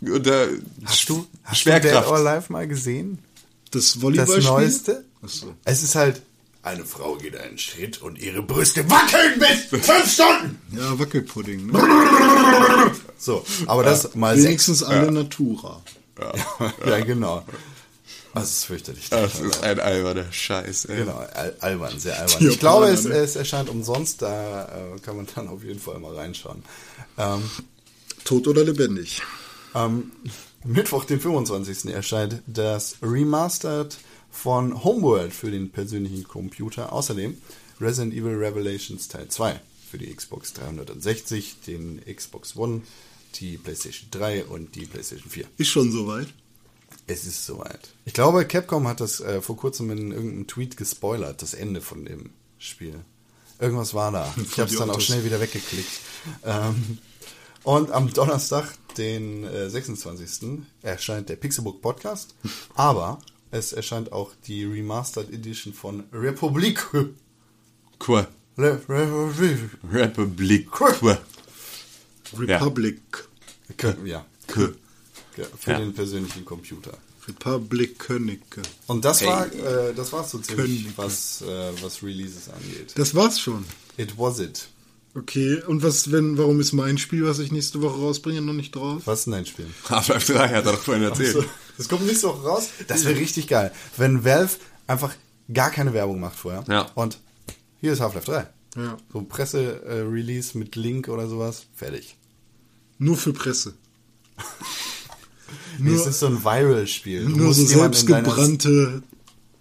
unter 0.00 0.48
Hast 0.84 1.08
du, 1.08 1.26
hast 1.44 1.64
du 1.64 1.70
Dead 1.70 1.82
Schwerkraft. 1.82 2.08
or 2.08 2.16
Alive 2.16 2.52
mal 2.52 2.66
gesehen? 2.68 3.18
Das 3.70 3.92
Das 3.92 4.02
Volleyballspiel? 4.02 4.42
Neueste? 4.44 5.04
Achso. 5.22 5.54
Es 5.64 5.82
ist 5.82 5.94
halt, 5.94 6.20
eine 6.62 6.84
Frau 6.84 7.14
geht 7.16 7.36
einen 7.36 7.56
Schritt 7.58 8.02
und 8.02 8.18
ihre 8.18 8.42
Brüste 8.42 8.88
wackeln 8.90 9.38
bis 9.38 9.80
fünf 9.80 10.12
Stunden. 10.12 10.58
Ja, 10.76 10.98
Wackelpudding. 10.98 11.66
Ne? 11.66 12.92
So, 13.16 13.44
aber 13.66 13.84
das 13.84 14.14
mal 14.14 14.34
sechs. 14.36 14.46
Wenigstens 14.48 14.82
alle 14.82 15.10
Natura. 15.10 15.82
Ja, 16.86 17.00
genau. 17.00 17.44
Das 18.34 18.50
ist 18.50 18.64
fürchterlich. 18.64 19.08
Das 19.10 19.40
ist 19.40 19.62
ein 19.62 19.80
alberner 19.80 20.30
Scheiß, 20.30 20.84
ey. 20.86 20.98
Genau, 20.98 21.16
al 21.16 21.56
albern, 21.60 21.98
sehr 21.98 22.18
albern. 22.20 22.48
Ich 22.48 22.60
glaube, 22.60 22.86
es, 22.86 23.04
ne? 23.04 23.14
es 23.14 23.36
erscheint 23.36 23.68
umsonst, 23.68 24.22
da 24.22 24.64
äh, 24.64 25.00
kann 25.00 25.16
man 25.16 25.26
dann 25.34 25.48
auf 25.48 25.64
jeden 25.64 25.80
Fall 25.80 25.98
mal 25.98 26.14
reinschauen. 26.14 26.62
Ähm, 27.16 27.50
Tot 28.24 28.46
oder 28.46 28.64
lebendig? 28.64 29.22
am 29.72 30.12
Mittwoch, 30.64 31.04
den 31.04 31.20
25. 31.20 31.92
erscheint 31.92 32.42
das 32.46 32.96
Remastered 33.02 33.96
von 34.30 34.84
Homeworld 34.84 35.32
für 35.32 35.50
den 35.50 35.70
persönlichen 35.70 36.24
Computer. 36.24 36.92
Außerdem 36.92 37.38
Resident 37.80 38.14
Evil 38.14 38.34
Revelations 38.34 39.08
Teil 39.08 39.28
2 39.28 39.60
für 39.90 39.98
die 39.98 40.14
Xbox 40.14 40.52
360, 40.54 41.60
den 41.66 42.02
Xbox 42.04 42.56
One, 42.56 42.82
die 43.36 43.58
PlayStation 43.58 44.08
3 44.10 44.44
und 44.44 44.74
die 44.74 44.86
PlayStation 44.86 45.30
4. 45.30 45.46
Ist 45.56 45.68
schon 45.68 45.90
soweit. 45.92 46.28
Es 47.06 47.24
ist 47.24 47.46
soweit. 47.46 47.88
Ich 48.04 48.12
glaube, 48.12 48.44
Capcom 48.44 48.86
hat 48.86 49.00
das 49.00 49.20
äh, 49.20 49.40
vor 49.40 49.56
kurzem 49.56 49.90
in 49.90 50.12
irgendeinem 50.12 50.46
Tweet 50.46 50.76
gespoilert, 50.76 51.42
das 51.42 51.54
Ende 51.54 51.80
von 51.80 52.04
dem 52.04 52.30
Spiel. 52.58 53.00
Irgendwas 53.58 53.94
war 53.94 54.12
da. 54.12 54.32
Ich 54.42 54.58
habe 54.58 54.70
es 54.70 54.76
dann 54.76 54.90
auch 54.90 55.00
schnell 55.00 55.24
wieder 55.24 55.40
weggeklickt. 55.40 56.00
Ähm, 56.44 56.98
und 57.64 57.90
am 57.90 58.12
Donnerstag, 58.12 58.66
den 58.96 59.44
äh, 59.44 59.68
26. 59.68 60.60
erscheint 60.82 61.28
der 61.28 61.36
Pixelbook 61.36 61.82
Podcast, 61.82 62.34
aber 62.74 63.18
es 63.50 63.72
erscheint 63.72 64.12
auch 64.12 64.32
die 64.46 64.64
Remastered 64.64 65.32
Edition 65.32 65.72
von 65.72 66.04
Republik. 66.12 66.92
Re 68.58 68.80
Republik. 68.88 69.70
Republik. 69.92 70.70
Qua. 70.70 71.18
Republic. 72.36 73.00
Ja, 74.04 74.24
Qua. 74.46 74.68
für 75.58 75.70
Ja. 75.70 75.78
den 75.78 75.92
persönlichen 75.94 76.44
Computer. 76.44 76.92
Republic 77.26 77.98
König. 77.98 78.40
Und 78.86 79.04
das 79.04 79.20
Hey. 79.20 79.28
war, 79.28 79.46
äh, 79.52 79.94
das 79.94 80.12
war 80.12 80.24
so 80.24 80.38
ziemlich, 80.38 80.82
König. 80.84 80.92
was, 80.96 81.42
äh, 81.42 81.70
was 81.82 82.02
Releases 82.02 82.48
angeht. 82.48 82.92
Das 82.96 83.14
war's 83.14 83.38
schon. 83.38 83.64
It 83.98 84.14
was 84.16 84.38
it. 84.40 84.68
Okay, 85.14 85.60
und 85.66 85.82
was, 85.82 86.10
wenn, 86.12 86.38
warum 86.38 86.60
ist 86.60 86.72
mein 86.72 86.96
Spiel, 86.96 87.24
was 87.24 87.38
ich 87.38 87.50
nächste 87.52 87.82
Woche 87.82 87.98
rausbringe, 87.98 88.40
noch 88.40 88.52
nicht 88.52 88.74
drauf? 88.74 89.02
Was 89.06 89.20
ist 89.20 89.24
denn 89.26 89.32
dein 89.32 89.46
Spiel? 89.46 89.66
Half-Life 89.88 90.32
3 90.32 90.48
hat 90.48 90.64
er 90.66 90.72
doch 90.72 90.82
vorhin 90.82 91.02
erzählt. 91.04 91.32
So, 91.34 91.44
das 91.76 91.88
kommt 91.88 92.06
nächste 92.06 92.28
Woche 92.28 92.46
raus. 92.46 92.68
Das 92.86 93.04
wäre 93.04 93.16
richtig 93.18 93.48
geil. 93.48 93.72
Wenn 93.96 94.24
Valve 94.24 94.56
einfach 94.86 95.14
gar 95.52 95.70
keine 95.70 95.92
Werbung 95.92 96.20
macht 96.20 96.36
vorher. 96.36 96.64
Ja. 96.68 96.82
Und 96.94 97.18
hier 97.80 97.92
ist 97.92 98.00
Half-Life 98.00 98.26
3. 98.30 98.46
Ja. 98.76 98.96
So 99.12 99.22
Presse-Release 99.22 100.56
mit 100.56 100.76
Link 100.76 101.08
oder 101.08 101.28
sowas. 101.28 101.66
Fertig. 101.74 102.16
Nur 102.98 103.16
für 103.16 103.32
Presse. 103.32 103.74
Nee, 105.78 105.90
Nur- 105.90 106.00
es 106.00 106.06
ist 106.06 106.20
so 106.20 106.26
ein 106.26 106.44
Viral-Spiel. 106.44 107.24
Nur 107.28 107.54
so 107.54 107.64
selbstgebrannte 107.64 109.02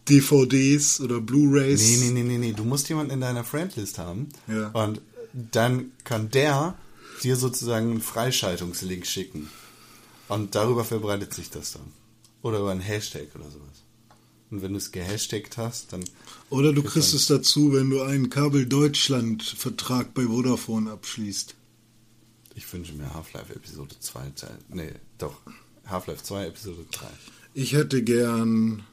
DVDs 0.10 1.00
oder 1.02 1.22
Blu-Rays. 1.22 1.82
Nee, 1.82 1.98
nee, 1.98 2.12
nee, 2.12 2.24
nee, 2.24 2.38
nee. 2.38 2.54
Du 2.54 2.64
musst 2.64 2.90
jemanden 2.90 3.12
in 3.14 3.22
deiner 3.22 3.44
Friendlist 3.44 3.98
haben. 3.98 4.30
Ja. 4.48 4.70
Und 4.70 5.02
dann 5.34 5.92
kann 6.04 6.30
der 6.30 6.76
dir 7.24 7.36
sozusagen 7.36 7.92
einen 7.92 8.02
Freischaltungslink 8.02 9.06
schicken. 9.06 9.50
Und 10.28 10.56
darüber 10.56 10.84
verbreitet 10.84 11.34
sich 11.34 11.50
das 11.50 11.74
dann. 11.74 11.84
Oder 12.42 12.60
über 12.60 12.72
einen 12.72 12.82
Hashtag 12.82 13.28
oder 13.36 13.46
sowas. 13.46 13.84
Und 14.49 14.61
wenn 14.61 14.72
du 14.72 14.78
es 14.78 14.91
gehashtagt 14.91 15.57
hast, 15.57 15.91
dann 15.94 16.06
Oder 16.49 16.72
du 16.72 16.82
kriegst 16.82 17.14
es 17.14 17.28
dazu, 17.28 17.74
wenn 17.74 17.90
du 17.90 18.02
einen 18.02 18.30
Kabel 18.30 18.65
Deutschland-Vertrag 18.65 20.14
bei 20.14 20.24
Vodafone 20.24 20.90
abschließt. 20.91 21.53
Ich 22.56 22.72
wünsche 22.74 22.94
mir 22.94 23.14
Half-Life 23.14 23.53
Episode 23.53 23.95
2 23.99 24.30
Teil. 24.36 24.57
Nee, 24.69 24.91
doch. 25.18 25.41
Half-Life 25.86 26.24
2 26.24 26.48
Episode 26.48 26.86
3. 26.91 27.06
Ich 27.53 27.74
hätte 27.74 28.02
gern, 28.03 28.84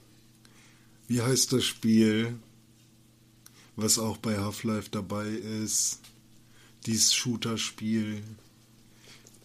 wie 1.06 1.22
heißt 1.22 1.52
das 1.52 1.64
Spiel, 1.64 2.34
was 3.76 3.98
auch 3.98 4.16
bei 4.18 4.36
Half-Life 4.38 4.88
dabei 4.90 5.26
ist? 5.28 6.00
Dieses 6.86 7.14
Shooter-Spiel. 7.14 8.22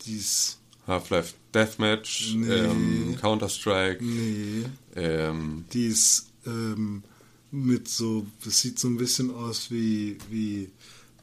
Dieses, 0.05 0.57
Half-Life 0.87 1.35
Deathmatch, 1.53 2.33
Nee. 2.35 2.47
ähm, 2.53 3.17
Counter-Strike, 3.19 4.03
nee, 4.03 4.65
ähm, 4.99 5.65
dieses 5.73 6.27
ähm, 6.45 7.03
mit 7.51 7.87
so, 7.87 8.25
das 8.43 8.61
sieht 8.61 8.79
so 8.79 8.87
ein 8.87 8.97
bisschen 8.97 9.33
aus 9.33 9.71
wie, 9.71 10.17
wie 10.29 10.69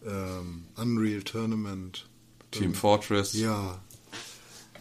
ähm, 0.07 0.65
Unreal 0.77 1.23
Tournament. 1.23 2.07
Team 2.51 2.75
Fortress. 2.75 3.33
Ja, 3.35 3.81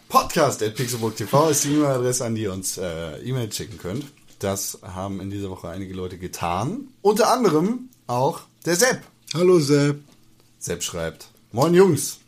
Podcast 0.08 0.62
at 0.62 0.76
pixelbook.tv 0.76 1.50
ist 1.50 1.64
die 1.64 1.74
E-Mail-Adresse, 1.74 2.24
an 2.24 2.34
die 2.36 2.42
ihr 2.42 2.52
uns 2.52 2.78
äh, 2.78 3.18
E-Mail 3.18 3.52
schicken 3.52 3.78
könnt. 3.78 4.06
Das 4.38 4.78
haben 4.82 5.20
in 5.20 5.30
dieser 5.30 5.50
Woche 5.50 5.68
einige 5.68 5.94
Leute 5.94 6.16
getan. 6.16 6.88
Unter 7.02 7.32
anderem 7.32 7.88
auch 8.06 8.42
der 8.64 8.76
Sepp. 8.76 9.02
hallo 9.34 9.58
Sepp. 9.58 10.00
Sepp 10.58 10.82
schreibt, 10.82 11.28
Moin 11.52 11.74
Jungs. 11.74 12.20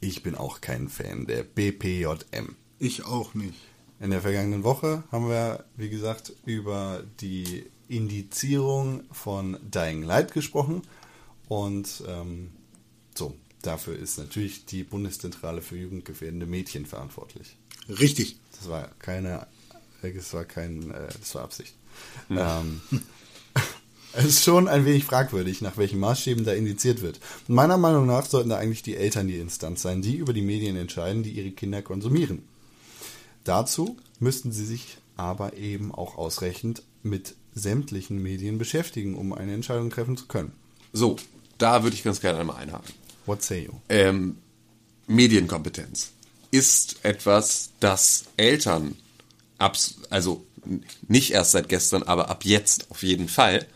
Ich 0.00 0.22
bin 0.22 0.34
auch 0.34 0.60
kein 0.60 0.88
Fan 0.88 1.26
der 1.26 1.42
BPJM. 1.42 2.56
Ich 2.78 3.04
auch 3.04 3.34
nicht. 3.34 3.58
In 4.02 4.10
der 4.10 4.20
vergangenen 4.20 4.64
Woche 4.64 5.04
haben 5.12 5.28
wir, 5.28 5.64
wie 5.76 5.88
gesagt, 5.88 6.32
über 6.44 7.04
die 7.20 7.66
Indizierung 7.86 9.04
von 9.12 9.56
Dying 9.62 10.02
Light 10.02 10.32
gesprochen. 10.32 10.82
Und 11.46 12.02
ähm, 12.08 12.50
so, 13.14 13.36
dafür 13.62 13.96
ist 13.96 14.18
natürlich 14.18 14.66
die 14.66 14.82
Bundeszentrale 14.82 15.62
für 15.62 15.76
jugendgefährdende 15.76 16.46
Mädchen 16.46 16.84
verantwortlich. 16.84 17.56
Richtig. 17.88 18.38
Das 18.58 18.68
war 18.68 18.90
keine, 18.98 19.46
das 20.02 20.34
war 20.34 20.46
kein, 20.46 20.90
äh, 20.90 21.06
das 21.20 21.36
war 21.36 21.44
Absicht. 21.44 21.76
Ähm, 22.28 22.80
es 24.14 24.24
ist 24.24 24.42
schon 24.42 24.66
ein 24.66 24.84
wenig 24.84 25.04
fragwürdig, 25.04 25.60
nach 25.60 25.76
welchen 25.76 26.00
Maßstäben 26.00 26.44
da 26.44 26.54
indiziert 26.54 27.02
wird. 27.02 27.20
Meiner 27.46 27.78
Meinung 27.78 28.06
nach 28.06 28.26
sollten 28.26 28.48
da 28.48 28.56
eigentlich 28.56 28.82
die 28.82 28.96
Eltern 28.96 29.28
die 29.28 29.38
Instanz 29.38 29.82
sein, 29.82 30.02
die 30.02 30.16
über 30.16 30.32
die 30.32 30.42
Medien 30.42 30.74
entscheiden, 30.74 31.22
die 31.22 31.30
ihre 31.30 31.52
Kinder 31.52 31.82
konsumieren. 31.82 32.42
Dazu 33.44 33.96
müssten 34.18 34.52
sie 34.52 34.64
sich 34.64 34.98
aber 35.16 35.56
eben 35.56 35.92
auch 35.92 36.16
ausreichend 36.16 36.82
mit 37.02 37.34
sämtlichen 37.54 38.22
Medien 38.22 38.58
beschäftigen, 38.58 39.14
um 39.14 39.32
eine 39.32 39.52
Entscheidung 39.54 39.90
treffen 39.90 40.16
zu 40.16 40.26
können. 40.26 40.52
So, 40.92 41.16
da 41.58 41.82
würde 41.82 41.94
ich 41.96 42.02
ganz 42.02 42.20
gerne 42.20 42.40
einmal 42.40 42.56
einhaken. 42.56 42.94
What 43.26 43.42
say 43.42 43.64
you? 43.64 43.72
ähm, 43.88 44.36
Medienkompetenz 45.06 46.12
ist 46.50 47.04
etwas, 47.04 47.70
das 47.80 48.24
Eltern, 48.36 48.96
also 50.10 50.44
nicht 51.08 51.32
erst 51.32 51.52
seit 51.52 51.68
gestern, 51.68 52.02
aber 52.02 52.28
ab 52.30 52.44
jetzt 52.44 52.90
auf 52.90 53.02
jeden 53.02 53.28
Fall, 53.28 53.66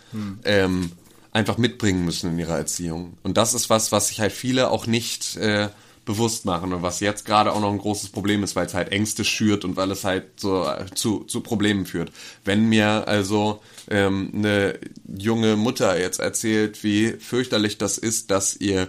ähm, 0.44 0.92
einfach 1.32 1.58
mitbringen 1.58 2.04
müssen 2.04 2.32
in 2.32 2.38
ihrer 2.38 2.56
Erziehung. 2.56 3.18
Und 3.22 3.36
das 3.36 3.54
ist 3.54 3.68
was, 3.68 3.92
was 3.92 4.08
sich 4.08 4.20
halt 4.20 4.32
viele 4.32 4.70
auch 4.70 4.86
nicht 4.86 5.36
äh, 5.36 5.68
bewusst 6.06 6.46
machen 6.46 6.72
und 6.72 6.82
was 6.82 7.00
jetzt 7.00 7.26
gerade 7.26 7.52
auch 7.52 7.60
noch 7.60 7.70
ein 7.70 7.78
großes 7.78 8.10
Problem 8.10 8.42
ist, 8.42 8.56
weil 8.56 8.66
es 8.66 8.74
halt 8.74 8.92
Ängste 8.92 9.24
schürt 9.24 9.64
und 9.64 9.76
weil 9.76 9.90
es 9.90 10.04
halt 10.04 10.40
so 10.40 10.64
äh, 10.64 10.86
zu, 10.94 11.24
zu 11.24 11.40
Problemen 11.40 11.84
führt. 11.84 12.12
Wenn 12.44 12.68
mir 12.68 13.06
also 13.06 13.60
ähm, 13.90 14.30
eine 14.32 14.78
junge 15.18 15.56
Mutter 15.56 16.00
jetzt 16.00 16.20
erzählt, 16.20 16.82
wie 16.84 17.08
fürchterlich 17.10 17.76
das 17.76 17.98
ist, 17.98 18.30
dass 18.30 18.56
ihr 18.56 18.88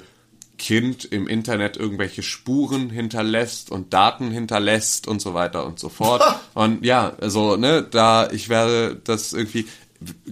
Kind 0.58 1.06
im 1.06 1.28
Internet 1.28 1.76
irgendwelche 1.78 2.24
Spuren 2.24 2.90
hinterlässt 2.90 3.72
und 3.72 3.94
Daten 3.94 4.32
hinterlässt 4.32 5.08
und 5.08 5.22
so 5.22 5.34
weiter 5.34 5.66
und 5.66 5.80
so 5.80 5.90
fort. 5.90 6.24
und 6.54 6.86
ja, 6.86 7.14
also, 7.20 7.58
ne, 7.58 7.86
da, 7.90 8.30
ich 8.32 8.48
werde 8.48 9.00
das 9.04 9.34
irgendwie, 9.34 9.68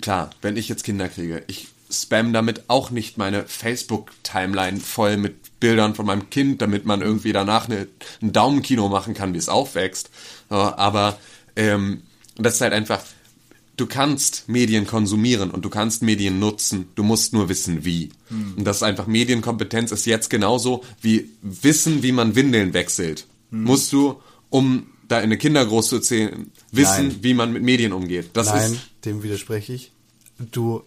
klar, 0.02 0.30
wenn 0.42 0.56
ich 0.56 0.70
jetzt 0.70 0.84
Kinder 0.84 1.10
kriege, 1.10 1.44
ich 1.48 1.68
spam 1.92 2.34
damit 2.34 2.64
auch 2.70 2.90
nicht 2.90 3.18
meine 3.18 3.44
Facebook-Timeline 3.46 4.80
voll 4.80 5.18
mit 5.18 5.36
Bildern 5.60 5.96
von 5.96 6.06
meinem 6.06 6.30
Kind, 6.30 6.62
damit 6.62 6.86
man 6.86 7.02
irgendwie 7.02 7.34
danach 7.34 7.68
eine, 7.68 7.88
ein 8.22 8.34
Daumenkino 8.34 8.90
machen 8.90 9.14
kann, 9.14 9.34
wie 9.34 9.38
es 9.38 9.50
aufwächst. 9.50 10.10
Aber 10.50 11.18
ähm, 11.56 12.02
das 12.38 12.56
ist 12.56 12.62
halt 12.62 12.74
einfach, 12.74 13.02
du 13.78 13.86
kannst 13.86 14.48
Medien 14.48 14.86
konsumieren 14.88 15.52
und 15.52 15.64
du 15.66 15.70
kannst 15.70 16.02
Medien 16.02 16.40
nutzen. 16.40 16.90
Du 16.96 17.04
musst 17.04 17.34
nur 17.34 17.50
wissen, 17.50 17.86
wie. 17.86 18.10
Und 18.30 18.66
das 18.66 18.78
ist 18.78 18.84
einfach 18.84 19.08
Medienkompetenz 19.08 19.92
ist 19.92 20.06
jetzt 20.06 20.30
genauso 20.30 20.84
wie 21.02 21.30
Wissen, 21.42 22.04
wie 22.04 22.12
man 22.12 22.36
Windeln 22.36 22.74
wechselt. 22.74 23.26
Musst 23.52 23.94
du, 23.94 24.22
um 24.50 24.88
deine 25.08 25.38
Kinder 25.38 25.66
groß 25.66 25.90
zu 25.90 25.96
erzählen, 25.98 26.52
wissen, 26.72 27.08
Nein. 27.08 27.18
wie 27.22 27.34
man 27.34 27.54
mit 27.54 27.64
Medien 27.64 27.94
umgeht. 27.94 28.32
Das 28.34 28.48
Nein, 28.48 28.74
ist 28.74 28.82
dem 29.06 29.24
widerspreche 29.24 29.74
ich. 29.74 29.92
Du 30.52 30.84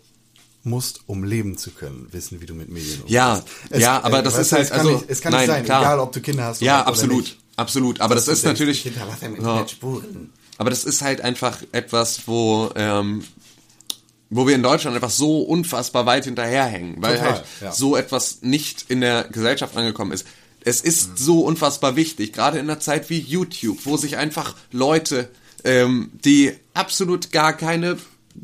musst, 0.69 1.01
um 1.07 1.25
leben 1.25 1.57
zu 1.59 1.71
können, 1.71 2.07
wissen, 2.13 2.41
wie 2.41 2.47
du 2.47 2.55
mit 2.55 2.69
Medien 2.69 2.95
umgehst. 3.01 3.11
Ja, 3.11 3.43
Es- 3.71 3.81
ja, 3.83 4.03
aber 4.03 4.21
äh, 4.21 4.23
das 4.23 4.39
ist 4.39 4.53
halt, 4.53 4.63
es 4.65 4.71
kann 4.71 4.79
also, 4.81 4.93
nicht, 4.93 5.05
es 5.09 5.21
kann 5.21 5.33
nein, 5.33 5.41
nicht 5.43 5.49
sein, 5.51 5.65
klar. 5.65 5.83
egal 5.83 5.99
ob 6.01 6.13
du 6.13 6.21
Kinder 6.21 6.45
hast 6.45 6.61
ja, 6.61 6.81
oder 6.81 6.89
absolut, 6.89 7.21
nicht. 7.25 7.39
absolut. 7.57 8.01
Aber 8.01 8.15
das 8.15 8.27
Du 8.27 8.33
ist 8.33 8.45
denkst, 8.45 8.61
natürlich, 8.61 8.83
Kinder 8.83 9.07
machen 9.07 9.19
im 9.27 9.33
Ja. 9.35 9.39
Internet 9.39 9.71
Spuren. 9.71 10.33
aber 10.59 10.71
das 10.71 10.85
ist 10.85 11.03
halt 11.03 11.21
einfach 11.23 11.59
etwas, 11.73 12.23
wo, 12.27 12.71
ähm, 12.77 13.25
wo 14.31 14.47
wir 14.47 14.55
in 14.55 14.63
Deutschland 14.63 14.95
einfach 14.95 15.11
so 15.11 15.41
unfassbar 15.43 16.05
weit 16.07 16.25
hinterherhängen, 16.27 16.97
weil 17.01 17.17
Total, 17.17 17.33
halt 17.35 17.45
ja. 17.63 17.73
so 17.73 17.97
etwas 17.97 18.43
nicht 18.43 18.85
in 18.89 19.01
der 19.01 19.25
Gesellschaft 19.25 19.77
angekommen 19.77 20.13
ist. 20.13 20.27
Es 20.65 20.81
ist 20.83 21.17
so 21.19 21.41
unfassbar 21.41 21.97
wichtig, 21.97 22.33
gerade 22.35 22.59
in 22.59 22.69
einer 22.69 22.81
Zeit 22.81 23.09
wie 23.09 23.19
YouTube, 23.21 23.79
wo 23.85 23.97
sich 23.97 24.17
einfach 24.19 24.55
Leute, 24.71 25.31
ähm, 25.65 26.11
die 26.25 26.53
absolut 26.75 27.33
gar 27.33 27.53
keine 27.55 27.97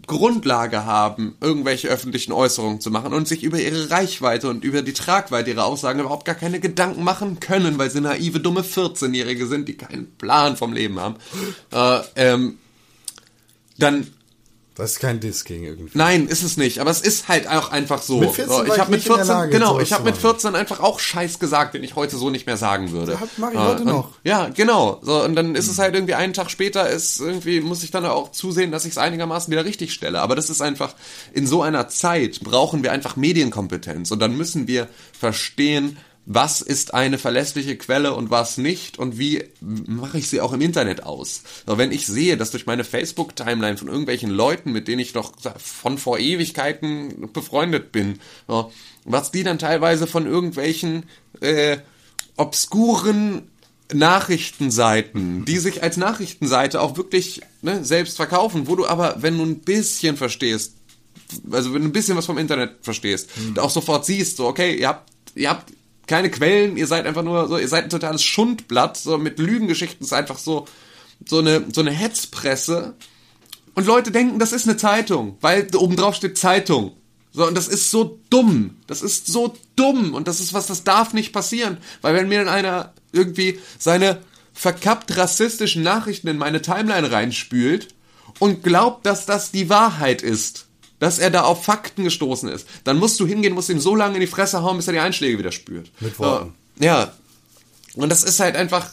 Grundlage 0.06 0.84
haben, 0.84 1.36
irgendwelche 1.40 1.88
öffentlichen 1.88 2.32
Äußerungen 2.32 2.80
zu 2.80 2.90
machen 2.90 3.12
und 3.12 3.28
sich 3.28 3.42
über 3.42 3.60
ihre 3.60 3.90
Reichweite 3.90 4.48
und 4.48 4.64
über 4.64 4.82
die 4.82 4.92
Tragweite 4.92 5.50
ihrer 5.50 5.64
Aussagen 5.64 6.00
überhaupt 6.00 6.24
gar 6.24 6.34
keine 6.34 6.60
Gedanken 6.60 7.04
machen 7.04 7.40
können, 7.40 7.78
weil 7.78 7.90
sie 7.90 8.00
naive, 8.00 8.40
dumme 8.40 8.62
14-Jährige 8.62 9.46
sind, 9.46 9.68
die 9.68 9.76
keinen 9.76 10.14
Plan 10.16 10.56
vom 10.56 10.72
Leben 10.72 11.00
haben, 11.00 11.16
äh, 11.72 12.00
ähm, 12.16 12.58
dann 13.78 14.06
Das 14.76 14.92
ist 14.92 14.98
kein 14.98 15.20
Diss 15.20 15.44
gegen 15.44 15.62
irgendwie. 15.64 15.96
Nein, 15.96 16.26
ist 16.26 16.42
es 16.42 16.56
nicht, 16.56 16.80
aber 16.80 16.90
es 16.90 17.01
ist 17.01 17.28
halt 17.28 17.46
auch 17.46 17.70
einfach 17.70 18.02
so. 18.02 18.18
Mit 18.18 18.32
14 18.32 18.52
so, 18.52 18.64
ich 18.64 18.80
habe 18.80 18.90
mit 18.90 18.98
nicht 19.01 19.06
in 19.06 19.14
der 19.14 19.24
14 19.24 19.34
Lage, 19.36 19.52
genau, 19.52 19.78
ich 19.78 19.92
habe 19.92 20.02
mit 20.02 20.14
machen. 20.14 20.22
14 20.22 20.55
einfach 20.56 20.80
auch 20.80 20.98
Scheiß 20.98 21.38
gesagt, 21.38 21.74
den 21.74 21.84
ich 21.84 21.94
heute 21.94 22.16
so 22.16 22.28
nicht 22.28 22.46
mehr 22.46 22.56
sagen 22.56 22.90
würde. 22.90 23.12
Ja, 23.12 23.22
mach 23.36 23.51
ich 23.51 23.55
Äh, 23.56 23.60
heute 23.60 23.82
und, 23.82 23.88
noch. 23.88 24.10
Ja, 24.24 24.48
genau. 24.48 24.98
So 25.02 25.22
und 25.22 25.36
dann 25.36 25.55
ist 25.55 25.68
es 25.68 25.78
halt 25.78 25.94
irgendwie 25.94 26.14
einen 26.14 26.32
Tag 26.32 26.51
später 26.51 26.88
ist 26.88 27.20
irgendwie 27.20 27.60
muss 27.60 27.84
ich 27.84 27.92
dann 27.92 28.05
auch 28.05 28.32
zusehen, 28.32 28.72
dass 28.72 28.84
ich 28.84 28.92
es 28.92 28.98
einigermaßen 28.98 29.51
wieder 29.52 29.64
richtig 29.64 29.92
stelle, 29.92 30.20
aber 30.20 30.34
das 30.34 30.51
ist 30.51 30.60
einfach 30.60 30.94
in 31.32 31.46
so 31.46 31.62
einer 31.62 31.86
Zeit 31.88 32.40
brauchen 32.40 32.82
wir 32.82 32.90
einfach 32.90 33.14
Medienkompetenz 33.14 34.10
und 34.10 34.18
dann 34.18 34.36
müssen 34.36 34.66
wir 34.66 34.88
verstehen, 35.16 35.98
was 36.26 36.62
ist 36.62 36.94
eine 36.94 37.18
verlässliche 37.18 37.76
Quelle 37.76 38.14
und 38.14 38.30
was 38.30 38.56
nicht 38.56 38.98
und 38.98 39.18
wie 39.18 39.44
mache 39.60 40.18
ich 40.18 40.28
sie 40.28 40.40
auch 40.40 40.52
im 40.52 40.62
Internet 40.62 41.02
aus. 41.02 41.42
So, 41.66 41.76
wenn 41.76 41.92
ich 41.92 42.06
sehe, 42.06 42.36
dass 42.36 42.51
durch 42.51 42.66
meine 42.66 42.84
Facebook-Timeline 42.84 43.76
von 43.76 43.88
irgendwelchen 43.88 44.30
Leuten, 44.30 44.72
mit 44.72 44.88
denen 44.88 45.01
ich 45.01 45.14
noch 45.14 45.32
von 45.59 45.98
vor 45.98 46.18
Ewigkeiten 46.18 47.30
befreundet 47.32 47.92
bin, 47.92 48.20
so, 48.48 48.72
was 49.05 49.32
die 49.32 49.42
dann 49.42 49.59
teilweise 49.59 50.06
von 50.06 50.26
irgendwelchen 50.26 51.05
äh, 51.40 51.78
obskuren 52.36 53.42
Nachrichtenseiten, 53.92 55.44
die 55.44 55.59
sich 55.59 55.82
als 55.82 55.98
Nachrichtenseite 55.98 56.80
auch 56.80 56.96
wirklich 56.96 57.42
ne, 57.60 57.84
selbst 57.84 58.16
verkaufen, 58.16 58.66
wo 58.66 58.76
du 58.76 58.86
aber, 58.86 59.16
wenn 59.20 59.36
du 59.36 59.44
ein 59.44 59.60
bisschen 59.60 60.16
verstehst, 60.16 60.74
also 61.51 61.74
wenn 61.74 61.82
du 61.82 61.88
ein 61.88 61.92
bisschen 61.92 62.16
was 62.16 62.24
vom 62.24 62.38
Internet 62.38 62.76
verstehst, 62.80 63.28
auch 63.59 63.70
sofort 63.70 64.06
siehst, 64.06 64.38
so, 64.38 64.46
okay, 64.46 64.74
ihr 64.74 64.88
habt, 64.88 65.10
ihr 65.34 65.51
habt 65.51 65.70
keine 66.06 66.31
Quellen, 66.31 66.76
ihr 66.76 66.86
seid 66.86 67.06
einfach 67.06 67.22
nur 67.22 67.48
so, 67.48 67.59
ihr 67.59 67.68
seid 67.68 67.85
ein 67.85 67.90
totales 67.90 68.22
Schundblatt, 68.22 68.97
so 68.97 69.18
mit 69.18 69.39
Lügengeschichten 69.39 70.05
ist 70.05 70.12
einfach 70.12 70.39
so, 70.39 70.66
so 71.24 71.39
eine, 71.39 71.64
so 71.72 71.81
eine 71.81 71.90
Hetzpresse. 71.90 72.94
Und 73.74 73.86
Leute 73.86 74.10
denken, 74.10 74.39
das 74.39 74.52
ist 74.52 74.68
eine 74.68 74.76
Zeitung, 74.76 75.36
weil 75.40 75.68
oben 75.76 75.97
drauf 75.97 76.14
steht 76.14 76.39
Zeitung. 76.39 76.93
So, 77.32 77.47
und 77.47 77.56
das 77.56 77.66
ist 77.66 77.90
so 77.90 78.20
dumm. 78.31 78.76
Das 78.86 79.02
ist 79.02 79.26
so 79.26 79.56
dumm. 79.74 80.14
Und 80.14 80.28
das 80.28 80.39
ist 80.39 80.55
was, 80.55 80.68
das 80.68 80.85
darf 80.85 81.12
nicht 81.12 81.32
passieren. 81.32 81.78
Weil 82.01 82.14
wenn 82.14 82.28
mir 82.28 82.39
dann 82.39 82.48
einer 82.48 82.93
irgendwie 83.10 83.59
seine 83.76 84.20
verkappt 84.52 85.16
rassistischen 85.16 85.82
Nachrichten 85.82 86.28
in 86.28 86.39
meine 86.39 86.62
Timeline 86.62 87.10
reinspült 87.10 87.89
und 88.39 88.62
glaubt, 88.62 89.05
dass 89.05 89.26
das 89.26 89.51
die 89.51 89.68
Wahrheit 89.68 90.22
ist, 90.22 90.66
dass 90.98 91.18
er 91.18 91.30
da 91.30 91.42
auf 91.42 91.64
Fakten 91.64 92.04
gestoßen 92.04 92.48
ist, 92.48 92.66
dann 92.84 92.98
musst 92.98 93.18
du 93.20 93.26
hingehen, 93.26 93.54
musst 93.54 93.70
ihm 93.70 93.80
so 93.80 93.94
lange 93.94 94.14
in 94.14 94.20
die 94.20 94.26
Fresse 94.26 94.62
hauen, 94.62 94.76
bis 94.76 94.86
er 94.86 94.92
die 94.92 95.00
Einschläge 95.00 95.38
wieder 95.38 95.52
spürt. 95.52 95.90
Mit 96.00 96.18
Worten. 96.18 96.54
Ja. 96.78 97.12
Und 97.94 98.08
das 98.08 98.24
ist 98.24 98.40
halt 98.40 98.56
einfach, 98.56 98.92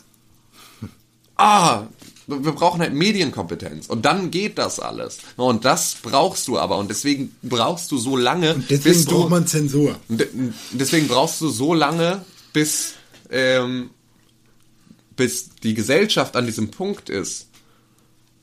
ah, 1.37 1.87
wir 2.27 2.51
brauchen 2.51 2.81
halt 2.81 2.93
Medienkompetenz. 2.93 3.87
Und 3.87 4.05
dann 4.05 4.31
geht 4.31 4.57
das 4.57 4.79
alles. 4.79 5.19
Und 5.35 5.65
das 5.65 5.97
brauchst 6.01 6.47
du 6.47 6.57
aber. 6.57 6.77
Und 6.77 6.89
deswegen 6.89 7.35
brauchst 7.41 7.91
du 7.91 7.97
so 7.97 8.15
lange, 8.15 8.55
Deswegen 8.69 8.83
bis 8.83 9.05
du, 9.05 9.19
braucht 9.19 9.29
man 9.29 9.47
Zensur. 9.47 9.95
Deswegen 10.71 11.07
brauchst 11.07 11.41
du 11.41 11.49
so 11.49 11.73
lange, 11.73 12.23
bis, 12.53 12.93
ähm, 13.29 13.89
bis 15.15 15.49
die 15.63 15.73
Gesellschaft 15.73 16.35
an 16.35 16.45
diesem 16.45 16.71
Punkt 16.71 17.09
ist, 17.09 17.47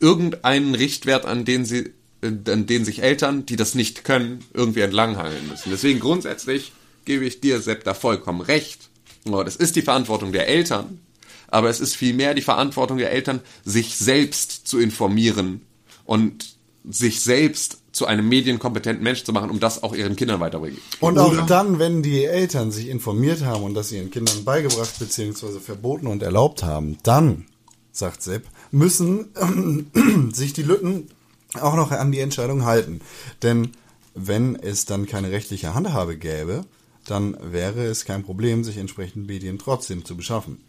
irgendeinen 0.01 0.75
Richtwert, 0.75 1.25
an 1.25 1.45
den 1.45 1.65
sie, 1.65 1.93
an 2.23 2.67
den 2.67 2.85
sich 2.85 3.03
Eltern, 3.03 3.47
die 3.47 3.57
das 3.57 3.75
nicht 3.75 4.05
können, 4.05 4.45
irgendwie 4.53 4.81
entlanghangeln 4.81 5.49
müssen. 5.49 5.71
Deswegen 5.71 6.01
grundsätzlich 6.01 6.73
gebe 7.05 7.25
ich 7.25 7.41
dir, 7.41 7.61
Sepp, 7.61 7.85
da 7.85 7.95
vollkommen 7.95 8.41
recht. 8.41 8.89
Ja, 9.25 9.43
Das 9.45 9.57
ist 9.57 9.77
die 9.77 9.83
Verantwortung 9.83 10.33
der 10.33 10.49
Eltern, 10.49 11.01
aber 11.49 11.71
es 11.71 11.81
ist 11.81 11.97
vielmehr 11.97 12.35
die 12.35 12.43
Verantwortung 12.43 12.99
der 12.99 13.13
Eltern, 13.13 13.41
sich 13.65 13.97
selbst 13.97 14.67
zu 14.67 14.79
informieren 14.79 15.63
und 16.05 16.57
sich 16.89 17.21
selbst 17.21 17.79
zu 17.93 18.07
einem 18.07 18.29
medienkompetenten 18.29 19.03
Mensch 19.03 19.25
zu 19.25 19.33
machen, 19.33 19.51
um 19.51 19.61
das 19.61 19.83
auch 19.83 19.95
ihren 19.95 20.17
Kindern 20.17 20.41
weiterbringen. 20.41 20.79
Und 21.01 21.19
Oder- 21.19 21.43
auch 21.43 21.47
dann, 21.47 21.79
wenn 21.79 22.03
die 22.03 22.25
Eltern 22.25 22.71
sich 22.71 22.89
informiert 22.89 23.43
haben 23.45 23.63
und 23.65 23.75
das 23.75 23.93
ihren 23.93 24.11
Kindern 24.11 24.45
beigebracht 24.45 24.99
bzw. 24.99 25.59
verboten 25.61 26.07
und 26.07 26.23
erlaubt 26.23 26.63
haben, 26.63 26.99
dann, 27.03 27.47
sagt 27.93 28.23
Sepp, 28.23 28.45
müssen 28.71 29.29
ähm, 29.41 30.31
sich 30.33 30.53
die 30.53 30.63
Lütten 30.63 31.09
auch 31.55 31.75
noch 31.75 31.91
an 31.91 32.13
die 32.13 32.21
Entscheidung 32.21 32.65
halten. 32.65 33.01
Denn 33.43 33.73
wenn 34.15 34.57
es 34.57 34.85
dann 34.85 35.07
keine 35.07 35.31
rechtliche 35.31 35.75
Handhabe 35.75 36.17
gäbe, 36.17 36.65
dann 37.07 37.37
wäre 37.41 37.85
es 37.87 38.05
kein 38.05 38.23
Problem, 38.23 38.65
sich 38.65 38.77
entsprechend 38.77 39.27
Medien 39.27 39.59
trotzdem 39.59 40.05
zu 40.05 40.17
beschaffen. 40.17 40.61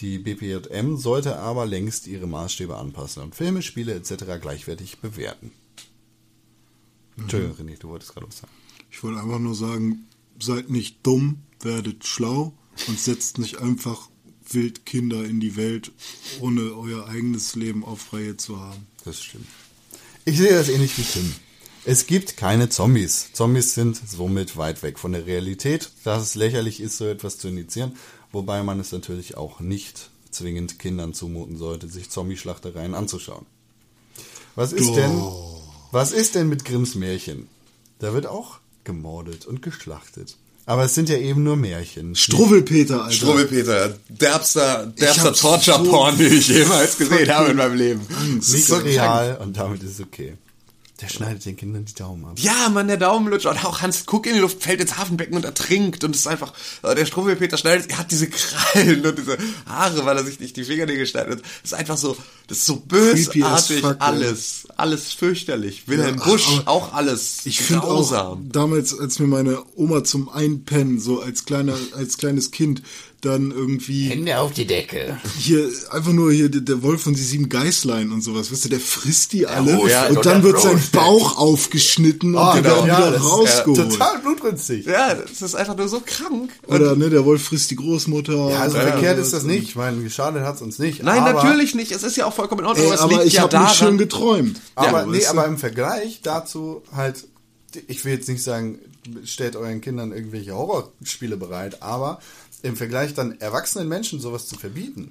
Die 0.00 0.18
BPJM 0.18 0.96
sollte 0.96 1.38
aber 1.38 1.66
längst 1.66 2.06
ihre 2.06 2.26
Maßstäbe 2.26 2.76
anpassen 2.76 3.22
und 3.22 3.34
Filme, 3.34 3.62
Spiele 3.62 3.94
etc. 3.94 4.24
gleichwertig 4.40 4.98
bewerten. 4.98 5.52
Entschuldigung, 7.18 7.56
René, 7.56 7.78
du 7.78 7.88
wolltest 7.88 8.14
gerade 8.14 8.26
was 8.26 8.38
sagen. 8.38 8.52
Ich 8.90 9.02
wollte 9.02 9.20
einfach 9.20 9.38
nur 9.38 9.54
sagen, 9.54 10.06
seid 10.40 10.70
nicht 10.70 10.98
dumm, 11.02 11.42
werdet 11.60 12.06
schlau 12.06 12.54
und 12.88 12.98
setzt 12.98 13.38
nicht 13.38 13.58
einfach 13.58 14.08
wild 14.48 14.86
Kinder 14.86 15.24
in 15.24 15.40
die 15.40 15.56
Welt, 15.56 15.92
ohne 16.40 16.74
euer 16.74 17.06
eigenes 17.08 17.54
Leben 17.54 17.84
auf 17.84 18.12
Reihe 18.12 18.36
zu 18.36 18.60
haben. 18.60 18.86
Das 19.04 19.22
stimmt. 19.22 19.46
Ich 20.24 20.38
sehe 20.38 20.52
das 20.52 20.68
ähnlich 20.68 20.96
wie 20.98 21.02
Tim. 21.02 21.34
Es 21.84 22.06
gibt 22.06 22.36
keine 22.36 22.68
Zombies. 22.68 23.32
Zombies 23.32 23.74
sind 23.74 24.00
somit 24.08 24.56
weit 24.56 24.84
weg 24.84 25.00
von 25.00 25.10
der 25.10 25.26
Realität, 25.26 25.90
dass 26.04 26.22
es 26.22 26.34
lächerlich 26.36 26.80
ist, 26.80 26.96
so 26.96 27.06
etwas 27.06 27.38
zu 27.38 27.48
initiieren, 27.48 27.96
wobei 28.30 28.62
man 28.62 28.78
es 28.78 28.92
natürlich 28.92 29.36
auch 29.36 29.58
nicht 29.58 30.10
zwingend 30.30 30.78
Kindern 30.78 31.12
zumuten 31.12 31.56
sollte, 31.56 31.88
sich 31.88 32.08
Zombie-Schlachtereien 32.08 32.94
anzuschauen. 32.94 33.46
Was 34.54 34.72
ist 34.72 34.90
Doch. 34.90 34.94
denn, 34.94 35.22
was 35.90 36.12
ist 36.12 36.36
denn 36.36 36.48
mit 36.48 36.64
Grimms 36.64 36.94
Märchen? 36.94 37.48
Da 37.98 38.12
wird 38.14 38.26
auch 38.26 38.60
gemordet 38.84 39.44
und 39.46 39.60
geschlachtet. 39.60 40.36
Aber 40.64 40.84
es 40.84 40.94
sind 40.94 41.08
ja 41.08 41.16
eben 41.16 41.42
nur 41.42 41.56
Märchen. 41.56 42.14
Struwwelpeter, 42.14 43.04
Alter. 43.04 43.16
Struwwelpeter, 43.16 43.94
derbster, 44.08 44.86
derbster 44.86 45.32
Torture-Porn, 45.32 46.16
so 46.16 46.22
den 46.22 46.32
ich 46.32 46.48
jemals 46.48 46.96
gesehen 46.96 47.28
habe 47.34 47.50
in 47.50 47.56
meinem 47.56 47.76
Leben. 47.76 48.00
Das 48.08 48.48
Nicht 48.48 48.60
ist 48.60 48.68
so 48.68 48.76
real 48.76 49.38
und 49.42 49.56
damit 49.56 49.82
ist 49.82 49.98
es 49.98 50.00
okay. 50.00 50.34
Der 51.02 51.08
schneidet 51.08 51.44
den 51.44 51.56
Kindern 51.56 51.84
die 51.84 51.94
Daumen 51.94 52.24
ab. 52.24 52.34
Ja, 52.36 52.68
Mann, 52.68 52.86
der 52.86 52.96
Daumenlutscher. 52.96 53.50
Und 53.50 53.64
auch 53.64 53.80
Hans 53.82 54.06
Kuck 54.06 54.24
in 54.26 54.34
die 54.34 54.38
Luft 54.38 54.62
fällt 54.62 54.80
ins 54.80 54.96
Hafenbecken 54.96 55.34
und 55.34 55.44
ertrinkt. 55.44 56.04
Und 56.04 56.14
es 56.14 56.20
ist 56.22 56.26
einfach, 56.28 56.52
äh, 56.84 56.94
der 56.94 57.06
Struwwelpeter 57.06 57.56
schneidet, 57.56 57.90
er 57.90 57.98
hat 57.98 58.12
diese 58.12 58.28
Krallen 58.30 59.04
und 59.04 59.18
diese 59.18 59.36
Haare, 59.66 60.04
weil 60.04 60.16
er 60.16 60.24
sich 60.24 60.38
nicht 60.38 60.56
die 60.56 60.62
Fingernägel 60.62 61.04
schneidet. 61.06 61.42
Das 61.62 61.72
ist 61.72 61.74
einfach 61.74 61.96
so, 61.96 62.16
das 62.46 62.58
ist 62.58 62.66
so 62.66 62.76
bösartig. 62.76 63.84
alles, 63.98 64.68
alles 64.76 65.12
fürchterlich. 65.12 65.88
Wilhelm 65.88 66.18
Ja, 66.18 66.24
Busch, 66.24 66.46
auch 66.66 66.92
alles. 66.92 67.46
Ich 67.46 67.60
finde 67.60 67.82
auch 67.82 68.38
damals, 68.40 68.96
als 68.96 69.18
mir 69.18 69.26
meine 69.26 69.60
Oma 69.74 70.04
zum 70.04 70.28
Einpennen, 70.28 71.00
so 71.00 71.20
als 71.20 71.44
kleiner, 71.46 71.76
als 71.96 72.16
kleines 72.16 72.52
Kind, 72.52 72.80
dann 73.22 73.52
irgendwie 73.52 74.08
Hände 74.08 74.36
auf 74.38 74.52
die 74.52 74.66
Decke. 74.66 75.16
hier 75.38 75.70
einfach 75.90 76.12
nur 76.12 76.32
hier 76.32 76.48
der, 76.48 76.60
der 76.60 76.82
Wolf 76.82 77.06
und 77.06 77.16
die 77.16 77.22
sieben 77.22 77.48
Geißlein 77.48 78.10
und 78.10 78.20
sowas, 78.20 78.50
weißt 78.50 78.64
du, 78.64 78.68
der 78.68 78.80
frisst 78.80 79.32
die 79.32 79.46
alle 79.46 79.88
ja, 79.88 80.08
und 80.08 80.16
und 80.16 80.26
dann 80.26 80.42
der 80.42 80.50
wird 80.50 80.60
sein. 80.60 80.82
Bauch 80.90 81.38
aufgeschnitten 81.38 82.34
und 82.34 82.56
die 82.56 82.64
werden 82.64 82.86
ja, 82.86 82.98
wieder 82.98 83.10
das 83.12 83.22
ist, 83.22 83.30
rausgeholt. 83.30 83.92
Total 83.92 84.18
blutrünstig. 84.18 84.86
Ja, 84.86 85.14
das 85.14 85.40
ist 85.40 85.54
einfach 85.54 85.76
nur 85.76 85.88
so 85.88 86.02
krank. 86.04 86.50
Und 86.66 86.74
Oder 86.74 86.96
ne, 86.96 87.10
der 87.10 87.24
Wolf 87.24 87.44
frisst 87.44 87.70
die 87.70 87.76
Großmutter. 87.76 88.50
Ja, 88.50 88.58
also 88.58 88.76
verkehrt 88.78 89.18
ist 89.20 89.32
das 89.32 89.44
nicht. 89.44 89.68
Ich 89.68 89.76
meine, 89.76 90.02
geschadet 90.02 90.42
hat's 90.42 90.60
uns 90.60 90.80
nicht. 90.80 91.04
Nein, 91.04 91.20
aber 91.20 91.44
natürlich 91.44 91.76
nicht. 91.76 91.92
Es 91.92 92.02
ist 92.02 92.16
ja 92.16 92.26
auch 92.26 92.34
vollkommen 92.34 92.62
in 92.62 92.66
Ordnung, 92.66 92.86
Ey, 92.86 92.92
aber 92.92 92.94
es 92.96 93.00
aber 93.02 93.12
liegt 93.12 93.26
ich 93.26 93.34
ja 93.34 93.42
habe 93.42 93.58
mich 93.60 93.70
schön 93.70 93.98
geträumt. 93.98 94.60
Aber, 94.74 95.02
Ja, 95.02 95.06
nee, 95.06 95.24
aber 95.26 95.46
im 95.46 95.58
Vergleich 95.58 96.22
dazu 96.22 96.82
halt, 96.92 97.24
ich 97.86 98.04
will 98.04 98.14
jetzt 98.14 98.28
nicht 98.28 98.42
sagen, 98.42 98.80
stellt 99.24 99.56
euren 99.56 99.80
Kindern 99.80 100.12
irgendwelche 100.12 100.54
Horrorspiele 100.54 101.36
bereit, 101.36 101.82
aber 101.82 102.20
im 102.62 102.76
Vergleich 102.76 103.14
dann 103.14 103.40
erwachsenen 103.40 103.88
Menschen 103.88 104.20
sowas 104.20 104.46
zu 104.46 104.56
verbieten, 104.56 105.10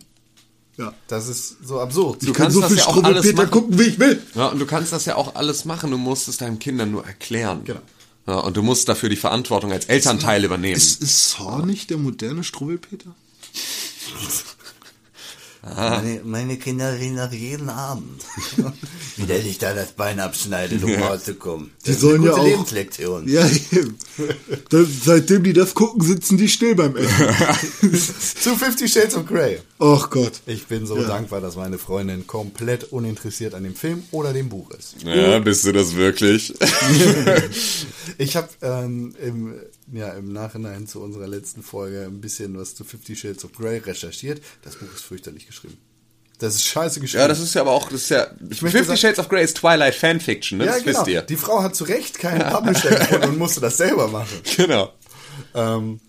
ja. 0.78 0.94
das 1.08 1.28
ist 1.28 1.58
so 1.64 1.80
absurd. 1.80 2.22
Du 2.22 2.28
Ich 2.28 2.34
kann 2.34 2.46
kannst 2.46 2.56
so 2.56 2.62
das 2.62 2.70
viel 2.70 2.78
ja 2.80 2.86
auch 2.88 3.04
alles 3.04 3.26
Strubbelpeter 3.26 3.44
machen. 3.44 3.52
gucken, 3.52 3.80
wie 3.80 3.84
ich 3.84 4.00
will. 4.00 4.22
Ja, 4.36 4.48
und 4.48 4.60
du 4.60 4.66
kannst 4.66 4.94
das 4.94 5.06
ja 5.06 5.16
auch 5.16 5.36
alles 5.36 5.66
machen, 5.66 5.92
du 5.92 5.98
musst 5.98 6.28
es 6.28 6.38
deinen 6.38 6.60
Kindern 6.60 6.92
nur 6.92 7.06
erklären. 7.06 7.62
Genau. 7.66 7.82
Ja, 8.28 8.36
und 8.40 8.56
du 8.56 8.62
musst 8.64 8.88
dafür 8.88 9.10
die 9.10 9.16
Verantwortung 9.16 9.72
als 9.72 9.86
Elternteil 9.86 10.44
übernehmen. 10.46 10.76
Ist, 10.78 11.02
ist 11.02 11.32
Saw 11.32 11.66
nicht 11.66 11.90
der 11.90 11.98
moderne 11.98 12.44
Strubbelpeter? 12.44 13.14
Meine, 15.64 16.22
meine 16.24 16.58
Kinder 16.58 16.92
reden 16.98 17.16
nach 17.16 17.32
jeden 17.32 17.70
Abend. 17.70 18.24
Wie 19.18 19.26
der 19.28 19.42
sich 19.44 19.60
da 19.60 19.76
das 19.76 19.92
Bein 19.92 20.20
abschneidet, 20.20 20.84
um 20.84 20.92
rauszukommen. 20.96 21.70
Die 21.86 21.92
Das 21.92 22.00
sollen 22.02 22.24
ist 22.24 22.30
ja 22.30 22.34
auch- 22.34 22.44
Lebenslektion. 22.44 23.28
Ja, 23.28 23.46
eben. 23.72 23.96
Da, 24.70 24.84
seitdem 25.04 25.44
die 25.44 25.54
das 25.54 25.76
gucken, 25.76 26.02
sitzen 26.02 26.38
die 26.38 26.48
still 26.50 26.74
beim 26.74 26.96
Essen. 26.96 27.94
Zu 28.42 28.56
Fifty 28.56 28.88
Shades 28.88 29.14
of 29.14 29.28
Grey. 29.28 29.60
Ach 29.78 30.10
Gott. 30.10 30.42
Ich 30.48 30.66
bin 30.66 30.88
so 30.88 30.98
Ja. 30.98 31.08
dankbar, 31.08 31.42
dass 31.42 31.56
meine 31.56 31.78
Freundin 31.78 32.26
komplett 32.26 32.86
uninteressiert 32.92 33.54
an 33.54 33.64
dem 33.64 33.76
Film 33.76 34.02
oder 34.10 34.34
dem 34.34 34.50
Buch 34.50 34.72
ist. 34.72 34.96
ja, 35.04 35.38
bist 35.40 35.64
du 35.66 35.72
das 35.74 35.96
wirklich? 35.96 36.54
Ich 38.18 38.36
habe 38.36 38.50
ähm, 38.64 39.14
im, 39.24 39.54
ja, 39.92 40.10
im 40.14 40.32
Nachhinein 40.34 40.88
zu 40.88 41.02
unserer 41.02 41.28
letzten 41.28 41.64
Folge 41.64 42.04
ein 42.06 42.22
bisschen 42.22 42.58
was 42.58 42.76
zu 42.76 42.84
Fifty 42.84 43.16
Shades 43.16 43.44
of 43.46 43.54
Grey 43.54 43.78
recherchiert. 43.80 44.42
Das 44.64 44.76
Buch 44.78 44.88
ist 44.94 45.04
fürchterlich 45.04 45.48
geschrieben. 45.48 45.78
Das 46.40 46.56
ist 46.56 46.66
scheiße 46.66 47.00
geschrieben. 47.00 47.22
ja, 47.22 47.28
das 47.28 47.40
ist 47.40 47.54
ja 47.54 47.62
aber 47.62 47.72
auch, 47.72 47.90
das 47.90 48.02
ist 48.04 48.10
ja, 48.10 48.28
Fifty 48.52 48.98
Shades 48.98 49.20
of 49.20 49.30
Grey 49.30 49.44
ist 49.44 49.58
Twilight 49.58 49.94
Fanfiction, 49.94 50.58
ne? 50.58 50.66
ja, 50.66 50.72
das 50.74 50.84
genau. 50.84 50.98
wisst 51.00 51.08
ihr. 51.10 51.22
Die 51.22 51.36
Frau 51.36 51.62
hat 51.62 51.76
zu 51.76 51.84
Recht 51.84 52.18
keinen 52.18 52.50
Publisher 52.52 52.90
gefunden 52.90 53.30
und 53.30 53.38
musste 53.38 53.60
das 53.62 53.78
selber 53.78 54.08
machen. 54.08 54.40
Genau. 54.58 54.92
Ähm, 55.54 56.00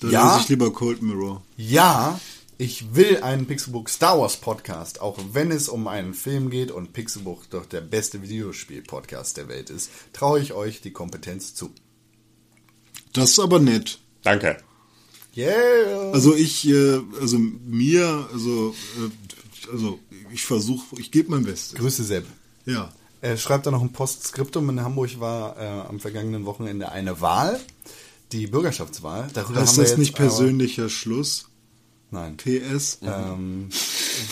Da 0.00 0.08
Ja. 0.08 0.28
lese 0.32 0.42
ich 0.42 0.48
lieber 0.48 0.72
Cold 0.72 1.00
Mirror. 1.02 1.42
ja, 1.56 2.18
ich 2.58 2.94
will 2.94 3.18
einen 3.22 3.44
Pixelbook 3.46 3.90
Star 3.90 4.18
Wars 4.18 4.38
Podcast, 4.38 5.02
auch 5.02 5.18
wenn 5.32 5.50
es 5.52 5.68
um 5.68 5.86
einen 5.88 6.14
Film 6.14 6.48
geht 6.48 6.70
und 6.70 6.94
Pixelbook 6.94 7.50
doch 7.50 7.66
der 7.66 7.82
beste 7.82 8.22
Videospiel-Podcast 8.22 9.36
der 9.36 9.48
Welt 9.48 9.68
ist, 9.68 9.90
traue 10.14 10.40
ich 10.40 10.54
euch 10.54 10.80
die 10.80 10.90
Kompetenz 10.92 11.54
zu. 11.54 11.70
Das 13.16 13.30
ist 13.30 13.38
aber 13.40 13.58
nett. 13.58 13.98
Danke. 14.22 14.58
Yeah! 15.36 16.12
Also 16.12 16.34
ich, 16.34 16.66
äh, 16.68 17.00
also 17.20 17.38
mir, 17.38 18.28
also, 18.32 18.74
äh, 18.98 19.70
also 19.72 19.98
ich 20.32 20.44
versuche, 20.44 20.96
ich 20.98 21.10
gebe 21.10 21.30
mein 21.30 21.44
Bestes. 21.44 21.74
Grüße 21.78 22.04
Sepp. 22.04 22.26
Ja. 22.64 22.92
Er 23.22 23.36
schreibt 23.36 23.66
da 23.66 23.70
noch 23.70 23.82
ein 23.82 23.92
Postskriptum. 23.92 24.68
In 24.70 24.82
Hamburg 24.82 25.18
war 25.20 25.56
äh, 25.58 25.88
am 25.88 26.00
vergangenen 26.00 26.44
Wochenende 26.44 26.90
eine 26.92 27.20
Wahl, 27.20 27.58
die 28.32 28.46
Bürgerschaftswahl. 28.46 29.28
Darüber 29.34 29.62
Ist 29.62 29.70
haben 29.70 29.76
wir 29.78 29.82
das 29.82 29.90
jetzt 29.90 29.98
nicht 29.98 30.14
aber- 30.18 30.28
persönlicher 30.28 30.88
Schluss? 30.88 31.46
Nein. 32.10 32.36
PS? 32.36 32.98
Ähm, 33.02 33.68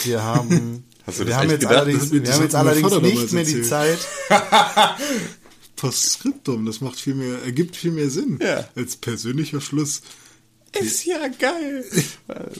wir 0.04 0.22
haben, 0.22 0.84
Hast 1.06 1.18
du 1.18 1.24
wir 1.24 1.30
das 1.30 1.36
haben 1.36 1.42
echt 1.44 1.50
jetzt 1.52 1.60
gedacht? 1.62 1.76
allerdings, 1.76 2.12
wir 2.12 2.32
haben 2.32 2.42
jetzt 2.42 2.54
allerdings 2.54 3.00
nicht 3.00 3.32
mehr 3.32 3.44
die 3.44 3.58
erzählt. 3.58 3.98
Zeit. 4.00 4.00
Postskriptum, 5.76 6.64
das 6.66 6.80
macht 6.80 6.98
viel 7.00 7.14
mehr, 7.14 7.42
ergibt 7.42 7.76
viel 7.76 7.90
mehr 7.92 8.10
Sinn 8.10 8.38
Ja. 8.42 8.68
als 8.76 8.96
persönlicher 8.96 9.60
Schluss. 9.60 10.02
Ist 10.72 11.04
ja 11.04 11.28
geil. 11.38 11.84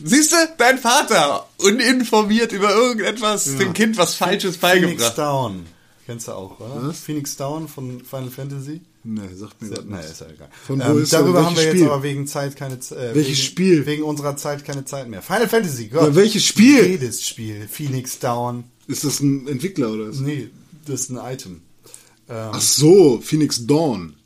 Siehst 0.05 0.33
du, 0.33 0.37
dein 0.57 0.79
Vater, 0.79 1.49
uninformiert 1.59 2.53
über 2.53 2.71
irgendetwas, 2.73 3.57
dem 3.57 3.73
Kind 3.73 3.97
was 3.97 4.15
Falsches 4.15 4.57
Phoenix 4.57 4.83
beigebracht. 4.83 5.19
Down. 5.19 5.67
Kennst 6.07 6.29
du 6.29 6.33
auch, 6.33 6.61
oder? 6.61 6.89
Was? 6.89 7.01
Phoenix 7.01 7.37
Down 7.37 7.67
von 7.67 8.03
Final 8.05 8.31
Fantasy? 8.31 8.83
Nee, 9.05 9.21
sagt 9.35 9.61
mir 9.61 9.69
Sehr, 9.69 9.83
nichts. 9.85 10.11
ist 10.13 10.21
ja 10.21 10.27
egal. 10.29 10.49
Von 10.67 10.79
wo 10.81 10.85
ähm, 10.85 11.03
ist 11.03 11.13
er? 11.13 11.21
darüber 11.21 11.45
haben 11.45 11.57
wir 11.57 11.63
Welches 11.63 11.65
jetzt 11.65 11.77
Spiel? 11.81 11.91
aber 11.91 12.03
wegen 12.03 12.27
Zeit 12.27 12.57
keine 12.57 12.81
Zeit. 12.81 12.99
Äh, 12.99 13.15
Welches 13.15 13.39
wegen, 13.39 13.47
Spiel? 13.47 13.87
Wegen 13.87 14.03
unserer 14.05 14.37
Zeit 14.37 14.65
keine 14.65 14.85
Zeit 14.85 15.09
mehr. 15.09 15.21
Final 15.23 15.49
Fantasy, 15.49 15.89
Gott. 15.89 16.03
Ja, 16.03 16.15
welches 16.15 16.45
Spiel? 16.45 16.87
Jedes 16.87 17.27
Spiel. 17.27 17.67
Phoenix 17.69 18.19
Down. 18.19 18.65
Ist 18.87 19.03
das 19.05 19.21
ein 19.21 19.49
Entwickler 19.49 19.91
oder 19.91 20.09
was? 20.09 20.19
Nee, 20.21 20.51
das 20.87 21.01
ist 21.03 21.11
ein 21.11 21.19
Item. 21.33 21.63
Ähm, 22.29 22.51
Ach 22.53 22.61
so, 22.61 23.21
Phoenix 23.21 23.67
Dawn. 23.67 24.17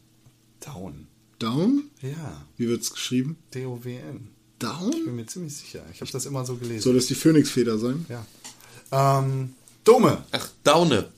Down. 0.60 1.06
Down? 1.38 1.90
Ja, 2.02 2.44
Wie 2.56 2.68
wird's 2.68 2.90
geschrieben? 2.92 3.36
D-O-W-N. 3.54 4.28
Ich 4.52 4.58
Down? 4.66 4.90
bin 4.90 5.16
mir 5.16 5.26
ziemlich 5.26 5.56
sicher. 5.56 5.84
Ich 5.92 6.00
habe 6.00 6.10
das 6.10 6.26
immer 6.26 6.44
so 6.44 6.56
gelesen. 6.56 6.82
Soll 6.82 6.94
das 6.94 7.06
die 7.06 7.14
Phönixfeder 7.14 7.78
sein? 7.78 8.06
Ja. 8.08 8.26
Ähm, 9.20 9.54
Dome. 9.84 10.24
Ach, 10.32 10.48
Daune. 10.64 11.08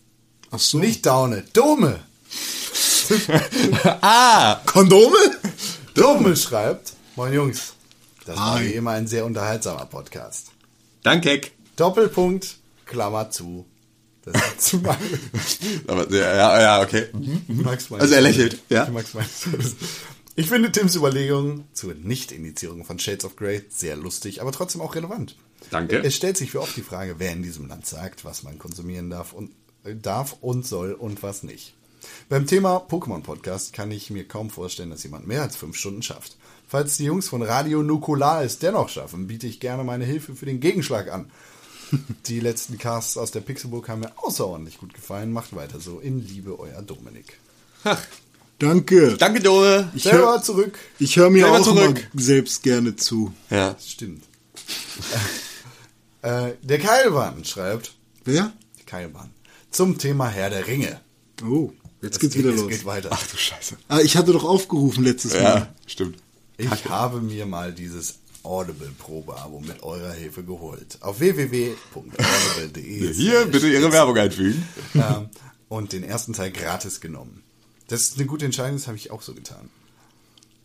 Ach 0.51 0.59
so. 0.59 0.79
Nicht 0.79 1.07
Daune. 1.07 1.45
Dome. 1.53 2.01
Ah! 4.03 4.61
Kondome? 4.67 5.17
Dome 5.95 6.37
schreibt. 6.37 6.93
Moin 7.17 7.33
Jungs. 7.33 7.73
Das 8.25 8.37
war 8.37 8.55
Hi. 8.61 8.69
wie 8.69 8.75
immer 8.75 8.93
ein 8.93 9.09
sehr 9.09 9.25
unterhaltsamer 9.25 9.87
Podcast. 9.87 10.53
Danke. 11.03 11.41
Doppelpunkt, 11.75 12.59
Klammer 12.87 13.31
zu. 13.31 13.67
Das 14.33 14.43
ist 14.59 14.63
zu 14.63 14.79
mal. 14.79 14.97
Aber, 15.87 16.11
ja, 16.11 16.35
ja, 16.35 16.61
ja, 16.61 16.83
okay. 16.83 17.07
Max 17.49 17.91
Also 17.93 18.15
er 18.15 18.21
lächelt, 18.21 18.59
ja. 18.69 18.89
Max 18.91 19.15
Ich 20.37 20.49
finde 20.49 20.73
Tims 20.73 20.97
Überlegungen 20.97 21.65
zur 21.73 21.95
Nicht-Initiierung 21.95 22.85
von 22.85 22.99
Shades 22.99 23.25
of 23.25 23.37
Grey 23.37 23.63
sehr 23.69 23.97
lustig, 23.97 24.41
aber 24.41 24.53
trotzdem 24.53 24.81
auch 24.81 24.95
relevant. 24.95 25.37
Danke. 25.71 25.99
Es 25.99 26.17
stellt 26.17 26.37
sich 26.37 26.51
für 26.51 26.61
oft 26.61 26.77
die 26.77 26.83
Frage, 26.83 27.17
wer 27.19 27.33
in 27.33 27.43
diesem 27.43 27.69
Land 27.69 27.87
sagt, 27.87 28.25
was 28.25 28.43
man 28.43 28.59
konsumieren 28.59 29.11
darf 29.11 29.33
und, 29.33 29.51
äh, 29.85 29.95
darf 29.95 30.37
und 30.41 30.67
soll 30.67 30.93
und 30.93 31.23
was 31.23 31.43
nicht. 31.43 31.75
Beim 32.29 32.47
Thema 32.47 32.79
Pokémon-Podcast 32.79 33.73
kann 33.73 33.91
ich 33.91 34.11
mir 34.11 34.27
kaum 34.27 34.51
vorstellen, 34.51 34.91
dass 34.91 35.03
jemand 35.03 35.27
mehr 35.27 35.43
als 35.43 35.57
fünf 35.57 35.77
Stunden 35.77 36.03
schafft. 36.03 36.37
Falls 36.67 36.97
die 36.97 37.05
Jungs 37.05 37.29
von 37.29 37.43
Radio 37.43 37.83
Nukular 37.83 38.43
es 38.45 38.59
dennoch 38.59 38.89
schaffen, 38.89 39.27
biete 39.27 39.47
ich 39.47 39.61
gerne 39.61 39.85
meine 39.85 40.05
Hilfe 40.05 40.35
für 40.35 40.47
den 40.47 40.61
Gegenschlag 40.61 41.13
an. 41.13 41.31
Die 42.27 42.41
letzten 42.41 42.79
Casts 42.79 43.17
aus 43.17 43.31
der 43.31 43.41
Pixelburg 43.41 43.89
haben 43.89 44.01
mir 44.01 44.13
außerordentlich 44.17 44.79
gut 44.79 44.95
gefallen. 44.95 45.33
Macht 45.33 45.55
weiter 45.55 45.81
so. 45.81 45.99
In 46.01 46.27
Liebe, 46.27 46.59
euer 46.59 46.83
Dominik. 46.83 47.39
Danke. 48.59 49.17
Danke, 49.17 49.41
Dore. 49.41 49.91
Ich 49.95 50.03
Selber 50.03 50.19
höre 50.19 50.43
zurück. 50.43 50.79
ich 50.99 51.17
hör 51.17 51.31
mir 51.31 51.45
Selber 51.45 51.59
auch 51.61 51.65
zurück. 51.65 52.09
immer 52.13 52.23
selbst 52.23 52.63
gerne 52.63 52.95
zu. 52.97 53.33
Ja. 53.49 53.75
Stimmt. 53.85 54.25
äh, 56.23 56.53
der 56.63 56.79
Keilbahn 56.79 57.45
schreibt. 57.45 57.95
Wer? 58.25 58.53
Keilbahn. 58.87 59.31
Zum 59.71 59.99
Thema 59.99 60.29
Herr 60.29 60.51
der 60.51 60.67
Ringe. 60.67 61.01
Oh, 61.43 61.73
jetzt 62.03 62.15
Es 62.17 62.21
geht's 62.21 62.35
geht, 62.35 62.45
wieder 62.45 62.55
es 62.55 62.61
los. 62.61 62.69
geht 62.71 62.85
weiter. 62.85 63.09
Ach 63.13 63.27
du 63.27 63.37
Scheiße. 63.37 63.77
Ah, 63.89 64.01
ich 64.01 64.17
hatte 64.17 64.33
doch 64.33 64.45
aufgerufen 64.45 65.05
letztes 65.05 65.33
Mal. 65.35 65.43
Ja, 65.43 65.75
stimmt. 65.87 66.19
Ich 66.59 66.85
habe 66.91 67.21
mir 67.23 67.47
mal 67.47 67.73
dieses 67.73 68.19
Audible-Probeabo 68.43 69.61
mit 69.61 69.83
eurer 69.83 70.13
Hilfe 70.13 70.43
geholt. 70.45 70.99
Auf 71.01 71.21
www.audible.de. 71.21 73.13
Hier, 73.15 73.47
bitte 73.47 73.69
Ihre 73.69 73.93
Werbung 73.93 74.17
einfügen. 74.17 74.67
ähm, 74.95 75.29
und 75.69 75.93
den 75.93 76.03
ersten 76.05 76.33
Teil 76.33 76.51
gratis 76.51 77.01
genommen. 77.01 77.43
Das 77.89 78.03
ist 78.03 78.17
eine 78.17 78.27
gute 78.27 78.45
Entscheidung, 78.45 78.77
das 78.77 78.87
habe 78.87 78.97
ich 78.97 79.11
auch 79.11 79.23
so 79.23 79.35
getan. 79.35 79.69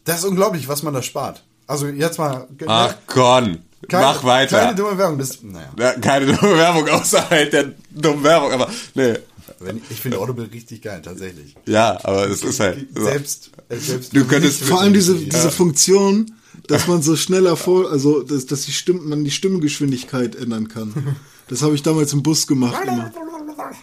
Das 0.04 0.20
ist 0.20 0.26
unglaublich, 0.26 0.68
was 0.68 0.84
man 0.84 0.94
da 0.94 1.02
spart. 1.02 1.44
Also 1.68 1.88
jetzt 1.88 2.20
mal. 2.20 2.48
Ach, 2.68 2.96
Con. 3.08 3.60
keine, 3.88 4.06
Mach 4.06 4.24
weiter. 4.24 4.60
Keine 4.60 4.76
dumme 4.76 4.98
Werbung. 4.98 5.18
Das, 5.18 5.42
naja, 5.42 5.72
Ja, 5.80 5.94
keine 5.94 6.28
dumme 6.28 6.58
Werbung 6.58 6.88
außerhalb 6.90 7.50
der 7.50 7.72
dummen 7.92 8.24
Werbung, 8.24 8.52
aber 8.52 8.70
nee. 8.94 9.16
wenn, 9.60 9.82
ich 9.90 10.00
finde 10.02 10.20
Audible 10.20 10.48
richtig 10.52 10.84
geil, 10.84 11.02
tatsächlich. 11.04 11.56
Ja, 11.66 12.00
aber 12.04 12.28
es 12.30 12.44
ist 12.44 12.60
halt. 12.60 12.88
Selbst, 12.96 13.50
selbst 13.70 14.16
Du 14.16 14.26
könntest- 14.26 14.64
Vor 14.64 14.82
allem 14.82 14.94
diese, 14.94 15.16
diese 15.16 15.50
Funktion, 15.52 16.32
dass 16.68 16.88
man 16.88 17.02
so 17.02 17.16
schneller 17.16 17.56
vor, 17.56 17.92
also 17.92 18.24
dass, 18.24 18.46
dass 18.46 18.66
die 18.66 18.72
Stimme, 18.72 19.02
man 19.02 19.24
die 19.24 19.32
Stimmgeschwindigkeit 19.32 20.36
ändern 20.36 20.68
kann. 20.68 21.16
Das 21.48 21.62
habe 21.62 21.76
ich 21.76 21.84
damals 21.84 22.12
im 22.14 22.24
Bus 22.24 22.48
gemacht 22.48 22.84
immer. 22.88 23.12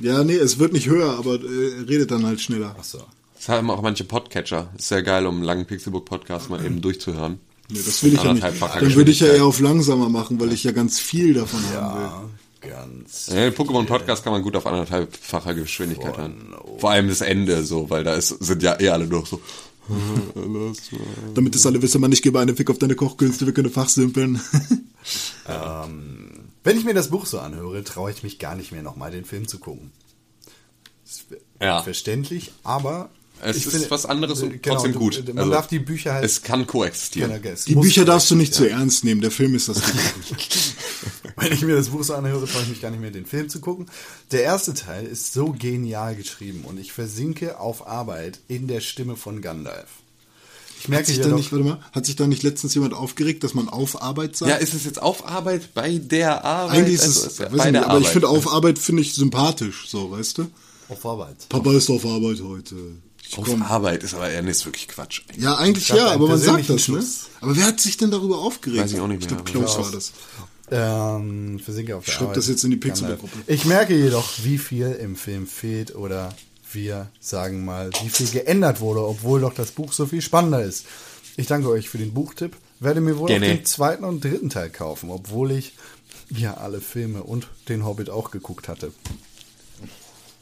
Ja, 0.00 0.24
nee, 0.24 0.34
es 0.34 0.58
wird 0.58 0.72
nicht 0.72 0.88
höher, 0.88 1.16
aber 1.18 1.34
äh, 1.34 1.84
redet 1.88 2.10
dann 2.10 2.26
halt 2.26 2.40
schneller. 2.40 2.74
Ach 2.78 2.84
so. 2.84 2.98
Das 3.36 3.48
haben 3.48 3.70
auch 3.70 3.82
manche 3.82 4.04
Podcatcher. 4.04 4.70
Ist 4.78 4.88
sehr 4.88 5.02
geil, 5.02 5.26
um 5.26 5.36
einen 5.36 5.44
langen 5.44 5.66
Pixelbook-Podcast 5.66 6.50
mal 6.50 6.64
eben 6.64 6.80
durchzuhören. 6.80 7.38
Nee, 7.68 7.80
das 7.84 8.02
will 8.04 8.14
ich 8.14 8.22
ja 8.22 8.32
nicht. 8.32 8.44
Dann 8.44 8.94
würde 8.94 9.10
ich 9.10 9.20
ja 9.20 9.28
eher 9.28 9.44
auf 9.44 9.60
langsamer 9.60 10.08
machen, 10.08 10.38
weil 10.40 10.52
ich 10.52 10.64
ja 10.64 10.72
ganz 10.72 10.98
viel 11.00 11.34
davon 11.34 11.60
haben 11.74 11.98
will. 11.98 12.70
Ja, 12.70 12.76
ganz. 12.76 13.28
Ja, 13.28 13.50
den 13.50 13.54
Pokémon-Podcast 13.54 14.22
kann 14.22 14.32
man 14.32 14.42
gut 14.42 14.54
auf 14.56 14.66
anderthalbfacher 14.66 15.54
Geschwindigkeit 15.54 16.16
hören. 16.16 16.54
Vor 16.78 16.90
allem 16.90 17.08
das 17.08 17.20
Ende 17.20 17.64
so, 17.64 17.90
weil 17.90 18.04
da 18.04 18.14
ist, 18.14 18.28
sind 18.28 18.62
ja 18.62 18.78
eh 18.78 18.90
alle 18.90 19.06
noch 19.06 19.26
so. 19.26 19.40
Damit 21.34 21.54
es 21.54 21.66
alle 21.66 21.82
wissen, 21.82 22.00
man, 22.00 22.12
ich 22.12 22.22
gebe 22.22 22.38
einen 22.40 22.56
Fick 22.56 22.70
auf 22.70 22.78
deine 22.78 22.94
Kochkünste, 22.94 23.46
wir 23.46 23.52
können 23.52 23.70
fachsimpeln. 23.70 24.40
Wenn 26.64 26.76
ich 26.78 26.84
mir 26.84 26.94
das 26.94 27.08
Buch 27.08 27.26
so 27.26 27.40
anhöre, 27.40 27.82
traue 27.84 28.10
ich 28.10 28.22
mich 28.22 28.38
gar 28.38 28.54
nicht 28.54 28.72
mehr 28.72 28.82
nochmal 28.82 29.10
den 29.10 29.24
Film 29.24 29.48
zu 29.48 29.58
gucken. 29.58 29.90
Ja. 31.60 31.82
Verständlich, 31.82 32.52
aber 32.62 33.10
Es 33.44 33.56
Ich 33.56 33.66
ist 33.66 33.72
finde- 33.72 33.90
was 33.90 34.06
anderes 34.06 34.40
und 34.42 34.62
genau, 34.62 34.76
trotzdem 34.76 34.92
du- 34.92 34.98
gut. 35.00 35.34
Man 35.34 35.50
darf 35.50 35.66
die 35.66 35.80
Bücher 35.80 36.14
halt. 36.14 36.24
Es 36.24 36.42
kann 36.42 36.66
koexistieren. 36.66 37.32
Genau, 37.42 37.52
es 37.54 37.64
Die 37.64 37.74
Bücher 37.74 38.04
darfst 38.04 38.30
du 38.30 38.36
nicht 38.36 38.54
zu 38.54 38.68
ernst 38.68 39.02
nehmen, 39.04 39.20
der 39.20 39.32
Film 39.32 39.54
ist 39.56 39.68
das 39.68 39.78
nicht. 40.30 40.74
Wenn 41.36 41.52
ich 41.52 41.62
mir 41.62 41.74
das 41.74 41.88
Buch 41.88 42.04
so 42.04 42.14
anhöre, 42.14 42.46
traue 42.46 42.62
ich 42.62 42.68
mich 42.68 42.80
gar 42.80 42.90
nicht 42.90 43.00
mehr, 43.00 43.10
den 43.10 43.26
Film 43.26 43.48
zu 43.48 43.60
gucken. 43.60 43.86
Der 44.30 44.42
erste 44.44 44.74
Teil 44.74 45.06
ist 45.06 45.32
so 45.32 45.52
genial 45.58 46.14
geschrieben 46.14 46.64
und 46.64 46.78
ich 46.78 46.92
versinke 46.92 47.58
auf 47.58 47.86
Arbeit 47.86 48.38
in 48.48 48.68
der 48.68 48.80
Stimme 48.80 49.16
von 49.16 49.40
Gandalf. 49.42 49.88
Ich 50.78 50.84
Hat 50.84 50.90
merke 50.90 51.06
sich, 51.06 51.16
ja 51.18 51.24
da 51.24 51.30
doch, 51.30 51.36
nicht, 51.36 51.50
warte 51.52 51.64
mal, 51.64 51.80
hat 51.92 52.06
sich 52.06 52.16
da 52.16 52.26
nicht 52.26 52.42
letztens 52.42 52.74
jemand 52.74 52.94
aufgeregt, 52.94 53.42
dass 53.44 53.54
man 53.54 53.68
auf 53.68 54.02
Arbeit 54.02 54.36
sagt? 54.36 54.50
Ja, 54.50 54.56
ist 54.56 54.74
es 54.74 54.84
jetzt 54.84 55.00
auf 55.00 55.28
Arbeit, 55.28 55.74
bei 55.74 55.98
der 55.98 56.44
Arbeit? 56.44 56.78
Eigentlich 56.78 56.94
ist 56.94 57.02
Also 57.04 57.26
es, 57.26 57.38
ja 57.38 57.44
weiß 57.46 57.50
bei 57.52 57.56
ich 57.56 57.64
nicht, 57.64 57.74
der 57.74 57.82
aber 57.88 57.98
ich 57.98 58.04
Arbeit. 58.06 58.12
finde 58.12 58.28
auf 58.28 58.52
Arbeit 58.52 58.78
finde 58.78 59.02
ich 59.02 59.14
sympathisch, 59.14 59.86
so, 59.88 60.10
weißt 60.12 60.38
du? 60.38 60.50
auf 60.88 61.06
Arbeit. 61.06 61.48
Papa 61.48 61.72
ist 61.72 61.88
auf 61.88 62.04
Arbeit 62.04 62.40
heute. 62.42 62.74
Ich 63.32 63.38
Auf 63.38 63.46
komm. 63.46 63.62
Arbeit 63.62 64.02
ist 64.02 64.12
aber 64.12 64.28
eher 64.28 64.42
nicht 64.42 64.62
wirklich 64.66 64.88
Quatsch. 64.88 65.22
Ja, 65.38 65.54
eigentlich 65.56 65.88
ja, 65.88 66.08
aber 66.08 66.28
man 66.28 66.38
sagt 66.38 66.68
das, 66.68 66.88
ne? 66.88 67.02
Aber 67.40 67.56
wer 67.56 67.64
hat 67.64 67.80
sich 67.80 67.96
denn 67.96 68.10
darüber 68.10 68.38
aufgeregt? 68.38 68.82
Weiß 68.82 68.92
ich 68.92 69.00
auch 69.00 69.06
nicht 69.08 69.22
Ich 69.24 69.30
mehr, 69.30 69.42
glaube, 69.42 69.50
Klaus 69.50 69.78
war 69.78 69.90
das. 69.90 70.12
Ähm, 70.70 71.58
versinke 71.58 71.96
auf 71.96 72.04
der 72.04 72.12
Schreib 72.12 72.22
Arbeit. 72.24 72.36
das 72.36 72.48
jetzt 72.48 72.62
in 72.64 72.70
die 72.72 72.78
Gandalf. 72.80 73.00
Pixelbook-Gruppe. 73.20 73.52
Ich 73.52 73.64
merke 73.64 73.96
jedoch, 73.96 74.28
wie 74.42 74.58
viel 74.58 74.92
im 74.92 75.16
Film 75.16 75.46
fehlt 75.46 75.94
oder 75.94 76.34
wir 76.72 77.08
sagen 77.20 77.64
mal, 77.64 77.90
wie 78.02 78.10
viel 78.10 78.28
geändert 78.28 78.80
wurde, 78.80 79.00
obwohl 79.06 79.40
doch 79.40 79.54
das 79.54 79.70
Buch 79.70 79.92
so 79.94 80.04
viel 80.06 80.20
spannender 80.20 80.62
ist. 80.62 80.84
Ich 81.38 81.46
danke 81.46 81.68
euch 81.70 81.88
für 81.88 81.98
den 81.98 82.12
Buchtipp. 82.12 82.54
Werde 82.80 83.00
mir 83.00 83.16
wohl 83.16 83.28
Gerne. 83.28 83.46
auch 83.46 83.50
den 83.50 83.64
zweiten 83.64 84.04
und 84.04 84.22
dritten 84.22 84.50
Teil 84.50 84.68
kaufen, 84.68 85.10
obwohl 85.10 85.52
ich 85.52 85.72
ja 86.28 86.54
alle 86.54 86.82
Filme 86.82 87.22
und 87.22 87.48
den 87.68 87.86
Hobbit 87.86 88.10
auch 88.10 88.30
geguckt 88.30 88.68
hatte. 88.68 88.92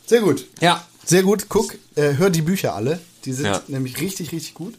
Sehr 0.07 0.23
gut. 0.23 0.45
Ja. 0.61 0.85
Sehr 1.05 1.23
gut. 1.23 1.47
Guck, 1.49 1.75
äh, 1.97 2.15
hör 2.15 2.31
die 2.31 2.43
Bücher 2.43 2.75
alle. 2.75 3.01
Die 3.25 3.33
sind 3.33 3.47
Ja. 3.47 3.63
nämlich 3.69 4.01
richtig, 4.01 4.33
richtig 4.33 4.55
gut. 4.55 4.75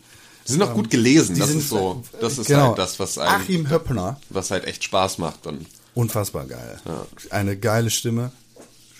Die 0.47 0.51
sind 0.53 0.61
auch 0.63 0.73
gut 0.73 0.89
gelesen. 0.89 1.35
Die 1.35 1.41
Das 1.41 1.49
sind- 1.49 1.59
ist 1.59 1.69
so, 1.69 2.03
das 2.19 2.37
ist 2.37 2.47
genau. 2.47 2.69
halt 2.69 2.77
das, 2.79 2.99
was 2.99 3.17
einem, 3.17 3.41
Achim 3.41 3.69
Höppner. 3.69 4.19
was 4.29 4.49
halt 4.51 4.65
echt 4.65 4.83
Spaß 4.83 5.17
macht. 5.19 5.45
Und 5.47 5.65
Unfassbar 5.93 6.45
geil. 6.45 6.79
Eine 7.31 7.57
geile 7.57 7.89
Stimme. 7.89 8.31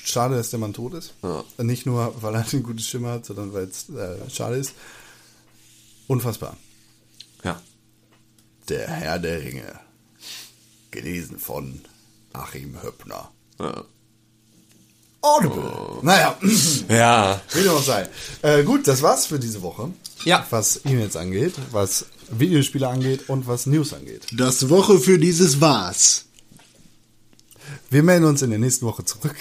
Schade, 0.04 0.36
dass 0.36 0.50
der 0.50 0.60
Mann 0.60 0.74
tot 0.74 0.94
ist. 0.94 1.14
Ja. 1.24 1.44
Nicht 1.64 1.86
nur, 1.86 2.22
weil 2.22 2.36
er 2.36 2.46
eine 2.52 2.62
gute 2.62 2.82
Stimme 2.84 3.10
hat, 3.10 3.26
sondern 3.26 3.54
weil 3.54 3.64
es 3.66 3.88
äh, 3.90 4.30
schade 4.30 4.58
ist. 4.58 4.74
Unfassbar. 6.08 6.58
ja. 7.44 7.62
Der 8.70 8.88
Herr 8.90 9.20
der 9.20 9.42
Ringe. 9.42 9.80
Gelesen 10.92 11.40
von 11.40 11.82
Achim 12.34 12.82
Höppner. 12.84 13.32
Ja. 13.60 13.84
Audible. 15.22 16.00
Naja, 16.02 16.38
Ja. 16.90 17.42
will 17.54 17.70
auch 17.70 17.84
sein. 17.84 18.08
Äh, 18.42 18.64
gut, 18.64 18.88
das 18.88 19.02
war's 19.02 19.26
für 19.28 19.38
diese 19.40 19.62
Woche. 19.62 19.92
Ja. 20.26 20.46
Was 20.50 20.82
E-Mails 20.86 21.16
angeht, 21.16 21.54
was 21.72 22.06
Videospiele 22.32 22.88
angeht 22.88 23.30
und 23.30 23.46
was 23.48 23.66
News 23.66 23.94
angeht. 23.94 24.28
Das 24.34 24.70
Woche 24.70 25.00
für 25.00 25.18
dieses 25.20 25.62
war's. 25.62 26.26
Wir 27.90 28.04
melden 28.04 28.26
uns 28.26 28.42
in 28.42 28.50
der 28.50 28.60
nächsten 28.60 28.86
Woche 28.86 29.04
zurück. 29.06 29.36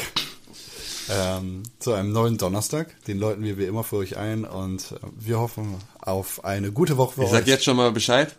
Ähm, 1.12 1.64
zu 1.80 1.92
einem 1.92 2.12
neuen 2.12 2.38
Donnerstag. 2.38 2.94
Den 3.06 3.18
läuten 3.18 3.42
wir 3.42 3.58
wie 3.58 3.64
immer 3.64 3.82
für 3.82 3.96
euch 3.96 4.16
ein 4.16 4.44
und 4.44 4.92
äh, 4.92 4.96
wir 5.18 5.38
hoffen 5.40 5.76
auf 5.98 6.44
eine 6.44 6.70
gute 6.72 6.96
Woche 6.98 7.14
für 7.14 7.20
Ich 7.22 7.26
euch. 7.28 7.32
sag 7.32 7.46
jetzt 7.46 7.64
schon 7.64 7.76
mal 7.76 7.90
Bescheid. 7.90 8.36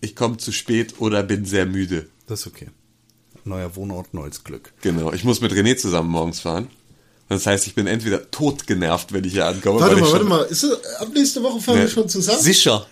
Ich 0.00 0.14
komme 0.14 0.36
zu 0.36 0.52
spät 0.52 0.96
oder 1.00 1.22
bin 1.22 1.44
sehr 1.44 1.66
müde. 1.66 2.08
Das 2.26 2.40
ist 2.40 2.46
okay. 2.46 2.68
Neuer 3.44 3.74
Wohnort, 3.76 4.14
neues 4.14 4.44
Glück. 4.44 4.72
Genau. 4.82 5.12
Ich 5.12 5.24
muss 5.24 5.40
mit 5.40 5.52
René 5.52 5.76
zusammen 5.76 6.08
morgens 6.10 6.40
fahren. 6.40 6.68
Das 7.28 7.46
heißt, 7.46 7.66
ich 7.66 7.74
bin 7.74 7.86
entweder 7.86 8.30
totgenervt, 8.30 9.12
wenn 9.12 9.24
ich 9.24 9.32
hier 9.32 9.46
ankomme. 9.46 9.80
Warte 9.80 9.96
mal, 9.96 10.12
warte 10.12 10.24
mal. 10.24 10.42
Ist, 10.44 10.64
ab 10.98 11.08
nächste 11.14 11.42
Woche 11.42 11.60
fahren 11.60 11.78
wir 11.78 11.88
schon 11.88 12.08
zusammen? 12.08 12.40
Sicher. 12.42 12.86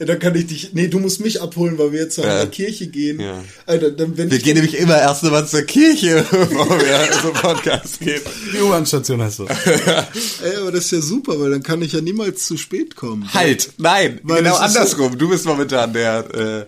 Ja, 0.00 0.06
dann 0.06 0.18
kann 0.18 0.34
ich 0.34 0.48
dich. 0.48 0.70
Nee, 0.72 0.88
du 0.88 0.98
musst 0.98 1.20
mich 1.20 1.40
abholen, 1.40 1.78
weil 1.78 1.92
wir 1.92 2.00
jetzt 2.00 2.18
nach 2.18 2.24
Ja. 2.24 2.36
der 2.40 2.46
Kirche 2.48 2.88
gehen. 2.88 3.20
Ja. 3.20 3.44
Alter, 3.66 3.92
dann, 3.92 4.16
wenn 4.18 4.28
Wir 4.28 4.38
ich, 4.38 4.42
gehen 4.42 4.54
nämlich 4.54 4.76
immer 4.76 4.98
erst 4.98 5.22
mal 5.22 5.46
zur 5.46 5.62
Kirche, 5.62 6.26
bevor 6.32 6.68
wir 6.80 7.08
zum 7.22 7.32
Podcast 7.34 8.00
gehen. 8.00 8.20
Die 8.52 8.60
U-Bahn-Station 8.60 9.22
hast 9.22 9.38
du. 9.38 9.44
Ey, 10.42 10.56
aber 10.60 10.72
das 10.72 10.86
ist 10.86 10.90
ja 10.90 11.00
super, 11.00 11.38
weil 11.38 11.52
dann 11.52 11.62
kann 11.62 11.80
ich 11.80 11.92
ja 11.92 12.00
niemals 12.00 12.44
zu 12.46 12.56
spät 12.56 12.96
kommen. 12.96 13.32
Halt, 13.32 13.70
nein, 13.78 14.18
Weil 14.24 14.42
genau 14.42 14.56
andersrum. 14.56 15.16
Du 15.16 15.28
bist 15.28 15.46
momentan 15.46 15.92
der, 15.92 16.34
äh, 16.34 16.66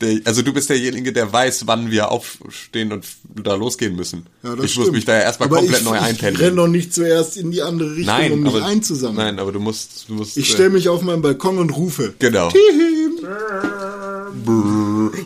der, 0.00 0.20
also 0.24 0.42
du 0.42 0.52
bist 0.52 0.70
derjenige, 0.70 1.12
der 1.12 1.32
weiß, 1.32 1.66
wann 1.66 1.90
wir 1.90 2.10
aufstehen 2.10 2.92
und 2.92 3.04
da 3.42 3.54
losgehen 3.54 3.96
müssen. 3.96 4.26
Ja, 4.42 4.52
ich 4.54 4.58
muss 4.58 4.70
stimmt. 4.72 4.92
mich 4.92 5.04
da 5.04 5.14
ja 5.14 5.20
erstmal 5.22 5.48
Aber 5.48 5.56
komplett 5.58 5.80
ich, 5.80 5.84
neu 5.86 5.96
Ich 5.96 6.02
einpendeln. 6.02 6.36
renn 6.36 6.56
doch 6.56 6.68
nicht 6.68 6.94
zuerst 6.94 7.36
in 7.36 7.50
die 7.50 7.62
andere 7.62 7.90
Richtung, 7.90 8.06
nein, 8.14 8.32
um 8.32 8.42
mich 8.42 8.54
aber, 8.54 8.64
einzusammeln. 8.66 9.16
nein, 9.16 9.38
aber 9.38 9.52
du 9.52 9.60
musst, 9.60 10.08
du 10.08 10.14
musst. 10.14 10.36
Ich 10.36 10.48
äh, 10.50 10.52
stelle 10.54 10.70
mich 10.70 10.88
auf 10.88 11.02
meinen 11.02 11.22
Balkon 11.22 11.58
und 11.58 11.70
rufe. 11.70 12.14
Genau. 12.18 12.50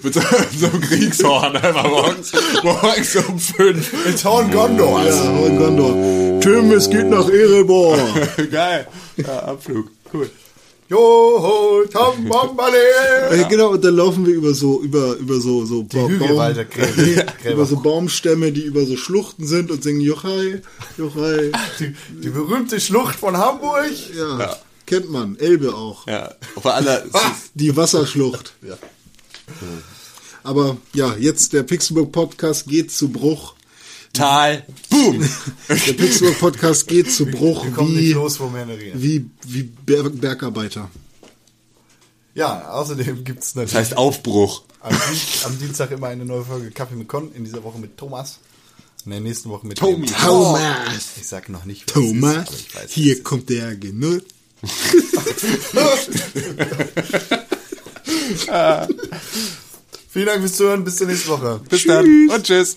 Mit 0.02 0.14
so, 0.14 0.20
so 0.58 0.66
einem 0.66 0.80
Kriegshorn 0.80 1.56
einfach 1.56 1.88
morgens, 1.88 2.32
morgens 2.62 3.16
um 3.16 3.38
fünf. 3.38 4.06
It's 4.08 4.24
Horn 4.24 4.50
Gondor. 4.50 5.02
Ja, 5.04 5.22
und 5.30 5.58
Gondor. 5.58 6.40
Tim, 6.40 6.70
es 6.72 6.88
geht 6.88 7.08
nach 7.08 7.28
Erebor. 7.28 7.98
Geil. 8.50 8.86
Ja, 9.16 9.38
Abflug. 9.44 9.90
Cool. 10.12 10.30
Joho, 10.92 11.84
Tom 11.90 12.28
Bombale. 12.28 13.30
Äh, 13.30 13.48
genau, 13.48 13.70
und 13.70 13.82
dann 13.82 13.96
laufen 13.96 14.26
wir 14.26 14.34
über 14.34 14.52
so, 14.52 14.82
über, 14.82 15.16
über 15.16 15.40
so, 15.40 15.64
so. 15.64 15.86
Nee, 15.90 16.18
Gräber. 16.18 16.64
über 17.50 17.64
so 17.64 17.80
Baumstämme, 17.80 18.52
die 18.52 18.60
über 18.60 18.84
so 18.84 18.98
Schluchten 18.98 19.46
sind 19.46 19.70
und 19.70 19.82
singen 19.82 20.02
Jochai, 20.02 20.60
Jochai. 20.98 21.50
Die, 21.78 21.94
die 22.22 22.28
berühmte 22.28 22.78
Schlucht 22.78 23.14
von 23.14 23.38
Hamburg. 23.38 23.90
Ja, 24.14 24.58
kennt 24.84 25.10
man. 25.10 25.36
Elbe 25.38 25.74
auch. 25.74 26.06
Ja. 26.06 26.34
Auf 26.56 26.66
aller, 26.66 27.04
Die 27.54 27.74
Wasserschlucht. 27.74 28.52
Ja. 28.60 28.76
Aber 30.42 30.76
ja, 30.92 31.14
jetzt 31.18 31.54
der 31.54 31.62
Pixelburg 31.62 32.12
Podcast 32.12 32.66
geht 32.66 32.92
zu 32.92 33.08
Bruch. 33.08 33.54
Tal. 34.12 34.66
Boom. 34.90 35.20
Der 35.68 35.74
Pixelburg 35.94 36.38
Podcast 36.38 36.86
geht 36.86 37.10
zu 37.10 37.24
Bruch 37.26 37.64
Wir 37.64 37.70
kommen 37.72 37.92
nicht 37.94 38.02
wie, 38.08 38.12
los, 38.12 38.38
wo 38.40 38.50
wir 38.52 38.66
reden. 38.68 39.00
wie, 39.02 39.24
wie 39.46 39.62
Ber 39.62 40.10
Bergarbeiter. 40.10 40.90
Ja, 42.34 42.68
außerdem 42.70 43.24
gibt 43.24 43.42
es 43.42 43.48
Das 43.48 43.54
natürlich 43.54 43.74
heißt 43.74 43.96
Aufbruch. 43.96 44.62
am, 44.80 44.94
am 45.44 45.58
Dienstag 45.58 45.90
immer 45.92 46.08
eine 46.08 46.24
neue 46.24 46.44
Folge 46.44 46.70
Kaffee 46.70 46.94
mit 46.96 47.08
Con. 47.08 47.32
In 47.34 47.44
dieser 47.44 47.62
Woche 47.64 47.78
mit 47.78 47.96
Thomas. 47.96 48.38
In 49.04 49.10
der 49.12 49.20
nächsten 49.20 49.48
Woche 49.50 49.66
mit 49.66 49.78
Tommy. 49.78 50.06
dem- 50.06 50.14
Thomas. 50.16 50.62
Ich 51.20 51.26
sag 51.26 51.48
noch 51.48 51.64
nicht, 51.64 51.86
ist, 51.86 51.94
Thomas, 51.94 52.46
ich 52.54 52.74
weiß, 52.74 52.90
hier 52.90 53.22
kommt 53.22 53.48
der 53.50 53.74
Genuss. 53.76 54.22
ist. 54.62 56.10
Vielen 60.10 60.26
Dank 60.26 60.40
fürs 60.40 60.56
Zuhören. 60.56 60.84
Bis 60.84 60.96
zur 60.96 61.06
nächsten 61.06 61.28
Woche. 61.30 61.60
Bis 61.68 61.84
dann 61.84 62.28
und 62.30 62.44
tschüss. 62.44 62.76